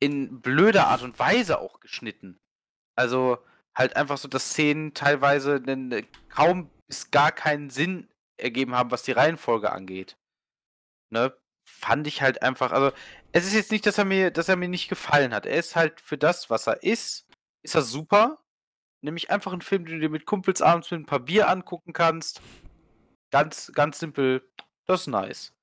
in 0.00 0.40
blöder 0.40 0.88
Art 0.88 1.02
und 1.02 1.18
Weise 1.18 1.58
auch 1.60 1.80
geschnitten. 1.80 2.38
Also, 2.96 3.38
halt 3.74 3.96
einfach 3.96 4.18
so, 4.18 4.28
dass 4.28 4.50
Szenen 4.50 4.94
teilweise 4.94 5.60
nen- 5.64 5.92
äh, 5.92 6.04
kaum 6.28 6.70
bis 6.88 7.10
gar 7.10 7.32
keinen 7.32 7.70
Sinn 7.70 8.08
ergeben 8.36 8.74
haben, 8.74 8.90
was 8.90 9.02
die 9.02 9.12
Reihenfolge 9.12 9.70
angeht. 9.72 10.16
Ne? 11.10 11.36
Fand 11.68 12.06
ich 12.06 12.20
halt 12.22 12.42
einfach, 12.42 12.72
also, 12.72 12.92
es 13.32 13.46
ist 13.46 13.54
jetzt 13.54 13.70
nicht, 13.70 13.86
dass 13.86 13.98
er 13.98 14.04
mir, 14.04 14.30
dass 14.30 14.48
er 14.48 14.56
mir 14.56 14.68
nicht 14.68 14.88
gefallen 14.88 15.32
hat. 15.34 15.46
Er 15.46 15.56
ist 15.56 15.76
halt 15.76 16.00
für 16.00 16.18
das, 16.18 16.50
was 16.50 16.66
er 16.66 16.82
ist, 16.82 17.26
ist 17.62 17.74
er 17.74 17.82
super. 17.82 18.42
Nämlich 19.02 19.30
einfach 19.30 19.52
ein 19.52 19.62
Film, 19.62 19.84
den 19.86 19.94
du 19.96 20.00
dir 20.00 20.10
mit 20.10 20.26
Kumpels 20.26 20.60
abends 20.60 20.90
mit 20.90 21.00
ein 21.00 21.06
paar 21.06 21.20
Bier 21.20 21.48
angucken 21.48 21.92
kannst. 21.92 22.42
Ganz, 23.30 23.70
ganz 23.74 23.98
simpel. 23.98 24.50
Das 24.86 25.02
ist 25.02 25.06
nice. 25.06 25.54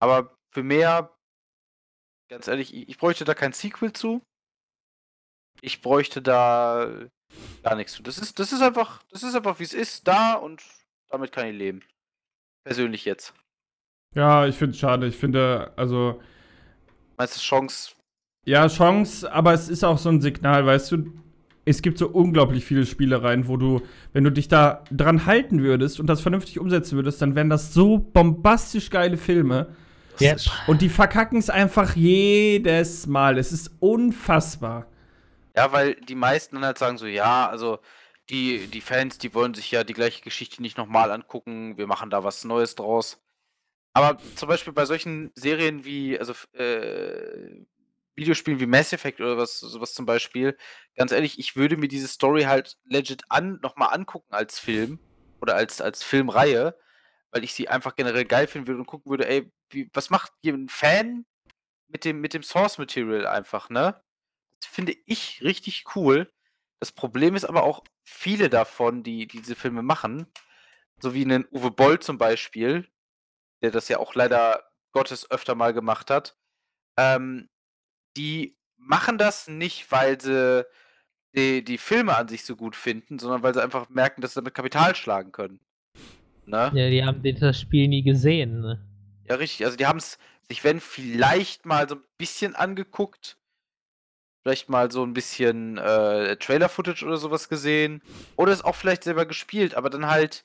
Aber 0.00 0.34
für 0.52 0.62
mehr, 0.62 1.14
ganz 2.28 2.48
ehrlich, 2.48 2.74
ich, 2.74 2.88
ich 2.88 2.98
bräuchte 2.98 3.24
da 3.24 3.34
kein 3.34 3.52
Sequel 3.52 3.92
zu. 3.92 4.22
Ich 5.62 5.82
bräuchte 5.82 6.22
da 6.22 7.08
gar 7.62 7.76
nichts 7.76 7.92
zu. 7.92 8.02
Das 8.02 8.18
ist, 8.18 8.38
das 8.38 8.52
ist 8.52 8.62
einfach, 8.62 9.02
das 9.10 9.22
ist 9.22 9.34
einfach, 9.34 9.58
wie 9.60 9.64
es 9.64 9.74
ist, 9.74 10.08
da 10.08 10.34
und 10.34 10.62
damit 11.08 11.32
kann 11.32 11.46
ich 11.46 11.56
leben. 11.56 11.82
Persönlich 12.64 13.04
jetzt. 13.04 13.34
Ja, 14.14 14.46
ich 14.46 14.56
finde 14.56 14.72
es 14.72 14.78
schade. 14.80 15.06
Ich 15.06 15.16
finde, 15.16 15.72
also, 15.76 16.20
Meinst 17.16 17.36
du 17.36 17.40
Chance? 17.40 17.94
ja, 18.46 18.66
Chance, 18.68 19.30
aber 19.30 19.52
es 19.52 19.68
ist 19.68 19.84
auch 19.84 19.98
so 19.98 20.08
ein 20.08 20.20
Signal, 20.20 20.64
weißt 20.66 20.92
du, 20.92 21.12
es 21.66 21.82
gibt 21.82 21.98
so 21.98 22.08
unglaublich 22.08 22.64
viele 22.64 22.86
Spielereien, 22.86 23.46
wo 23.46 23.56
du, 23.56 23.82
wenn 24.12 24.24
du 24.24 24.32
dich 24.32 24.48
da 24.48 24.82
dran 24.90 25.26
halten 25.26 25.62
würdest 25.62 26.00
und 26.00 26.06
das 26.06 26.20
vernünftig 26.22 26.58
umsetzen 26.58 26.96
würdest, 26.96 27.20
dann 27.22 27.34
wären 27.36 27.50
das 27.50 27.74
so 27.74 27.98
bombastisch 27.98 28.90
geile 28.90 29.16
Filme. 29.18 29.76
Ist- 30.20 30.50
Und 30.66 30.82
die 30.82 30.88
verkacken 30.88 31.38
es 31.38 31.50
einfach 31.50 31.96
jedes 31.96 33.06
Mal. 33.06 33.38
Es 33.38 33.52
ist 33.52 33.70
unfassbar. 33.80 34.86
Ja, 35.56 35.72
weil 35.72 35.94
die 35.96 36.14
meisten 36.14 36.56
dann 36.56 36.64
halt 36.64 36.78
sagen 36.78 36.98
so, 36.98 37.06
ja, 37.06 37.48
also 37.48 37.80
die, 38.28 38.66
die 38.68 38.80
Fans, 38.80 39.18
die 39.18 39.34
wollen 39.34 39.54
sich 39.54 39.70
ja 39.70 39.82
die 39.82 39.92
gleiche 39.94 40.22
Geschichte 40.22 40.62
nicht 40.62 40.78
nochmal 40.78 41.10
angucken, 41.10 41.76
wir 41.76 41.86
machen 41.86 42.10
da 42.10 42.22
was 42.22 42.44
Neues 42.44 42.76
draus. 42.76 43.20
Aber 43.92 44.18
zum 44.36 44.48
Beispiel 44.48 44.72
bei 44.72 44.84
solchen 44.84 45.32
Serien 45.34 45.84
wie, 45.84 46.16
also 46.16 46.32
äh, 46.52 47.64
Videospielen 48.14 48.60
wie 48.60 48.66
Mass 48.66 48.92
Effect 48.92 49.20
oder 49.20 49.36
was, 49.36 49.58
sowas 49.58 49.94
zum 49.94 50.06
Beispiel, 50.06 50.56
ganz 50.94 51.10
ehrlich, 51.10 51.38
ich 51.40 51.56
würde 51.56 51.76
mir 51.76 51.88
diese 51.88 52.06
Story 52.06 52.42
halt 52.42 52.76
legit 52.84 53.24
an, 53.28 53.58
nochmal 53.62 53.92
angucken 53.92 54.32
als 54.32 54.58
Film 54.60 55.00
oder 55.40 55.56
als, 55.56 55.80
als 55.80 56.04
Filmreihe, 56.04 56.76
weil 57.32 57.42
ich 57.42 57.52
sie 57.52 57.68
einfach 57.68 57.96
generell 57.96 58.24
geil 58.24 58.46
finden 58.46 58.68
würde 58.68 58.80
und 58.80 58.86
gucken 58.86 59.10
würde, 59.10 59.28
ey, 59.28 59.50
wie, 59.70 59.90
was 59.92 60.10
macht 60.10 60.32
ein 60.44 60.68
Fan 60.68 61.24
mit 61.88 62.04
dem, 62.04 62.20
mit 62.20 62.34
dem 62.34 62.42
Source 62.42 62.78
Material 62.78 63.26
einfach, 63.26 63.70
ne? 63.70 64.00
Das 64.60 64.70
finde 64.70 64.94
ich 65.06 65.42
richtig 65.42 65.84
cool. 65.94 66.30
Das 66.80 66.92
Problem 66.92 67.34
ist 67.34 67.44
aber 67.44 67.62
auch, 67.62 67.82
viele 68.04 68.50
davon, 68.50 69.02
die 69.02 69.26
diese 69.26 69.54
Filme 69.54 69.82
machen, 69.82 70.26
so 71.00 71.14
wie 71.14 71.24
einen 71.24 71.46
Uwe 71.50 71.70
Boll 71.70 71.98
zum 72.00 72.18
Beispiel, 72.18 72.88
der 73.62 73.70
das 73.70 73.88
ja 73.88 73.98
auch 73.98 74.14
leider 74.14 74.64
Gottes 74.92 75.30
öfter 75.30 75.54
mal 75.54 75.72
gemacht 75.72 76.10
hat, 76.10 76.36
ähm, 76.98 77.48
die 78.16 78.58
machen 78.76 79.18
das 79.18 79.48
nicht, 79.48 79.90
weil 79.92 80.20
sie 80.20 80.66
die, 81.34 81.62
die 81.64 81.78
Filme 81.78 82.16
an 82.16 82.28
sich 82.28 82.44
so 82.44 82.56
gut 82.56 82.74
finden, 82.74 83.18
sondern 83.18 83.42
weil 83.42 83.54
sie 83.54 83.62
einfach 83.62 83.88
merken, 83.88 84.20
dass 84.20 84.34
sie 84.34 84.40
damit 84.40 84.54
Kapital 84.54 84.96
schlagen 84.96 85.32
können. 85.32 85.60
Ne? 86.44 86.72
Ja, 86.74 86.90
die 86.90 87.04
haben 87.04 87.22
das 87.22 87.60
Spiel 87.60 87.86
nie 87.86 88.02
gesehen. 88.02 88.60
Ne? 88.60 88.84
Ja, 89.30 89.36
richtig. 89.36 89.64
Also 89.64 89.76
die 89.76 89.86
haben 89.86 89.98
es 89.98 90.18
sich, 90.48 90.64
wenn, 90.64 90.80
vielleicht 90.80 91.64
mal 91.64 91.88
so 91.88 91.94
ein 91.94 92.02
bisschen 92.18 92.56
angeguckt. 92.56 93.38
Vielleicht 94.42 94.68
mal 94.68 94.90
so 94.90 95.04
ein 95.04 95.12
bisschen 95.12 95.78
äh, 95.78 96.36
Trailer-Footage 96.36 97.06
oder 97.06 97.16
sowas 97.16 97.48
gesehen. 97.48 98.02
Oder 98.34 98.50
es 98.50 98.64
auch 98.64 98.74
vielleicht 98.74 99.04
selber 99.04 99.26
gespielt, 99.26 99.76
aber 99.76 99.88
dann 99.88 100.06
halt. 100.06 100.44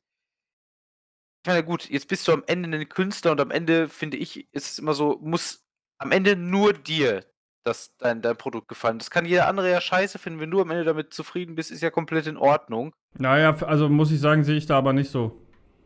Ich 1.43 1.47
meine, 1.47 1.63
gut, 1.63 1.89
jetzt 1.89 2.07
bist 2.07 2.27
du 2.27 2.33
am 2.33 2.43
Ende 2.45 2.77
ein 2.77 2.87
Künstler 2.87 3.31
und 3.31 3.41
am 3.41 3.49
Ende, 3.49 3.89
finde 3.89 4.17
ich, 4.17 4.53
ist 4.53 4.71
es 4.71 4.79
immer 4.79 4.93
so, 4.93 5.17
muss 5.21 5.63
am 5.97 6.11
Ende 6.11 6.35
nur 6.35 6.73
dir 6.73 7.25
das, 7.63 7.95
dein, 7.97 8.21
dein 8.21 8.37
Produkt 8.37 8.67
gefallen. 8.67 8.99
Das 8.99 9.09
kann 9.09 9.25
jeder 9.25 9.47
andere 9.47 9.71
ja 9.71 9.81
scheiße 9.81 10.19
finden. 10.19 10.39
Wenn 10.39 10.51
du 10.51 10.61
am 10.61 10.69
Ende 10.69 10.83
damit 10.83 11.11
zufrieden 11.11 11.55
bist, 11.55 11.71
ist 11.71 11.81
ja 11.81 11.89
komplett 11.89 12.27
in 12.27 12.37
Ordnung. 12.37 12.93
Naja, 13.17 13.55
also 13.65 13.89
muss 13.89 14.11
ich 14.11 14.19
sagen, 14.19 14.43
sehe 14.43 14.57
ich 14.57 14.67
da 14.67 14.77
aber 14.77 14.93
nicht 14.93 15.09
so. 15.09 15.44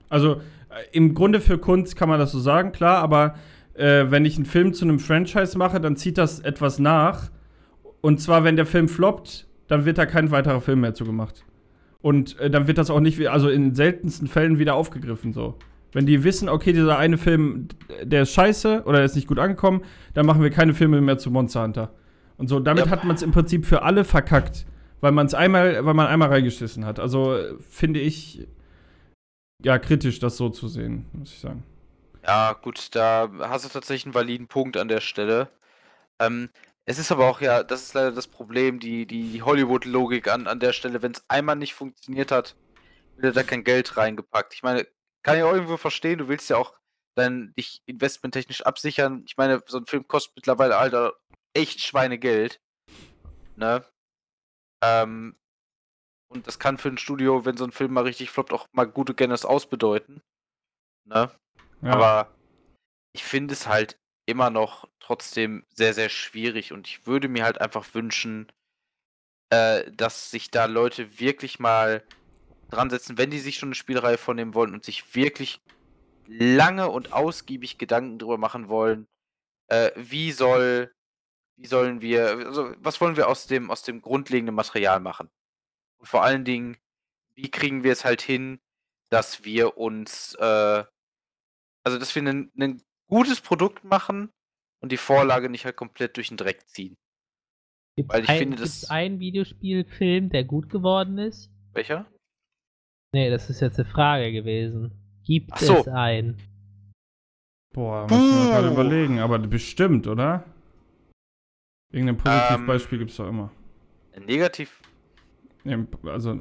Also 0.10 0.36
äh, 0.36 0.40
im 0.92 1.14
Grunde 1.14 1.40
für 1.40 1.58
Kunst 1.58 1.96
kann 1.96 2.10
man 2.10 2.20
das 2.20 2.32
so 2.32 2.40
sagen, 2.40 2.72
klar, 2.72 2.98
aber 2.98 3.36
äh, 3.76 4.06
wenn 4.10 4.26
ich 4.26 4.36
einen 4.36 4.46
Film 4.46 4.74
zu 4.74 4.86
einem 4.86 5.00
Franchise 5.00 5.58
mache, 5.58 5.80
dann 5.80 5.96
zieht 5.96 6.18
das 6.18 6.40
etwas 6.40 6.80
nach. 6.80 7.30
Und 8.02 8.20
zwar, 8.22 8.44
wenn 8.44 8.56
der 8.56 8.66
Film 8.66 8.88
floppt, 8.88 9.48
dann 9.68 9.86
wird 9.86 9.98
da 9.98 10.06
kein 10.06 10.32
weiterer 10.32 10.62
Film 10.62 10.82
mehr 10.82 10.94
zugemacht. 10.94 11.46
Und 12.02 12.40
äh, 12.40 12.50
dann 12.50 12.68
wird 12.68 12.78
das 12.78 12.90
auch 12.90 13.00
nicht, 13.02 13.26
also 13.28 13.50
in 13.50 13.76
seltensten 13.76 14.28
Fällen 14.28 14.58
wieder 14.58 14.76
aufgegriffen 14.76 15.34
so. 15.34 15.56
Wenn 15.92 16.06
die 16.06 16.24
wissen, 16.24 16.50
okay, 16.50 16.72
dieser 16.72 16.98
eine 17.00 17.18
Film, 17.18 17.68
der 18.04 18.22
ist 18.22 18.34
scheiße 18.34 18.84
oder 18.86 18.98
der 18.98 19.06
ist 19.06 19.16
nicht 19.16 19.28
gut 19.28 19.40
angekommen, 19.40 19.82
dann 20.14 20.26
machen 20.26 20.44
wir 20.44 20.50
keine 20.52 20.74
Filme 20.74 21.02
mehr 21.02 21.18
zu 21.18 21.32
Monster 21.32 21.64
Hunter. 21.64 21.92
Und 22.38 22.48
so, 22.48 22.60
damit 22.60 22.86
Ja. 22.86 22.92
hat 22.92 23.04
man 23.04 23.16
es 23.16 23.22
im 23.22 23.32
Prinzip 23.32 23.66
für 23.66 23.82
alle 23.82 24.04
verkackt, 24.04 24.66
weil 25.02 25.12
man 25.12 25.26
es 25.26 25.34
einmal, 25.34 25.84
weil 25.84 25.94
man 25.94 26.08
einmal 26.08 26.30
reingeschissen 26.30 26.86
hat. 26.86 27.00
Also 27.00 27.38
finde 27.70 28.00
ich 28.00 28.48
ja 29.62 29.78
kritisch, 29.80 30.20
das 30.20 30.38
so 30.38 30.50
zu 30.50 30.68
sehen, 30.68 31.06
muss 31.14 31.32
ich 31.32 31.40
sagen. 31.40 31.64
Ja, 32.26 32.54
gut, 32.54 32.96
da 32.96 33.30
hast 33.40 33.66
du 33.66 33.70
tatsächlich 33.70 34.06
einen 34.06 34.14
validen 34.14 34.48
Punkt 34.48 34.78
an 34.78 34.88
der 34.88 35.02
Stelle. 35.02 35.50
Ähm, 36.20 36.50
es 36.86 37.00
ist 37.00 37.12
aber 37.12 37.30
auch 37.30 37.40
ja, 37.42 37.64
das 37.64 37.84
ist 37.84 37.94
leider 37.94 38.12
das 38.12 38.28
Problem, 38.28 38.80
die, 38.80 39.06
die, 39.06 39.42
Hollywood-Logik 39.42 40.28
an, 40.28 40.48
an 40.48 40.60
der 40.60 40.74
Stelle, 40.74 41.02
wenn 41.02 41.12
es 41.12 41.24
einmal 41.30 41.56
nicht 41.56 41.74
funktioniert 41.74 42.32
hat, 42.32 42.56
wird 43.18 43.36
da 43.38 43.44
kein 43.44 43.64
Geld 43.64 43.96
reingepackt. 43.96 44.54
Ich 44.54 44.64
meine, 44.64 44.88
kann 45.24 45.38
ich 45.38 45.44
auch 45.44 45.54
irgendwo 45.54 45.78
verstehen, 45.78 46.20
du 46.20 46.28
willst 46.28 46.50
ja 46.50 46.58
auch 46.58 46.74
dann 47.16 47.54
dich 47.58 47.84
investmenttechnisch 47.86 48.62
absichern. 48.62 49.24
Ich 49.26 49.38
meine, 49.38 49.62
so 49.68 49.78
ein 49.78 49.86
Film 49.86 50.08
kostet 50.08 50.36
mittlerweile, 50.38 50.78
Alter, 50.78 51.14
echt 51.54 51.82
Schweinegeld. 51.82 52.62
Ne? 53.56 53.86
Ähm, 54.82 55.36
und 56.30 56.48
das 56.48 56.60
kann 56.60 56.78
für 56.78 56.90
ein 56.90 56.98
Studio, 56.98 57.46
wenn 57.46 57.58
so 57.58 57.66
ein 57.66 57.72
Film 57.72 57.94
mal 57.94 58.04
richtig 58.04 58.30
floppt, 58.30 58.54
auch 58.54 58.68
mal 58.72 58.86
gute 58.86 59.14
Guinness 59.14 59.46
ausbedeuten. 59.46 60.22
Ne? 61.06 61.32
Ja. 61.82 61.92
Aber 61.92 62.36
ich 63.14 63.24
finde 63.24 63.54
es 63.54 63.68
halt 63.68 63.98
immer 64.26 64.50
noch 64.52 64.88
trotzdem 65.00 65.66
sehr, 65.74 65.94
sehr 65.94 66.10
schwierig 66.10 66.72
und 66.72 66.88
ich 66.88 67.08
würde 67.08 67.28
mir 67.28 67.44
halt 67.44 67.60
einfach 67.60 67.94
wünschen, 67.94 68.52
äh, 69.50 69.92
dass 69.92 70.30
sich 70.30 70.52
da 70.52 70.66
Leute 70.66 71.20
wirklich 71.20 71.60
mal 71.60 72.04
dran 72.70 72.92
setzen, 72.92 73.18
wenn 73.18 73.32
die 73.32 73.40
sich 73.40 73.58
schon 73.58 73.70
eine 73.70 73.76
Spielreihe 73.76 74.20
vornehmen 74.20 74.54
wollen 74.54 74.74
und 74.74 74.86
sich 74.86 75.16
wirklich 75.16 75.60
lange 76.28 76.90
und 76.90 77.12
ausgiebig 77.12 77.80
Gedanken 77.80 78.20
drüber 78.20 78.38
machen 78.38 78.70
wollen, 78.70 79.08
äh, 79.70 79.92
wie 79.96 80.32
soll, 80.32 80.94
wie 81.58 81.66
sollen 81.66 82.02
wir, 82.02 82.28
also 82.46 82.76
was 82.78 83.02
wollen 83.02 83.18
wir 83.18 83.28
aus 83.28 83.48
dem, 83.48 83.72
aus 83.72 83.82
dem 83.82 84.02
grundlegenden 84.04 84.54
Material 84.54 85.00
machen? 85.00 85.32
Und 86.00 86.08
vor 86.08 86.24
allen 86.24 86.46
Dingen, 86.46 86.78
wie 87.36 87.50
kriegen 87.52 87.84
wir 87.84 87.92
es 87.92 88.06
halt 88.06 88.22
hin, 88.22 88.60
dass 89.10 89.44
wir 89.44 89.78
uns, 89.78 90.36
äh, 90.36 90.84
also 91.84 92.00
dass 92.00 92.14
wir 92.16 92.24
ein, 92.24 92.52
ein 92.60 92.82
gutes 93.08 93.42
Produkt 93.42 93.84
machen 93.84 94.30
und 94.82 94.92
die 94.92 94.98
Vorlage 94.98 95.50
nicht 95.50 95.66
halt 95.66 95.76
komplett 95.76 96.18
durch 96.18 96.30
den 96.30 96.38
Dreck 96.38 96.68
ziehen. 96.68 96.96
Gibt 97.98 98.14
Weil 98.14 98.24
ich 98.24 98.30
ein, 98.30 98.38
finde, 98.40 98.58
das- 98.58 98.90
einen 98.90 99.20
Videospielfilm, 99.20 100.30
der 100.30 100.44
gut 100.46 100.70
geworden 100.70 101.18
ist? 101.18 101.52
Welcher? 101.74 102.06
Nee, 103.14 103.30
das 103.30 103.50
ist 103.50 103.60
jetzt 103.60 103.80
eine 103.80 103.90
Frage 103.90 104.32
gewesen. 104.32 104.92
Gibt 105.26 105.58
so. 105.60 105.78
es 105.78 105.88
einen? 105.88 106.38
Boah, 107.74 108.08
muss 108.08 108.20
ich 108.20 108.36
mal 108.36 108.50
gerade 108.50 108.72
überlegen, 108.72 109.20
aber 109.20 109.40
bestimmt, 109.40 110.08
oder? 110.08 110.44
Irgendein 111.92 112.18
Positivbeispiel 112.18 112.98
Ähm. 112.98 113.00
gibt's 113.00 113.18
doch 113.18 113.28
immer. 113.28 113.52
Ein 114.14 114.26
Negativ. 114.26 114.82
Also, 116.06 116.40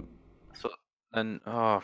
Achso, 0.50 0.68
ein. 1.10 1.40
Oh. 1.46 1.80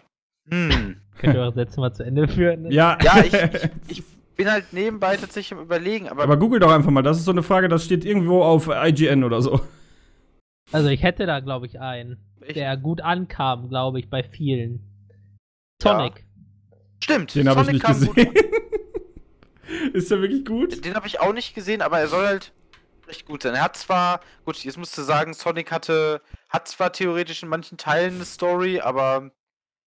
Hm. 0.48 1.00
Könnt 1.18 1.34
ihr 1.34 1.40
eure 1.40 1.54
Sätze 1.54 1.80
mal 1.80 1.92
zu 1.92 2.04
Ende 2.04 2.28
führen? 2.28 2.62
ne? 2.62 2.72
ja. 2.72 2.98
Ja, 3.02 3.24
ich, 3.24 3.32
ich, 3.32 3.70
ich 3.88 4.04
bin 4.36 4.50
halt 4.50 4.72
nebenbei 4.72 5.16
tatsächlich 5.16 5.56
am 5.58 5.64
Überlegen, 5.64 6.08
aber, 6.08 6.24
aber 6.24 6.36
google 6.36 6.60
doch 6.60 6.72
einfach 6.72 6.90
mal, 6.90 7.02
das 7.02 7.18
ist 7.18 7.24
so 7.24 7.30
eine 7.30 7.42
Frage, 7.42 7.68
das 7.68 7.84
steht 7.84 8.04
irgendwo 8.04 8.42
auf 8.42 8.68
IGN 8.68 9.24
oder 9.24 9.40
so. 9.40 9.60
Also 10.72 10.88
ich 10.88 11.02
hätte 11.02 11.26
da, 11.26 11.40
glaube 11.40 11.66
ich, 11.66 11.80
einen, 11.80 12.18
Welchen? 12.38 12.54
der 12.54 12.76
gut 12.76 13.00
ankam, 13.00 13.68
glaube 13.68 14.00
ich, 14.00 14.10
bei 14.10 14.22
vielen. 14.22 14.80
Sonic. 15.80 16.24
stimmt. 17.02 17.34
Den 17.34 17.48
habe 17.48 17.62
ich 17.62 17.72
nicht 17.72 17.84
kam 17.84 18.00
gut 18.00 18.14
gesehen. 18.14 18.34
ist 19.92 20.10
der 20.10 20.20
wirklich 20.20 20.44
gut? 20.44 20.84
Den 20.84 20.94
habe 20.94 21.06
ich 21.06 21.20
auch 21.20 21.32
nicht 21.32 21.54
gesehen, 21.54 21.82
aber 21.82 21.98
er 21.98 22.08
soll 22.08 22.26
halt 22.26 22.52
recht 23.08 23.26
gut 23.26 23.42
sein. 23.42 23.54
Er 23.54 23.62
hat 23.64 23.76
zwar, 23.76 24.20
gut, 24.44 24.56
jetzt 24.64 24.78
musst 24.78 24.96
du 24.98 25.02
sagen, 25.02 25.34
Sonic 25.34 25.70
hatte, 25.72 26.20
hat 26.48 26.68
zwar 26.68 26.92
theoretisch 26.92 27.42
in 27.42 27.48
manchen 27.48 27.78
Teilen 27.78 28.16
eine 28.16 28.24
Story, 28.24 28.80
aber 28.80 29.30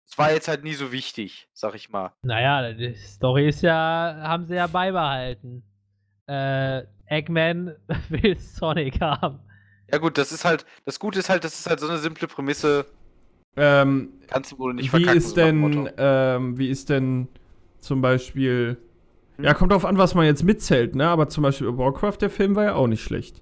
es 0.08 0.18
war 0.18 0.32
jetzt 0.32 0.48
halt 0.48 0.64
nie 0.64 0.74
so 0.74 0.92
wichtig, 0.92 1.48
sag 1.54 1.76
ich 1.76 1.90
mal. 1.90 2.14
Naja, 2.24 2.74
die 2.74 2.96
Story 2.96 3.50
ist 3.50 3.62
ja, 3.62 4.16
haben 4.24 4.46
sie 4.46 4.56
ja 4.56 4.68
beibehalten. 4.68 5.64
Äh, 6.28 6.84
Eggman 7.08 7.76
will 8.10 8.38
Sonic 8.40 9.00
haben. 9.02 9.40
Ja 9.92 10.00
gut, 10.00 10.18
das 10.18 10.32
ist 10.32 10.46
halt, 10.46 10.66
das 10.86 11.00
Gute 11.00 11.20
ist 11.20 11.30
halt, 11.30 11.44
das 11.44 11.60
ist 11.60 11.68
halt 11.70 11.80
so 11.80 11.88
eine 11.88 11.98
simple 12.00 12.28
Prämisse, 12.28 12.86
Ähm, 13.58 14.14
kannst 14.28 14.52
du 14.52 14.60
wohl 14.60 14.74
nicht 14.74 14.88
wie 14.94 15.04
verkacken. 15.04 15.18
ist 15.18 15.30
so 15.30 15.36
nach 15.42 15.48
dem 15.48 15.86
denn, 15.86 15.94
ähm, 15.98 16.58
wie 16.58 16.70
ist 16.70 16.90
denn 16.90 17.28
zum 17.80 18.02
Beispiel. 18.02 18.78
Ja, 19.42 19.54
kommt 19.54 19.72
drauf 19.72 19.86
an, 19.86 19.98
was 19.98 20.16
man 20.16 20.26
jetzt 20.26 20.44
mitzählt, 20.44 20.96
ne? 20.96 21.08
Aber 21.08 21.28
zum 21.30 21.44
Beispiel 21.44 21.78
Warcraft, 21.78 22.18
der 22.22 22.30
Film 22.30 22.56
war 22.56 22.64
ja 22.64 22.74
auch 22.76 22.88
nicht 22.88 23.04
schlecht. 23.04 23.42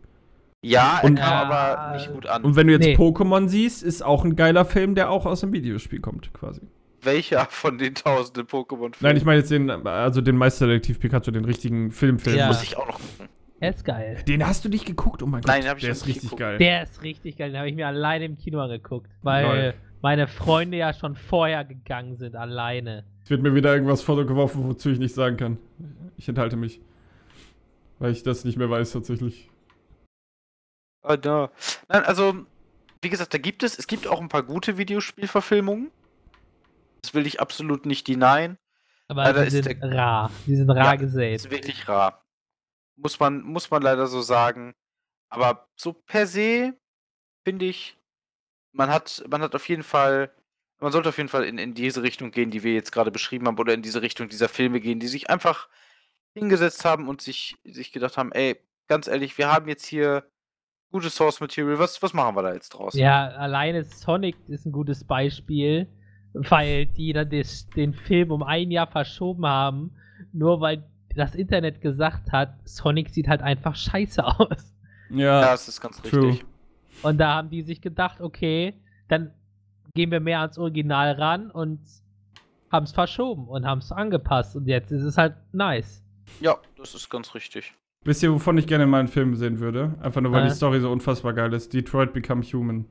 Ja, 0.62 1.00
er 1.02 1.06
Und- 1.06 1.16
kam 1.16 1.30
Ja, 1.30 1.44
aber 1.44 1.94
nicht 1.96 2.12
gut 2.12 2.26
an. 2.28 2.44
Und 2.44 2.56
wenn 2.56 2.68
du 2.68 2.74
jetzt 2.74 2.86
Nee. 2.86 2.96
Pokémon 2.96 3.48
siehst, 3.50 3.84
ist 3.84 4.02
auch 4.04 4.24
ein 4.24 4.36
geiler 4.36 4.66
Film, 4.66 4.96
der 4.96 5.10
auch 5.10 5.26
aus 5.26 5.42
dem 5.42 5.52
Videospiel 5.54 6.00
kommt, 6.00 6.34
quasi. 6.34 6.62
Welcher 7.02 7.46
von 7.50 7.78
den 7.78 7.96
tausenden 7.96 8.46
Pokémon-Filmen? 8.48 8.94
Nein, 9.02 9.18
ich 9.18 9.26
meine 9.26 9.40
jetzt 9.40 9.52
den, 9.52 9.70
also 9.70 10.22
den 10.22 10.38
Meisterdetektiv 10.38 11.00
Pikachu, 11.02 11.32
den 11.32 11.44
richtigen 11.44 11.92
Filmfilm. 11.92 12.38
Ja. 12.38 12.48
Muss 12.48 12.64
ich 12.64 12.78
auch 12.78 12.88
noch 12.88 13.00
gucken. 13.00 13.28
Der 13.62 13.70
ist 13.72 13.84
geil. 13.86 14.18
Den 14.28 14.46
hast 14.48 14.64
du 14.66 14.70
nicht 14.70 14.86
geguckt? 14.86 15.22
Oh 15.22 15.26
mein 15.26 15.42
Gott, 15.42 15.48
Nein, 15.50 15.62
den 15.62 15.70
hab 15.70 15.78
ich 15.78 15.84
der 15.84 15.92
ist 15.92 16.06
nicht 16.06 16.16
richtig 16.16 16.30
geguckt. 16.30 16.40
geil. 16.40 16.58
Der 16.60 16.84
ist 16.84 17.02
richtig 17.04 17.38
geil. 17.38 17.50
Den 17.52 17.58
habe 17.60 17.70
ich 17.70 17.76
mir 17.76 17.88
alleine 17.88 18.26
im 18.26 18.38
Kino 18.38 18.60
angeguckt. 18.62 19.10
Weil 19.22 19.46
Lol. 19.46 19.74
Meine 20.04 20.28
Freunde 20.28 20.78
ja 20.78 20.94
schon 20.94 21.16
vorher 21.16 21.64
gegangen 21.66 22.18
sind, 22.18 22.36
alleine. 22.36 23.06
Es 23.24 23.30
wird 23.30 23.42
mir 23.42 23.56
wieder 23.56 23.74
irgendwas 23.74 24.02
vorgeworfen, 24.02 24.68
wozu 24.68 24.90
ich 24.90 25.00
nicht 25.00 25.16
sagen 25.16 25.38
kann. 25.38 25.58
Ich 26.18 26.28
enthalte 26.28 26.58
mich. 26.58 26.82
Weil 28.00 28.12
ich 28.12 28.22
das 28.22 28.44
nicht 28.44 28.58
mehr 28.58 28.70
weiß, 28.70 28.92
tatsächlich. 28.92 29.50
Ah, 31.04 31.16
da. 31.18 31.52
Nein, 31.88 32.04
also, 32.04 32.46
wie 33.02 33.10
gesagt, 33.10 33.34
da 33.34 33.38
gibt 33.38 33.64
es, 33.64 33.80
es 33.80 33.88
gibt 33.88 34.06
auch 34.08 34.20
ein 34.22 34.28
paar 34.30 34.44
gute 34.44 34.78
Videospielverfilmungen. 34.78 35.90
Das 37.02 37.14
will 37.14 37.26
ich 37.26 37.40
absolut 37.40 37.86
nicht 37.86 38.08
denyen. 38.08 38.58
Aber 39.08 39.24
Leider 39.24 39.42
die 39.42 39.48
ist 39.58 39.64
sind 39.64 39.82
der- 39.82 39.92
rar. 39.96 40.32
Die 40.46 40.56
sind 40.56 40.70
rar 40.70 40.78
Ja, 40.86 40.96
gesät. 40.96 41.36
Ist 41.36 41.52
wirklich 41.52 41.88
rar. 41.88 42.26
Muss 42.98 43.20
man, 43.20 43.42
muss 43.42 43.72
man 43.72 43.82
leider 43.82 44.08
so 44.08 44.22
sagen. 44.22 44.74
Aber 45.30 45.68
so 45.76 45.94
per 45.94 46.28
se, 46.28 46.74
finde 47.46 47.66
ich, 47.66 47.98
man 48.74 48.90
hat, 48.90 49.24
man 49.30 49.42
hat 49.42 49.56
auf 49.56 49.70
jeden 49.70 49.84
Fall, 49.84 50.32
man 50.80 50.92
sollte 50.92 51.10
auf 51.10 51.18
jeden 51.18 51.30
Fall 51.30 51.46
in, 51.46 51.58
in 51.58 51.74
diese 51.74 52.04
Richtung 52.04 52.32
gehen, 52.32 52.52
die 52.52 52.64
wir 52.64 52.74
jetzt 52.74 52.92
gerade 52.92 53.12
beschrieben 53.12 53.48
haben, 53.48 53.58
oder 53.58 53.74
in 53.74 53.82
diese 53.82 54.02
Richtung 54.02 54.28
dieser 54.28 54.50
Filme 54.50 54.82
gehen, 54.82 55.00
die 55.00 55.08
sich 55.08 55.30
einfach 55.30 55.70
hingesetzt 56.34 56.84
haben 56.84 57.08
und 57.08 57.22
sich, 57.22 57.56
sich 57.64 57.92
gedacht 57.92 58.18
haben, 58.18 58.32
ey, 58.32 58.60
ganz 58.88 59.08
ehrlich, 59.08 59.38
wir 59.38 59.52
haben 59.52 59.68
jetzt 59.70 59.86
hier 59.86 60.26
gutes 60.92 61.16
Source 61.16 61.40
Material, 61.40 61.80
was, 61.80 62.02
was 62.02 62.14
machen 62.14 62.36
wir 62.36 62.44
da 62.44 62.54
jetzt 62.54 62.70
draus? 62.70 62.94
Ja, 62.96 63.30
alleine 63.30 63.84
Sonic 63.84 64.36
ist 64.48 64.66
ein 64.66 64.72
gutes 64.72 65.04
Beispiel, 65.04 65.88
weil 66.34 66.88
die 66.88 67.14
dann 67.14 67.30
des, 67.30 67.68
den 67.70 67.94
Film 67.94 68.32
um 68.32 68.44
ein 68.44 68.72
Jahr 68.72 68.88
verschoben 68.88 69.46
haben, 69.46 69.96
nur 70.32 70.62
weil 70.62 70.84
das 71.16 71.36
Internet 71.36 71.82
gesagt 71.82 72.32
hat, 72.32 72.56
Sonic 72.68 73.10
sieht 73.10 73.28
halt 73.28 73.42
einfach 73.42 73.76
scheiße 73.76 74.24
aus. 74.26 74.74
Ja, 75.10 75.42
Ja, 75.42 75.52
das 75.52 75.68
ist 75.68 75.80
ganz 75.80 76.02
True. 76.02 76.30
richtig. 76.30 76.46
Und 77.02 77.18
da 77.18 77.36
haben 77.36 77.50
die 77.50 77.62
sich 77.64 77.82
gedacht, 77.82 78.22
okay, 78.22 78.74
dann 79.08 79.32
gehen 79.96 80.12
wir 80.12 80.20
mehr 80.20 80.40
ans 80.42 80.58
Original 80.58 81.12
ran 81.14 81.52
und 81.52 81.80
haben 82.72 82.84
es 82.86 82.92
verschoben 82.92 83.48
und 83.48 83.66
haben 83.66 83.80
es 83.80 83.92
angepasst. 83.92 84.56
Und 84.56 84.68
jetzt 84.68 84.92
ist 84.92 85.04
es 85.04 85.18
halt 85.18 85.36
nice. 85.52 86.04
Ja, 86.40 86.58
das 86.78 86.96
ist 86.96 87.10
ganz 87.10 87.34
richtig. 87.36 87.74
wisst 88.06 88.22
ihr, 88.24 88.34
wovon 88.34 88.58
ich 88.58 88.68
gerne 88.68 88.86
mal 88.86 89.00
einen 89.00 89.08
Film 89.08 89.36
sehen 89.36 89.60
würde? 89.60 89.96
Einfach 90.02 90.20
nur, 90.22 90.32
weil 90.32 90.44
Äh. 90.46 90.50
die 90.50 90.56
Story 90.56 90.80
so 90.82 90.92
unfassbar 90.92 91.34
geil 91.34 91.54
ist. 91.54 91.74
Detroit 91.74 92.12
Become 92.14 92.42
Human. 92.44 92.86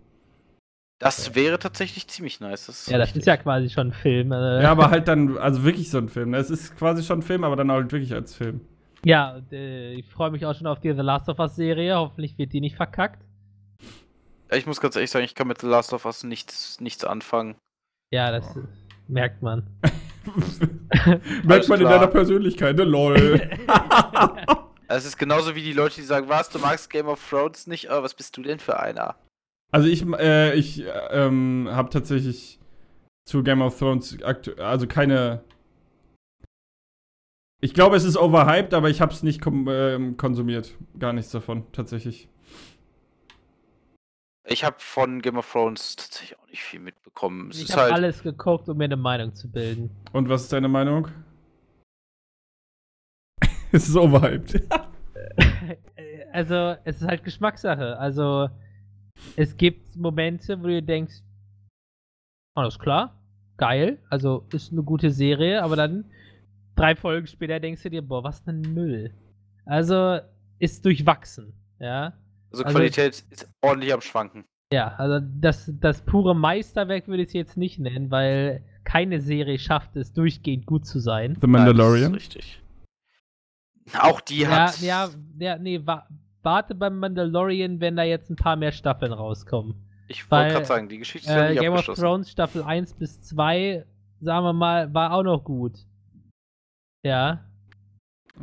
Das 0.98 1.34
wäre 1.34 1.59
tatsächlich 1.59 2.07
ziemlich 2.09 2.38
nice. 2.40 2.66
Das 2.66 2.86
Ja, 2.86 2.96
das 2.96 3.14
ist 3.16 3.26
ja 3.26 3.36
quasi 3.36 3.68
schon 3.70 3.88
ein 3.88 3.92
Film. 3.92 4.30
Äh, 4.32 4.62
Ja, 4.62 4.70
aber 4.70 4.90
halt 4.90 5.09
dann, 5.09 5.36
also 5.36 5.64
wirklich 5.64 5.90
so 5.90 5.98
ein 5.98 6.09
Film. 6.09 6.30
ne? 6.30 6.36
Es 6.36 6.48
ist 6.48 6.76
quasi 6.76 7.03
schon 7.03 7.18
ein 7.18 7.22
Film, 7.22 7.42
aber 7.44 7.57
dann 7.57 7.70
halt 7.72 7.90
wirklich 7.90 8.14
als 8.14 8.34
Film. 8.34 8.61
Ja, 9.05 9.40
äh, 9.50 9.94
ich 9.94 10.07
freue 10.09 10.30
mich 10.30 10.46
auch 10.46 10.55
schon 10.55 10.68
auf 10.68 10.78
die 10.78 10.92
The 10.92 11.00
Last 11.00 11.28
of 11.28 11.40
Us 11.40 11.57
Serie. 11.57 11.96
Hoffentlich 11.96 12.38
wird 12.38 12.53
die 12.53 12.61
nicht 12.61 12.76
verkackt. 12.76 13.24
Ich 14.55 14.66
muss 14.66 14.80
ganz 14.80 14.96
ehrlich 14.96 15.11
sagen, 15.11 15.24
ich 15.24 15.34
kann 15.34 15.48
mit 15.48 15.61
The 15.61 15.66
Last 15.66 15.92
of 15.92 16.05
Us 16.05 16.24
nichts, 16.24 16.80
nichts 16.80 17.05
anfangen. 17.05 17.57
Ja, 18.12 18.30
das 18.30 18.57
äh, 18.57 18.61
merkt 19.09 19.42
man. 19.42 19.66
Merkt 21.44 21.68
man 21.68 21.80
in 21.80 21.86
klar. 21.86 21.98
deiner 21.98 22.07
Persönlichkeit, 22.07 22.76
ne? 22.76 22.84
Lol. 22.84 23.50
Es 24.88 25.07
ist 25.07 25.16
genauso 25.16 25.55
wie 25.55 25.62
die 25.62 25.72
Leute, 25.72 25.94
die 25.94 26.03
sagen, 26.03 26.28
was, 26.28 26.50
du 26.50 26.59
magst 26.59 26.90
Game 26.90 27.07
of 27.07 27.26
Thrones 27.30 27.66
nicht, 27.66 27.88
aber 27.88 28.03
was 28.03 28.12
bist 28.12 28.36
du 28.36 28.42
denn 28.42 28.59
für 28.59 28.78
einer? 28.78 29.16
Also 29.70 29.88
ich, 29.88 30.05
äh, 30.18 30.55
ich 30.55 30.84
äh, 30.84 30.90
ähm, 31.12 31.66
habe 31.70 31.88
tatsächlich 31.88 32.61
zu 33.24 33.42
Game 33.42 33.62
of 33.62 33.78
Thrones 33.78 34.18
also 34.59 34.86
keine. 34.86 35.44
Ich 37.62 37.72
glaube, 37.72 37.96
es 37.96 38.05
ist 38.05 38.18
overhyped, 38.18 38.74
aber 38.74 38.90
ich 38.90 39.00
habe 39.00 39.14
es 39.14 39.22
nicht 39.22 39.40
kom 39.40 39.66
ähm, 39.70 40.18
konsumiert. 40.18 40.76
Gar 40.98 41.14
nichts 41.14 41.30
davon, 41.30 41.64
tatsächlich. 41.72 42.28
Ich 44.45 44.64
habe 44.64 44.76
von 44.78 45.22
Game 45.22 45.38
of 45.38 45.51
Thrones 45.51 45.95
tatsächlich 45.97 46.38
auch 46.38 46.47
nicht 46.49 46.62
viel 46.62 46.80
mitbekommen. 46.80 47.51
Es 47.51 47.62
Ich 47.62 47.70
habe 47.72 47.82
halt, 47.82 47.93
alles 47.93 48.22
geguckt, 48.22 48.68
um 48.68 48.76
mir 48.76 48.84
eine 48.84 48.97
Meinung 48.97 49.34
zu 49.34 49.51
bilden. 49.51 49.90
Und 50.12 50.28
was 50.28 50.43
ist 50.43 50.53
deine 50.53 50.68
Meinung? 50.68 51.09
es 53.72 53.88
ist 53.88 53.97
overhyped. 53.97 54.68
also, 56.32 56.76
es 56.84 57.01
ist 57.01 57.07
halt 57.07 57.22
Geschmackssache. 57.22 57.97
Also, 57.99 58.49
es 59.36 59.57
gibt 59.57 59.95
Momente, 59.95 60.61
wo 60.61 60.66
du 60.66 60.82
denkst, 60.82 61.22
alles 62.55 62.78
klar, 62.78 63.22
geil, 63.57 63.99
also 64.11 64.47
ist 64.53 64.72
eine 64.72 64.82
gute 64.82 65.11
Serie, 65.11 65.62
aber 65.62 65.76
dann 65.76 66.05
drei 66.74 66.97
Folgen 66.97 67.26
später 67.28 67.61
denkst 67.61 67.82
du 67.84 67.90
dir, 67.90 68.03
boah, 68.03 68.24
was 68.24 68.45
ein 68.49 68.61
Müll. 68.61 69.14
Also, 69.66 70.18
ist 70.59 70.84
durchwachsen, 70.84 71.53
ja. 71.78 72.14
Also 72.53 72.64
also- 72.64 72.76
Qualität 72.78 73.24
ist 73.30 73.48
ordentlich 73.62 73.92
am 73.92 74.00
Schwanken. 74.00 74.44
Ja, 74.72 74.94
also 74.96 75.26
das, 75.38 75.70
das 75.80 76.00
pure 76.03 76.34
Meisterwerk 76.34 77.07
würde 77.07 77.22
ich 77.22 77.28
es 77.28 77.32
jetzt 77.34 77.57
nicht 77.59 77.78
nennen, 77.78 78.11
weil 78.11 78.64
keine 78.84 79.20
Serie 79.20 79.59
schafft 79.59 79.96
es, 79.96 80.14
durchgehend 80.14 80.64
gut 80.64 80.86
zu 80.86 80.98
sein. 80.98 81.34
The 81.34 81.40
Nein, 81.42 81.50
Mandalorian. 81.66 82.12
das 82.14 82.22
ist 82.22 82.36
richtig. 82.36 82.62
Auch 83.98 84.20
die 84.22 84.40
Ja, 84.40 84.48
hat. 84.68 84.80
ja, 84.80 85.11
ja, 85.38 85.59
nee, 85.59 85.80
wa 85.84 86.07
warte 86.42 86.74
beim 86.74 86.98
Mandalorian, 86.98 87.80
wenn 87.80 87.96
da 87.96 88.03
jetzt 88.03 88.30
ein 88.30 88.36
paar 88.36 88.57
mehr 88.57 88.72
Staffeln 88.72 89.12
rauskommen. 89.12 89.74
ich 90.09 90.28
wollte 90.30 90.55
gerade 90.55 90.64
sagen, 90.66 90.88
die 90.88 90.98
Geschichte 90.98 91.28
ist 91.28 91.34
ja 91.36 91.44
Äh, 91.46 91.50
nicht 91.50 91.61
Game 91.61 91.72
of. 91.74 91.84
Thrones 91.86 92.30
Staffel 92.30 92.62
1 92.62 92.94
bis 92.94 93.20
2, 93.22 93.84
sagen 94.20 94.44
wir 94.44 94.53
mal, 94.55 94.92
war 94.94 95.12
auch 95.12 95.22
noch 95.22 95.44
gut. 95.44 95.78
Ja. 97.05 97.44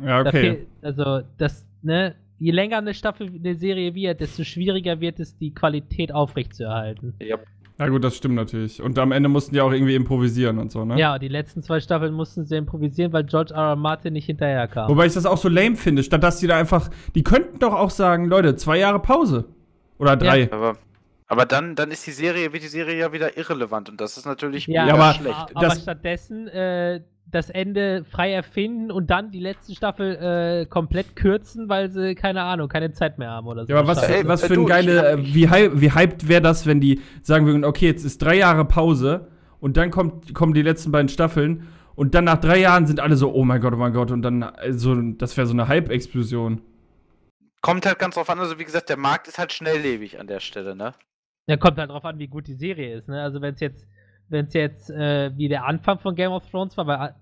Ja, 0.02 0.22
da 0.22 0.30
okay. 0.30 0.40
fehl- 0.40 0.66
also, 0.82 1.22
das, 1.38 1.66
ne, 1.82 2.14
je 2.40 2.50
länger 2.50 2.78
eine 2.78 2.94
Staffel, 2.94 3.28
eine 3.32 3.54
Serie 3.54 3.94
wird, 3.94 4.20
desto 4.20 4.42
schwieriger 4.42 5.00
wird 5.00 5.20
es, 5.20 5.36
die 5.36 5.54
Qualität 5.54 6.12
aufrechtzuerhalten. 6.12 7.14
Ja, 7.20 7.36
Ja, 7.78 7.88
gut, 7.88 8.02
das 8.04 8.16
stimmt 8.16 8.34
natürlich. 8.34 8.82
Und 8.82 8.98
am 8.98 9.12
Ende 9.12 9.28
mussten 9.30 9.54
die 9.54 9.60
auch 9.60 9.72
irgendwie 9.72 9.94
improvisieren 9.94 10.58
und 10.58 10.70
so, 10.72 10.84
ne? 10.84 10.98
Ja, 10.98 11.18
die 11.18 11.28
letzten 11.28 11.62
zwei 11.62 11.80
Staffeln 11.80 12.12
mussten 12.12 12.44
sie 12.44 12.56
improvisieren, 12.56 13.12
weil 13.12 13.24
George 13.24 13.54
R. 13.54 13.70
R. 13.70 13.76
Martin 13.76 14.12
nicht 14.14 14.26
hinterherkam. 14.26 14.90
Wobei 14.90 15.06
ich 15.06 15.14
das 15.14 15.24
auch 15.24 15.38
so 15.38 15.48
lame 15.48 15.76
finde, 15.76 16.02
statt 16.02 16.22
dass 16.22 16.38
die 16.40 16.46
da 16.46 16.58
einfach. 16.58 16.90
Die 17.14 17.22
könnten 17.22 17.58
doch 17.58 17.72
auch 17.72 17.88
sagen, 17.90 18.26
Leute, 18.26 18.56
zwei 18.56 18.78
Jahre 18.78 18.98
Pause. 19.00 19.46
Oder 19.98 20.16
drei. 20.16 20.50
aber, 20.52 20.76
aber 21.26 21.46
dann, 21.46 21.74
dann 21.74 21.90
ist 21.90 22.06
die 22.06 22.10
Serie, 22.10 22.52
wird 22.52 22.62
die 22.62 22.68
Serie 22.68 22.98
ja 22.98 23.12
wieder 23.12 23.36
irrelevant 23.38 23.88
und 23.88 23.98
das 24.00 24.16
ist 24.18 24.26
natürlich 24.26 24.66
Ja, 24.66 24.86
Ja, 24.86 24.92
mega 24.92 25.04
aber- 25.04 25.14
schlecht. 25.14 25.56
aber 25.56 25.66
Das- 25.66 25.82
stattdessen 25.82 26.48
äh, 26.48 27.00
das 27.30 27.50
Ende 27.50 28.04
frei 28.04 28.32
erfinden 28.32 28.90
und 28.90 29.10
dann 29.10 29.30
die 29.30 29.40
letzte 29.40 29.74
Staffel 29.74 30.16
äh, 30.16 30.66
komplett 30.66 31.16
kürzen, 31.16 31.68
weil 31.68 31.90
sie, 31.90 32.14
keine 32.14 32.42
Ahnung, 32.42 32.68
keine 32.68 32.92
Zeit 32.92 33.18
mehr 33.18 33.30
haben 33.30 33.46
oder 33.46 33.66
so. 33.66 33.72
Ja, 33.72 33.78
aber 33.78 33.88
was, 33.88 34.02
Ey, 34.02 34.26
was 34.26 34.42
äh, 34.42 34.48
für 34.48 34.54
ein 34.54 34.66
geile, 34.66 35.12
äh, 35.12 35.18
wie, 35.18 35.50
wie 35.50 35.92
hyped 35.92 36.28
wäre 36.28 36.42
das, 36.42 36.66
wenn 36.66 36.80
die 36.80 37.00
sagen 37.22 37.46
würden, 37.46 37.64
okay, 37.64 37.86
jetzt 37.86 38.04
ist 38.04 38.20
drei 38.22 38.36
Jahre 38.36 38.64
Pause 38.64 39.28
und 39.60 39.76
dann 39.76 39.90
kommt, 39.90 40.34
kommen 40.34 40.54
die 40.54 40.62
letzten 40.62 40.90
beiden 40.90 41.08
Staffeln 41.08 41.68
und 41.94 42.14
dann 42.14 42.24
nach 42.24 42.38
drei 42.38 42.58
Jahren 42.58 42.86
sind 42.86 43.00
alle 43.00 43.16
so, 43.16 43.32
oh 43.32 43.44
mein 43.44 43.60
Gott, 43.60 43.74
oh 43.74 43.76
mein 43.76 43.92
Gott, 43.92 44.10
und 44.10 44.22
dann 44.22 44.42
äh, 44.42 44.72
so, 44.72 44.94
das 44.94 45.36
wäre 45.36 45.46
so 45.46 45.52
eine 45.52 45.68
Hype-Explosion. 45.68 46.62
Kommt 47.60 47.84
halt 47.84 47.98
ganz 47.98 48.14
drauf 48.14 48.30
an, 48.30 48.38
also 48.38 48.58
wie 48.58 48.64
gesagt, 48.64 48.88
der 48.88 48.96
Markt 48.96 49.28
ist 49.28 49.38
halt 49.38 49.52
schnelllebig 49.52 50.18
an 50.18 50.26
der 50.26 50.40
Stelle, 50.40 50.74
ne? 50.74 50.94
Ja, 51.46 51.56
kommt 51.56 51.78
halt 51.78 51.90
drauf 51.90 52.04
an, 52.04 52.18
wie 52.18 52.28
gut 52.28 52.46
die 52.46 52.54
Serie 52.54 52.96
ist, 52.96 53.08
ne? 53.08 53.22
Also 53.22 53.42
wenn 53.42 53.54
es 53.54 53.60
jetzt, 53.60 53.86
wenn 54.30 54.46
es 54.46 54.54
jetzt 54.54 54.90
äh, 54.90 55.36
wie 55.36 55.48
der 55.48 55.66
Anfang 55.66 55.98
von 55.98 56.14
Game 56.14 56.32
of 56.32 56.48
Thrones 56.48 56.76
war, 56.76 56.86
weil 56.86 57.08
äh, 57.08 57.12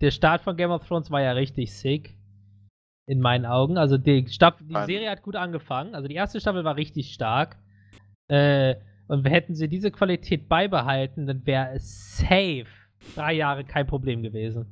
der 0.00 0.10
Start 0.10 0.42
von 0.42 0.56
Game 0.56 0.70
of 0.70 0.86
Thrones 0.86 1.10
war 1.10 1.20
ja 1.20 1.32
richtig 1.32 1.72
sick. 1.72 2.14
In 3.06 3.20
meinen 3.20 3.46
Augen. 3.46 3.78
Also 3.78 3.96
die 3.96 4.26
Staffel, 4.28 4.66
die. 4.66 4.74
Serie 4.84 5.10
hat 5.10 5.22
gut 5.22 5.34
angefangen. 5.34 5.94
Also 5.94 6.08
die 6.08 6.14
erste 6.14 6.40
Staffel 6.40 6.62
war 6.64 6.76
richtig 6.76 7.14
stark. 7.14 7.56
Äh, 8.28 8.74
und 9.06 9.24
hätten 9.24 9.54
sie 9.54 9.68
diese 9.68 9.90
Qualität 9.90 10.48
beibehalten, 10.48 11.26
dann 11.26 11.46
wäre 11.46 11.70
es 11.74 12.18
safe 12.18 12.66
drei 13.14 13.32
Jahre 13.32 13.64
kein 13.64 13.86
Problem 13.86 14.22
gewesen. 14.22 14.66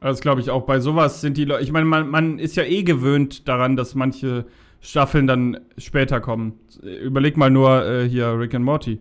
Das 0.00 0.20
glaube 0.20 0.40
ich 0.40 0.50
auch. 0.50 0.64
Bei 0.64 0.80
sowas 0.80 1.20
sind 1.20 1.36
die 1.36 1.44
Leute, 1.44 1.64
ich 1.64 1.72
meine, 1.72 1.84
man, 1.84 2.08
man 2.08 2.38
ist 2.38 2.56
ja 2.56 2.62
eh 2.62 2.84
gewöhnt 2.84 3.48
daran, 3.48 3.76
dass 3.76 3.94
manche 3.94 4.46
Staffeln 4.80 5.26
dann 5.26 5.60
später 5.76 6.20
kommen. 6.20 6.60
Überleg 6.82 7.36
mal 7.36 7.50
nur 7.50 7.84
äh, 7.84 8.08
hier 8.08 8.38
Rick 8.38 8.54
and 8.54 8.64
Morty. 8.64 9.00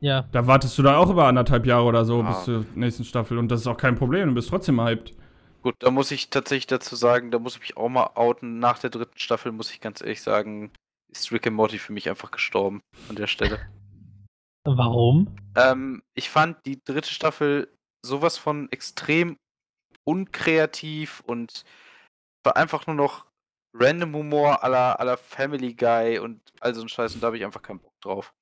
Ja. 0.00 0.22
Da 0.32 0.46
wartest 0.46 0.76
du 0.78 0.82
dann 0.82 0.94
auch 0.96 1.10
über 1.10 1.26
anderthalb 1.26 1.64
Jahre 1.66 1.84
oder 1.84 2.04
so 2.04 2.22
Ah. 2.22 2.28
bis 2.32 2.44
zur 2.44 2.66
nächsten 2.74 3.04
Staffel 3.04 3.38
und 3.38 3.48
das 3.48 3.60
ist 3.60 3.66
auch 3.66 3.76
kein 3.78 3.94
Problem, 3.96 4.28
du 4.28 4.34
bist 4.34 4.48
trotzdem 4.50 4.80
hyped. 4.80 5.14
Gut, 5.62 5.74
da 5.80 5.90
muss 5.90 6.10
ich 6.10 6.30
tatsächlich 6.30 6.66
dazu 6.66 6.94
sagen, 6.96 7.30
da 7.30 7.38
muss 7.38 7.54
ich 7.56 7.60
mich 7.60 7.76
auch 7.76 7.88
mal 7.88 8.10
outen. 8.14 8.58
Nach 8.60 8.78
der 8.78 8.90
dritten 8.90 9.18
Staffel 9.18 9.50
muss 9.52 9.70
ich 9.72 9.80
ganz 9.80 10.00
ehrlich 10.00 10.22
sagen, 10.22 10.70
ist 11.10 11.32
Rick 11.32 11.46
and 11.46 11.56
Morty 11.56 11.78
für 11.78 11.92
mich 11.92 12.08
einfach 12.08 12.30
gestorben 12.30 12.82
an 13.08 13.16
der 13.16 13.26
Stelle. 13.26 13.58
Warum? 14.64 15.34
ähm, 15.56 16.02
ich 16.14 16.28
fand 16.30 16.58
die 16.66 16.78
dritte 16.84 17.10
Staffel 17.10 17.68
sowas 18.04 18.36
von 18.36 18.70
extrem 18.72 19.36
unkreativ 20.04 21.20
und 21.26 21.64
war 22.44 22.56
einfach 22.56 22.86
nur 22.86 22.96
noch 22.96 23.26
random 23.74 24.14
Humor 24.14 24.62
aller 24.64 24.98
aller 25.00 25.16
Family 25.16 25.74
Guy 25.74 26.18
und 26.18 26.40
all 26.60 26.74
so 26.74 26.82
ein 26.82 26.88
Scheiß 26.88 27.14
und 27.14 27.22
da 27.22 27.28
habe 27.28 27.36
ich 27.38 27.44
einfach 27.44 27.62
keinen 27.62 27.80
Bock 27.80 27.92
drauf. 28.02 28.32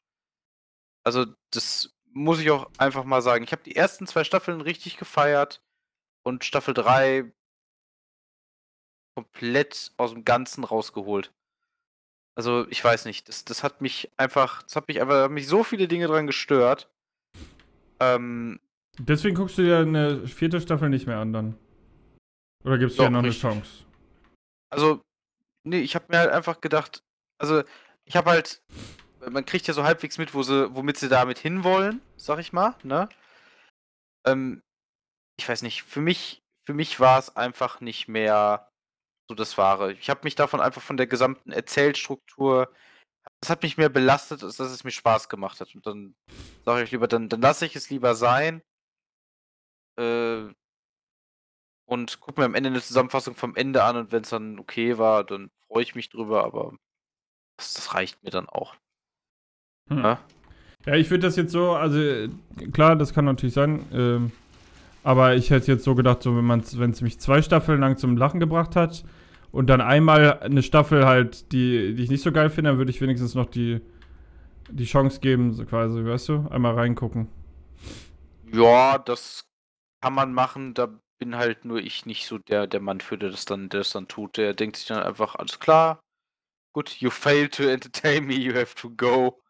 Also, 1.04 1.26
das 1.50 1.94
muss 2.12 2.40
ich 2.40 2.50
auch 2.50 2.70
einfach 2.78 3.04
mal 3.04 3.22
sagen. 3.22 3.44
Ich 3.44 3.52
habe 3.52 3.62
die 3.62 3.76
ersten 3.76 4.06
zwei 4.06 4.24
Staffeln 4.24 4.60
richtig 4.60 4.96
gefeiert 4.96 5.62
und 6.22 6.44
Staffel 6.44 6.74
3 6.74 7.32
komplett 9.14 9.92
aus 9.96 10.12
dem 10.12 10.24
Ganzen 10.24 10.64
rausgeholt. 10.64 11.32
Also, 12.36 12.66
ich 12.68 12.82
weiß 12.82 13.04
nicht, 13.04 13.28
das, 13.28 13.44
das 13.44 13.62
hat 13.62 13.80
mich 13.80 14.10
einfach, 14.16 14.62
das 14.64 14.74
hat 14.76 14.88
mich 14.88 15.00
einfach, 15.00 15.24
hat 15.24 15.30
mich 15.30 15.46
so 15.46 15.62
viele 15.62 15.86
Dinge 15.86 16.08
dran 16.08 16.26
gestört. 16.26 16.90
Ähm, 18.00 18.58
Deswegen 18.98 19.36
guckst 19.36 19.58
du 19.58 19.62
dir 19.62 19.78
eine 19.78 20.26
vierte 20.26 20.60
Staffel 20.60 20.88
nicht 20.88 21.06
mehr 21.06 21.18
an 21.18 21.32
dann. 21.32 21.58
Oder 22.64 22.78
gibst 22.78 22.98
du 22.98 23.02
dir 23.02 23.10
noch 23.10 23.22
richtig. 23.22 23.44
eine 23.44 23.54
Chance? 23.54 23.84
also, 24.74 25.04
nee, 25.62 25.80
ich 25.80 25.94
habe 25.94 26.06
mir 26.08 26.18
halt 26.18 26.30
einfach 26.30 26.60
gedacht, 26.60 27.04
also, 27.38 27.62
ich 28.04 28.16
habe 28.16 28.30
halt, 28.30 28.62
man 29.30 29.44
kriegt 29.44 29.66
ja 29.66 29.74
so 29.74 29.84
halbwegs 29.84 30.18
mit, 30.18 30.34
wo 30.34 30.42
sie, 30.42 30.74
womit 30.74 30.98
sie 30.98 31.08
damit 31.08 31.38
hinwollen, 31.38 32.00
sag 32.16 32.38
ich 32.38 32.52
mal, 32.52 32.74
ne? 32.82 33.08
Ähm, 34.26 34.62
ich 35.38 35.48
weiß 35.48 35.62
nicht, 35.62 35.82
für 35.82 36.00
mich, 36.00 36.42
für 36.66 36.74
mich 36.74 37.00
war 37.00 37.18
es 37.18 37.36
einfach 37.36 37.80
nicht 37.80 38.08
mehr 38.08 38.70
so 39.28 39.34
das 39.34 39.58
Wahre. 39.58 39.92
Ich 39.92 40.10
habe 40.10 40.20
mich 40.24 40.34
davon 40.34 40.60
einfach 40.60 40.82
von 40.82 40.96
der 40.96 41.06
gesamten 41.06 41.52
Erzählstruktur, 41.52 42.72
das 43.40 43.50
hat 43.50 43.62
mich 43.62 43.76
mehr 43.76 43.88
belastet, 43.88 44.42
als 44.42 44.56
dass 44.56 44.70
es 44.70 44.84
mir 44.84 44.90
Spaß 44.90 45.28
gemacht 45.28 45.60
hat. 45.60 45.74
Und 45.74 45.86
dann 45.86 46.14
sage 46.64 46.84
ich 46.84 46.90
lieber, 46.90 47.08
dann, 47.08 47.28
dann 47.28 47.40
lasse 47.40 47.66
ich 47.66 47.76
es 47.76 47.90
lieber 47.90 48.14
sein. 48.14 48.62
Äh, 49.98 50.52
und 51.86 52.20
gucke 52.20 52.40
mir 52.40 52.46
am 52.46 52.54
Ende 52.54 52.70
eine 52.70 52.82
Zusammenfassung 52.82 53.34
vom 53.34 53.56
Ende 53.56 53.84
an 53.84 53.96
und 53.96 54.12
wenn 54.12 54.22
es 54.22 54.30
dann 54.30 54.58
okay 54.58 54.98
war, 54.98 55.24
dann 55.24 55.50
freue 55.66 55.82
ich 55.82 55.94
mich 55.94 56.08
drüber, 56.08 56.44
aber 56.44 56.76
das, 57.58 57.74
das 57.74 57.94
reicht 57.94 58.22
mir 58.22 58.30
dann 58.30 58.48
auch. 58.48 58.74
Hm. 59.90 59.98
Ja? 59.98 60.18
Ja, 60.86 60.94
ich 60.96 61.10
würde 61.10 61.26
das 61.26 61.36
jetzt 61.36 61.52
so, 61.52 61.72
also 61.72 61.98
klar, 62.72 62.96
das 62.96 63.14
kann 63.14 63.24
natürlich 63.24 63.54
sein, 63.54 63.86
ähm, 63.92 64.32
aber 65.02 65.34
ich 65.34 65.50
hätte 65.50 65.72
jetzt 65.72 65.84
so 65.84 65.94
gedacht, 65.94 66.22
so 66.22 66.36
wenn 66.36 66.90
es 66.90 67.00
mich 67.00 67.18
zwei 67.20 67.40
Staffeln 67.40 67.80
lang 67.80 67.96
zum 67.96 68.16
Lachen 68.16 68.38
gebracht 68.38 68.76
hat 68.76 69.04
und 69.50 69.68
dann 69.68 69.80
einmal 69.80 70.40
eine 70.40 70.62
Staffel 70.62 71.06
halt, 71.06 71.52
die, 71.52 71.94
die 71.94 72.02
ich 72.02 72.10
nicht 72.10 72.22
so 72.22 72.32
geil 72.32 72.50
finde, 72.50 72.70
dann 72.70 72.78
würde 72.78 72.90
ich 72.90 73.00
wenigstens 73.00 73.34
noch 73.34 73.46
die, 73.46 73.80
die 74.70 74.84
Chance 74.84 75.20
geben, 75.20 75.52
so 75.52 75.64
quasi, 75.64 76.04
weißt 76.04 76.28
du, 76.28 76.48
einmal 76.50 76.74
reingucken. 76.74 77.28
Ja, 78.52 78.98
das 78.98 79.48
kann 80.00 80.14
man 80.14 80.32
machen. 80.32 80.74
Da 80.74 80.88
bin 81.18 81.36
halt 81.36 81.64
nur 81.64 81.78
ich 81.78 82.06
nicht 82.06 82.26
so 82.26 82.38
der, 82.38 82.66
der 82.66 82.80
Mann 82.80 83.00
für, 83.00 83.16
der 83.16 83.30
das 83.30 83.44
dann, 83.44 83.68
der 83.68 83.80
das 83.80 83.90
dann 83.90 84.08
tut. 84.08 84.36
Der 84.36 84.54
denkt 84.54 84.76
sich 84.76 84.86
dann 84.86 85.02
einfach, 85.02 85.34
alles 85.36 85.60
klar. 85.60 86.00
Gut, 86.72 86.90
you 87.00 87.10
failed 87.10 87.54
to 87.54 87.62
entertain 87.64 88.26
me, 88.26 88.34
you 88.34 88.54
have 88.54 88.74
to 88.74 88.90
go. 88.90 89.40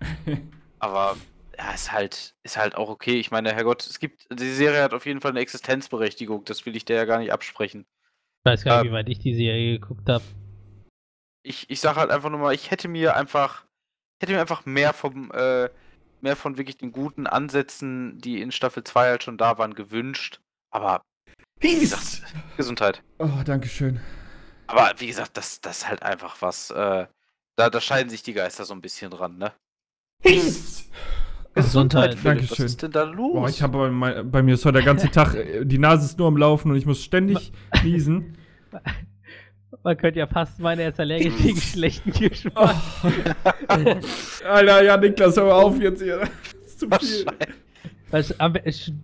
Aber 0.78 1.16
ja, 1.58 1.72
ist 1.72 1.92
halt, 1.92 2.34
ist 2.42 2.56
halt 2.56 2.74
auch 2.74 2.88
okay. 2.88 3.18
Ich 3.20 3.30
meine, 3.30 3.52
Herrgott, 3.52 3.86
es 3.86 3.98
gibt, 3.98 4.26
die 4.32 4.50
Serie 4.50 4.82
hat 4.82 4.94
auf 4.94 5.06
jeden 5.06 5.20
Fall 5.20 5.32
eine 5.32 5.40
Existenzberechtigung. 5.40 6.44
Das 6.44 6.64
will 6.64 6.74
ich 6.76 6.84
dir 6.84 6.96
ja 6.96 7.04
gar 7.04 7.18
nicht 7.18 7.32
absprechen. 7.32 7.86
Ich 8.44 8.50
weiß 8.50 8.64
gar 8.64 8.78
nicht, 8.78 8.86
Ähm. 8.86 8.92
wie 8.92 8.96
weit 8.96 9.08
ich 9.08 9.18
die 9.18 9.34
Serie 9.34 9.78
geguckt 9.78 10.08
habe. 10.08 10.24
Ich, 11.42 11.68
ich 11.68 11.80
sage 11.80 12.00
halt 12.00 12.10
einfach 12.10 12.30
nur 12.30 12.38
mal, 12.38 12.54
ich 12.54 12.70
hätte 12.70 12.88
mir 12.88 13.16
einfach, 13.16 13.64
hätte 14.20 14.32
mir 14.32 14.40
einfach 14.40 14.64
mehr 14.66 14.92
vom, 14.92 15.30
äh, 15.32 15.68
mehr 16.20 16.36
von 16.36 16.56
wirklich 16.58 16.76
den 16.76 16.92
guten 16.92 17.26
Ansätzen, 17.26 18.18
die 18.20 18.40
in 18.40 18.52
Staffel 18.52 18.84
2 18.84 19.08
halt 19.08 19.24
schon 19.24 19.38
da 19.38 19.58
waren, 19.58 19.74
gewünscht. 19.74 20.40
Aber 20.70 21.02
wie 21.58 21.78
gesagt, 21.78 22.22
Gesundheit. 22.56 23.02
Oh, 23.18 23.28
danke 23.44 23.68
schön. 23.68 24.00
Aber 24.66 24.92
wie 24.98 25.06
gesagt, 25.08 25.36
das, 25.36 25.60
das 25.60 25.78
ist 25.78 25.88
halt 25.88 26.02
einfach 26.02 26.40
was, 26.40 26.70
äh, 26.70 27.06
da, 27.56 27.70
da 27.70 27.80
scheiden 27.80 28.08
sich 28.08 28.22
die 28.22 28.32
Geister 28.34 28.64
so 28.64 28.72
ein 28.72 28.80
bisschen 28.80 29.10
dran, 29.10 29.36
ne? 29.36 29.52
Gesundheit. 31.54 32.14
Philipp, 32.14 32.24
Dankeschön. 32.24 32.64
Was 32.64 32.72
ist 32.72 32.82
denn 32.82 32.92
da 32.92 33.02
los? 33.04 33.32
Boah, 33.34 33.48
ich 33.48 33.62
habe 33.62 33.78
bei, 33.78 33.90
mein- 33.90 34.30
bei 34.30 34.42
mir 34.42 34.54
ist 34.54 34.64
heute 34.64 34.74
der 34.74 34.84
ganze 34.84 35.10
Tag, 35.12 35.34
äh, 35.34 35.64
die 35.64 35.78
Nase 35.78 36.04
ist 36.06 36.18
nur 36.18 36.28
am 36.28 36.36
Laufen 36.36 36.70
und 36.70 36.76
ich 36.76 36.86
muss 36.86 37.02
ständig 37.02 37.52
niesen. 37.84 38.36
Man 39.82 39.96
könnte 39.96 40.18
ja 40.18 40.26
fast 40.26 40.58
meinen, 40.60 40.80
er 40.80 40.90
ist 40.90 41.00
allergisch 41.00 41.32
gegen 41.42 41.60
schlechten 41.60 42.12
Oh, 42.14 42.18
Geschmack. 42.28 42.76
Alter, 44.48 44.82
ja, 44.82 44.96
Niklas, 44.96 45.36
hör 45.36 45.44
mal 45.46 45.52
auf 45.62 45.80
jetzt 45.80 46.02
hier. 46.02 46.18
Das 46.18 46.30
ist 46.66 46.80
zu 46.80 46.88
viel. 46.90 47.26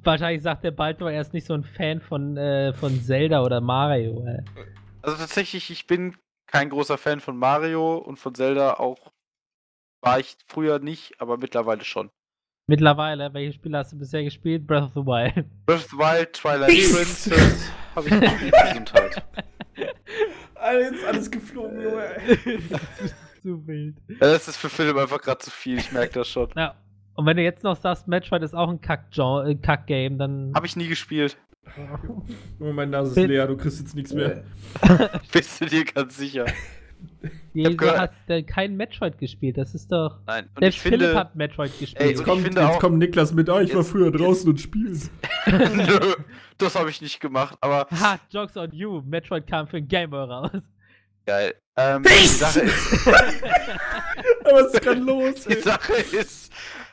Wahrscheinlich. 0.04 0.42
Sagt 0.42 0.64
der 0.64 0.72
bald 0.72 1.00
nur, 1.00 1.10
er 1.10 1.20
ist 1.22 1.32
nicht 1.32 1.46
so 1.46 1.54
ein 1.54 1.62
Fan 1.64 2.00
von, 2.00 2.36
äh, 2.36 2.72
von 2.74 3.00
Zelda 3.00 3.42
oder 3.42 3.60
Mario. 3.60 4.24
Äh. 4.26 4.42
Also 5.02 5.16
tatsächlich, 5.18 5.70
ich 5.70 5.86
bin 5.86 6.14
kein 6.46 6.68
großer 6.68 6.98
Fan 6.98 7.20
von 7.20 7.36
Mario 7.38 7.96
und 7.96 8.18
von 8.18 8.34
Zelda 8.34 8.74
auch. 8.74 9.12
War 10.06 10.20
ich 10.20 10.36
früher 10.46 10.78
nicht, 10.78 11.20
aber 11.20 11.36
mittlerweile 11.36 11.82
schon. 11.84 12.10
Mittlerweile, 12.68 13.34
welche 13.34 13.54
Spiele 13.54 13.78
hast 13.78 13.92
du 13.92 13.98
bisher 13.98 14.22
gespielt? 14.22 14.64
Breath 14.64 14.84
of 14.84 14.92
the 14.94 15.00
Wild. 15.00 15.46
Breath 15.66 15.84
of 15.84 15.90
the 15.90 15.98
Wild, 15.98 16.32
Twilight 16.32 16.68
Princess, 16.68 17.70
habe 17.96 18.08
ich 18.08 18.20
gespielt. 18.20 18.54
Gesundheit. 18.68 19.24
Ist 20.92 21.04
alles 21.04 21.30
geflogen, 21.30 21.80
Junge. 21.80 22.16
zu 23.42 23.66
wild. 23.66 23.96
Ja, 24.08 24.16
das 24.18 24.48
ist 24.48 24.56
für 24.56 24.68
Philipp 24.68 24.96
einfach 24.96 25.20
gerade 25.20 25.38
zu 25.38 25.50
viel, 25.50 25.78
ich 25.78 25.92
merke 25.92 26.14
das 26.14 26.28
schon. 26.28 26.50
Ja. 26.56 26.74
Und 27.14 27.26
wenn 27.26 27.36
du 27.36 27.42
jetzt 27.42 27.62
noch 27.62 27.76
sagst, 27.76 28.08
Metroid 28.08 28.42
ist 28.42 28.54
auch 28.54 28.68
ein 28.68 28.80
äh, 28.80 29.54
Kack-Game, 29.56 30.18
dann. 30.18 30.52
Habe 30.54 30.66
ich 30.66 30.76
nie 30.76 30.88
gespielt. 30.88 31.36
Junge, 32.58 32.72
meine 32.72 32.90
Nase 32.92 33.20
ist 33.20 33.26
leer, 33.28 33.46
du 33.46 33.56
kriegst 33.56 33.80
jetzt 33.80 33.94
nichts 33.94 34.12
mehr. 34.12 34.44
Bist 35.32 35.60
du 35.60 35.66
dir 35.66 35.84
ganz 35.84 36.16
sicher? 36.16 36.46
Wieso 37.52 37.70
hab 37.70 37.78
gehört- 37.78 37.98
hast 37.98 38.14
du 38.28 38.42
kein 38.44 38.76
Metroid 38.76 39.18
gespielt? 39.18 39.56
Das 39.58 39.74
ist 39.74 39.90
doch. 39.90 40.18
Nein. 40.26 40.44
Und 40.54 40.60
Selbst 40.60 40.76
ich 40.76 40.82
Philipp 40.82 41.00
finde. 41.00 41.18
hat 41.18 41.34
Metroid 41.36 41.78
gespielt. 41.78 42.00
Ey, 42.02 42.10
Jetzt 42.10 42.24
kommt, 42.24 42.40
ich 42.40 42.46
jetzt 42.54 42.58
auch- 42.58 42.78
kommt 42.78 42.98
Niklas 42.98 43.32
mit, 43.32 43.48
ah, 43.48 43.60
ich 43.60 43.70
war 43.72 43.80
Jetzt- 43.80 43.90
früher 43.90 44.06
jetzt- 44.12 44.20
draußen 44.20 44.48
und 44.50 44.60
spielen. 44.60 45.00
Nö, 45.46 46.14
das 46.58 46.74
habe 46.74 46.90
ich 46.90 47.00
nicht 47.00 47.20
gemacht, 47.20 47.56
aber 47.60 47.86
Ha, 48.00 48.18
Jokes 48.30 48.56
on 48.56 48.70
you. 48.72 49.02
Metroid 49.06 49.46
kam 49.46 49.66
für 49.66 49.78
ein 49.78 49.88
Game 49.88 50.10
Boy 50.10 50.24
raus. 50.24 50.50
geil. 51.24 51.54
Ähm, 51.78 52.02
die 52.04 52.26
Sache 52.28 52.60
ist, 52.60 53.06
Aber 53.06 53.14
was 54.64 54.72
ist 54.74 54.82
gerade 54.82 55.00
los, 55.00 55.44
die 55.44 55.54
ey? 55.54 55.60
Sache 55.62 55.92
ist, 56.18 56.50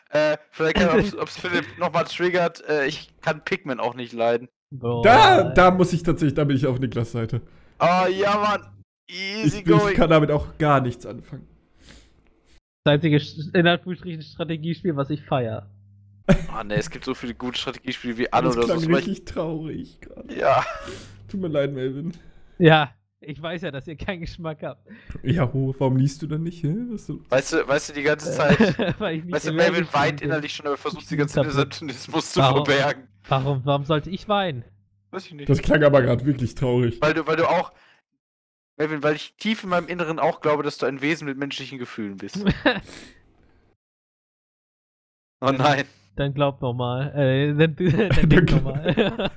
äh, 0.10 0.38
vielleicht 0.52 0.76
kann 0.76 1.00
ob 1.20 1.28
es 1.30 1.38
Philipp 1.38 1.66
nochmal 1.80 2.04
triggert, 2.06 2.68
äh, 2.68 2.86
ich 2.88 3.10
kann 3.22 3.42
Pikmin 3.46 3.80
auch 3.80 3.96
nicht 3.96 4.12
leiden. 4.14 4.50
Boah. 4.72 5.02
Da, 5.04 5.44
da 5.52 5.72
muss 5.72 5.94
ich 5.94 6.04
tatsächlich, 6.04 6.34
da 6.34 6.44
bin 6.44 6.58
ich 6.58 6.66
auf 6.68 6.80
Niklas 6.80 7.12
Seite. 7.14 7.42
Oh 7.80 8.08
ja, 8.10 8.38
Mann. 8.38 8.73
Easy 9.10 9.60
Ich, 9.60 9.64
bin, 9.66 9.74
ich 9.76 9.80
going. 9.80 9.96
kann 9.96 10.10
damit 10.10 10.32
auch 10.32 10.58
gar 10.58 10.82
nichts 10.82 11.06
anfangen. 11.06 11.48
Das 12.86 12.94
einzige 12.96 13.22
in 13.58 13.68
Anführungsstrichen 13.68 14.22
Strategiespiel, 14.22 14.96
was 14.96 15.10
ich 15.10 15.22
feier. 15.24 15.70
Oh 16.58 16.64
ne, 16.64 16.76
es 16.76 16.90
gibt 16.90 17.04
so 17.04 17.14
viele 17.14 17.34
gute 17.34 17.60
Strategiespiele 17.60 18.18
wie 18.18 18.32
Anno 18.32 18.48
Das 18.50 18.58
oder 18.58 18.68
so. 18.68 18.74
klang 18.74 18.80
das 18.82 18.92
war 18.92 19.00
ich- 19.00 19.08
richtig 19.08 19.26
traurig 19.26 20.00
gerade. 20.02 20.40
Ja. 20.40 20.64
Tut 21.28 21.42
mir 21.42 21.48
leid, 21.50 21.74
Melvin. 21.74 22.14
Ja, 22.60 22.94
ich 23.20 23.42
weiß 23.42 23.64
ja, 23.64 23.72
dass 23.72 23.88
ihr 23.88 23.96
keinen 23.98 24.22
Geschmack 24.22 24.60
habt. 24.64 24.88
Ja, 25.24 25.52
ho, 25.52 25.76
warum 25.80 25.98
liest 25.98 26.22
du 26.22 26.28
dann 26.28 26.44
nicht? 26.44 26.64
Hä? 26.64 26.74
Was 26.92 27.08
du, 27.08 27.20
Weißt 27.30 27.54
du, 27.54 27.68
weißt 27.68 27.90
du, 27.90 27.94
die 27.94 28.04
ganze 28.04 28.32
Zeit. 28.32 28.58
Weil 29.00 29.18
ich 29.18 29.24
mich 29.26 29.34
Weißt 29.34 29.48
du, 29.48 29.54
Melvin 29.54 29.88
weint 29.92 30.20
bin. 30.22 30.30
innerlich 30.30 30.54
schon, 30.54 30.66
aber 30.68 30.78
versucht 30.78 31.10
die 31.10 31.18
ganze 31.18 31.36
Kaputt. 31.42 31.54
Septimismus 31.54 32.32
zu 32.32 32.42
verbergen. 32.42 33.08
Warum, 33.28 33.62
warum 33.66 33.84
sollte 33.86 34.10
ich 34.10 34.28
weinen? 34.30 34.64
Weiß 35.12 35.26
ich 35.26 35.34
nicht. 35.34 35.50
das 35.50 35.62
klang 35.62 35.84
aber 35.84 36.02
gerade 36.04 36.26
wirklich 36.26 36.56
traurig. 36.56 37.02
Weil 37.02 37.14
du, 37.16 37.26
weil 37.28 37.36
du 37.36 37.46
auch. 37.50 37.74
Melvin, 38.78 39.04
weil 39.04 39.16
ich 39.16 39.36
tief 39.38 39.64
in 39.64 39.70
meinem 39.70 39.88
Inneren 39.88 40.20
auch 40.20 40.42
glaube, 40.42 40.64
dass 40.64 40.78
du 40.78 40.86
ein 40.86 41.02
Wesen 41.02 41.26
mit 41.26 41.38
menschlichen 41.38 41.78
Gefühlen 41.78 42.18
bist. 42.18 42.44
Oh 45.46 45.52
nein. 45.52 45.84
Dann 46.16 46.34
glaub 46.34 46.62
noch 46.62 46.74
mal. 46.74 47.14
Äh, 47.16 47.54
dann, 47.54 47.76
dann 47.76 48.30
denk 48.30 48.52
noch 48.52 48.64
mal. 48.64 48.94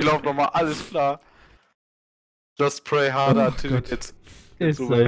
Glaub 0.00 0.24
nochmal, 0.24 0.46
alles 0.54 0.88
klar. 0.88 1.20
Just 2.58 2.84
pray 2.86 3.10
harder 3.10 3.48
Oh 3.48 3.68
Gott. 3.68 3.74
it 3.74 3.90
gets 3.90 4.14
Ist 4.58 4.76
so. 4.78 5.06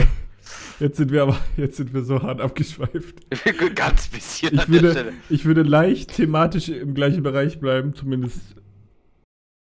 Jetzt 0.81 0.99
sind 0.99 1.11
wir 1.13 1.23
aber, 1.23 1.39
jetzt 1.57 1.79
sind 1.79 1.95
wir 1.95 2.03
so 2.03 2.21
hart 2.21 2.43
abgeschweift. 2.43 3.23
Ganz 3.75 4.09
bisschen 4.09 4.53
Ich 4.55 4.61
an 4.61 4.71
der 4.73 4.83
würde, 4.83 4.91
Stelle. 4.91 5.13
ich 5.31 5.45
würde 5.47 5.63
leicht 5.63 6.15
thematisch 6.15 6.69
im 6.69 6.95
gleichen 6.95 7.23
Bereich 7.23 7.59
bleiben, 7.61 7.95
zumindest 7.95 8.57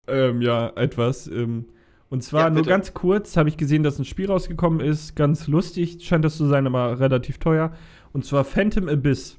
ähm, 0.09 0.43
ja, 0.43 0.69
etwas. 0.77 1.27
Ähm, 1.27 1.67
und 2.11 2.23
zwar 2.23 2.43
Ja, 2.43 2.51
nur 2.51 2.63
ganz 2.65 2.95
kurz 2.95 3.37
habe 3.37 3.49
ich 3.49 3.57
gesehen, 3.57 3.83
dass 3.83 3.99
ein 3.99 4.05
Spiel 4.05 4.27
rausgekommen 4.31 4.81
ist. 4.81 5.17
Ganz 5.17 5.47
lustig 5.49 5.99
scheint 6.05 6.25
das 6.25 6.37
zu 6.37 6.47
sein, 6.47 6.67
aber 6.67 6.99
relativ 7.01 7.39
teuer. 7.39 7.73
Und 8.13 8.25
zwar 8.25 8.45
Phantom 8.45 8.89
Abyss. 8.89 9.39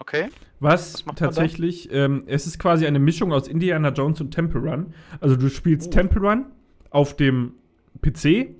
Okay. 0.00 0.28
Was, 0.60 1.06
Was 1.06 1.14
tatsächlich, 1.16 1.92
ähm, 1.92 2.24
es 2.26 2.46
ist 2.46 2.58
quasi 2.58 2.86
eine 2.86 2.98
Mischung 2.98 3.32
aus 3.32 3.48
Indiana 3.48 3.90
Jones 3.90 4.20
und 4.20 4.30
Temple 4.32 4.60
Run. 4.60 4.94
Also 5.20 5.36
du 5.36 5.48
spielst 5.50 5.88
Oh. 5.88 5.90
Temple 5.90 6.20
Run 6.20 6.46
auf 6.90 7.16
dem 7.16 7.54
PC 8.02 8.54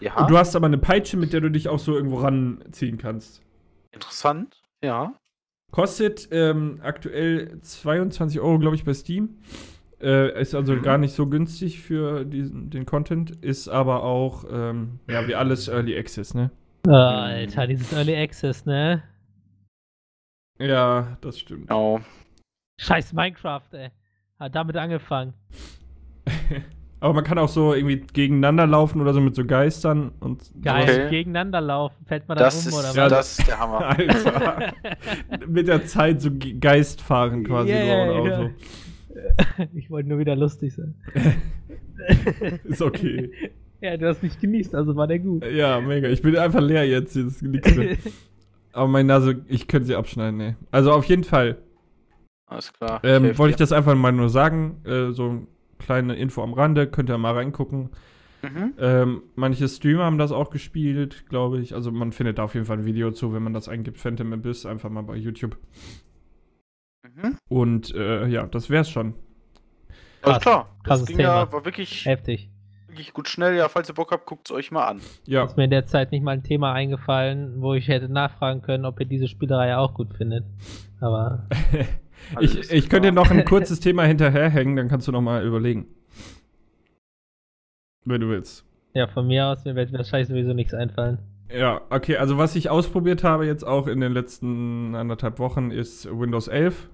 Ja. 0.00 0.16
und 0.20 0.30
du 0.30 0.36
hast 0.38 0.54
aber 0.56 0.66
eine 0.66 0.78
Peitsche, 0.78 1.16
mit 1.16 1.32
der 1.32 1.40
du 1.40 1.50
dich 1.50 1.68
auch 1.68 1.78
so 1.78 1.94
irgendwo 1.96 2.18
ranziehen 2.18 2.98
kannst. 2.98 3.42
Interessant. 3.92 4.62
Ja. 4.82 5.14
Kostet 5.72 6.28
ähm, 6.30 6.80
aktuell 6.82 7.58
22 7.60 8.40
Euro, 8.40 8.58
glaube 8.58 8.76
ich, 8.76 8.84
bei 8.84 8.94
Steam. 8.94 9.36
Äh, 10.00 10.40
ist 10.40 10.54
also 10.54 10.74
Mhm. 10.74 10.82
gar 10.82 10.98
nicht 10.98 11.12
so 11.14 11.26
günstig 11.26 11.80
für 11.80 12.24
diesen, 12.24 12.70
den 12.70 12.86
Content, 12.86 13.32
ist 13.44 13.68
aber 13.68 14.04
auch, 14.04 14.44
ähm, 14.50 15.00
ja, 15.10 15.26
wie 15.26 15.34
alles 15.34 15.66
Early 15.68 15.98
Access, 15.98 16.34
ne? 16.34 16.50
Oh, 16.86 16.92
Alter, 16.92 17.66
dieses 17.66 17.92
Early 17.92 18.14
Access, 18.16 18.64
ne? 18.64 19.02
Ja, 20.60 21.16
das 21.20 21.38
stimmt. 21.38 21.70
Oh. 21.72 22.00
Scheiß 22.80 23.12
Minecraft, 23.12 23.62
ey. 23.72 23.90
Hat 24.38 24.54
damit 24.54 24.76
angefangen. 24.76 25.34
aber 27.00 27.14
man 27.14 27.24
kann 27.24 27.38
auch 27.38 27.48
so 27.48 27.74
irgendwie 27.74 28.00
gegeneinander 28.12 28.66
laufen 28.66 29.00
oder 29.00 29.12
so 29.12 29.20
mit 29.20 29.34
so 29.34 29.44
Geistern 29.44 30.12
und 30.20 30.42
Geil, 30.62 30.82
sowas. 30.86 30.96
Okay. 30.98 31.10
gegeneinander 31.10 31.60
laufen. 31.60 32.06
Fällt 32.06 32.28
man 32.28 32.38
da 32.38 32.44
Das 32.44 32.64
rum 32.66 32.68
ist, 32.68 32.78
oder 32.78 32.94
ja, 32.94 33.04
was? 33.04 33.10
das 33.10 33.38
ist 33.40 33.48
der 33.48 33.58
Hammer. 33.58 33.80
Alter. 33.88 34.72
mit 35.48 35.66
der 35.68 35.86
Zeit 35.86 36.20
so 36.22 36.30
Ge- 36.30 36.54
Geist 36.58 37.00
fahren 37.02 37.42
quasi 37.44 37.70
Yeah, 37.70 37.84
so 37.84 37.90
ein 37.90 38.26
ja. 38.26 38.36
Auto. 38.38 38.50
ich 39.74 39.90
wollte 39.90 40.08
nur 40.08 40.18
wieder 40.18 40.36
lustig 40.36 40.74
sein. 40.74 40.94
Ist 42.64 42.82
okay. 42.82 43.30
Ja, 43.80 43.96
du 43.96 44.08
hast 44.08 44.24
nicht 44.24 44.40
genießt, 44.40 44.74
also 44.74 44.96
war 44.96 45.06
der 45.06 45.20
gut. 45.20 45.44
Ja, 45.46 45.80
mega. 45.80 46.08
Ich 46.08 46.20
bin 46.20 46.36
einfach 46.36 46.60
leer 46.60 46.84
jetzt. 46.84 47.12
Hier 47.12 47.28
ist 47.28 47.42
nichts 47.42 47.76
mehr. 47.76 47.96
Aber 48.72 48.88
meine 48.88 49.06
Nase, 49.06 49.44
ich 49.46 49.68
könnte 49.68 49.86
sie 49.86 49.94
abschneiden, 49.94 50.36
ne. 50.36 50.56
Also 50.72 50.90
auf 50.90 51.04
jeden 51.04 51.22
Fall. 51.22 51.58
Alles 52.46 52.72
klar. 52.72 53.00
Ähm, 53.04 53.38
wollte 53.38 53.50
ich 53.52 53.56
das 53.56 53.70
einfach 53.70 53.94
mal 53.94 54.10
nur 54.10 54.30
sagen. 54.30 54.80
Äh, 54.84 55.12
so 55.12 55.28
eine 55.28 55.46
kleine 55.78 56.16
Info 56.16 56.42
am 56.42 56.54
Rande. 56.54 56.88
Könnt 56.88 57.08
ihr 57.08 57.18
mal 57.18 57.34
reingucken. 57.34 57.90
Mhm. 58.42 58.74
Ähm, 58.78 59.22
manche 59.34 59.68
Streamer 59.68 60.04
haben 60.04 60.18
das 60.18 60.32
auch 60.32 60.50
gespielt, 60.50 61.26
glaube 61.28 61.60
ich. 61.60 61.74
Also 61.74 61.90
man 61.90 62.12
findet 62.12 62.38
da 62.38 62.44
auf 62.44 62.54
jeden 62.54 62.66
Fall 62.66 62.78
ein 62.78 62.84
Video 62.84 63.10
zu, 63.10 63.32
wenn 63.32 63.42
man 63.42 63.52
das 63.52 63.68
eingibt. 63.68 63.98
Phantom 63.98 64.32
Abyss, 64.32 64.66
einfach 64.66 64.90
mal 64.90 65.02
bei 65.02 65.16
YouTube. 65.16 65.56
Mhm. 67.02 67.38
Und 67.48 67.94
äh, 67.94 68.26
ja, 68.26 68.46
das 68.46 68.70
wär's 68.70 68.90
schon. 68.90 69.14
Alles 70.22 70.40
klar. 70.40 70.76
Das 70.84 71.06
ging 71.06 71.18
ja, 71.18 71.44
Thema. 71.44 71.52
war 71.52 71.64
wirklich, 71.64 72.04
Heftig. 72.04 72.50
wirklich 72.88 73.12
gut 73.12 73.28
schnell. 73.28 73.56
Ja, 73.56 73.68
falls 73.68 73.88
ihr 73.88 73.94
Bock 73.94 74.10
habt, 74.10 74.26
guckt 74.26 74.48
es 74.50 74.54
euch 74.54 74.70
mal 74.70 74.86
an. 74.86 75.00
Ja, 75.26 75.44
Ist 75.44 75.56
mir 75.56 75.64
in 75.64 75.70
der 75.70 75.86
Zeit 75.86 76.10
nicht 76.10 76.22
mal 76.22 76.32
ein 76.32 76.42
Thema 76.42 76.72
eingefallen, 76.72 77.60
wo 77.62 77.74
ich 77.74 77.88
hätte 77.88 78.08
nachfragen 78.08 78.62
können, 78.62 78.84
ob 78.84 78.98
ihr 79.00 79.06
diese 79.06 79.28
Spielerei 79.28 79.76
auch 79.76 79.94
gut 79.94 80.14
findet. 80.14 80.44
Aber 81.00 81.46
ich, 82.40 82.70
ich 82.70 82.88
könnte 82.88 83.08
dir 83.08 83.12
noch 83.14 83.30
ein 83.30 83.44
kurzes 83.44 83.78
Thema 83.80 84.02
hinterherhängen, 84.04 84.74
dann 84.76 84.88
kannst 84.88 85.06
du 85.06 85.12
noch 85.12 85.20
mal 85.22 85.44
überlegen. 85.46 85.86
Wenn 88.04 88.20
du 88.20 88.28
willst. 88.28 88.64
ja, 88.94 89.06
von 89.06 89.26
mir 89.26 89.46
aus, 89.46 89.64
mir 89.64 89.74
wird 89.76 89.92
wahrscheinlich 89.92 90.28
sowieso 90.28 90.52
nichts 90.54 90.74
einfallen. 90.74 91.18
Ja, 91.50 91.80
okay, 91.90 92.16
also 92.16 92.36
was 92.38 92.54
ich 92.56 92.68
ausprobiert 92.70 93.24
habe 93.24 93.46
jetzt 93.46 93.66
auch 93.66 93.86
in 93.86 94.00
den 94.00 94.12
letzten 94.12 94.94
anderthalb 94.94 95.38
Wochen 95.38 95.70
ist 95.70 96.06
Windows 96.10 96.48
11, 96.48 96.88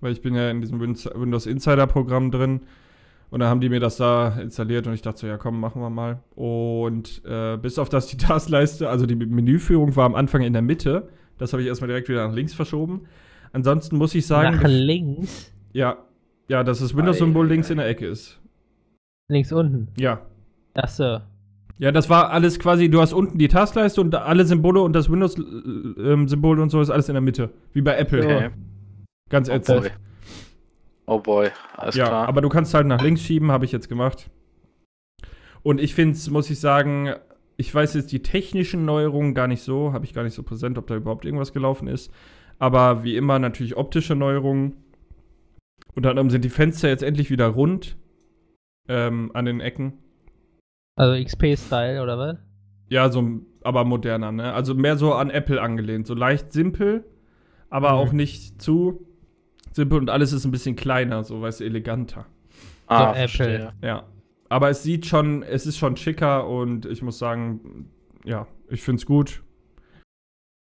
weil 0.00 0.12
ich 0.12 0.20
bin 0.20 0.34
ja 0.34 0.50
in 0.50 0.60
diesem 0.60 0.80
Win- 0.80 0.94
Windows 1.14 1.46
Insider 1.46 1.86
Programm 1.86 2.30
drin 2.30 2.60
Und 3.30 3.40
dann 3.40 3.48
haben 3.50 3.60
die 3.60 3.68
mir 3.68 3.80
das 3.80 3.96
da 3.98 4.38
installiert 4.40 4.86
und 4.86 4.94
ich 4.94 5.02
dachte 5.02 5.20
so, 5.20 5.26
ja 5.26 5.36
komm, 5.36 5.60
machen 5.60 5.82
wir 5.82 5.90
mal. 5.90 6.20
Und 6.34 7.22
äh, 7.26 7.56
bis 7.58 7.78
auf 7.78 7.88
das 7.90 8.06
die 8.06 8.16
Taskleiste, 8.26 8.88
also 8.88 9.04
die 9.06 9.16
Menüführung 9.16 9.96
war 9.96 10.06
am 10.06 10.14
Anfang 10.14 10.40
in 10.42 10.52
der 10.54 10.62
Mitte. 10.62 11.08
Das 11.36 11.52
habe 11.52 11.62
ich 11.62 11.68
erstmal 11.68 11.88
direkt 11.88 12.08
wieder 12.08 12.26
nach 12.26 12.34
links 12.34 12.54
verschoben. 12.54 13.02
Ansonsten 13.52 13.96
muss 13.96 14.14
ich 14.14 14.26
sagen. 14.26 14.56
Nach 14.56 14.64
links? 14.68 15.52
Ja. 15.72 15.98
Ja, 16.48 16.64
dass 16.64 16.80
das 16.80 16.96
Windows-Symbol 16.96 17.46
links 17.46 17.68
in 17.70 17.76
der 17.76 17.86
Ecke 17.88 18.06
ist. 18.06 18.40
Links 19.30 19.52
unten? 19.52 19.88
Ja. 19.98 20.22
Ach 20.74 20.88
so. 20.88 21.18
Ja, 21.78 21.92
das 21.92 22.10
war 22.10 22.30
alles 22.30 22.58
quasi, 22.58 22.88
du 22.90 23.00
hast 23.00 23.12
unten 23.12 23.38
die 23.38 23.48
Taskleiste 23.48 24.00
und 24.00 24.14
alle 24.14 24.44
Symbole 24.44 24.80
und 24.80 24.92
das 24.94 25.10
Windows-Symbol 25.10 26.58
und 26.58 26.70
so 26.70 26.80
ist 26.80 26.90
alles 26.90 27.08
in 27.08 27.14
der 27.14 27.20
Mitte. 27.22 27.50
Wie 27.72 27.82
bei 27.82 27.96
Apple. 27.96 28.24
Okay. 28.24 28.50
Ganz 29.30 29.48
Oh 29.48 29.52
ätzend. 29.52 29.80
boy. 29.82 29.90
Oh 31.06 31.18
boy, 31.20 31.50
alles 31.76 31.94
ja, 31.94 32.06
klar. 32.06 32.28
aber 32.28 32.40
du 32.42 32.48
kannst 32.48 32.74
halt 32.74 32.86
nach 32.86 33.00
links 33.00 33.22
schieben, 33.22 33.50
habe 33.52 33.64
ich 33.64 33.72
jetzt 33.72 33.88
gemacht. 33.88 34.28
Und 35.62 35.80
ich 35.80 35.94
finde 35.94 36.14
es, 36.16 36.28
muss 36.28 36.50
ich 36.50 36.60
sagen, 36.60 37.14
ich 37.56 37.74
weiß 37.74 37.94
jetzt 37.94 38.12
die 38.12 38.22
technischen 38.22 38.84
Neuerungen 38.84 39.34
gar 39.34 39.46
nicht 39.48 39.62
so, 39.62 39.92
habe 39.92 40.04
ich 40.04 40.12
gar 40.14 40.22
nicht 40.24 40.34
so 40.34 40.42
präsent, 40.42 40.78
ob 40.78 40.86
da 40.86 40.96
überhaupt 40.96 41.24
irgendwas 41.24 41.52
gelaufen 41.52 41.88
ist. 41.88 42.12
Aber 42.58 43.04
wie 43.04 43.16
immer 43.16 43.38
natürlich 43.38 43.76
optische 43.76 44.14
Neuerungen. 44.14 44.74
Unter 45.94 46.10
anderem 46.10 46.30
sind 46.30 46.44
die 46.44 46.50
Fenster 46.50 46.88
jetzt 46.88 47.02
endlich 47.02 47.30
wieder 47.30 47.46
rund 47.46 47.96
ähm, 48.88 49.30
an 49.34 49.44
den 49.44 49.60
Ecken. 49.60 49.94
Also 50.98 51.22
XP-Style 51.24 52.02
oder 52.02 52.18
was? 52.18 52.36
Ja, 52.88 53.10
so, 53.10 53.22
aber 53.62 53.84
moderner, 53.84 54.32
ne? 54.32 54.52
Also 54.52 54.74
mehr 54.74 54.96
so 54.96 55.12
an 55.14 55.30
Apple 55.30 55.60
angelehnt. 55.60 56.06
So 56.06 56.14
leicht 56.14 56.52
simpel, 56.52 57.04
aber 57.70 57.90
Mhm. 57.92 57.94
auch 57.98 58.12
nicht 58.12 58.60
zu 58.60 59.06
simpel 59.72 59.98
und 59.98 60.10
alles 60.10 60.32
ist 60.32 60.44
ein 60.44 60.50
bisschen 60.50 60.74
kleiner, 60.76 61.22
so 61.24 61.40
weißt 61.42 61.60
du, 61.60 61.64
eleganter. 61.64 62.26
ah, 62.86 62.98
So 62.98 63.04
Apple. 63.10 63.18
verstehe. 63.28 63.72
Ja. 63.82 64.04
Aber 64.48 64.70
es 64.70 64.82
sieht 64.82 65.04
schon, 65.06 65.42
es 65.42 65.66
ist 65.66 65.76
schon 65.76 65.96
schicker 65.96 66.48
und 66.48 66.86
ich 66.86 67.02
muss 67.02 67.18
sagen, 67.18 67.90
ja, 68.24 68.46
ich 68.68 68.80
finde 68.82 69.00
es 69.00 69.06
gut. 69.06 69.42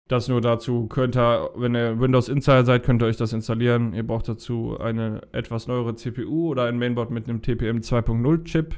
Das 0.10 0.28
nur 0.28 0.42
dazu 0.42 0.88
könnt 0.88 1.16
ihr, 1.16 1.50
wenn 1.56 1.74
ihr 1.74 2.00
Windows 2.02 2.28
Insider 2.28 2.66
seid, 2.66 2.84
könnt 2.84 3.02
ihr 3.02 3.06
euch 3.06 3.16
das 3.16 3.32
installieren. 3.32 3.94
Ihr 3.94 4.06
braucht 4.06 4.28
dazu 4.28 4.78
eine 4.78 5.22
etwas 5.32 5.68
neuere 5.68 5.96
CPU 5.96 6.50
oder 6.50 6.66
ein 6.66 6.78
Mainboard 6.78 7.12
mit 7.12 7.30
einem 7.30 7.42
TPM 7.42 7.80
2.0 7.80 8.44
Chip. 8.44 8.76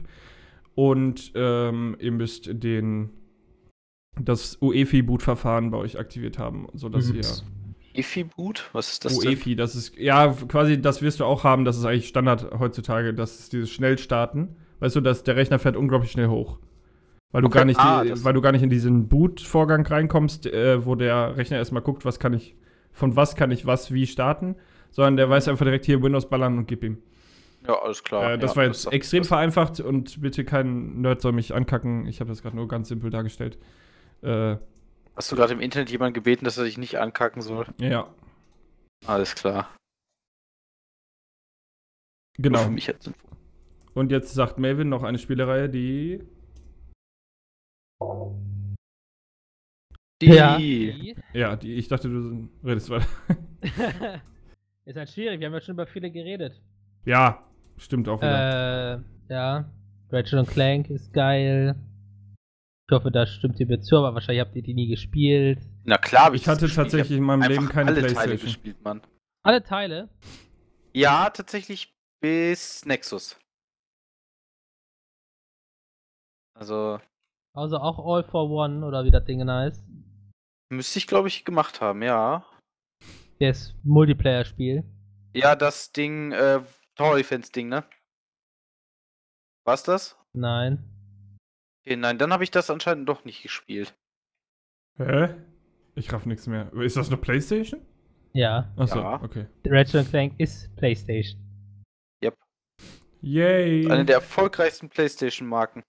Und 0.76 1.32
ähm, 1.36 1.95
ihr 1.99 2.11
müsst 2.11 2.49
den, 2.51 3.11
das 4.19 4.57
UEFI-Boot-Verfahren 4.61 5.71
bei 5.71 5.78
euch 5.78 5.99
aktiviert 5.99 6.38
haben, 6.39 6.67
sodass 6.74 7.09
Mhm. 7.09 7.15
ihr 7.15 7.26
EFI-Boot? 7.95 8.69
Was 8.74 8.93
ist 8.93 9.05
das 9.05 9.19
denn? 9.19 9.30
UEFI, 9.30 9.55
das 9.55 9.76
ist, 9.76 9.97
ja, 9.97 10.34
quasi, 10.47 10.82
das 10.82 11.01
wirst 11.01 11.19
du 11.19 11.26
auch 11.26 11.43
haben, 11.43 11.63
das 11.63 11.78
ist 11.78 11.86
eigentlich 11.86 12.07
Standard 12.07 12.51
heutzutage, 12.59 13.13
das 13.13 13.39
ist 13.39 13.53
dieses 13.53 13.69
Schnellstarten. 13.69 14.55
Weißt 14.80 14.95
du, 14.95 15.01
dass 15.01 15.24
der 15.24 15.36
Rechner 15.36 15.59
fährt 15.59 15.76
unglaublich 15.78 16.11
schnell 16.11 16.28
hoch. 16.28 16.57
Weil 17.32 17.41
du 17.41 17.47
Okay, 17.47 17.59
gar 17.59 17.65
nicht, 17.65 17.80
ah, 17.80 18.03
die, 18.03 18.24
weil 18.24 18.34
du 18.34 18.41
gar 18.41 18.51
nicht 18.51 18.63
in 18.63 18.69
diesen 18.69 19.07
Boot-Vorgang 19.07 19.86
reinkommst, 19.86 20.45
äh, 20.47 20.86
wo 20.86 20.95
der 20.95 21.38
Rechner 21.38 21.57
erstmal 21.57 21.82
guckt, 21.82 22.05
was 22.05 22.19
kann 22.19 22.34
ich, 22.34 22.55
von 22.91 23.15
was 23.15 23.36
kann 23.36 23.51
ich 23.51 23.65
was 23.65 23.91
wie 23.93 24.05
starten, 24.07 24.55
sondern 24.91 25.17
der 25.17 25.30
weiß 25.30 25.47
einfach 25.47 25.65
direkt 25.65 25.86
hier 25.86 26.01
Windows 26.03 26.30
ballern 26.30 26.57
und 26.57 26.67
gib 26.67 26.84
ihm. 26.84 26.97
Ja, 27.68 27.82
alles 27.82 28.03
klar. 28.03 28.34
äh, 28.34 28.38
das 28.38 28.51
ja, 28.51 28.57
war 28.57 28.64
jetzt 28.66 28.86
das- 28.86 28.93
extrem 28.93 29.20
das- 29.22 29.28
vereinfacht 29.30 29.80
und 29.80 30.22
bitte 30.22 30.43
kein 30.45 31.01
Nerd 31.01 31.22
soll 31.22 31.32
mich 31.32 31.53
ankacken. 31.53 32.05
Ich 32.07 32.20
habe 32.20 32.30
das 32.30 32.41
gerade 32.41 32.55
nur 32.55 32.68
ganz 32.68 32.89
simpel 32.89 33.09
dargestellt. 33.09 33.57
Äh, 34.22 34.57
Hast 35.16 35.32
du 35.32 35.36
gerade 35.36 35.53
im 35.53 35.61
Internet 35.61 35.91
jemanden 35.91 36.14
gebeten, 36.14 36.43
dass 36.45 36.57
er 36.57 36.64
sich 36.66 36.78
nicht 36.78 36.97
ankacken 36.99 37.41
soll? 37.41 37.68
ja, 37.80 38.14
Alles 39.05 39.36
klar. 39.36 39.70
Nur 42.38 42.43
genau. 42.51 42.59
Für 42.64 42.70
mich 42.72 42.89
Info. 42.89 43.11
Und 43.93 44.11
jetzt 44.11 44.34
sagt 44.34 44.57
Melvin 44.57 44.89
noch 44.89 45.03
eine 45.03 45.20
Spielereihe, 45.20 45.70
die 45.70 46.24
Die. 50.22 50.28
Ja. 50.28 50.57
Ja, 51.34 51.55
die, 51.55 51.76
ich 51.76 51.88
dachte, 51.88 52.09
du 52.09 52.49
redest 52.64 52.89
weiter. 52.89 53.05
ist 54.86 54.97
halt 54.97 55.09
schwierig, 55.09 55.39
wir 55.39 55.47
haben 55.47 55.53
ja 55.53 55.61
schon 55.61 55.76
über 55.76 55.86
viele 55.86 56.09
geredet. 56.11 56.61
Ja, 57.05 57.43
stimmt 57.84 58.08
auch 58.10 58.20
wieder. 58.22 58.96
Äh, 58.96 59.34
ja. 59.34 59.70
Ratchet 60.12 60.40
und 60.40 60.48
Clank 60.50 60.90
ist 60.90 61.12
geil. 61.14 61.76
Ich 62.90 62.94
hoffe, 62.96 63.12
da 63.12 63.26
stimmt 63.26 63.60
ihr 63.60 63.68
mir 63.68 63.80
zu, 63.82 63.96
aber 63.98 64.14
wahrscheinlich 64.14 64.42
habt 64.46 64.56
ihr 64.56 64.62
die 64.62 64.74
nie 64.74 64.88
gespielt. 64.88 65.60
Na 65.86 65.98
klar, 65.98 66.26
hab 66.26 66.34
ich 66.34 66.44
das 66.44 66.56
hatte 66.56 66.66
gespielt. 66.66 66.86
tatsächlich 66.86 67.18
in 67.18 67.24
Ich 67.24 67.28
meinem 67.28 67.44
hab 67.44 67.50
Leben 67.50 67.70
keine 67.70 67.92
alle 67.92 68.02
Teile 68.02 68.14
Playstation. 68.14 68.46
gespielt, 68.46 68.84
Mann. 68.84 69.02
Alle 69.44 69.64
Teile. 69.64 70.10
Ja, 70.94 71.30
tatsächlich 71.30 71.96
bis 72.22 72.86
Nexus. 72.86 73.38
Also, 76.56 77.00
Also 77.56 77.78
auch 77.78 78.00
All 78.00 78.24
for 78.24 78.50
One 78.50 78.86
oder 78.86 79.04
wie 79.06 79.12
das 79.12 79.26
Ding 79.26 79.48
heißt. 79.50 79.84
müsste 80.70 81.00
ich, 81.00 81.08
glaube 81.08 81.28
ich, 81.28 81.46
gemacht 81.46 81.82
haben, 81.82 82.02
ja. 82.04 82.46
Das 83.40 83.74
Multiplayer-Spiel. 83.84 84.84
Ja, 85.34 85.56
das 85.56 85.92
Ding, 85.92 86.32
äh, 86.32 86.62
Tower 86.96 87.18
Defense 87.18 87.52
Ding, 87.52 87.70
ne? 87.70 87.84
War's 89.66 89.84
das? 89.84 90.18
Nein. 90.34 90.84
Okay, 91.86 91.96
nein, 91.96 92.18
dann 92.18 92.32
habe 92.34 92.44
ich 92.44 92.52
das 92.52 92.70
anscheinend 92.70 93.08
doch 93.10 93.26
nicht 93.26 93.44
gespielt. 93.44 93.94
Hä? 94.98 95.36
Ich 95.96 96.12
raff 96.12 96.26
nichts 96.26 96.48
mehr. 96.48 96.72
Ist 96.74 96.98
das 96.98 97.08
eine 97.08 97.18
Playstation? 97.18 97.82
Ja. 98.34 98.74
Achso, 98.78 99.00
Ja. 99.00 99.22
okay. 99.22 99.48
Ratchet 99.66 100.10
Clank 100.10 100.39
ist 100.39 100.76
PlayStation. 100.76 101.39
Yay! 103.26 103.89
Eine 103.89 104.04
der 104.04 104.16
erfolgreichsten 104.16 104.89
PlayStation-Marken. 104.89 105.82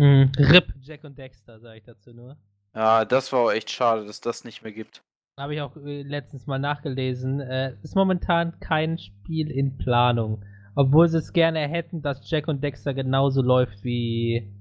Mhm. 0.00 0.30
RIP 0.38 0.72
Jack 0.80 1.02
und 1.02 1.18
Dexter, 1.18 1.58
sage 1.58 1.78
ich 1.78 1.82
dazu 1.82 2.12
nur. 2.14 2.36
Ja, 2.76 3.04
das 3.04 3.32
war 3.32 3.40
auch 3.40 3.50
echt 3.50 3.70
schade, 3.70 4.06
dass 4.06 4.20
das 4.20 4.44
nicht 4.44 4.62
mehr 4.62 4.70
gibt. 4.70 5.02
Habe 5.40 5.54
ich 5.54 5.60
auch 5.62 5.74
äh, 5.76 6.02
letztens 6.02 6.46
mal 6.46 6.58
nachgelesen. 6.58 7.40
Äh, 7.40 7.74
ist 7.82 7.96
momentan 7.96 8.60
kein 8.60 8.98
Spiel 8.98 9.50
in 9.50 9.78
Planung. 9.78 10.44
Obwohl 10.74 11.08
sie 11.08 11.18
es 11.18 11.32
gerne 11.32 11.60
hätten, 11.66 12.02
dass 12.02 12.28
Jack 12.30 12.46
und 12.46 12.62
Dexter 12.62 12.92
genauso 12.94 13.40
läuft 13.42 13.82
wie 13.82 14.52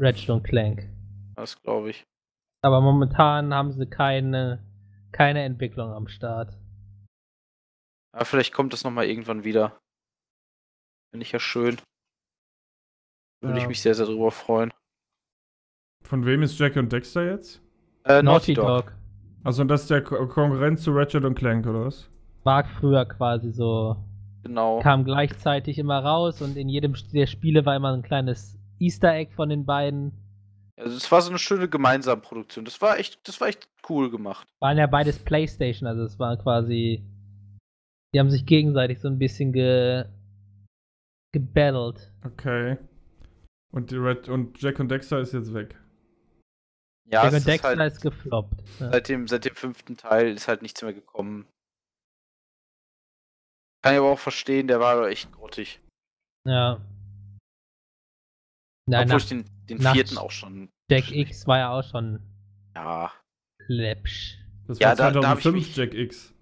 Ratchet 0.00 0.30
und 0.30 0.42
Clank. 0.42 0.88
Das 1.36 1.60
glaube 1.62 1.90
ich. 1.90 2.04
Aber 2.62 2.80
momentan 2.80 3.52
haben 3.54 3.72
sie 3.72 3.86
keine, 3.86 4.62
keine 5.12 5.42
Entwicklung 5.42 5.90
am 5.90 6.06
Start. 6.06 6.56
Aber 8.12 8.24
vielleicht 8.24 8.52
kommt 8.52 8.72
das 8.72 8.84
nochmal 8.84 9.06
irgendwann 9.06 9.44
wieder. 9.44 9.78
Finde 11.12 11.24
ich 11.24 11.32
ja 11.32 11.40
schön. 11.40 11.78
Würde 13.42 13.56
ich 13.56 13.62
Ja. 13.64 13.68
mich 13.68 13.80
sehr, 13.80 13.94
sehr 13.94 14.06
drüber 14.06 14.30
freuen. 14.30 14.70
Von 16.02 16.24
wem 16.26 16.42
ist 16.42 16.58
Jack 16.58 16.76
und 16.76 16.92
Dexter 16.92 17.24
jetzt? 17.24 17.62
Äh, 18.04 18.22
Naughty 18.22 18.54
Dog. 18.54 18.92
Also 19.44 19.62
das 19.64 19.82
ist 19.82 19.90
der 19.90 20.02
Ko 20.02 20.26
Konkurrent 20.26 20.80
zu 20.80 20.90
Ratchet 20.92 21.24
und 21.24 21.34
Clank, 21.34 21.66
oder 21.66 21.84
was? 21.84 22.10
War 22.42 22.64
früher 22.64 23.04
quasi 23.04 23.52
so. 23.52 23.96
Genau. 24.42 24.80
Kam 24.80 25.04
gleichzeitig 25.04 25.78
immer 25.78 26.00
raus 26.00 26.42
und 26.42 26.56
in 26.56 26.68
jedem 26.68 26.94
der 27.12 27.26
Spiele 27.26 27.64
war 27.64 27.76
immer 27.76 27.92
ein 27.92 28.02
kleines 28.02 28.58
Easter 28.78 29.14
Egg 29.14 29.32
von 29.34 29.48
den 29.48 29.64
beiden. 29.64 30.12
Also 30.76 30.96
es 30.96 31.10
war 31.10 31.22
so 31.22 31.30
eine 31.30 31.38
schöne 31.38 31.68
Gemeinsam-Produktion. 31.68 32.64
Das 32.64 32.80
war 32.82 32.98
echt, 32.98 33.26
das 33.28 33.40
war 33.40 33.48
echt 33.48 33.68
cool 33.88 34.10
gemacht. 34.10 34.46
Waren 34.60 34.78
ja 34.78 34.86
beides 34.86 35.18
Playstation, 35.18 35.86
also 35.86 36.02
es 36.02 36.18
war 36.18 36.36
quasi. 36.36 37.04
Die 38.12 38.20
haben 38.20 38.30
sich 38.30 38.46
gegenseitig 38.46 39.00
so 39.00 39.08
ein 39.08 39.18
bisschen 39.18 39.52
ge. 39.52 40.04
gebattelt. 41.32 42.12
Okay. 42.24 42.78
Und, 43.72 43.90
die 43.90 43.96
Red 43.96 44.28
und 44.28 44.60
Jack 44.60 44.78
und 44.78 44.90
Dexter 44.90 45.20
ist 45.20 45.32
jetzt 45.32 45.52
weg. 45.52 45.76
Ja, 47.06 47.26
es 47.26 47.32
und 47.32 47.38
ist 47.38 47.46
Dexter 47.46 47.76
halt, 47.76 47.92
ist 47.92 48.00
gefloppt. 48.00 48.60
Ja. 48.80 48.90
seit, 48.92 49.08
dem, 49.08 49.28
seit 49.28 49.44
dem 49.44 49.54
fünften 49.54 49.96
Teil 49.96 50.32
ist 50.34 50.48
halt 50.48 50.62
nichts 50.62 50.80
mehr 50.82 50.92
gekommen. 50.94 51.46
Kann 53.82 53.92
ich 53.94 53.98
aber 54.00 54.10
auch 54.12 54.18
verstehen, 54.18 54.66
der 54.66 54.80
war 54.80 54.94
aber 54.96 55.10
echt 55.10 55.30
grottig. 55.32 55.80
ja. 56.46 56.80
Nein, 58.86 59.04
Obwohl 59.04 59.16
nach 59.16 59.22
ich 59.22 59.28
den, 59.30 59.44
den 59.66 59.80
vierten 59.80 60.18
auch 60.18 60.30
schon. 60.30 60.68
Jack 60.90 61.10
X 61.10 61.46
war 61.46 61.56
ja 61.58 61.70
auch 61.70 61.82
schon 61.82 62.20
Ja. 62.76 63.12
läppsch. 63.66 64.36
Das 64.66 64.78
Ja, 64.78 64.88
war 64.88 64.96
da- 64.96 65.10
da 65.10 65.28
hab 65.28 65.38
ich 65.38 65.44
2005 65.44 65.54
mich- 65.54 65.76
Jack 65.76 65.94
X. 65.94 66.33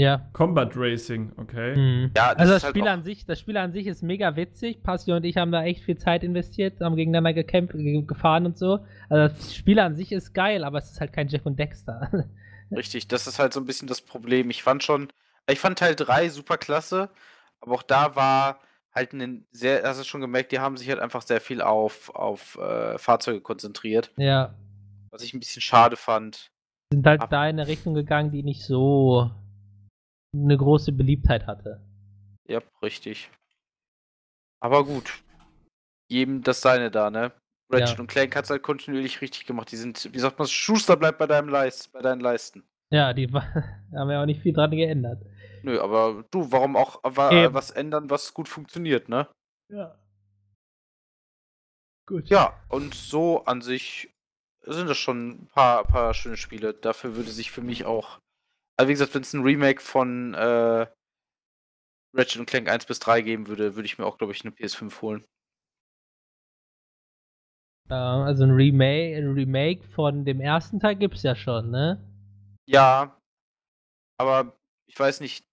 Ja. 0.00 0.30
Combat 0.32 0.72
Racing, 0.74 1.30
okay. 1.36 1.76
Mhm. 1.76 2.10
Ja, 2.16 2.30
das 2.34 2.38
also 2.40 2.52
das 2.54 2.64
halt 2.64 2.74
Spiel 2.74 2.88
an 2.88 3.02
sich, 3.02 3.26
das 3.26 3.38
Spiel 3.38 3.58
an 3.58 3.72
sich 3.72 3.86
ist 3.86 4.02
mega 4.02 4.34
witzig. 4.34 4.82
Passi 4.82 5.12
und 5.12 5.24
ich 5.24 5.36
haben 5.36 5.52
da 5.52 5.62
echt 5.62 5.84
viel 5.84 5.98
Zeit 5.98 6.24
investiert, 6.24 6.80
haben 6.80 6.96
gegeneinander 6.96 7.34
gekämpft, 7.34 7.74
ge- 7.74 8.00
gefahren 8.02 8.46
und 8.46 8.56
so. 8.56 8.78
Also 9.10 9.34
das 9.34 9.54
Spiel 9.54 9.78
an 9.78 9.94
sich 9.96 10.10
ist 10.12 10.32
geil, 10.32 10.64
aber 10.64 10.78
es 10.78 10.90
ist 10.90 11.00
halt 11.02 11.12
kein 11.12 11.28
Jack 11.28 11.44
und 11.44 11.58
Dexter. 11.58 12.10
Richtig, 12.74 13.08
das 13.08 13.26
ist 13.26 13.38
halt 13.38 13.52
so 13.52 13.60
ein 13.60 13.66
bisschen 13.66 13.88
das 13.88 14.00
Problem. 14.00 14.48
Ich 14.48 14.62
fand 14.62 14.82
schon, 14.82 15.08
ich 15.50 15.58
fand 15.60 15.78
Teil 15.78 15.94
3 15.94 16.30
super 16.30 16.56
klasse, 16.56 17.10
aber 17.60 17.74
auch 17.74 17.82
da 17.82 18.16
war 18.16 18.60
halt 18.94 19.12
ein 19.12 19.44
sehr, 19.52 19.82
hast 19.84 20.00
du 20.00 20.04
schon 20.04 20.22
gemerkt, 20.22 20.50
die 20.50 20.60
haben 20.60 20.78
sich 20.78 20.88
halt 20.88 21.00
einfach 21.00 21.20
sehr 21.20 21.42
viel 21.42 21.60
auf, 21.60 22.08
auf 22.14 22.56
äh, 22.56 22.96
Fahrzeuge 22.96 23.42
konzentriert, 23.42 24.12
ja. 24.16 24.54
was 25.10 25.22
ich 25.22 25.34
ein 25.34 25.40
bisschen 25.40 25.60
schade 25.60 25.96
fand. 25.96 26.50
Sind 26.90 27.06
halt 27.06 27.20
Ab- 27.20 27.28
da 27.30 27.44
in 27.46 27.60
eine 27.60 27.68
Richtung 27.68 27.92
gegangen, 27.92 28.30
die 28.32 28.42
nicht 28.42 28.62
so 28.64 29.30
eine 30.34 30.56
große 30.56 30.92
Beliebtheit 30.92 31.46
hatte. 31.46 31.80
Ja, 32.48 32.60
richtig. 32.82 33.30
Aber 34.60 34.84
gut. 34.84 35.22
Jedem 36.10 36.42
das 36.42 36.60
seine 36.60 36.90
da, 36.90 37.10
ne? 37.10 37.32
Ratchet 37.72 37.96
Ja. 37.96 38.00
und 38.00 38.06
Clank 38.08 38.34
hat's 38.34 38.50
halt 38.50 38.62
kontinuierlich 38.62 39.20
richtig 39.20 39.46
gemacht. 39.46 39.70
Die 39.70 39.76
sind, 39.76 40.12
wie 40.12 40.18
sagt 40.18 40.38
man, 40.38 40.48
Schuster 40.48 40.96
bleibt 40.96 41.18
bei 41.18 41.26
deinem 41.26 41.48
Leist, 41.48 41.92
bei 41.92 42.02
deinen 42.02 42.20
Leisten. 42.20 42.64
Ja, 42.92 43.12
die 43.12 43.28
haben 43.32 44.10
ja 44.10 44.22
auch 44.22 44.26
nicht 44.26 44.42
viel 44.42 44.52
dran 44.52 44.72
geändert. 44.72 45.24
Nö, 45.62 45.80
aber 45.80 46.24
du, 46.30 46.50
warum 46.50 46.76
auch 46.76 47.00
Eben. 47.04 47.54
was 47.54 47.70
ändern, 47.70 48.10
was 48.10 48.34
gut 48.34 48.48
funktioniert, 48.48 49.08
ne? 49.08 49.28
Ja. 49.70 49.96
Gut. 52.08 52.28
Ja, 52.28 52.60
und 52.68 52.94
so 52.94 53.44
an 53.44 53.62
sich 53.62 54.10
sind 54.62 54.88
das 54.88 54.98
schon 54.98 55.28
ein 55.30 55.46
paar, 55.46 55.84
paar 55.84 56.12
schöne 56.12 56.36
Spiele. 56.36 56.74
Dafür 56.74 57.14
würde 57.14 57.30
sich 57.30 57.52
für 57.52 57.62
mich 57.62 57.84
auch. 57.84 58.18
Also 58.80 58.88
wie 58.88 58.92
gesagt, 58.94 59.14
wenn 59.14 59.20
es 59.20 59.34
ein 59.34 59.42
Remake 59.42 59.82
von 59.82 60.32
äh, 60.32 60.86
Ratchet 62.16 62.38
und 62.40 62.46
Clank 62.46 62.66
1 62.66 62.86
bis 62.86 62.98
3 62.98 63.20
geben 63.20 63.46
würde, 63.46 63.76
würde 63.76 63.84
ich 63.84 63.98
mir 63.98 64.06
auch, 64.06 64.16
glaube 64.16 64.32
ich, 64.32 64.40
eine 64.42 64.52
PS5 64.54 65.02
holen. 65.02 65.24
Ähm, 67.90 68.22
also 68.22 68.44
ein 68.44 68.52
Remake, 68.52 69.18
ein 69.18 69.34
Remake 69.34 69.82
von 69.88 70.24
dem 70.24 70.40
ersten 70.40 70.80
Teil 70.80 70.96
gibt's 70.96 71.22
ja 71.22 71.36
schon, 71.36 71.70
ne? 71.70 72.02
Ja, 72.66 73.20
aber 74.18 74.56
ich 74.88 74.98
weiß 74.98 75.20
nicht, 75.20 75.44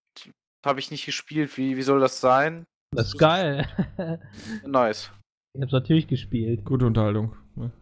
habe 0.66 0.80
ich 0.80 0.90
nicht 0.90 1.06
gespielt. 1.06 1.58
Wie, 1.58 1.76
wie 1.76 1.82
soll 1.82 2.00
das 2.00 2.22
sein? 2.22 2.64
Das 2.96 3.08
ist 3.08 3.18
geil. 3.18 3.68
Nice. 4.66 5.12
ich 5.54 5.62
hab's 5.64 5.74
natürlich 5.74 6.08
gespielt. 6.08 6.64
Gute 6.64 6.86
Unterhaltung. 6.86 7.36
ne? 7.56 7.74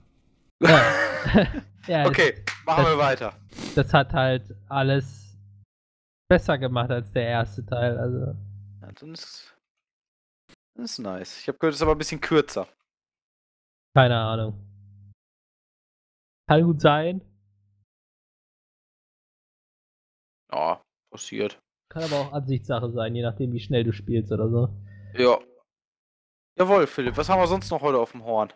Ja. 0.64 0.82
ja, 1.88 2.08
Okay, 2.08 2.44
machen 2.66 2.84
das- 2.86 2.94
wir 2.94 2.98
weiter. 2.98 3.40
Das 3.76 3.94
hat 3.94 4.12
halt 4.12 4.56
alles 4.70 5.25
besser 6.28 6.58
gemacht 6.58 6.90
als 6.92 7.12
der 7.12 7.28
erste 7.28 7.66
Teil. 7.66 7.98
Also, 7.98 8.18
Ja, 8.82 8.92
dann 8.92 9.14
ist, 9.14 9.56
das 10.76 10.92
ist 10.92 11.00
nice. 11.00 11.40
Ich 11.40 11.48
habe 11.48 11.58
gehört, 11.58 11.74
es 11.74 11.80
ist 11.80 11.84
aber 11.84 11.94
ein 11.94 11.98
bisschen 11.98 12.22
kürzer. 12.22 12.68
keine 13.96 14.18
Ahnung. 14.20 14.54
Kann 16.48 16.64
gut 16.64 16.82
sein. 16.82 17.22
Ja, 20.52 20.82
passiert. 21.12 21.60
Kann 21.90 22.04
aber 22.04 22.20
auch 22.20 22.34
Ansichtssache 22.34 22.92
sein, 22.92 23.16
je 23.16 23.24
nachdem, 23.24 23.52
wie 23.54 23.60
schnell 23.60 23.84
du 23.84 23.94
spielst 23.94 24.32
oder 24.32 24.50
so. 24.50 24.70
Ja. 25.14 25.40
Jawohl, 26.58 26.88
Philipp. 26.88 27.18
Was 27.18 27.30
haben 27.30 27.40
wir 27.42 27.48
sonst 27.48 27.70
noch 27.72 27.82
heute 27.82 28.00
auf 28.00 28.12
dem 28.12 28.24
Horn? 28.24 28.54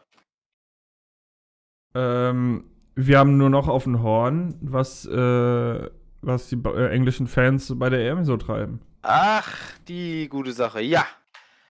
Ähm, 1.95 2.69
wir 2.95 3.17
haben 3.19 3.37
nur 3.37 3.49
noch 3.49 3.67
auf 3.67 3.83
dem 3.83 4.01
Horn, 4.01 4.57
was, 4.61 5.05
äh, 5.05 5.89
was 6.21 6.49
die 6.49 6.55
äh, 6.55 6.89
englischen 6.91 7.27
Fans 7.27 7.71
bei 7.77 7.89
der 7.89 7.99
EM 8.09 8.25
so 8.25 8.37
treiben. 8.37 8.81
Ach, 9.01 9.77
die 9.87 10.27
gute 10.29 10.53
Sache. 10.53 10.81
Ja. 10.81 11.07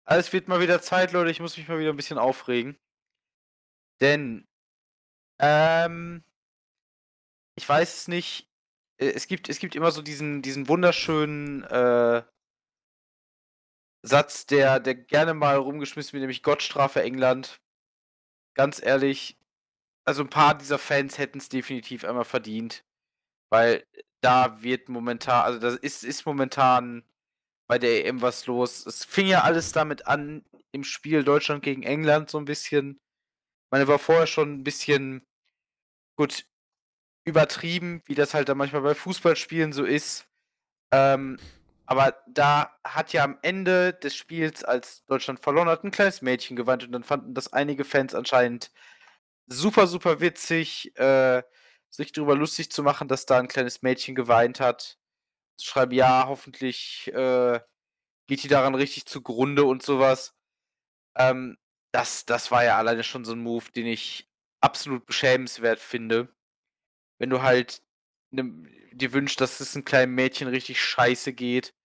Also 0.06 0.20
es 0.28 0.34
wird 0.34 0.48
mal 0.48 0.60
wieder 0.60 0.82
Zeit, 0.82 1.14
Leute. 1.14 1.32
Ich 1.32 1.40
muss 1.40 1.58
mich 1.58 1.68
mal 1.68 1.80
wieder 1.80 1.92
ein 1.92 1.96
bisschen 1.96 2.18
aufregen. 2.18 2.78
Denn, 4.02 4.48
ähm, 5.40 6.24
ich 7.56 7.68
weiß 7.68 7.96
es 7.96 8.08
nicht. 8.08 8.50
Äh, 8.98 9.12
Es 9.12 9.28
gibt, 9.28 9.48
es 9.50 9.60
gibt 9.60 9.76
immer 9.76 9.92
so 9.92 10.02
diesen, 10.02 10.42
diesen 10.42 10.68
wunderschönen 10.68 11.64
äh, 11.64 12.24
Satz, 14.06 14.46
der, 14.46 14.82
der 14.82 14.96
gerne 14.96 15.34
mal 15.34 15.56
rumgeschmissen 15.56 16.14
wird, 16.14 16.22
nämlich 16.22 16.44
Gottstrafe 16.44 17.02
England. 17.02 17.62
Ganz 18.56 18.84
ehrlich, 18.84 19.40
also 20.06 20.22
ein 20.24 20.30
paar 20.30 20.58
dieser 20.58 20.78
Fans 20.78 21.18
hätten 21.18 21.38
es 21.38 21.48
definitiv 21.50 22.04
einmal 22.04 22.26
verdient. 22.26 22.84
Weil 23.54 23.86
da 24.22 24.64
wird 24.64 24.90
momentan, 24.90 25.44
also 25.46 25.60
das 25.60 25.76
ist, 25.76 26.04
ist 26.04 26.26
momentan 26.26 27.04
bei 27.68 27.78
der 27.78 28.08
EM 28.08 28.20
was 28.24 28.48
los. 28.48 28.84
Es 28.88 29.06
fing 29.06 29.28
ja 29.28 29.42
alles 29.42 29.72
damit 29.72 30.08
an 30.08 30.44
im 30.72 30.84
Spiel 30.84 31.24
Deutschland 31.24 31.62
gegen 31.62 31.84
England 31.84 32.32
so 32.32 32.40
ein 32.40 32.46
bisschen. 32.46 33.00
Meine, 33.70 33.88
war 33.88 34.00
vorher 34.00 34.26
schon 34.26 34.56
ein 34.56 34.64
bisschen 34.64 35.24
gut 36.16 36.48
übertrieben, 37.26 38.02
wie 38.06 38.16
das 38.16 38.34
halt 38.34 38.50
dann 38.50 38.58
manchmal 38.58 38.82
bei 38.82 38.96
Fußballspielen 38.96 39.72
so 39.72 39.84
ist. 39.84 40.26
Ähm, 40.92 41.38
aber 41.86 42.24
da 42.28 42.76
hat 42.84 43.14
ja 43.14 43.24
am 43.24 43.38
Ende 43.44 43.94
des 43.94 44.16
Spiels, 44.16 44.64
als 44.64 45.06
Deutschland 45.06 45.42
verloren 45.42 45.70
hat, 45.70 45.84
ein 45.84 45.92
kleines 45.92 46.24
Mädchen 46.24 46.56
geweint 46.56 46.86
und 46.86 46.92
dann 46.92 47.04
fanden 47.04 47.36
das 47.36 47.54
einige 47.54 47.86
Fans 47.86 48.16
anscheinend 48.16 48.72
super, 49.46 49.86
super 49.86 50.22
witzig, 50.22 50.98
äh, 50.98 51.44
sich 51.94 52.12
darüber 52.12 52.36
lustig 52.36 52.72
zu 52.72 52.82
machen, 52.84 53.08
dass 53.08 53.26
da 53.26 53.38
ein 53.40 53.48
kleines 53.48 53.84
Mädchen 53.84 54.16
geweint 54.16 54.60
hat. 54.60 54.98
Zu 55.58 55.68
schreiben, 55.68 55.92
ja, 55.92 56.26
hoffentlich 56.28 57.08
äh, 57.14 57.60
geht 58.28 58.44
die 58.44 58.48
daran 58.48 58.76
richtig 58.76 59.06
zugrunde 59.06 59.64
und 59.66 59.84
sowas. 59.84 60.36
Ähm, 61.16 61.58
das, 61.94 62.26
das 62.26 62.50
war 62.50 62.64
ja 62.64 62.78
alleine 62.78 63.04
schon 63.04 63.26
so 63.26 63.34
ein 63.34 63.40
Move, 63.44 63.72
den 63.72 63.86
ich 63.86 64.28
absolut 64.62 65.06
beschämenswert 65.06 65.80
finde. 65.80 66.34
Wenn 67.20 67.30
du 67.30 67.44
halt 67.44 67.84
ne, 68.32 68.44
dir 68.92 69.14
wünschst, 69.14 69.40
dass 69.40 69.60
es 69.60 69.76
einem 69.76 69.86
kleinen 69.86 70.16
Mädchen 70.16 70.48
richtig 70.48 70.82
scheiße 70.82 71.34
geht. 71.34 71.76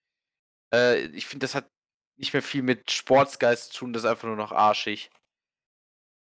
Äh, 0.73 1.07
ich 1.09 1.27
finde, 1.27 1.45
das 1.45 1.55
hat 1.55 1.71
nicht 2.17 2.33
mehr 2.33 2.43
viel 2.43 2.63
mit 2.63 2.91
Sportsgeist 2.91 3.73
zu 3.73 3.81
tun, 3.81 3.93
das 3.93 4.05
ist 4.05 4.11
einfach 4.11 4.27
nur 4.29 4.37
noch 4.37 4.53
arschig. 4.53 5.11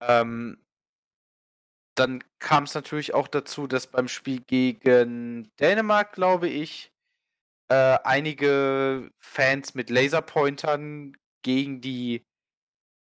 Ähm, 0.01 0.66
dann 1.99 2.23
kam 2.39 2.65
es 2.65 2.75
natürlich 2.75 3.15
auch 3.15 3.29
dazu, 3.29 3.67
dass 3.67 3.87
beim 3.87 4.09
Spiel 4.09 4.41
gegen 4.41 5.51
Dänemark, 5.59 6.13
glaube 6.13 6.49
ich, 6.49 6.93
äh, 7.69 7.99
einige 8.05 9.11
Fans 9.19 9.75
mit 9.75 9.91
Laserpointern 9.91 11.17
gegen 11.43 11.81
die 11.81 12.25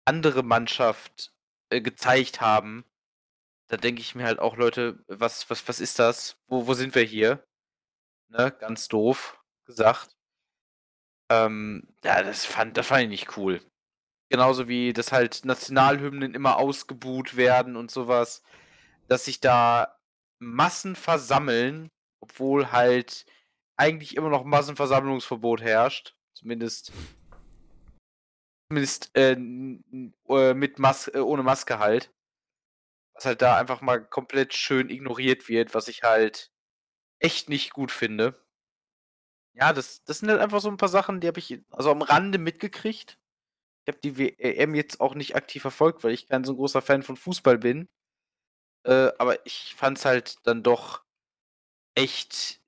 andere 0.06 0.42
Mannschaft 0.42 1.32
äh, 1.70 1.80
gezeigt 1.80 2.40
haben. 2.40 2.84
Da 3.68 3.76
denke 3.76 4.00
ich 4.00 4.14
mir 4.14 4.24
halt 4.24 4.38
auch, 4.38 4.56
Leute, 4.56 5.02
was, 5.08 5.50
was, 5.50 5.66
was 5.68 5.80
ist 5.80 5.98
das? 5.98 6.36
Wo, 6.46 6.66
wo 6.66 6.74
sind 6.74 6.94
wir 6.94 7.02
hier? 7.02 7.44
Ne, 8.28 8.52
ganz 8.52 8.88
doof 8.88 9.40
gesagt. 9.66 10.16
Ähm, 11.30 11.88
ja, 12.04 12.22
das 12.22 12.44
fand, 12.44 12.76
das 12.76 12.86
fand 12.86 13.04
ich 13.04 13.08
nicht 13.08 13.36
cool. 13.36 13.60
Genauso 14.30 14.68
wie, 14.68 14.92
dass 14.92 15.12
halt 15.12 15.44
Nationalhymnen 15.44 16.34
immer 16.34 16.56
ausgebuht 16.58 17.36
werden 17.36 17.76
und 17.76 17.90
sowas. 17.90 18.42
Dass 19.08 19.24
sich 19.26 19.40
da 19.40 19.98
Massen 20.38 20.96
versammeln, 20.96 21.90
obwohl 22.20 22.72
halt 22.72 23.26
eigentlich 23.76 24.16
immer 24.16 24.30
noch 24.30 24.44
Massenversammlungsverbot 24.44 25.62
herrscht. 25.62 26.16
Zumindest. 26.34 26.92
Zumindest 28.68 29.16
äh, 29.16 29.32
äh, 29.32 30.54
mit 30.54 30.78
Mas 30.78 31.08
äh, 31.08 31.18
ohne 31.18 31.42
Maske 31.42 31.78
halt. 31.78 32.12
Was 33.14 33.26
halt 33.26 33.42
da 33.42 33.56
einfach 33.58 33.80
mal 33.80 34.04
komplett 34.04 34.54
schön 34.54 34.90
ignoriert 34.90 35.48
wird, 35.48 35.74
was 35.74 35.88
ich 35.88 36.02
halt 36.02 36.50
echt 37.20 37.48
nicht 37.48 37.72
gut 37.72 37.92
finde. 37.92 38.44
Ja, 39.54 39.72
das, 39.72 40.02
das 40.04 40.18
sind 40.18 40.30
halt 40.30 40.40
einfach 40.40 40.60
so 40.60 40.68
ein 40.68 40.76
paar 40.76 40.88
Sachen, 40.88 41.20
die 41.20 41.28
habe 41.28 41.38
ich 41.38 41.60
also 41.70 41.90
am 41.90 42.02
Rande 42.02 42.38
mitgekriegt. 42.38 43.20
Ich 43.84 43.92
habe 43.92 44.00
die 44.02 44.18
WM 44.18 44.74
jetzt 44.74 45.00
auch 45.00 45.14
nicht 45.14 45.36
aktiv 45.36 45.62
verfolgt, 45.62 46.02
weil 46.02 46.12
ich 46.12 46.26
kein 46.26 46.42
so 46.42 46.56
großer 46.56 46.82
Fan 46.82 47.04
von 47.04 47.16
Fußball 47.16 47.58
bin. 47.58 47.88
Äh, 48.84 49.12
aber 49.18 49.44
ich 49.46 49.74
fand's 49.74 50.04
halt 50.04 50.38
dann 50.44 50.62
doch 50.62 51.02
echt. 51.94 52.60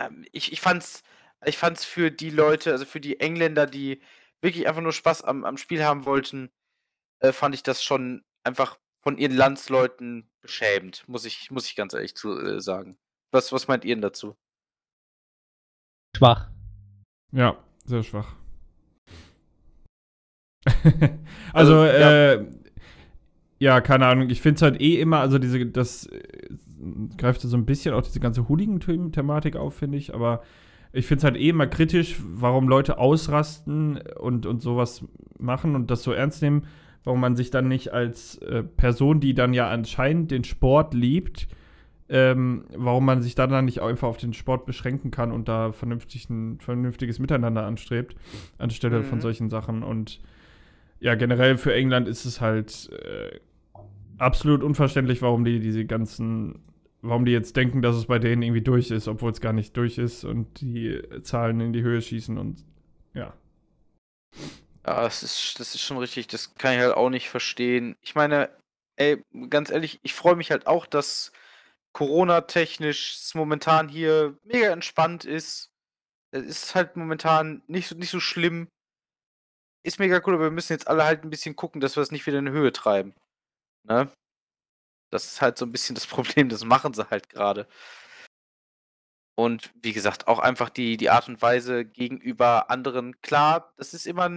Ähm, 0.00 0.26
ich, 0.32 0.52
ich 0.52 0.60
fand's, 0.60 1.02
ich 1.44 1.58
fand's 1.58 1.84
für 1.84 2.10
die 2.10 2.30
Leute, 2.30 2.72
also 2.72 2.84
für 2.84 3.00
die 3.00 3.20
Engländer, 3.20 3.66
die 3.66 4.02
wirklich 4.42 4.66
einfach 4.66 4.82
nur 4.82 4.92
Spaß 4.92 5.22
am, 5.22 5.44
am 5.44 5.56
Spiel 5.56 5.84
haben 5.84 6.06
wollten, 6.06 6.50
äh, 7.20 7.32
fand 7.32 7.54
ich 7.54 7.62
das 7.62 7.82
schon 7.82 8.24
einfach 8.44 8.78
von 9.02 9.18
ihren 9.18 9.36
Landsleuten 9.36 10.30
beschämend, 10.40 11.06
muss 11.08 11.24
ich, 11.24 11.50
muss 11.50 11.66
ich 11.66 11.76
ganz 11.76 11.94
ehrlich 11.94 12.14
zu, 12.16 12.38
äh, 12.38 12.60
sagen. 12.60 12.98
Was, 13.32 13.52
was 13.52 13.68
meint 13.68 13.84
ihr 13.84 13.94
denn 13.94 14.02
dazu? 14.02 14.36
Schwach. 16.16 16.50
Ja, 17.32 17.62
sehr 17.84 18.02
schwach. 18.02 18.34
also, 21.52 21.80
Also, 21.82 21.84
ja. 21.84 22.32
äh, 22.32 22.59
ja, 23.60 23.80
keine 23.80 24.06
Ahnung. 24.06 24.30
Ich 24.30 24.40
finde 24.40 24.56
es 24.56 24.62
halt 24.62 24.80
eh 24.80 25.00
immer, 25.00 25.20
also 25.20 25.38
diese, 25.38 25.64
das 25.66 26.06
äh, 26.06 26.20
greift 27.16 27.42
so 27.42 27.56
ein 27.56 27.66
bisschen 27.66 27.94
auch 27.94 28.02
diese 28.02 28.18
ganze 28.20 28.48
Hooligan-Thematik 28.48 29.54
auf, 29.56 29.74
finde 29.74 29.98
ich, 29.98 30.14
aber 30.14 30.42
ich 30.92 31.06
finde 31.06 31.18
es 31.18 31.24
halt 31.24 31.36
eh 31.36 31.50
immer 31.50 31.66
kritisch, 31.66 32.16
warum 32.20 32.68
Leute 32.68 32.98
ausrasten 32.98 34.00
und, 34.18 34.46
und 34.46 34.60
sowas 34.62 35.04
machen 35.38 35.76
und 35.76 35.90
das 35.90 36.02
so 36.02 36.12
ernst 36.12 36.42
nehmen, 36.42 36.64
warum 37.04 37.20
man 37.20 37.36
sich 37.36 37.50
dann 37.50 37.68
nicht 37.68 37.92
als 37.92 38.38
äh, 38.38 38.62
Person, 38.62 39.20
die 39.20 39.34
dann 39.34 39.54
ja 39.54 39.68
anscheinend 39.70 40.30
den 40.30 40.42
Sport 40.44 40.94
liebt, 40.94 41.46
ähm, 42.08 42.64
warum 42.76 43.04
man 43.04 43.22
sich 43.22 43.36
dann, 43.36 43.50
dann 43.50 43.66
nicht 43.66 43.82
einfach 43.82 44.08
auf 44.08 44.16
den 44.16 44.32
Sport 44.32 44.66
beschränken 44.66 45.10
kann 45.12 45.30
und 45.30 45.48
da 45.48 45.70
vernünftig 45.72 46.28
ein 46.28 46.58
vernünftiges 46.60 47.20
Miteinander 47.20 47.64
anstrebt, 47.66 48.16
anstelle 48.58 49.04
von 49.04 49.18
Mhm. 49.18 49.22
solchen 49.22 49.50
Sachen. 49.50 49.82
Und 49.84 50.20
ja, 50.98 51.14
generell 51.14 51.56
für 51.56 51.72
England 51.72 52.08
ist 52.08 52.24
es 52.24 52.40
halt 52.40 52.90
äh, 52.92 53.38
absolut 54.20 54.62
unverständlich, 54.62 55.22
warum 55.22 55.44
die 55.44 55.60
diese 55.60 55.84
ganzen, 55.84 56.62
warum 57.02 57.24
die 57.24 57.32
jetzt 57.32 57.56
denken, 57.56 57.82
dass 57.82 57.96
es 57.96 58.06
bei 58.06 58.18
denen 58.18 58.42
irgendwie 58.42 58.62
durch 58.62 58.90
ist, 58.90 59.08
obwohl 59.08 59.32
es 59.32 59.40
gar 59.40 59.52
nicht 59.52 59.76
durch 59.76 59.98
ist 59.98 60.24
und 60.24 60.60
die 60.60 61.02
Zahlen 61.22 61.60
in 61.60 61.72
die 61.72 61.82
Höhe 61.82 62.00
schießen 62.00 62.38
und 62.38 62.64
ja. 63.14 63.32
Ja, 64.86 65.02
das 65.02 65.22
ist, 65.22 65.58
das 65.58 65.74
ist 65.74 65.82
schon 65.82 65.98
richtig. 65.98 66.28
Das 66.28 66.54
kann 66.54 66.74
ich 66.74 66.80
halt 66.80 66.94
auch 66.94 67.10
nicht 67.10 67.28
verstehen. 67.28 67.96
Ich 68.00 68.14
meine, 68.14 68.50
ey, 68.96 69.22
ganz 69.48 69.70
ehrlich, 69.70 70.00
ich 70.02 70.14
freue 70.14 70.36
mich 70.36 70.50
halt 70.50 70.66
auch, 70.66 70.86
dass 70.86 71.32
Corona-technisch 71.92 73.32
momentan 73.34 73.88
hier 73.88 74.38
mega 74.44 74.70
entspannt 74.70 75.24
ist. 75.24 75.70
Es 76.32 76.44
ist 76.44 76.74
halt 76.74 76.96
momentan 76.96 77.62
nicht 77.66 77.88
so, 77.88 77.96
nicht 77.96 78.10
so 78.10 78.20
schlimm. 78.20 78.68
Ist 79.82 79.98
mega 79.98 80.20
cool, 80.24 80.34
aber 80.34 80.44
wir 80.44 80.50
müssen 80.50 80.72
jetzt 80.72 80.88
alle 80.88 81.04
halt 81.04 81.24
ein 81.24 81.30
bisschen 81.30 81.56
gucken, 81.56 81.80
dass 81.80 81.96
wir 81.96 82.02
es 82.02 82.12
nicht 82.12 82.26
wieder 82.26 82.38
in 82.38 82.46
die 82.46 82.52
Höhe 82.52 82.72
treiben. 82.72 83.14
Ne? 83.84 84.10
Das 85.10 85.26
ist 85.26 85.40
halt 85.42 85.58
so 85.58 85.66
ein 85.66 85.72
bisschen 85.72 85.94
das 85.94 86.06
Problem, 86.06 86.48
das 86.48 86.64
machen 86.64 86.94
sie 86.94 87.08
halt 87.10 87.28
gerade. 87.28 87.66
Und 89.36 89.72
wie 89.82 89.92
gesagt, 89.94 90.28
auch 90.28 90.38
einfach 90.38 90.68
die, 90.68 90.98
die 90.98 91.08
Art 91.10 91.28
und 91.28 91.40
Weise 91.40 91.86
gegenüber 91.86 92.70
anderen. 92.70 93.20
Klar, 93.22 93.72
das 93.78 93.94
ist 93.94 94.06
immer, 94.06 94.28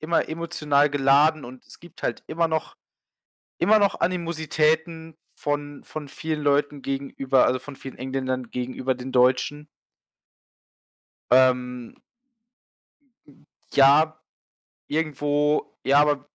immer 0.00 0.28
emotional 0.28 0.90
geladen 0.90 1.44
und 1.46 1.66
es 1.66 1.80
gibt 1.80 2.02
halt 2.02 2.22
immer 2.26 2.46
noch, 2.46 2.76
immer 3.58 3.78
noch 3.78 4.00
Animositäten 4.00 5.16
von, 5.34 5.82
von 5.84 6.08
vielen 6.08 6.42
Leuten 6.42 6.82
gegenüber, 6.82 7.46
also 7.46 7.58
von 7.58 7.74
vielen 7.76 7.96
Engländern 7.96 8.50
gegenüber 8.50 8.94
den 8.94 9.12
Deutschen. 9.12 9.68
Ähm, 11.30 11.96
ja, 13.72 14.20
irgendwo, 14.88 15.78
ja, 15.84 16.00
aber 16.00 16.29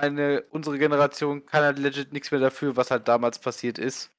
meine, 0.00 0.42
unsere 0.50 0.78
Generation 0.78 1.44
kann 1.44 1.62
halt 1.62 1.78
legit 1.78 2.12
nichts 2.12 2.30
mehr 2.30 2.40
dafür, 2.40 2.76
was 2.76 2.90
halt 2.90 3.08
damals 3.08 3.38
passiert 3.38 3.78
ist. 3.78 4.10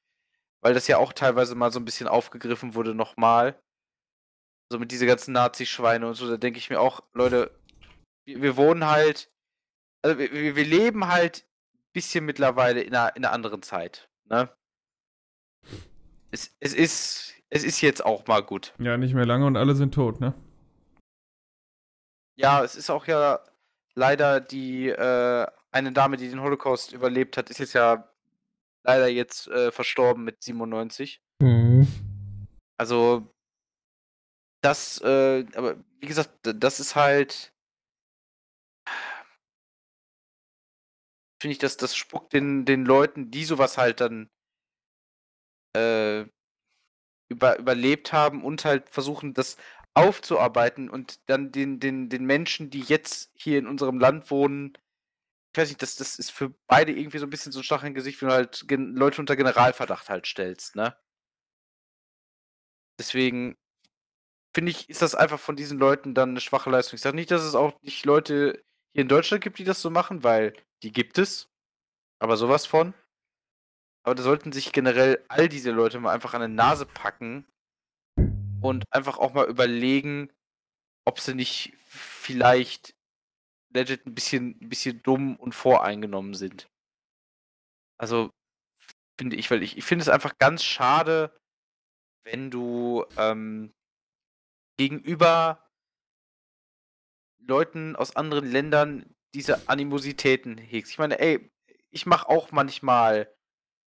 Weil 0.60 0.74
das 0.74 0.86
ja 0.88 0.98
auch 0.98 1.12
teilweise 1.12 1.54
mal 1.54 1.72
so 1.72 1.80
ein 1.80 1.84
bisschen 1.84 2.06
aufgegriffen 2.06 2.74
wurde 2.74 2.94
nochmal. 2.94 3.58
So 4.70 4.78
mit 4.78 4.92
diese 4.92 5.06
ganzen 5.06 5.32
Nazi-Schweine 5.32 6.06
und 6.06 6.14
so, 6.14 6.28
da 6.28 6.36
denke 6.36 6.58
ich 6.58 6.70
mir 6.70 6.80
auch, 6.80 7.00
Leute, 7.12 7.50
wir, 8.24 8.42
wir 8.42 8.56
wohnen 8.56 8.86
halt, 8.86 9.32
also 10.02 10.18
wir, 10.18 10.54
wir 10.54 10.64
leben 10.64 11.08
halt 11.08 11.46
ein 11.72 11.92
bisschen 11.92 12.24
mittlerweile 12.24 12.82
in 12.82 12.94
einer, 12.94 13.16
in 13.16 13.24
einer 13.24 13.32
anderen 13.32 13.62
Zeit. 13.62 14.08
Ne? 14.26 14.50
Es, 16.30 16.54
es, 16.60 16.74
ist, 16.74 17.34
es 17.48 17.64
ist 17.64 17.80
jetzt 17.80 18.04
auch 18.04 18.26
mal 18.26 18.42
gut. 18.42 18.74
Ja, 18.78 18.96
nicht 18.96 19.14
mehr 19.14 19.26
lange 19.26 19.46
und 19.46 19.56
alle 19.56 19.74
sind 19.74 19.94
tot, 19.94 20.20
ne? 20.20 20.34
Ja, 22.36 22.62
es 22.62 22.76
ist 22.76 22.90
auch 22.90 23.06
ja 23.06 23.40
leider 23.94 24.40
die 24.40 24.88
äh, 24.88 25.46
eine 25.72 25.92
Dame, 25.92 26.16
die 26.16 26.28
den 26.28 26.40
Holocaust 26.40 26.92
überlebt 26.92 27.36
hat, 27.36 27.50
ist 27.50 27.58
jetzt 27.58 27.74
ja 27.74 28.08
leider 28.84 29.08
jetzt 29.08 29.48
äh, 29.48 29.70
verstorben 29.70 30.24
mit 30.24 30.42
97. 30.42 31.22
Mhm. 31.40 31.86
Also 32.78 33.32
das, 34.62 35.00
äh, 35.02 35.46
aber 35.54 35.76
wie 36.00 36.06
gesagt, 36.06 36.30
das 36.42 36.80
ist 36.80 36.96
halt, 36.96 37.52
finde 41.40 41.52
ich, 41.52 41.58
dass 41.58 41.76
das 41.76 41.96
spuckt 41.96 42.32
den, 42.32 42.64
den 42.64 42.84
Leuten, 42.84 43.30
die 43.30 43.44
sowas 43.44 43.78
halt 43.78 44.00
dann 44.00 44.28
äh, 45.76 46.26
über, 47.30 47.58
überlebt 47.58 48.12
haben 48.12 48.44
und 48.44 48.64
halt 48.64 48.90
versuchen, 48.90 49.34
das 49.34 49.56
aufzuarbeiten 49.94 50.90
und 50.90 51.20
dann 51.28 51.52
den, 51.52 51.80
den, 51.80 52.08
den 52.08 52.24
Menschen, 52.24 52.70
die 52.70 52.80
jetzt 52.80 53.30
hier 53.34 53.58
in 53.58 53.66
unserem 53.66 53.98
Land 53.98 54.30
wohnen, 54.30 54.74
ich 55.52 55.58
weiß 55.58 55.68
nicht, 55.68 55.82
das, 55.82 55.96
das 55.96 56.18
ist 56.18 56.30
für 56.30 56.50
beide 56.68 56.92
irgendwie 56.92 57.18
so 57.18 57.26
ein 57.26 57.30
bisschen 57.30 57.52
so 57.52 57.60
ein 57.60 57.64
Stach 57.64 57.82
im 57.82 57.94
Gesicht, 57.94 58.20
wenn 58.22 58.28
du 58.28 58.34
halt 58.34 58.64
Gen 58.68 58.94
Leute 58.94 59.20
unter 59.20 59.36
Generalverdacht 59.36 60.08
halt 60.08 60.26
stellst, 60.26 60.76
ne? 60.76 60.96
Deswegen 62.98 63.56
finde 64.54 64.70
ich, 64.70 64.88
ist 64.88 65.02
das 65.02 65.14
einfach 65.14 65.40
von 65.40 65.56
diesen 65.56 65.78
Leuten 65.78 66.14
dann 66.14 66.30
eine 66.30 66.40
schwache 66.40 66.70
Leistung. 66.70 66.96
Ich 66.96 67.02
sage 67.02 67.16
nicht, 67.16 67.30
dass 67.30 67.42
es 67.42 67.54
auch 67.54 67.80
nicht 67.82 68.04
Leute 68.04 68.62
hier 68.92 69.02
in 69.02 69.08
Deutschland 69.08 69.42
gibt, 69.42 69.58
die 69.58 69.64
das 69.64 69.80
so 69.80 69.90
machen, 69.90 70.22
weil 70.22 70.54
die 70.82 70.92
gibt 70.92 71.18
es. 71.18 71.48
Aber 72.20 72.36
sowas 72.36 72.66
von. 72.66 72.94
Aber 74.02 74.14
da 74.14 74.22
sollten 74.22 74.52
sich 74.52 74.72
generell 74.72 75.24
all 75.28 75.48
diese 75.48 75.70
Leute 75.70 76.00
mal 76.00 76.12
einfach 76.12 76.34
an 76.34 76.42
die 76.42 76.48
Nase 76.48 76.86
packen 76.86 77.46
und 78.60 78.84
einfach 78.92 79.18
auch 79.18 79.32
mal 79.32 79.48
überlegen, 79.48 80.30
ob 81.06 81.20
sie 81.20 81.34
nicht 81.34 81.72
vielleicht 81.86 82.94
legit 83.72 84.06
ein 84.06 84.14
bisschen, 84.14 84.58
ein 84.60 84.68
bisschen 84.68 85.02
dumm 85.02 85.36
und 85.36 85.54
voreingenommen 85.54 86.34
sind. 86.34 86.68
Also, 87.98 88.30
finde 89.18 89.36
ich, 89.36 89.50
weil 89.50 89.62
ich, 89.62 89.76
ich 89.76 89.84
finde 89.84 90.02
es 90.02 90.08
einfach 90.08 90.38
ganz 90.38 90.64
schade, 90.64 91.36
wenn 92.24 92.50
du 92.50 93.04
ähm, 93.16 93.72
gegenüber 94.78 95.68
Leuten 97.38 97.96
aus 97.96 98.16
anderen 98.16 98.50
Ländern 98.50 99.14
diese 99.34 99.68
Animositäten 99.68 100.58
hegst. 100.58 100.92
Ich 100.92 100.98
meine, 100.98 101.18
ey, 101.18 101.50
ich 101.90 102.06
mache 102.06 102.28
auch 102.28 102.50
manchmal 102.52 103.34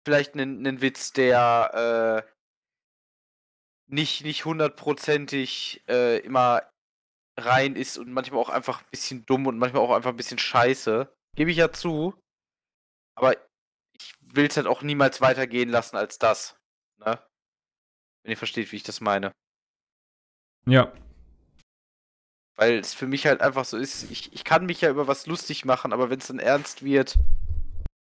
vielleicht 0.05 0.35
einen, 0.35 0.81
Witz, 0.81 1.11
der 1.11 2.25
äh, 2.25 2.31
nicht, 3.87 4.23
nicht 4.23 4.45
hundertprozentig 4.45 5.83
äh, 5.87 6.19
immer 6.19 6.63
rein 7.37 7.75
ist 7.75 7.97
und 7.97 8.11
manchmal 8.11 8.39
auch 8.39 8.49
einfach 8.49 8.81
ein 8.81 8.89
bisschen 8.91 9.25
dumm 9.25 9.47
und 9.47 9.57
manchmal 9.57 9.81
auch 9.81 9.93
einfach 9.93 10.11
ein 10.11 10.17
bisschen 10.17 10.39
scheiße. 10.39 11.13
Gebe 11.35 11.51
ich 11.51 11.57
ja 11.57 11.71
zu. 11.71 12.13
Aber 13.15 13.33
ich 13.93 14.13
will 14.21 14.47
es 14.47 14.57
halt 14.57 14.67
auch 14.67 14.81
niemals 14.81 15.21
weitergehen 15.21 15.69
lassen 15.69 15.97
als 15.97 16.17
das. 16.17 16.57
Ne? 16.97 17.21
Wenn 18.23 18.31
ihr 18.31 18.37
versteht, 18.37 18.71
wie 18.71 18.77
ich 18.77 18.83
das 18.83 19.01
meine. 19.01 19.31
Ja. 20.65 20.93
Weil 22.57 22.79
es 22.79 22.93
für 22.93 23.07
mich 23.07 23.25
halt 23.27 23.41
einfach 23.41 23.65
so 23.65 23.77
ist, 23.77 24.09
ich, 24.09 24.31
ich 24.33 24.43
kann 24.43 24.65
mich 24.65 24.81
ja 24.81 24.89
über 24.89 25.07
was 25.07 25.27
lustig 25.27 25.65
machen, 25.65 25.91
aber 25.91 26.09
wenn 26.09 26.19
es 26.19 26.27
dann 26.27 26.39
ernst 26.39 26.83
wird, 26.83 27.17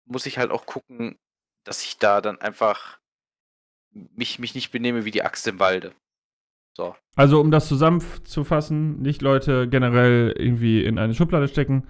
muss 0.06 0.28
ich 0.28 0.38
halt 0.38 0.52
auch 0.52 0.66
gucken, 0.66 1.18
dass 1.66 1.84
ich 1.84 1.98
da 1.98 2.22
dann 2.22 2.40
einfach 2.40 3.00
mich, 3.92 4.40
mich 4.40 4.54
nicht 4.54 4.72
benehme 4.72 5.06
wie 5.06 5.12
die 5.12 5.24
Axt 5.24 5.48
im 5.48 5.60
Walde. 5.60 5.96
So. 6.76 6.96
Also, 7.16 7.40
um 7.40 7.52
das 7.52 7.68
zusammenzufassen, 7.68 9.02
nicht 9.02 9.22
Leute 9.22 9.68
generell 9.68 10.34
irgendwie 10.38 10.84
in 10.84 10.98
eine 10.98 11.14
Schublade 11.14 11.48
stecken 11.48 11.88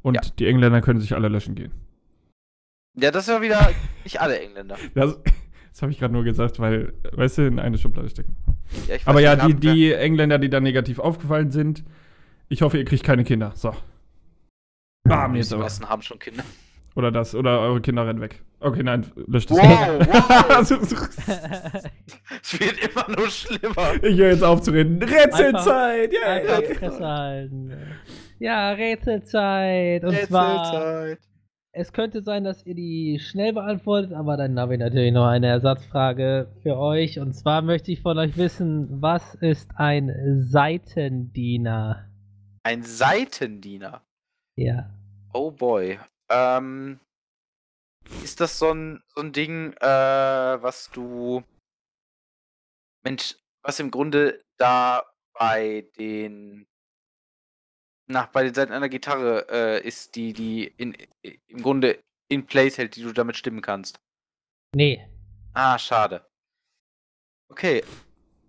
und 0.00 0.14
ja. 0.14 0.20
die 0.38 0.46
Engländer 0.46 0.80
können 0.80 1.00
sich 1.00 1.14
alle 1.14 1.28
löschen 1.28 1.54
gehen. 1.54 1.72
Ja, 2.94 3.10
das 3.10 3.24
ist 3.28 3.34
ja 3.34 3.40
wieder 3.40 3.70
nicht 4.04 4.20
alle 4.20 4.40
Engländer. 4.40 4.76
Das, 4.94 5.18
das 5.72 5.80
habe 5.80 5.92
ich 5.92 5.98
gerade 5.98 6.12
nur 6.12 6.24
gesagt, 6.24 6.58
weil, 6.60 6.92
weißt 7.12 7.38
du, 7.38 7.46
in 7.46 7.58
eine 7.58 7.78
Schublade 7.78 8.10
stecken. 8.10 8.36
Ja, 8.88 8.96
Aber 9.06 9.20
ja, 9.20 9.36
die, 9.36 9.54
die 9.54 9.92
Engländer, 9.92 10.38
die 10.38 10.50
da 10.50 10.60
negativ 10.60 10.98
aufgefallen 10.98 11.50
sind, 11.50 11.82
ich 12.48 12.60
hoffe, 12.60 12.76
ihr 12.76 12.84
kriegt 12.84 13.04
keine 13.04 13.24
Kinder. 13.24 13.52
So. 13.54 13.74
Bam, 15.04 15.34
jetzt 15.34 15.52
aber. 15.52 15.60
Die 15.60 15.64
meisten 15.64 15.88
haben 15.88 16.02
schon 16.02 16.18
Kinder. 16.18 16.44
Oder 16.94 17.10
das, 17.10 17.34
oder 17.34 17.60
eure 17.60 17.80
Kinder 17.80 18.06
rennen 18.06 18.20
weg. 18.20 18.42
Okay, 18.62 18.82
nein, 18.82 19.04
löscht 19.26 19.50
das. 19.50 19.58
Wow, 19.58 20.06
wow. 20.06 20.60
es 22.42 22.60
wird 22.60 22.78
immer 22.78 23.16
nur 23.16 23.28
schlimmer. 23.28 23.94
Ich 24.02 24.16
höre 24.16 24.30
jetzt 24.30 24.44
auf 24.44 24.62
zu 24.62 24.70
reden. 24.70 25.02
Rätselzeit! 25.02 26.12
Yeah. 26.12 26.56
Einfach 26.56 27.40
Ja, 28.38 28.70
Rätselzeit. 28.72 30.04
Und 30.04 30.10
Rätselzeit. 30.10 30.28
zwar. 30.28 31.16
Es 31.74 31.92
könnte 31.94 32.20
sein, 32.22 32.44
dass 32.44 32.66
ihr 32.66 32.74
die 32.74 33.18
schnell 33.18 33.54
beantwortet, 33.54 34.12
aber 34.12 34.36
dann 34.36 34.60
habe 34.60 34.74
ich 34.74 34.80
natürlich 34.80 35.12
noch 35.12 35.26
eine 35.26 35.46
Ersatzfrage 35.46 36.48
für 36.62 36.76
euch. 36.76 37.18
Und 37.18 37.32
zwar 37.32 37.62
möchte 37.62 37.90
ich 37.90 38.02
von 38.02 38.18
euch 38.18 38.36
wissen, 38.36 38.88
was 39.00 39.34
ist 39.36 39.70
ein 39.76 40.12
Seitendiener? 40.38 42.10
Ein 42.62 42.82
Seitendiener? 42.82 44.02
Ja. 44.54 44.90
Oh 45.32 45.50
boy. 45.50 45.98
Ähm, 46.28 47.00
ist 48.22 48.40
das 48.40 48.58
so 48.58 48.72
ein, 48.72 49.02
so 49.14 49.20
ein 49.20 49.32
Ding, 49.32 49.72
äh, 49.74 50.62
was 50.62 50.90
du. 50.90 51.42
Mensch, 53.04 53.36
was 53.62 53.80
im 53.80 53.90
Grunde 53.90 54.42
da 54.58 55.04
bei 55.32 55.86
den. 55.98 56.66
Na, 58.08 58.28
bei 58.32 58.44
den 58.44 58.54
Seiten 58.54 58.72
einer 58.72 58.88
Gitarre 58.88 59.46
äh, 59.50 59.86
ist, 59.86 60.16
die, 60.16 60.32
die 60.32 60.64
in, 60.64 60.96
im 61.22 61.62
Grunde 61.62 61.98
in 62.28 62.46
place 62.46 62.78
hält, 62.78 62.96
die 62.96 63.02
du 63.02 63.12
damit 63.12 63.36
stimmen 63.36 63.62
kannst? 63.62 64.00
Nee. 64.74 65.06
Ah, 65.54 65.78
schade. 65.78 66.26
Okay. 67.48 67.82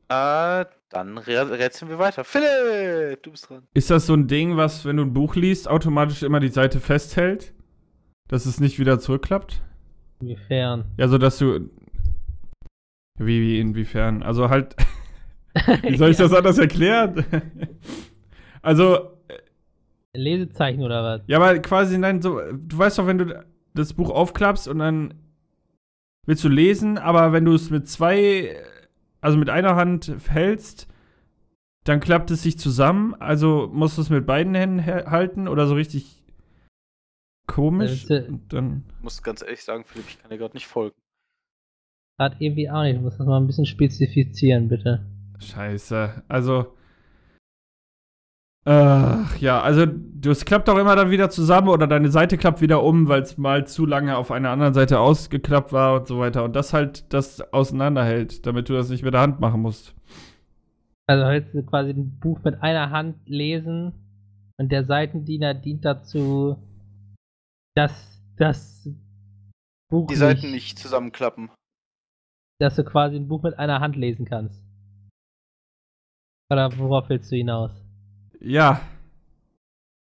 Äh, 0.10 0.66
dann 0.90 1.18
rätseln 1.18 1.90
wir 1.90 2.00
weiter. 2.00 2.24
Philipp, 2.24 3.24
du 3.24 3.32
bist 3.32 3.50
dran. 3.50 3.68
Ist 3.74 3.90
das 3.90 4.06
so 4.06 4.14
ein 4.14 4.28
Ding, 4.28 4.58
was, 4.58 4.86
wenn 4.86 4.98
du 4.98 5.04
ein 5.04 5.14
Buch 5.14 5.36
liest, 5.36 5.68
automatisch 5.68 6.24
immer 6.24 6.40
die 6.40 6.50
Seite 6.50 6.80
festhält? 6.80 7.54
Dass 8.34 8.48
es 8.48 8.60
nicht 8.60 8.80
wieder 8.80 9.00
zurückklappt? 9.00 9.62
Inwiefern? 10.20 10.86
Ja, 10.98 11.08
so 11.08 11.20
dass 11.20 11.38
du. 11.38 11.70
Wie, 13.20 13.40
wie 13.42 13.60
inwiefern? 13.60 14.24
Also 14.24 14.50
halt. 14.50 14.76
wie 15.84 15.98
soll 15.98 16.10
ich 16.10 16.18
das 16.18 16.34
anders 16.34 16.58
erklären? 16.58 17.24
also. 18.64 19.20
Lesezeichen 20.16 20.82
oder 20.82 21.04
was? 21.04 21.22
Ja, 21.28 21.38
aber 21.38 21.60
quasi, 21.60 22.00
nein, 22.00 22.24
so. 22.24 22.42
Du 22.58 22.76
weißt 22.76 22.98
doch, 22.98 23.06
wenn 23.06 23.20
du 23.20 23.46
das 23.76 23.94
Buch 23.94 24.10
aufklappst 24.10 24.68
und 24.68 24.80
dann 24.80 25.14
willst 26.26 26.44
du 26.44 26.50
lesen, 26.50 26.98
aber 26.98 27.34
wenn 27.34 27.46
du 27.46 27.54
es 27.54 27.70
mit 27.70 27.88
zwei, 27.88 28.56
also 29.22 29.38
mit 29.38 29.52
einer 29.52 29.76
Hand 29.76 30.12
hältst, 30.28 30.88
dann 31.84 32.00
klappt 32.00 32.32
es 32.32 32.42
sich 32.42 32.58
zusammen. 32.58 33.14
Also 33.14 33.70
musst 33.72 34.00
du 34.00 34.02
es 34.02 34.10
mit 34.10 34.26
beiden 34.26 34.56
Händen 34.56 34.84
halten 34.88 35.48
oder 35.48 35.68
so 35.68 35.76
richtig 35.76 36.23
komisch. 37.54 38.10
Äh, 38.10 38.28
Und 38.28 38.52
dann. 38.52 38.84
Ich 38.98 39.04
muss 39.04 39.24
ganz 39.24 39.42
ehrlich 39.42 39.64
sagen, 39.64 39.84
Philipp, 39.86 40.08
ich 40.08 40.20
kann 40.20 40.30
dir 40.30 40.38
gerade 40.38 40.56
nicht 40.56 40.68
folgen. 40.68 40.96
Hat 42.20 42.36
irgendwie 42.40 42.70
auch 42.70 42.84
nicht. 42.84 42.98
Du 42.98 43.02
musst 43.02 43.20
das 43.20 43.28
mal 43.28 43.40
ein 43.40 43.48
bisschen 43.48 43.66
spezifizieren, 43.66 44.70
bitte. 44.70 45.06
Scheiße. 45.40 46.24
Also. 46.28 46.76
Ach, 48.66 49.38
ja, 49.40 49.62
also 49.62 49.86
du, 49.86 50.32
es 50.32 50.46
klappt 50.46 50.70
auch 50.70 50.78
immer 50.78 50.96
dann 50.96 51.12
wieder 51.12 51.30
zusammen 51.30 51.68
oder 51.68 51.86
deine 51.86 52.10
Seite 52.10 52.38
klappt 52.38 52.62
wieder 52.62 52.82
um, 52.82 53.10
weil 53.10 53.22
es 53.22 53.38
mal 53.38 53.68
zu 53.68 53.86
lange 53.86 54.16
auf 54.16 54.32
einer 54.32 54.52
anderen 54.52 54.74
Seite 54.74 55.00
ausgeklappt 55.00 55.74
war 55.74 56.00
und 56.00 56.08
so 56.08 56.20
weiter. 56.20 56.46
Und 56.46 56.56
das 56.56 56.72
halt 56.72 57.12
das 57.14 57.42
auseinanderhält, 57.54 58.46
damit 58.46 58.70
du 58.70 58.74
das 58.74 58.90
nicht 58.90 59.04
mit 59.04 59.14
der 59.14 59.22
Hand 59.22 59.42
machen 59.42 59.62
musst. 59.62 59.94
Also 61.08 61.46
du 61.52 61.64
quasi 61.64 61.90
ein 61.90 62.18
Buch 62.22 62.40
mit 62.46 62.64
einer 62.64 62.90
Hand 62.90 63.18
lesen 63.26 63.92
und 64.58 64.72
der 64.72 64.86
Seitendiener 64.86 65.54
dient 65.54 65.84
dazu, 65.84 66.56
dass 67.76 68.22
das 68.38 68.88
Buch 69.90 70.08
Die 70.08 70.16
Seiten 70.16 70.52
nicht 70.52 70.78
zusammenklappen. 70.80 71.50
dass 72.60 72.76
du 72.76 72.84
quasi 72.84 73.16
ein 73.18 73.28
Buch 73.28 73.44
mit 73.44 73.58
einer 73.60 73.80
Hand 73.80 73.96
lesen 73.96 74.26
kannst. 74.26 74.62
Oder 76.52 76.76
worauf 76.78 77.10
willst 77.10 77.32
du 77.32 77.36
hinaus? 77.36 77.72
Ja, 78.40 78.82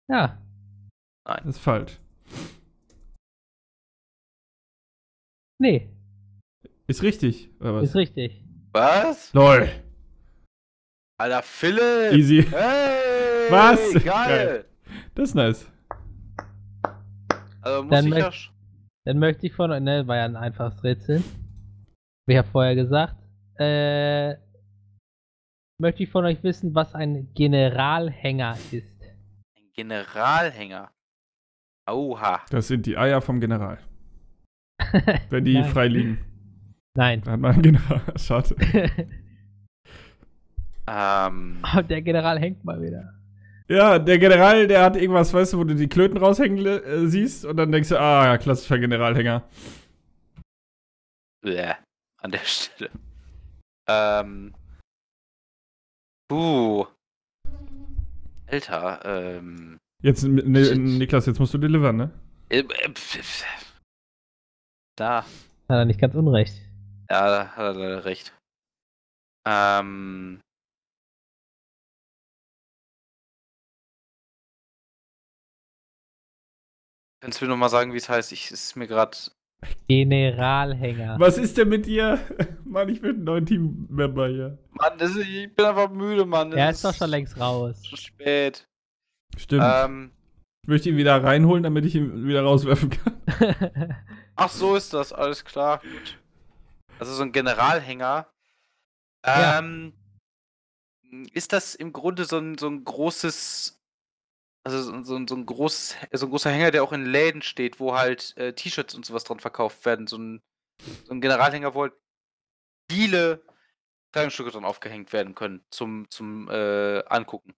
Ja, 0.09 0.39
das 1.25 1.47
ist 1.47 1.59
falsch. 1.59 1.99
nee, 5.59 5.89
Ist 6.87 7.03
richtig, 7.03 7.49
oder 7.61 7.77
was? 7.77 7.85
ist 7.91 7.95
richtig. 7.97 8.45
Was? 8.73 9.33
Lol. 9.33 9.69
Alter, 11.19 11.43
Philipp! 11.43 12.13
Easy. 12.13 12.43
Hey! 12.43 13.51
Was? 13.51 13.93
Geil! 13.95 14.03
Geil. 14.05 14.65
Das 15.15 15.29
ist 15.31 15.35
nice. 15.35 15.71
Also 17.63 17.83
muss 17.83 17.91
Dann 17.91 18.07
ich 18.07 18.19
ja. 18.19 18.31
Dann 19.05 19.19
möchte 19.19 19.47
ich 19.47 19.53
von 19.53 19.71
euch, 19.73 19.81
ne, 19.81 20.07
war 20.07 20.17
ja 20.17 20.25
ein 20.25 20.37
einfaches 20.37 20.83
Rätsel. 20.85 21.23
Wie 22.27 22.35
ja 22.35 22.45
vorher 22.45 22.77
gesagt, 22.77 23.17
äh, 23.59 24.37
möchte 25.79 26.05
ich 26.05 26.11
von 26.11 26.25
euch 26.25 26.43
wissen, 26.45 26.75
was 26.75 26.95
ein 26.95 27.33
Generalhänger 27.35 28.57
ist. 28.71 29.03
Ein 29.57 29.73
Generalhänger. 29.75 30.91
Oha. 31.91 32.43
Das 32.51 32.69
sind 32.69 32.87
die 32.87 32.97
Eier 32.97 33.21
vom 33.21 33.41
General. 33.41 33.79
Wenn 35.31 35.45
die 35.45 35.63
frei 35.65 35.89
liegen. 35.89 36.25
Nein. 36.95 37.23
Dann 37.23 37.33
hat 37.33 37.41
man 37.41 37.53
einen 37.55 37.63
General. 37.63 38.03
Schade. 38.19 38.57
Ähm. 40.85 41.63
Der 41.89 42.03
General 42.03 42.41
hängt 42.41 42.65
mal 42.65 42.83
wieder. 42.83 43.15
Ja, 43.73 43.99
der 43.99 44.19
General, 44.19 44.67
der 44.67 44.83
hat 44.83 44.97
irgendwas, 44.97 45.33
weißt 45.33 45.55
du, 45.55 45.59
wo 45.59 45.65
du 45.65 45.75
die 45.75 45.89
Klöten 45.89 46.19
raushängen 46.19 46.67
äh, 46.67 47.07
siehst 47.07 47.47
und 47.47 47.57
dann 47.57 47.73
denkst 47.73 47.89
du, 47.89 47.99
ah, 47.99 48.27
ja, 48.27 48.37
klassischer 48.37 48.79
Generalhänger. 48.79 49.49
Bäh, 51.41 51.73
an 52.19 52.31
der 52.31 52.39
Stelle. 52.45 52.91
Ähm. 53.89 54.55
Uh. 56.31 56.85
Alter, 58.47 59.01
ähm. 59.07 59.79
Jetzt, 60.03 60.25
ne, 60.25 60.77
Niklas, 60.77 61.25
jetzt 61.25 61.39
musst 61.39 61.55
du 61.55 61.59
delivern, 61.59 61.97
ne? 61.97 62.11
äh, 62.51 62.59
äh, 62.59 62.93
Da. 64.97 65.23
Hat 65.23 65.27
er 65.69 65.85
nicht 65.87 66.01
ganz 66.01 66.15
unrecht. 66.15 66.61
Ja, 67.09 67.27
da 67.27 67.49
hat 67.57 67.77
er 67.77 68.05
recht. 68.05 68.35
Ähm. 69.47 70.43
Kannst 77.23 77.41
du 77.41 77.45
mir 77.45 77.51
nochmal 77.51 77.69
sagen, 77.69 77.93
wie 77.93 77.99
es 77.99 78.09
heißt? 78.09 78.33
Ich, 78.33 78.51
ist 78.51 78.75
mir 78.75 78.89
gerade. 78.89 79.17
Generalhänger. 79.87 81.21
Was 81.21 81.39
ist 81.39 81.57
denn 81.57 81.69
mit 81.69 81.87
dir? 81.87 82.19
Mann, 82.65 82.89
ich 82.89 83.01
bin 83.01 83.21
ein 83.21 83.25
neuer 83.25 83.45
Teammember 83.45 84.27
hier. 84.27 84.59
Mann, 84.73 84.99
das 84.99 85.11
ist, 85.13 85.29
ich 85.29 85.55
bin 85.55 85.65
einfach 85.65 85.89
müde, 85.89 86.27
Mann. 86.27 86.53
Er 86.53 86.71
Es 86.71 86.79
ist 86.79 86.85
doch 86.85 86.95
schon 86.95 87.11
längst 87.11 87.39
raus. 87.39 87.81
Schon 87.87 87.99
spät. 87.99 88.67
Stimmt. 89.37 89.63
Ähm. 89.65 90.11
ich 90.65 90.69
möchte 90.69 90.89
ihn 90.89 90.97
wieder 90.97 91.23
reinholen, 91.23 91.63
damit 91.63 91.85
ich 91.85 91.95
ihn 91.95 92.27
wieder 92.27 92.43
rauswerfen 92.43 92.91
kann. 92.91 93.23
Ach, 94.35 94.51
so 94.51 94.75
ist 94.75 94.93
das, 94.93 95.13
alles 95.13 95.45
klar. 95.45 95.79
Gut. 95.79 96.19
Also 96.99 97.15
so 97.15 97.23
ein 97.23 97.31
Generalhänger. 97.31 98.27
Ja. 99.25 99.61
Ähm, 99.61 99.93
Ist 101.33 101.53
das 101.53 101.77
im 101.77 101.93
Grunde 101.93 102.25
so 102.25 102.39
ein, 102.39 102.59
so 102.59 102.67
ein 102.67 102.83
großes, 102.83 103.81
also 104.65 104.83
so, 104.83 105.03
so, 105.03 105.17
ein- 105.17 105.29
so 105.29 105.35
ein 105.37 105.47
großes, 105.47 105.97
so 106.13 106.27
ein 106.27 106.31
großer 106.31 106.51
Hänger, 106.51 106.71
der 106.71 106.83
auch 106.85 106.93
in 106.93 107.05
Läden 107.07 107.43
steht, 107.43 107.81
wo 107.81 107.95
halt 107.97 108.37
äh, 108.37 108.53
T-Shirts 108.55 108.95
und 108.95 109.05
sowas 109.05 109.25
dran 109.25 109.41
verkauft 109.41 109.85
werden. 109.85 110.07
So 110.07 110.19
ein, 110.19 110.43
so 111.05 111.13
ein 111.15 111.21
Generalhänger, 111.21 111.75
wo 111.75 111.83
halt 111.83 111.95
viele 112.91 113.43
Kleidungsstücke 114.13 114.51
dran 114.51 114.65
aufgehängt 114.65 115.13
werden 115.13 115.35
können 115.35 115.65
zum, 115.71 116.09
zum 116.11 116.49
äh, 116.51 117.03
Angucken. 117.07 117.55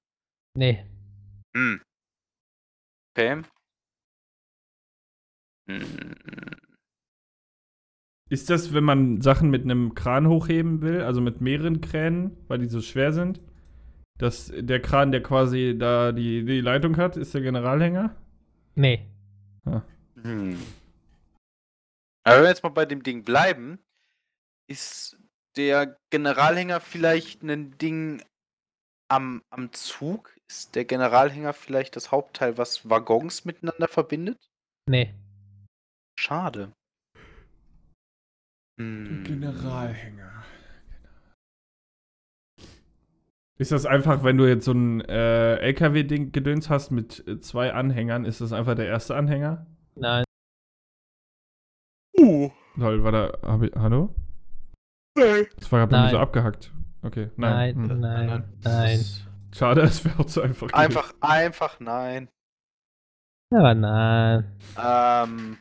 nee. 0.57 0.85
Hm. 1.57 1.81
Okay. 3.17 3.43
Hm. 5.69 6.55
Ist 8.31 8.51
das, 8.51 8.73
wenn 8.73 8.85
man 8.85 9.21
Sachen 9.21 9.51
mit 9.51 9.63
einem 9.63 9.95
Kran 9.95 10.27
hochheben 10.29 10.81
will, 10.83 11.03
also 11.03 11.21
mit 11.21 11.41
mehreren 11.41 11.81
Kränen, 11.81 12.37
weil 12.49 12.59
die 12.59 12.69
so 12.69 12.81
schwer 12.81 13.13
sind? 13.13 13.41
Dass 14.19 14.53
der 14.55 14.81
Kran, 14.81 15.11
der 15.11 15.23
quasi 15.23 15.77
da 15.77 16.13
die, 16.13 16.45
die 16.45 16.61
Leitung 16.61 16.97
hat, 16.97 17.17
ist 17.17 17.35
der 17.35 17.41
Generalhänger? 17.41 18.15
Nee. 18.77 19.09
Hm. 19.65 20.59
Aber 22.23 22.37
wenn 22.37 22.43
wir 22.45 22.49
jetzt 22.49 22.63
mal 22.63 22.71
bei 22.71 22.87
dem 22.87 23.03
Ding 23.03 23.25
bleiben, 23.25 23.79
ist 24.71 25.19
der 25.57 25.99
Generalhänger 26.11 26.81
vielleicht 26.81 27.43
ein 27.43 27.77
Ding 27.79 28.23
am, 29.09 29.43
am 29.51 29.73
Zug? 29.73 30.35
Ist 30.49 30.75
der 30.75 30.85
Generalhänger 30.85 31.53
vielleicht 31.53 31.97
das 31.97 32.11
Hauptteil, 32.11 32.57
was 32.57 32.89
Waggons 32.89 33.45
miteinander 33.45 33.89
verbindet? 33.89 34.51
Nee. 34.89 35.15
Schade. 36.19 36.73
Hm. 38.81 39.25
Generalhänger. 39.25 40.45
Ist 43.57 43.71
das 43.71 43.87
einfach, 43.87 44.25
wenn 44.25 44.37
du 44.37 44.49
jetzt 44.49 44.65
so 44.65 44.73
ein 44.73 45.01
äh, 45.03 45.57
LKW-Ding-Gedöns 45.59 46.71
hast 46.71 46.91
mit 46.91 47.27
äh, 47.29 47.39
zwei 47.41 47.73
Anhängern, 47.73 48.25
ist 48.25 48.41
das 48.41 48.53
einfach 48.53 48.75
der 48.75 48.87
erste 48.87 49.15
Anhänger? 49.15 49.67
Nein. 49.95 50.25
Uh. 52.19 52.51
Lol, 52.77 53.05
war 53.05 53.13
da. 53.13 53.39
Hab 53.43 53.63
ich, 53.63 53.73
hallo? 53.77 54.13
Nein. 55.17 55.47
Das 55.57 55.71
war 55.71 55.79
gerade 55.81 55.91
bei 55.93 56.03
mir 56.03 56.09
so 56.11 56.17
Nein. 56.17 56.23
abgehakt. 56.23 56.73
Okay, 57.03 57.31
Nein, 57.37 57.77
nein. 57.77 58.01
nein, 58.01 58.31
hm. 58.31 58.45
nein. 58.65 59.05
Schade, 59.53 59.83
es 59.83 60.05
wäre 60.05 60.19
auch 60.19 60.27
zu 60.27 60.43
einfach. 60.43 60.67
gewesen. 60.67 60.75
Einfach, 60.75 61.15
einfach 61.21 61.79
nein. 61.79 62.29
Aber 63.51 63.75
nein. 63.75 64.59
Ähm. 64.77 65.59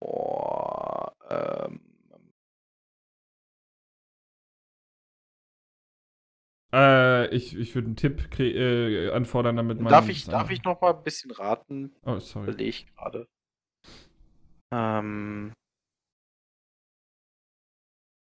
Boah, 0.00 1.14
ähm. 1.30 1.93
Äh, 6.74 7.28
ich, 7.28 7.56
ich 7.56 7.74
würde 7.76 7.86
einen 7.86 7.96
Tipp 7.96 8.40
äh, 8.40 9.10
anfordern, 9.10 9.56
damit 9.56 9.80
man. 9.80 9.92
Darf 9.92 10.08
ich, 10.08 10.24
darf 10.24 10.50
ich 10.50 10.64
noch 10.64 10.80
mal 10.80 10.94
ein 10.94 11.04
bisschen 11.04 11.30
raten? 11.30 11.94
Oh, 12.04 12.18
sorry. 12.18 12.48
Überlege 12.48 12.70
ich 12.70 12.86
gerade. 12.94 13.28
Ähm. 14.72 15.52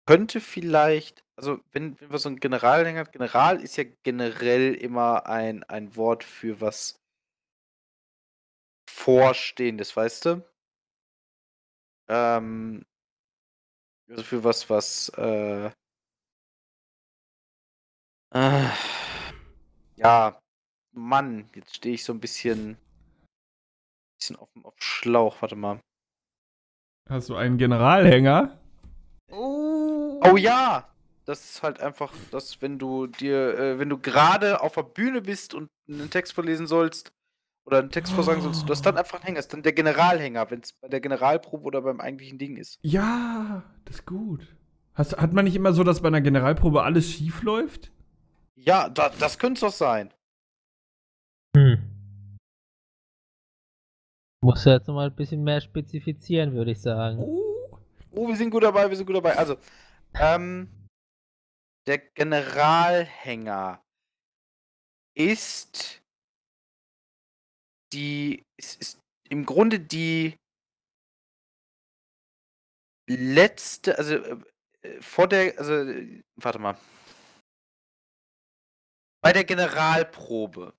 Könnte 0.06 0.40
vielleicht, 0.40 1.24
also 1.36 1.58
wenn, 1.72 1.98
wenn 2.00 2.10
wir 2.10 2.18
so 2.18 2.28
einen 2.28 2.38
Generalhänger 2.38 3.00
hat, 3.00 3.12
General 3.12 3.60
ist 3.60 3.76
ja 3.76 3.84
generell 4.04 4.74
immer 4.74 5.26
ein, 5.26 5.64
ein 5.64 5.96
Wort 5.96 6.22
für 6.22 6.60
was 6.60 7.00
Vorstehendes, 8.88 9.96
weißt 9.96 10.26
du? 10.26 10.44
Ähm, 12.08 12.84
also 14.08 14.22
für 14.22 14.44
was, 14.44 14.70
was, 14.70 15.08
äh, 15.16 15.70
äh, 18.32 18.68
ja, 19.96 20.38
Mann, 20.92 21.48
jetzt 21.54 21.76
stehe 21.76 21.94
ich 21.94 22.04
so 22.04 22.12
ein 22.12 22.20
bisschen, 22.20 22.76
bisschen 24.18 24.36
auf, 24.36 24.50
dem- 24.52 24.64
auf 24.66 24.74
Schlauch, 24.78 25.40
warte 25.42 25.56
mal. 25.56 25.80
Hast 27.08 27.28
du 27.28 27.36
einen 27.36 27.56
Generalhänger? 27.58 28.58
Oh 29.30 30.36
ja! 30.36 30.88
Das 31.24 31.44
ist 31.44 31.62
halt 31.62 31.80
einfach, 31.80 32.12
dass 32.30 32.62
wenn 32.62 32.78
du 32.78 33.06
dir, 33.08 33.58
äh, 33.58 33.78
wenn 33.78 33.88
du 33.88 33.98
gerade 33.98 34.60
auf 34.60 34.74
der 34.74 34.82
Bühne 34.84 35.20
bist 35.22 35.54
und 35.54 35.68
einen 35.88 36.08
Text 36.10 36.34
vorlesen 36.34 36.66
sollst 36.68 37.12
oder 37.66 37.78
einen 37.80 37.90
Text 37.90 38.12
vorsagen 38.12 38.40
sollst, 38.42 38.68
das 38.68 38.78
ist 38.78 38.86
dann 38.86 38.96
einfach 38.96 39.18
ein 39.20 39.24
Hänger, 39.26 39.40
ist 39.40 39.52
dann 39.52 39.62
der 39.64 39.72
Generalhänger, 39.72 40.48
wenn 40.50 40.60
es 40.60 40.72
bei 40.74 40.88
der 40.88 41.00
Generalprobe 41.00 41.64
oder 41.64 41.82
beim 41.82 42.00
eigentlichen 42.00 42.38
Ding 42.38 42.56
ist. 42.56 42.78
Ja, 42.82 43.64
das 43.84 43.96
ist 43.96 44.06
gut. 44.06 44.54
Hast, 44.94 45.16
hat 45.16 45.32
man 45.32 45.44
nicht 45.44 45.56
immer 45.56 45.72
so, 45.72 45.82
dass 45.82 46.00
bei 46.00 46.08
einer 46.08 46.20
Generalprobe 46.20 46.84
alles 46.84 47.10
schief 47.10 47.42
läuft? 47.42 47.90
Ja, 48.58 48.88
da, 48.88 49.10
das 49.10 49.38
könnte 49.38 49.54
es 49.54 49.60
doch 49.60 49.72
sein. 49.72 50.12
Hm. 51.56 52.38
Musst 54.42 54.66
du 54.66 54.70
jetzt 54.70 54.86
nochmal 54.86 55.10
ein 55.10 55.16
bisschen 55.16 55.42
mehr 55.44 55.60
spezifizieren, 55.60 56.52
würde 56.52 56.72
ich 56.72 56.80
sagen. 56.80 57.18
Oh. 57.18 57.46
Oh, 58.16 58.26
wir 58.28 58.36
sind 58.36 58.50
gut 58.50 58.62
dabei, 58.62 58.88
wir 58.88 58.96
sind 58.96 59.06
gut 59.06 59.16
dabei. 59.16 59.36
Also, 59.36 59.58
ähm, 60.14 60.70
der 61.86 61.98
Generalhänger 61.98 63.84
ist 65.14 66.02
die, 67.92 68.42
ist, 68.58 68.80
ist 68.80 69.00
im 69.28 69.44
Grunde 69.44 69.80
die 69.80 70.34
letzte, 73.06 73.98
also 73.98 74.14
äh, 74.14 74.36
äh, 74.82 75.02
vor 75.02 75.28
der, 75.28 75.58
also, 75.58 75.74
äh, 75.74 76.22
warte 76.36 76.58
mal. 76.58 76.78
Bei 79.26 79.32
der 79.32 79.42
Generalprobe, 79.42 80.72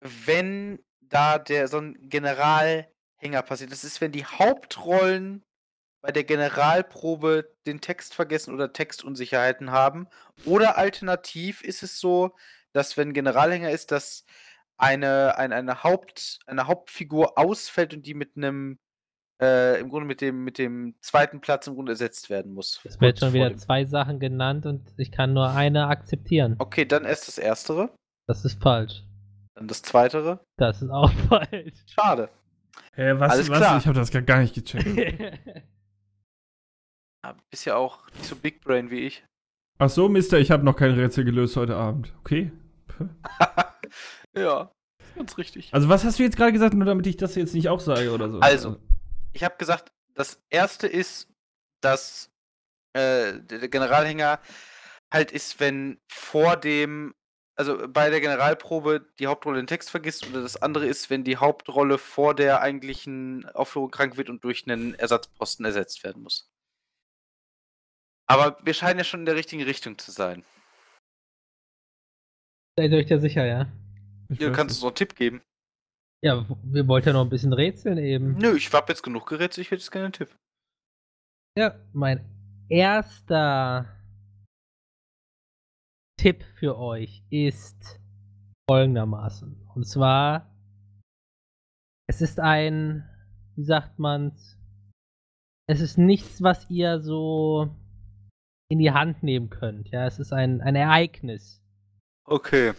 wenn 0.00 0.82
da 1.00 1.38
der 1.38 1.68
so 1.68 1.76
ein 1.76 1.98
Generalhänger 2.08 3.42
passiert, 3.44 3.72
das 3.72 3.84
ist, 3.84 4.00
wenn 4.00 4.10
die 4.10 4.24
Hauptrollen 4.24 5.44
bei 6.00 6.12
der 6.12 6.24
Generalprobe 6.24 7.54
den 7.66 7.82
Text 7.82 8.14
vergessen 8.14 8.54
oder 8.54 8.72
Textunsicherheiten 8.72 9.70
haben. 9.70 10.08
Oder 10.46 10.78
alternativ 10.78 11.60
ist 11.62 11.82
es 11.82 12.00
so, 12.00 12.34
dass 12.72 12.96
wenn 12.96 13.12
Generalhänger 13.12 13.70
ist, 13.70 13.90
dass 13.92 14.24
eine, 14.78 15.36
eine, 15.36 15.56
eine, 15.56 15.82
Haupt, 15.82 16.38
eine 16.46 16.68
Hauptfigur 16.68 17.36
ausfällt 17.36 17.92
und 17.92 18.06
die 18.06 18.14
mit 18.14 18.34
einem 18.34 18.78
äh, 19.40 19.80
im 19.80 19.88
Grunde 19.88 20.06
mit 20.06 20.20
dem, 20.20 20.44
mit 20.44 20.58
dem 20.58 20.94
zweiten 21.00 21.40
Platz 21.40 21.66
im 21.66 21.74
Grunde 21.74 21.92
ersetzt 21.92 22.28
werden 22.30 22.52
muss. 22.54 22.80
Es 22.84 23.00
wird 23.00 23.18
schon 23.20 23.32
wieder 23.32 23.50
dem- 23.50 23.58
zwei 23.58 23.84
Sachen 23.84 24.18
genannt 24.20 24.66
und 24.66 24.82
ich 24.96 25.12
kann 25.12 25.32
nur 25.32 25.50
eine 25.50 25.86
akzeptieren. 25.86 26.56
Okay, 26.58 26.84
dann 26.84 27.04
erst 27.04 27.28
das 27.28 27.38
erstere, 27.38 27.90
Das 28.26 28.44
ist 28.44 28.60
falsch. 28.62 29.04
dann 29.54 29.68
das 29.68 29.82
zweitere. 29.82 30.40
Das 30.56 30.82
ist 30.82 30.90
auch 30.90 31.12
falsch. 31.28 31.74
Schade. 31.86 32.28
Hä, 32.94 33.12
was, 33.18 33.32
Alles 33.32 33.48
was? 33.50 33.58
klar. 33.58 33.78
Ich 33.78 33.86
habe 33.86 33.98
das 33.98 34.10
gar- 34.10 34.22
gar 34.22 34.40
nicht 34.40 34.54
gecheckt. 34.54 34.86
Ja, 37.24 37.34
bist 37.50 37.64
ja 37.66 37.74
auch 37.74 38.08
nicht 38.12 38.26
so 38.26 38.36
Big 38.36 38.60
Brain 38.60 38.90
wie 38.92 39.00
ich. 39.00 39.24
Ach 39.80 39.90
so, 39.90 40.08
Mister, 40.08 40.38
ich 40.38 40.50
habe 40.52 40.64
noch 40.64 40.76
kein 40.76 40.92
Rätsel 40.92 41.24
gelöst 41.24 41.56
heute 41.56 41.76
Abend. 41.76 42.14
Okay. 42.20 42.52
Ja, 44.36 44.70
ganz 45.16 45.36
richtig. 45.38 45.72
Also, 45.72 45.88
was 45.88 46.04
hast 46.04 46.18
du 46.18 46.22
jetzt 46.22 46.36
gerade 46.36 46.52
gesagt, 46.52 46.74
nur 46.74 46.84
damit 46.84 47.06
ich 47.06 47.16
das 47.16 47.34
jetzt 47.34 47.54
nicht 47.54 47.68
auch 47.68 47.80
sage 47.80 48.12
oder 48.12 48.30
so? 48.30 48.38
Also. 48.40 48.76
Ich 49.32 49.44
habe 49.44 49.56
gesagt, 49.56 49.92
das 50.14 50.42
erste 50.50 50.86
ist, 50.86 51.32
dass 51.80 52.32
äh, 52.92 53.40
der 53.40 53.68
Generalhänger 53.68 54.40
halt 55.12 55.32
ist, 55.32 55.60
wenn 55.60 56.00
vor 56.08 56.56
dem, 56.56 57.14
also 57.56 57.88
bei 57.88 58.10
der 58.10 58.20
Generalprobe 58.20 59.06
die 59.18 59.26
Hauptrolle 59.26 59.58
den 59.58 59.66
Text 59.66 59.90
vergisst, 59.90 60.26
oder 60.26 60.42
das 60.42 60.60
andere 60.60 60.86
ist, 60.86 61.10
wenn 61.10 61.24
die 61.24 61.36
Hauptrolle 61.36 61.98
vor 61.98 62.34
der 62.34 62.60
eigentlichen 62.60 63.48
Aufführung 63.50 63.90
krank 63.90 64.16
wird 64.16 64.28
und 64.30 64.44
durch 64.44 64.64
einen 64.66 64.94
Ersatzposten 64.94 65.64
ersetzt 65.64 66.04
werden 66.04 66.22
muss. 66.22 66.50
Aber 68.26 68.58
wir 68.62 68.74
scheinen 68.74 68.98
ja 68.98 69.04
schon 69.04 69.20
in 69.20 69.26
der 69.26 69.36
richtigen 69.36 69.62
Richtung 69.62 69.96
zu 69.96 70.10
sein. 70.10 70.44
Seid 72.76 72.92
ihr 72.92 72.98
euch 72.98 73.06
da 73.06 73.18
sicher, 73.18 73.46
ja? 73.46 73.66
Ich 74.28 74.40
Ihr 74.40 74.52
kannst 74.52 74.76
uns 74.76 74.82
noch 74.82 74.90
einen 74.90 74.96
Tipp 74.96 75.16
geben. 75.16 75.42
Ja, 76.24 76.46
wir 76.64 76.88
wollten 76.88 77.08
ja 77.08 77.12
noch 77.12 77.24
ein 77.24 77.30
bisschen 77.30 77.52
rätseln 77.52 77.98
eben. 77.98 78.36
Nö, 78.38 78.56
ich 78.56 78.72
hab 78.72 78.88
jetzt 78.88 79.02
genug 79.02 79.26
gerätselt, 79.26 79.66
ich 79.66 79.70
hätte 79.70 79.82
jetzt 79.82 79.92
gerne 79.92 80.06
einen 80.06 80.12
Tipp. 80.12 80.34
Ja, 81.56 81.78
mein 81.92 82.24
erster 82.68 83.86
Tipp 86.18 86.42
für 86.58 86.76
euch 86.76 87.22
ist 87.30 88.00
folgendermaßen. 88.68 89.68
Und 89.74 89.84
zwar, 89.84 90.52
es 92.08 92.20
ist 92.20 92.40
ein, 92.40 93.08
wie 93.54 93.64
sagt 93.64 93.98
man's, 93.98 94.58
es 95.68 95.80
ist 95.80 95.98
nichts, 95.98 96.42
was 96.42 96.68
ihr 96.68 97.00
so 97.00 97.76
in 98.70 98.78
die 98.78 98.90
Hand 98.90 99.22
nehmen 99.22 99.50
könnt. 99.50 99.90
Ja, 99.90 100.06
es 100.06 100.18
ist 100.18 100.32
ein, 100.32 100.60
ein 100.60 100.74
Ereignis. 100.74 101.62
Okay. 102.24 102.74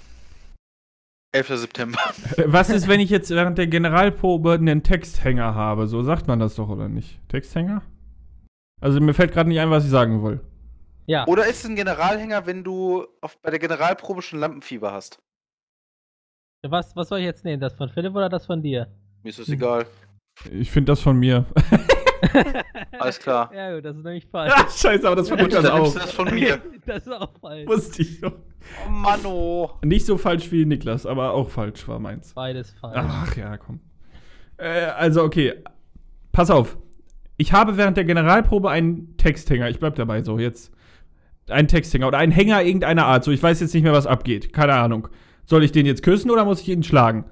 11. 1.32 1.48
September. 1.60 2.00
Äh, 2.38 2.44
Was 2.48 2.70
ist, 2.70 2.88
wenn 2.88 3.00
ich 3.00 3.10
jetzt 3.10 3.30
während 3.30 3.58
der 3.58 3.68
Generalprobe 3.68 4.54
einen 4.54 4.84
Texthänger 4.84 5.54
habe? 5.56 5.88
So 5.88 6.02
sagt 6.02 6.28
man 6.28 6.40
das 6.40 6.56
doch, 6.56 6.70
oder 6.70 6.88
nicht? 6.90 7.20
Texthänger? 7.30 7.84
Also, 8.82 9.00
mir 9.00 9.14
fällt 9.14 9.34
gerade 9.34 9.50
nicht 9.50 9.60
ein, 9.60 9.70
was 9.70 9.86
ich 9.86 9.92
sagen 9.92 10.24
will. 10.24 10.40
Ja, 11.06 11.26
Oder 11.26 11.48
ist 11.48 11.64
es 11.64 11.66
ein 11.70 11.76
Generalhänger, 11.76 12.46
wenn 12.46 12.64
du 12.64 13.04
auf, 13.22 13.38
bei 13.42 13.50
der 13.50 13.58
Generalprobe 13.60 14.22
schon 14.22 14.40
Lampenfieber 14.40 14.92
hast? 14.92 15.20
was, 16.68 16.96
was 16.96 17.10
soll 17.10 17.20
ich 17.20 17.26
jetzt 17.26 17.44
nehmen? 17.46 17.60
Das 17.60 17.74
von 17.74 17.90
Philipp 17.90 18.14
oder 18.14 18.30
das 18.30 18.46
von 18.46 18.62
dir? 18.62 18.88
Mir 19.24 19.30
ist 19.30 19.40
das 19.40 19.50
egal. 19.50 19.88
Ich 20.52 20.70
finde 20.70 20.92
das 20.92 21.02
von 21.02 21.18
mir. 21.18 21.46
Alles 23.00 23.20
klar. 23.20 23.52
Ja, 23.54 23.76
gut, 23.76 23.86
das 23.86 23.98
ist 23.98 24.04
nämlich 24.04 24.26
falsch. 24.28 24.54
Ah, 24.56 24.66
scheiße, 24.70 25.06
aber 25.06 25.16
das 25.16 25.30
von 25.30 25.38
Gut, 25.38 25.52
Lukas 25.52 25.64
dann 25.64 25.82
nimmst 25.82 25.98
auch. 25.98 26.02
das 26.02 26.12
von 26.12 26.34
mir. 26.34 26.60
Das 26.86 27.06
ist 27.06 27.12
auch 27.12 27.32
falsch. 27.40 27.68
Wusste 27.68 28.02
ich 28.02 28.20
doch. 28.20 28.34
Oh 28.88 28.90
Mann, 28.90 29.24
oh. 29.26 29.70
Nicht 29.84 30.08
so 30.08 30.18
falsch 30.18 30.52
wie 30.52 30.66
Niklas, 30.66 31.06
aber 31.06 31.34
auch 31.34 31.50
falsch 31.50 31.88
war 31.88 32.00
meins. 32.00 32.34
Beides 32.34 32.72
falsch. 32.72 32.98
Ach 32.98 33.38
ja, 33.38 33.58
komm. 33.58 33.80
Äh, 34.58 34.86
also, 34.86 35.24
okay. 35.24 35.54
Pass 36.32 36.50
auf. 36.50 36.78
Ich 37.38 37.54
habe 37.54 37.78
während 37.78 37.96
der 37.96 38.06
Generalprobe 38.06 38.70
einen 38.70 39.18
Texthänger. 39.18 39.70
Ich 39.70 39.80
bleib 39.80 39.96
dabei 39.96 40.24
so 40.24 40.40
jetzt. 40.40 40.74
Einen 41.48 41.68
Texthänger 41.68 42.08
oder 42.08 42.18
einen 42.18 42.32
Hänger 42.32 42.64
irgendeiner 42.64 43.06
Art. 43.06 43.24
So, 43.24 43.32
ich 43.32 43.42
weiß 43.42 43.60
jetzt 43.62 43.74
nicht 43.74 43.84
mehr, 43.84 43.94
was 43.94 44.08
abgeht. 44.08 44.52
Keine 44.52 44.74
Ahnung. 44.74 45.08
Soll 45.46 45.64
ich 45.64 45.72
den 45.72 45.86
jetzt 45.86 46.04
küssen 46.04 46.32
oder 46.32 46.44
muss 46.44 46.62
ich 46.62 46.70
ihn 46.70 46.84
schlagen? 46.84 47.26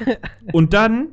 Und 0.52 0.72
dann 0.72 1.08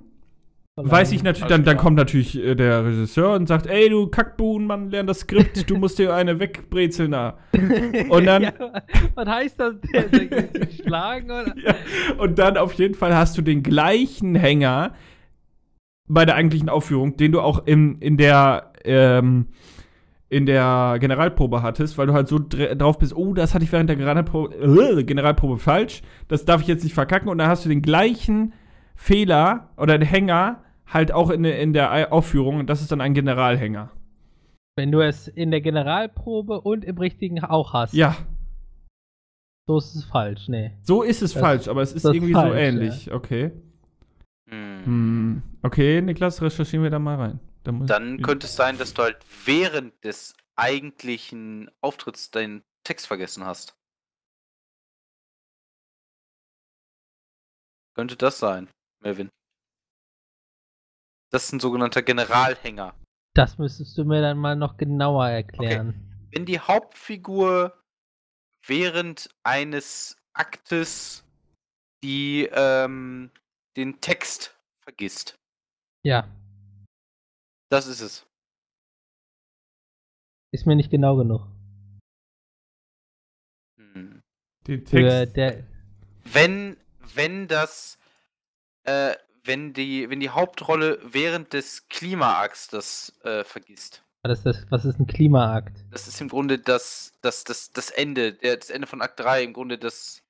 weiß 0.84 1.12
ich 1.12 1.24
natürlich, 1.24 1.48
dann, 1.50 1.64
dann 1.64 1.78
kommt 1.78 1.96
natürlich 1.98 2.38
äh, 2.38 2.56
der 2.56 2.86
Regisseur 2.86 3.34
und 3.34 3.48
sagt, 3.48 3.68
ey, 3.68 3.90
du 3.90 4.08
Kackbuhn, 4.08 4.66
Mann, 4.66 4.90
lern 4.90 5.08
das 5.08 5.20
Skript, 5.22 5.70
du 5.70 5.78
musst 5.78 6.00
dir 6.00 6.14
eine 6.14 6.40
wegbrezeln 6.40 7.12
da. 7.12 7.38
Und 8.10 8.26
dann- 8.26 8.44
ja, 8.44 8.54
was 9.16 9.28
heißt 9.28 9.60
das? 9.60 9.76
Der, 9.94 10.04
der 10.04 10.68
schlagen 10.72 11.32
oder? 11.32 11.54
Ja, 11.66 11.76
und 12.18 12.38
dann 12.40 12.58
auf 12.58 12.74
jeden 12.74 12.96
Fall 12.96 13.16
hast 13.16 13.38
du 13.38 13.42
den 13.42 13.64
gleichen 13.64 14.36
Hänger 14.36 14.94
bei 16.08 16.26
der 16.26 16.36
eigentlichen 16.36 16.70
Aufführung, 16.70 17.18
den 17.18 17.32
du 17.32 17.42
auch 17.42 17.66
im, 17.66 17.98
in 18.00 18.18
der 18.18 18.72
ähm, 18.86 19.48
in 20.32 20.46
der 20.46 20.98
Generalprobe 21.00 21.64
hattest, 21.64 21.98
weil 21.98 22.06
du 22.08 22.14
halt 22.14 22.28
so 22.28 22.38
dr- 22.38 22.76
drauf 22.76 23.00
bist, 23.00 23.16
oh, 23.16 23.34
das 23.34 23.56
hatte 23.56 23.64
ich 23.66 23.72
während 23.72 23.90
der 23.90 23.96
Generalprobe, 23.96 24.56
äh, 25.00 25.04
Generalprobe 25.04 25.58
falsch, 25.58 26.04
das 26.28 26.46
darf 26.46 26.62
ich 26.62 26.68
jetzt 26.68 26.84
nicht 26.84 26.94
verkacken 26.94 27.30
und 27.30 27.40
dann 27.40 27.48
hast 27.50 27.66
du 27.66 27.70
den 27.70 27.82
gleichen 27.82 28.54
Fehler 28.96 29.70
oder 29.76 29.98
den 29.98 30.08
Hänger 30.08 30.62
halt 30.90 31.12
auch 31.12 31.30
in, 31.30 31.44
der- 31.44 31.60
in 31.60 31.74
der 31.74 32.12
Aufführung 32.14 32.58
und 32.58 32.68
das 32.68 32.82
ist 32.82 32.92
dann 32.92 33.02
ein 33.02 33.14
Generalhänger. 33.14 33.92
Wenn 34.78 34.92
du 34.92 35.02
es 35.02 35.28
in 35.28 35.52
der 35.52 35.62
Generalprobe 35.62 36.62
und 36.62 36.86
im 36.86 36.98
richtigen 36.98 37.44
auch 37.44 37.74
hast. 37.74 37.94
Ja, 37.94 38.16
So 39.68 39.78
ist 39.78 39.94
es 39.96 40.06
falsch, 40.06 40.48
nee. 40.48 40.72
so 40.84 41.04
ist 41.04 41.22
es 41.22 41.34
Das- 41.34 41.42
falsch, 41.42 41.68
aber 41.68 41.82
es 41.82 41.94
ist 41.94 42.06
das 42.06 42.12
ist 42.12 42.16
irgendwie 42.16 42.34
so 42.34 42.40
falsch, 42.40 42.58
ähnlich. 42.58 43.12
Okay. 43.12 43.52
Hm. 44.50 44.86
Hm. 44.86 45.44
Okay, 45.62 46.02
Niklas, 46.02 46.42
recherchieren 46.42 46.84
wir 46.84 46.90
da 46.90 46.98
mal 47.00 47.16
rein. 47.18 47.40
Da 47.64 47.72
muss- 47.72 47.88
Dann 47.88 48.22
könnte 48.22 48.48
es 48.48 48.56
sein, 48.56 48.78
dass 48.78 48.94
du 48.94 49.04
halt 49.04 49.18
während 49.46 49.94
des 50.04 50.34
eigentlichen 50.56 51.70
Auftritts 51.82 52.32
deinen 52.32 52.64
Text 52.84 53.06
vergessen 53.08 53.46
hast. 53.46 53.76
Könnte 57.96 58.16
das 58.16 58.40
sein, 58.40 58.70
Melvin? 59.04 59.30
Das 61.32 61.46
ist 61.46 61.54
ein 61.54 61.60
sogenannter 61.60 62.02
Generalhänger. 62.02 62.96
Das 63.36 63.58
müsstest 63.58 63.98
du 63.98 64.04
mir 64.06 64.22
dann 64.22 64.38
mal 64.38 64.56
noch 64.56 64.78
genauer 64.78 65.28
erklären. 65.30 65.94
Wenn 66.32 66.46
die 66.46 66.60
Hauptfigur 66.60 67.74
während 68.66 69.30
eines 69.44 70.18
Aktes 70.34 71.24
die, 72.04 72.50
ähm, 72.52 73.32
den 73.78 74.02
Text 74.02 74.58
vergisst. 74.82 75.36
Ja, 76.04 76.28
Das 77.70 77.86
ist 77.88 78.02
es. 78.02 78.26
ist 80.52 80.66
mir 80.66 80.76
nicht 80.76 80.90
genau 80.90 81.16
genug. 81.18 81.46
Hm. 83.78 84.22
Den 84.66 84.86
Für 84.88 85.26
Text. 85.28 85.36
der, 85.38 85.64
wenn, 86.24 86.78
wenn 87.14 87.48
das, 87.48 88.00
äh, 88.84 89.16
wenn 89.50 89.74
die, 89.74 90.10
wenn 90.12 90.20
die 90.20 90.30
Hauptrolle 90.30 91.00
während 91.04 91.54
des 91.54 91.88
Klimaaks 91.90 92.68
das 92.68 93.12
äh, 93.24 93.44
vergisst. 93.44 94.04
was, 94.24 94.38
ist 94.38 94.46
das, 94.46 94.66
was 94.70 94.86
ist 94.86 95.00
ein 95.00 95.08
Klimaakt? 95.08 95.84
Das 95.92 96.08
ist 96.08 96.22
im 96.22 96.30
Grunde 96.30 96.60
das, 96.60 97.14
das, 97.22 97.44
das, 97.44 97.72
das 97.72 97.90
Ende, 97.90 98.34
der, 98.34 98.58
das 98.58 98.70
Ende 98.70 98.86
von 98.88 99.02
Akt 99.02 99.20
3, 99.20 99.44
im 99.44 99.54
Grunde 99.54 99.78
das, 99.80 100.22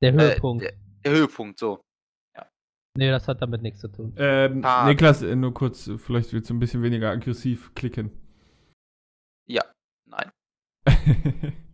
Der 0.00 0.14
äh, 0.14 0.16
Höhepunkt. 0.16 0.62
der, 0.64 0.72
der 1.04 1.12
Höhepunkt, 1.12 1.58
so. 1.58 1.80
nee, 2.96 3.10
das 3.10 3.26
hat 3.28 3.42
damit 3.42 3.62
nichts 3.62 3.80
zu 3.80 3.88
tun. 3.88 4.14
Ähm, 4.16 4.64
Ah. 4.64 4.86
Niklas, 4.86 5.22
äh, 5.22 5.34
nur 5.34 5.52
kurz, 5.52 5.88
äh, 5.88 5.98
vielleicht 5.98 6.32
willst 6.32 6.48
du 6.48 6.54
ein 6.54 6.60
bisschen 6.60 6.82
weniger 6.82 7.10
aggressiv 7.10 7.74
klicken. 7.74 8.10
Ja. 9.48 9.64
Nein. 10.06 10.30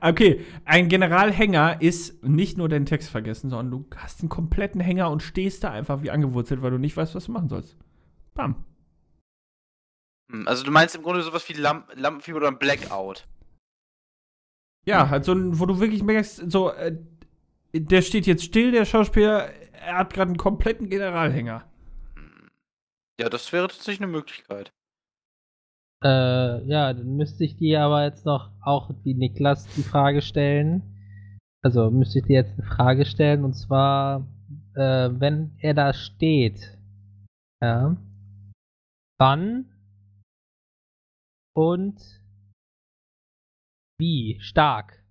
okay, 0.00 0.44
ein 0.64 0.88
Generalhänger 0.88 1.80
ist 1.80 2.22
nicht 2.24 2.58
nur 2.58 2.68
den 2.68 2.86
Text 2.86 3.10
vergessen, 3.10 3.50
sondern 3.50 3.70
du 3.70 3.86
hast 3.96 4.20
einen 4.20 4.28
kompletten 4.28 4.80
Hänger 4.80 5.10
und 5.10 5.22
stehst 5.22 5.64
da 5.64 5.70
einfach 5.70 6.02
wie 6.02 6.10
angewurzelt, 6.10 6.62
weil 6.62 6.70
du 6.70 6.78
nicht 6.78 6.96
weißt, 6.96 7.14
was 7.14 7.26
du 7.26 7.32
machen 7.32 7.48
sollst. 7.48 7.76
Bam. 8.34 8.64
Hm, 10.30 10.46
Also 10.48 10.64
du 10.64 10.70
meinst 10.70 10.94
im 10.94 11.02
Grunde 11.02 11.22
sowas 11.22 11.48
wie 11.48 11.54
Lamp 11.54 11.92
Lampenfieber 11.94 12.38
oder 12.38 12.48
ein 12.48 12.58
Blackout. 12.58 13.26
Ja, 14.84 15.08
halt 15.10 15.24
so 15.24 15.32
ein, 15.32 15.58
wo 15.60 15.66
du 15.66 15.78
wirklich 15.78 16.02
merkst, 16.02 16.50
so, 16.50 16.70
äh, 16.72 16.96
der 17.72 18.02
steht 18.02 18.26
jetzt 18.26 18.44
still, 18.44 18.72
der 18.72 18.84
Schauspieler, 18.84 19.48
er 19.72 19.98
hat 19.98 20.12
gerade 20.12 20.30
einen 20.30 20.36
kompletten 20.38 20.88
Generalhänger. 20.88 21.64
Hm. 22.14 22.50
Ja, 23.20 23.28
das 23.28 23.52
wäre 23.52 23.68
tatsächlich 23.68 24.00
eine 24.02 24.10
Möglichkeit. 24.10 24.72
Äh, 26.02 26.64
ja, 26.66 26.92
dann 26.92 27.16
müsste 27.16 27.44
ich 27.44 27.56
dir 27.56 27.82
aber 27.82 28.02
jetzt 28.04 28.26
noch 28.26 28.50
auch 28.60 28.90
wie 29.04 29.14
Niklas 29.14 29.66
die 29.76 29.82
Frage 29.82 30.20
stellen. 30.20 30.82
Also 31.64 31.90
müsste 31.90 32.18
ich 32.18 32.24
dir 32.24 32.34
jetzt 32.34 32.58
eine 32.58 32.66
Frage 32.66 33.04
stellen 33.04 33.44
und 33.44 33.54
zwar, 33.54 34.26
äh, 34.74 35.10
wenn 35.12 35.54
er 35.58 35.74
da 35.74 35.94
steht, 35.94 36.76
ja, 37.62 37.96
wann 39.20 39.70
und 41.54 42.20
wie 44.00 44.40
stark? 44.40 45.04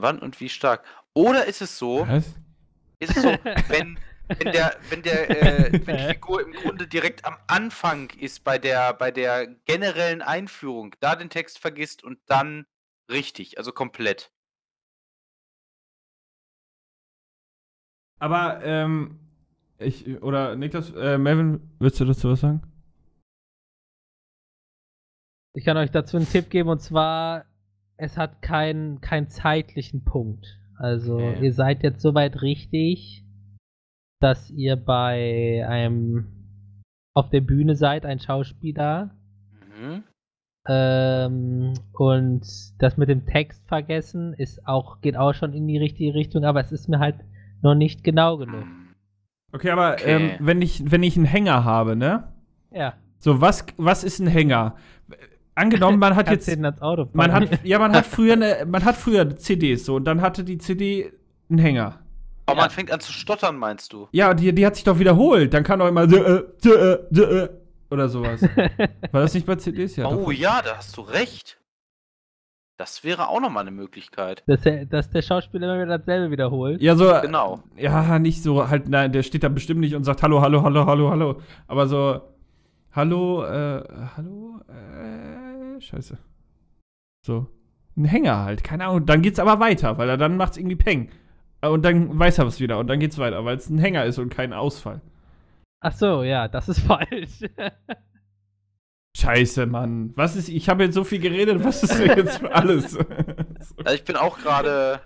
Wann 0.00 0.20
und 0.20 0.40
wie 0.40 0.48
stark? 0.48 0.86
Oder 1.14 1.44
ist 1.44 1.60
es 1.60 1.78
so, 1.78 2.08
Was? 2.08 2.34
ist 2.98 3.14
es 3.14 3.22
so, 3.22 3.28
wenn, 3.68 3.98
wenn 4.28 4.50
der, 4.52 4.76
wenn 4.88 5.02
der, 5.02 5.30
äh, 5.30 5.72
wenn 5.86 5.96
die 5.96 6.04
Figur 6.04 6.42
im 6.44 6.52
Grunde 6.52 6.86
direkt 6.86 7.24
am 7.24 7.36
Anfang 7.46 8.10
ist 8.10 8.44
bei 8.44 8.58
der, 8.58 8.94
bei 8.94 9.10
der 9.10 9.46
generellen 9.66 10.22
Einführung, 10.22 10.94
da 11.00 11.16
den 11.16 11.30
Text 11.30 11.58
vergisst 11.58 12.02
und 12.04 12.18
dann 12.26 12.66
richtig, 13.10 13.58
also 13.58 13.72
komplett. 13.72 14.32
Aber, 18.18 18.62
ähm, 18.62 19.18
ich, 19.78 20.22
oder 20.22 20.54
Niklas, 20.54 20.92
äh, 20.94 21.18
Melvin, 21.18 21.60
willst 21.80 21.98
du 21.98 22.04
dazu 22.04 22.30
was 22.30 22.40
sagen? 22.40 22.62
Ich 25.54 25.64
kann 25.64 25.76
euch 25.76 25.90
dazu 25.90 26.16
einen 26.16 26.28
Tipp 26.28 26.48
geben 26.48 26.68
und 26.68 26.80
zwar, 26.80 27.44
es 27.96 28.16
hat 28.16 28.40
keinen 28.40 29.00
keinen 29.00 29.28
zeitlichen 29.28 30.04
Punkt. 30.04 30.46
Also 30.78 31.32
Okay. 31.32 31.44
ihr 31.46 31.52
seid 31.52 31.82
jetzt 31.82 32.00
soweit 32.00 32.40
richtig, 32.42 33.24
dass 34.22 34.50
ihr 34.50 34.76
bei 34.76 35.64
einem 35.68 36.26
auf 37.14 37.28
der 37.30 37.40
Bühne 37.40 37.76
seid, 37.76 38.06
ein 38.06 38.20
Schauspieler. 38.20 39.10
Mhm. 39.78 40.04
Ähm, 40.68 41.74
und 41.92 42.46
das 42.78 42.96
mit 42.96 43.08
dem 43.08 43.26
Text 43.26 43.66
vergessen 43.66 44.32
ist 44.34 44.66
auch, 44.66 45.00
geht 45.00 45.16
auch 45.16 45.34
schon 45.34 45.52
in 45.54 45.66
die 45.66 45.78
richtige 45.78 46.14
Richtung, 46.14 46.44
aber 46.44 46.60
es 46.60 46.70
ist 46.70 46.88
mir 46.88 47.00
halt 47.00 47.16
noch 47.62 47.74
nicht 47.74 48.04
genau 48.04 48.36
genug. 48.36 48.62
Hm. 48.62 48.94
Okay, 49.52 49.70
aber 49.70 49.94
Okay. 49.94 50.04
Ähm, 50.06 50.30
wenn, 50.38 50.62
ich, 50.62 50.90
wenn 50.90 51.02
ich 51.02 51.16
einen 51.16 51.26
Hänger 51.26 51.64
habe, 51.64 51.96
ne? 51.96 52.28
Ja, 52.70 52.94
So, 53.18 53.40
was, 53.40 53.66
was 53.76 54.04
ist 54.04 54.20
ein 54.20 54.28
Hänger? 54.28 54.76
Angenommen, 55.54 55.98
man 55.98 56.14
hat 56.16 56.30
jetzt. 56.30 56.48
Man 57.12 57.32
hat, 57.32 57.64
ja, 57.64 57.78
man 57.78 57.92
hat 57.92 58.06
früher 58.06 58.34
eine, 58.34 58.64
man 58.66 58.84
hat 58.84 58.96
früher 58.96 59.36
CDs 59.36 59.84
so 59.84 59.96
und 59.96 60.04
dann 60.04 60.20
hatte 60.20 60.44
die 60.44 60.58
CD 60.58 61.12
einen 61.50 61.58
Hänger. 61.58 62.01
Aber 62.52 62.60
Ja. 62.60 62.66
man 62.66 62.70
fängt 62.70 62.90
an 62.92 63.00
zu 63.00 63.12
stottern, 63.12 63.56
meinst 63.56 63.92
du? 63.92 64.08
Ja, 64.12 64.34
die, 64.34 64.54
die 64.54 64.64
hat 64.66 64.74
sich 64.76 64.84
doch 64.84 64.98
wiederholt. 64.98 65.52
Dann 65.54 65.64
kann 65.64 65.78
doch 65.80 65.88
immer 65.88 66.08
so, 66.08 66.16
äh, 66.16 66.44
so, 66.58 66.74
äh, 66.74 66.92
äh, 67.44 67.48
oder 67.90 68.08
sowas. 68.08 68.42
War 69.12 69.20
das 69.22 69.34
nicht 69.34 69.46
bei 69.46 69.56
CDs? 69.56 69.96
Ja, 69.96 70.06
oh 70.08 70.24
doch. 70.26 70.32
ja, 70.32 70.62
da 70.62 70.76
hast 70.76 70.96
du 70.96 71.00
recht. 71.02 71.58
Das 72.78 73.04
wäre 73.04 73.28
auch 73.28 73.40
nochmal 73.40 73.62
eine 73.62 73.70
Möglichkeit. 73.70 74.42
dass, 74.46 74.62
der, 74.62 74.86
dass 74.86 75.10
der 75.10 75.22
Schauspieler 75.22 75.66
immer 75.72 75.84
wieder 75.84 75.98
dasselbe 75.98 76.30
wiederholt. 76.30 76.80
Ja, 76.80 76.96
so. 76.96 77.12
Genau. 77.22 77.62
Ja, 77.76 78.18
nicht 78.18 78.42
so 78.42 78.68
halt, 78.68 78.88
nein, 78.88 79.12
der 79.12 79.22
steht 79.22 79.44
da 79.44 79.48
bestimmt 79.48 79.80
nicht 79.80 79.94
und 79.94 80.04
sagt 80.04 80.22
Hallo, 80.22 80.40
Hallo, 80.40 80.62
Hallo, 80.62 80.86
Hallo, 80.86 81.10
Hallo. 81.10 81.40
Aber 81.68 81.86
so, 81.86 82.20
Hallo, 82.92 83.44
äh, 83.44 83.82
Hallo, 84.16 84.60
äh, 84.68 85.80
Scheiße. 85.80 86.18
So. 87.24 87.46
Ein 87.96 88.06
Hänger 88.06 88.42
halt, 88.44 88.64
keine 88.64 88.86
Ahnung. 88.86 89.04
Dann 89.06 89.20
geht's 89.22 89.38
aber 89.38 89.60
weiter, 89.60 89.98
weil 89.98 90.08
er 90.08 90.16
dann 90.16 90.36
macht's 90.38 90.56
irgendwie 90.56 90.76
Peng. 90.76 91.10
Und 91.64 91.84
dann 91.84 92.18
weiß 92.18 92.38
er 92.38 92.46
was 92.46 92.60
wieder 92.60 92.78
und 92.78 92.88
dann 92.88 92.98
geht's 93.00 93.18
weiter, 93.18 93.44
weil 93.44 93.56
es 93.56 93.70
ein 93.70 93.78
Hänger 93.78 94.04
ist 94.04 94.18
und 94.18 94.30
kein 94.30 94.52
Ausfall. 94.52 95.00
Ach 95.80 95.92
so, 95.92 96.22
ja, 96.22 96.48
das 96.48 96.68
ist 96.68 96.80
falsch. 96.86 97.40
Scheiße, 99.16 99.66
Mann. 99.66 100.12
Was 100.16 100.36
ist, 100.36 100.48
ich 100.48 100.68
habe 100.68 100.84
jetzt 100.84 100.94
so 100.94 101.04
viel 101.04 101.18
geredet, 101.20 101.62
was 101.62 101.82
ist 101.82 101.98
denn 101.98 102.16
jetzt 102.16 102.38
für 102.38 102.52
alles? 102.54 102.98
Also 103.84 103.94
ich 103.94 104.04
bin 104.04 104.16
auch 104.16 104.38
gerade. 104.38 105.00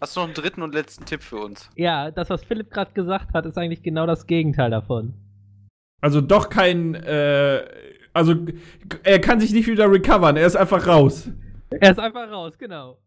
Hast 0.00 0.16
du 0.16 0.20
noch 0.20 0.26
einen 0.26 0.34
dritten 0.34 0.62
und 0.62 0.74
letzten 0.74 1.04
Tipp 1.04 1.22
für 1.22 1.36
uns? 1.36 1.68
ja, 1.76 2.10
das, 2.10 2.30
was 2.30 2.42
Philipp 2.44 2.70
gerade 2.70 2.92
gesagt 2.92 3.34
hat, 3.34 3.44
ist 3.46 3.58
eigentlich 3.58 3.82
genau 3.82 4.06
das 4.06 4.26
Gegenteil 4.26 4.70
davon. 4.70 5.14
also 6.00 6.20
doch 6.20 6.48
kein, 6.48 6.94
äh, 6.94 7.62
also 8.14 8.34
er 9.02 9.20
kann 9.20 9.38
sich 9.40 9.52
nicht 9.52 9.66
wieder 9.66 9.90
recovern, 9.90 10.36
er 10.36 10.46
ist 10.46 10.56
einfach 10.56 10.86
raus. 10.86 11.30
Er 11.70 11.90
ist 11.90 11.98
einfach 11.98 12.30
raus, 12.30 12.56
genau. 12.58 12.98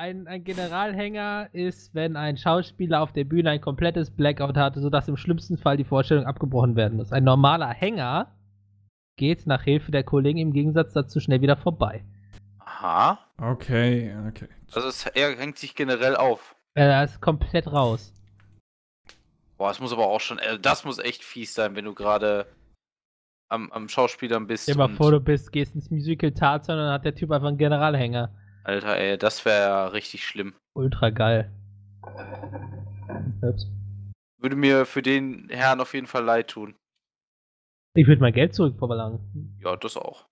Ein, 0.00 0.26
ein 0.28 0.44
Generalhänger 0.44 1.50
ist, 1.52 1.94
wenn 1.94 2.16
ein 2.16 2.38
Schauspieler 2.38 3.02
auf 3.02 3.12
der 3.12 3.24
Bühne 3.24 3.50
ein 3.50 3.60
komplettes 3.60 4.10
Blackout 4.10 4.56
hatte, 4.56 4.80
sodass 4.80 5.08
im 5.08 5.18
schlimmsten 5.18 5.58
Fall 5.58 5.76
die 5.76 5.84
Vorstellung 5.84 6.24
abgebrochen 6.24 6.74
werden 6.74 6.96
muss. 6.96 7.12
Ein 7.12 7.24
normaler 7.24 7.68
Hänger 7.68 8.34
geht 9.16 9.46
nach 9.46 9.62
Hilfe 9.62 9.92
der 9.92 10.02
Kollegen 10.02 10.38
im 10.38 10.54
Gegensatz 10.54 10.94
dazu 10.94 11.20
schnell 11.20 11.42
wieder 11.42 11.58
vorbei. 11.58 12.02
Aha. 12.60 13.18
Okay, 13.36 14.16
okay. 14.26 14.48
Also 14.72 14.88
es, 14.88 15.04
er 15.04 15.36
hängt 15.36 15.58
sich 15.58 15.74
generell 15.74 16.16
auf. 16.16 16.56
Er 16.72 17.04
ist 17.04 17.20
komplett 17.20 17.70
raus. 17.70 18.14
Boah, 19.58 19.68
das 19.68 19.80
muss 19.80 19.92
aber 19.92 20.06
auch 20.06 20.20
schon. 20.20 20.38
Äh, 20.38 20.58
das 20.58 20.86
muss 20.86 20.98
echt 20.98 21.22
fies 21.22 21.52
sein, 21.52 21.76
wenn 21.76 21.84
du 21.84 21.92
gerade 21.92 22.46
am, 23.50 23.70
am 23.70 23.86
Schauspielern 23.86 24.46
bist. 24.46 24.62
Stell 24.62 24.76
dir 24.76 24.88
mal 24.88 24.96
vor, 24.96 25.10
du 25.10 25.20
bist, 25.20 25.52
gehst 25.52 25.74
ins 25.74 25.90
Musical 25.90 26.32
Tarzan 26.32 26.78
und 26.78 26.84
dann 26.84 26.94
hat 26.94 27.04
der 27.04 27.14
Typ 27.14 27.30
einfach 27.32 27.48
einen 27.48 27.58
Generalhänger. 27.58 28.30
Alter, 28.64 28.96
ey, 28.96 29.16
das 29.16 29.44
wäre 29.44 29.60
ja 29.60 29.86
richtig 29.88 30.26
schlimm. 30.26 30.54
Ultra 30.74 31.10
geil. 31.10 31.50
Ups. 33.42 33.66
Würde 34.38 34.56
mir 34.56 34.86
für 34.86 35.02
den 35.02 35.48
Herrn 35.50 35.80
auf 35.80 35.94
jeden 35.94 36.06
Fall 36.06 36.24
leid 36.24 36.48
tun. 36.48 36.74
Ich 37.94 38.06
würde 38.06 38.20
mein 38.20 38.32
Geld 38.32 38.54
zurückverlangen. 38.54 39.58
Ja, 39.60 39.76
das 39.76 39.96
auch. 39.96 40.26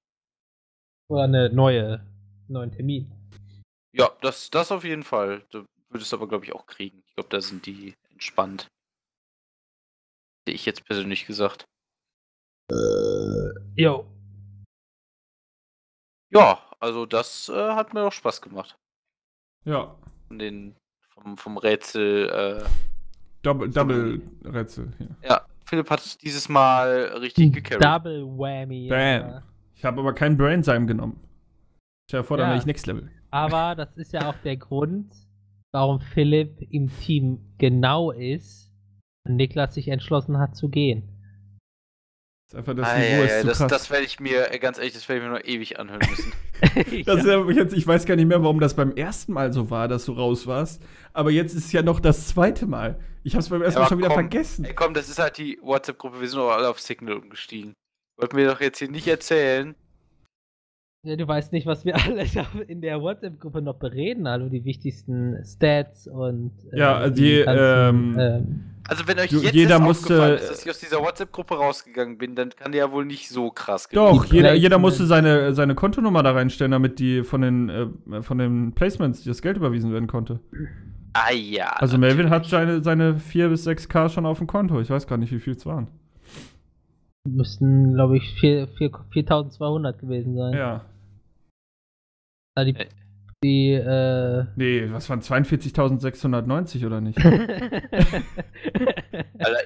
Oder 1.11 1.25
eine 1.25 1.51
neue, 1.51 2.07
neuen 2.49 2.71
Termin. 2.71 3.11
Ja, 3.93 4.11
das, 4.21 4.51
das 4.51 4.71
auf 4.71 4.85
jeden 4.85 5.03
Fall. 5.03 5.43
Du 5.51 5.65
würdest 5.89 6.13
aber, 6.13 6.29
glaube 6.29 6.45
ich, 6.45 6.55
auch 6.55 6.67
kriegen. 6.67 7.03
Ich 7.07 7.15
glaube, 7.15 7.31
da 7.31 7.41
sind 7.41 7.67
die 7.67 7.95
entspannt. 8.13 8.69
Hätte 10.47 10.55
ich 10.55 10.67
jetzt 10.67 10.85
persönlich 10.85 11.27
gesagt. 11.27 11.65
Jo. 13.75 14.07
Ja, 16.31 16.68
also 16.81 17.07
das 17.07 17.49
äh, 17.49 17.71
hat 17.75 17.95
mir 17.95 18.03
auch 18.03 18.13
Spaß 18.13 18.41
gemacht. 18.43 18.77
Ja. 19.65 19.95
Von 20.29 20.39
den, 20.39 20.75
vom, 21.11 21.37
vom 21.37 21.57
Rätsel. 21.59 22.29
Äh, 22.29 22.65
Double, 23.43 23.69
Double 23.71 24.21
Rätsel 24.45 24.93
hier. 24.99 25.09
ja, 25.23 25.43
Philipp 25.65 25.91
hat 25.91 26.23
dieses 26.23 26.49
Mal 26.49 27.17
richtig 27.21 27.55
gecarried. 27.55 27.85
Double 27.85 28.27
Whammy. 28.27 28.89
Bam. 28.89 29.31
ja. 29.31 29.43
Ich 29.75 29.85
habe 29.85 30.01
aber 30.01 30.13
keinen 30.13 30.37
Brainzyme 30.37 30.87
genommen. 30.87 31.21
Stell 32.09 32.21
dir 32.21 32.25
vor, 32.25 32.37
dann 32.37 32.51
Ja. 32.51 32.57
ich 32.57 32.67
Next 32.67 32.87
Level. 32.87 33.11
Aber 33.31 33.75
das 33.77 33.97
ist 33.97 34.13
ja 34.13 34.29
auch 34.29 34.35
der 34.43 34.57
Grund, 34.57 35.13
warum 35.73 36.01
Philipp 36.01 36.61
im 36.73 36.91
Team 37.01 37.39
genau 37.59 38.11
ist 38.11 38.73
und 39.25 39.37
Niklas 39.37 39.75
sich 39.75 39.89
entschlossen 39.89 40.39
hat 40.39 40.57
zu 40.57 40.69
gehen. 40.69 41.18
Das 42.51 42.55
ist 42.55 42.59
einfach 42.61 42.75
das 42.83 42.89
Ah, 42.89 42.99
Niveau 42.99 43.07
ja, 43.09 43.25
ist 43.25 43.31
ja, 43.31 43.41
zu 43.43 43.47
das 43.47 43.59
krass. 43.59 43.71
das 43.71 43.91
werde 43.91 44.05
ich 44.07 44.21
mir, 44.21 44.51
äh, 44.53 44.59
ganz 44.59 44.79
ehrlich, 44.79 44.95
das 44.95 45.07
werde 45.07 45.21
ich 45.23 45.29
mir 45.29 45.35
noch 45.39 45.45
ewig 45.45 45.79
anhören 45.79 46.01
müssen. 46.09 46.33
Das 47.07 47.21
ist 47.21 47.27
ja 47.27 47.49
jetzt, 47.51 47.75
ich 47.75 47.87
weiß 47.87 48.05
gar 48.07 48.17
nicht 48.17 48.27
mehr, 48.27 48.43
warum 48.43 48.59
das 48.59 48.75
beim 48.75 48.91
ersten 48.93 49.33
Mal 49.35 49.53
so 49.53 49.71
war, 49.71 49.87
dass 49.87 50.07
du 50.07 50.13
raus 50.13 50.47
warst. 50.47 50.83
Aber 51.13 51.31
jetzt 51.31 51.55
ist 51.55 51.67
es 51.67 51.73
ja 51.73 51.83
noch 51.83 52.01
das 52.01 52.27
zweite 52.29 52.67
Mal. 52.67 52.99
Ich 53.23 53.35
habe 53.35 53.43
es 53.43 53.49
beim 53.51 53.63
ersten 53.63 53.79
Ja, 53.79 53.83
Mal 53.83 53.89
schon 53.89 53.99
aber 53.99 54.07
wieder 54.07 54.15
komm, 54.15 54.31
vergessen. 54.31 54.65
Ey, 54.65 54.75
komm, 54.75 54.95
das 54.95 55.09
ist 55.11 55.19
halt 55.19 55.37
die 55.39 55.59
WhatsApp-Gruppe. 55.63 56.21
Wir 56.21 56.29
sind 56.29 56.39
doch 56.39 56.51
alle 56.51 56.69
auf 56.71 56.81
Signal 56.81 57.17
umgestiegen. 57.19 57.75
Wollten 58.19 58.37
wir 58.37 58.49
doch 58.49 58.61
jetzt 58.61 58.79
hier 58.79 58.91
nicht 58.91 59.07
erzählen. 59.07 59.75
Ja, 61.07 61.15
du 61.17 61.29
weißt 61.29 61.53
nicht, 61.53 61.67
was 61.67 61.85
wir 61.85 61.95
alle 62.05 62.25
in 62.67 62.81
der 62.81 63.01
WhatsApp-Gruppe 63.03 63.63
noch 63.63 63.77
bereden, 63.79 64.27
also 64.27 64.49
die 64.49 64.65
wichtigsten 64.65 65.37
Stats 65.45 66.09
und 66.09 66.53
äh, 66.73 66.79
Ja, 66.79 67.09
die, 67.11 67.35
ähm, 67.41 68.17
ähm, 68.19 68.65
Also, 68.89 69.07
wenn 69.07 69.19
euch 69.19 69.31
jetzt 69.31 69.55
jeder 69.55 69.79
musste- 69.79 70.15
ist, 70.41 70.51
dass 70.51 70.65
ich 70.65 70.71
aus 70.71 70.79
dieser 70.81 70.99
WhatsApp-Gruppe 71.01 71.55
rausgegangen 71.57 72.19
bin, 72.19 72.35
dann 72.35 72.51
kann 72.51 72.73
der 72.73 72.87
ja 72.87 72.91
wohl 72.93 73.05
nicht 73.05 73.29
so 73.29 73.51
krass 73.51 73.87
Doch, 73.93 74.25
Die 74.25 74.37
jeder, 74.37 74.55
jeder 74.55 74.79
musste 74.79 75.05
seine, 75.07 75.55
seine 75.55 75.75
Kontonummer 75.75 76.23
da 76.23 76.33
reinstellen, 76.33 76.73
damit 76.73 76.99
die 76.99 77.23
von 77.23 77.43
den, 77.43 77.69
äh, 77.69 78.23
von 78.23 78.39
den 78.39 78.73
Placements 78.75 79.23
das 79.25 79.43
Geld 79.43 79.57
überwiesen 79.59 79.93
werden 79.93 80.07
konnte. 80.09 80.41
Ah 81.13 81.33
ja. 81.33 81.69
Also 81.77 81.99
Melvin 81.99 82.31
hat 82.31 82.45
natürlich. 82.51 82.83
seine, 82.83 82.83
seine 82.83 83.19
4 83.19 83.49
bis 83.51 83.65
6k 83.67 84.09
schon 84.09 84.25
auf 84.27 84.39
dem 84.39 84.47
Konto. 84.47 84.81
Ich 84.81 84.91
weiß 84.91 85.07
gar 85.07 85.17
nicht, 85.19 85.33
wie 85.33 85.39
viel 85.41 85.55
es 85.55 85.67
waren. 85.67 85.89
Müssten, 87.29 87.93
glaube 87.95 88.17
ich, 88.17 88.35
vier- 88.41 88.69
vier- 88.69 88.91
4200 89.13 89.99
gewesen 89.99 90.35
sein. 90.35 90.55
Ja. 90.55 90.85
Also 92.55 92.73
die, 92.73 92.79
Äh. 92.79 92.87
Die 93.43 93.73
äh, 93.73 94.45
Nee, 94.57 94.89
was 94.91 95.09
waren 95.09 95.21
42.690 95.21 96.85
oder 96.87 97.01
nicht? 97.01 97.19
Alter, 97.25 97.39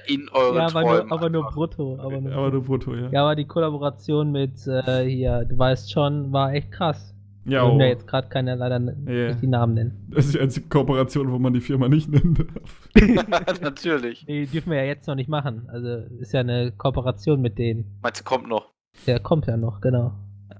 in 0.07 0.29
euren 0.31 0.55
ja, 0.55 0.61
aber 0.67 0.81
Träumen. 0.81 1.07
nur, 1.07 1.11
aber 1.11 1.29
nur 1.29 1.43
brutto. 1.51 1.97
Aber 1.99 2.21
nur, 2.21 2.31
Aber 2.33 2.51
nur 2.51 2.63
brutto, 2.63 2.95
ja. 2.95 3.09
ja, 3.09 3.23
aber 3.23 3.35
die 3.35 3.45
Kollaboration 3.45 4.31
mit 4.31 4.67
äh, 4.67 5.05
hier, 5.09 5.45
du 5.45 5.57
weißt 5.57 5.91
schon, 5.91 6.31
war 6.31 6.53
echt 6.53 6.71
krass. 6.71 7.15
Ja, 7.45 7.63
ich 7.63 7.65
will 7.67 7.73
oh. 7.73 7.77
mir 7.77 7.87
jetzt 7.89 8.07
gerade 8.07 8.29
keine 8.29 8.55
leider 8.55 8.79
Ja. 8.79 9.27
nicht 9.29 9.41
die 9.41 9.47
Namen 9.47 9.73
nennen. 9.73 10.07
das 10.11 10.25
ist 10.27 10.35
die 10.35 10.39
einzige 10.39 10.69
Kooperation, 10.69 11.29
wo 11.31 11.39
man 11.39 11.51
die 11.53 11.59
Firma 11.59 11.89
nicht 11.89 12.09
nennen 12.09 12.35
darf. 12.35 12.89
Natürlich. 13.61 14.25
Die 14.27 14.45
dürfen 14.45 14.71
wir 14.71 14.77
ja 14.77 14.85
jetzt 14.85 15.07
noch 15.07 15.15
nicht 15.15 15.27
machen. 15.29 15.67
Also 15.67 16.05
ist 16.19 16.31
ja 16.31 16.39
eine 16.41 16.71
Kooperation 16.71 17.41
mit 17.41 17.57
denen. 17.57 17.97
Meinst 18.01 18.21
du, 18.21 18.23
kommt 18.23 18.47
noch? 18.47 18.69
Der 19.07 19.19
kommt 19.19 19.47
ja 19.47 19.57
noch, 19.57 19.81
genau. 19.81 20.13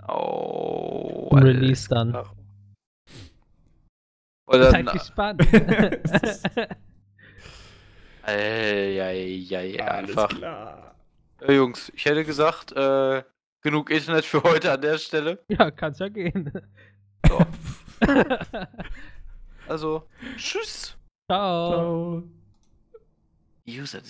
Oh. 0.09 1.29
Release 1.31 1.87
dann. 1.87 2.09
klar. 2.09 2.25
Oder 4.53 4.71
Seid 4.71 4.91
gespannt. 4.91 5.41
äh, 8.27 8.95
ja, 8.95 9.09
ja, 9.09 9.61
ja, 9.61 9.85
einfach. 9.85 10.29
klar. 10.29 10.95
Äh, 11.41 11.53
Jungs, 11.53 11.91
ich 11.95 12.05
hätte 12.05 12.23
gesagt, 12.23 12.71
äh, 12.73 13.23
genug 13.61 13.89
Internet 13.89 14.25
für 14.25 14.43
heute 14.43 14.71
an 14.71 14.81
der 14.81 14.97
Stelle. 14.99 15.43
ja, 15.47 15.71
kann's 15.71 15.99
ja 15.99 16.09
gehen. 16.09 16.51
So. 17.27 17.39
Also, 19.65 20.03
tschüss. 20.35 20.97
Ciao. 21.31 21.71
Ciao. 21.71 22.23
User 23.65 24.03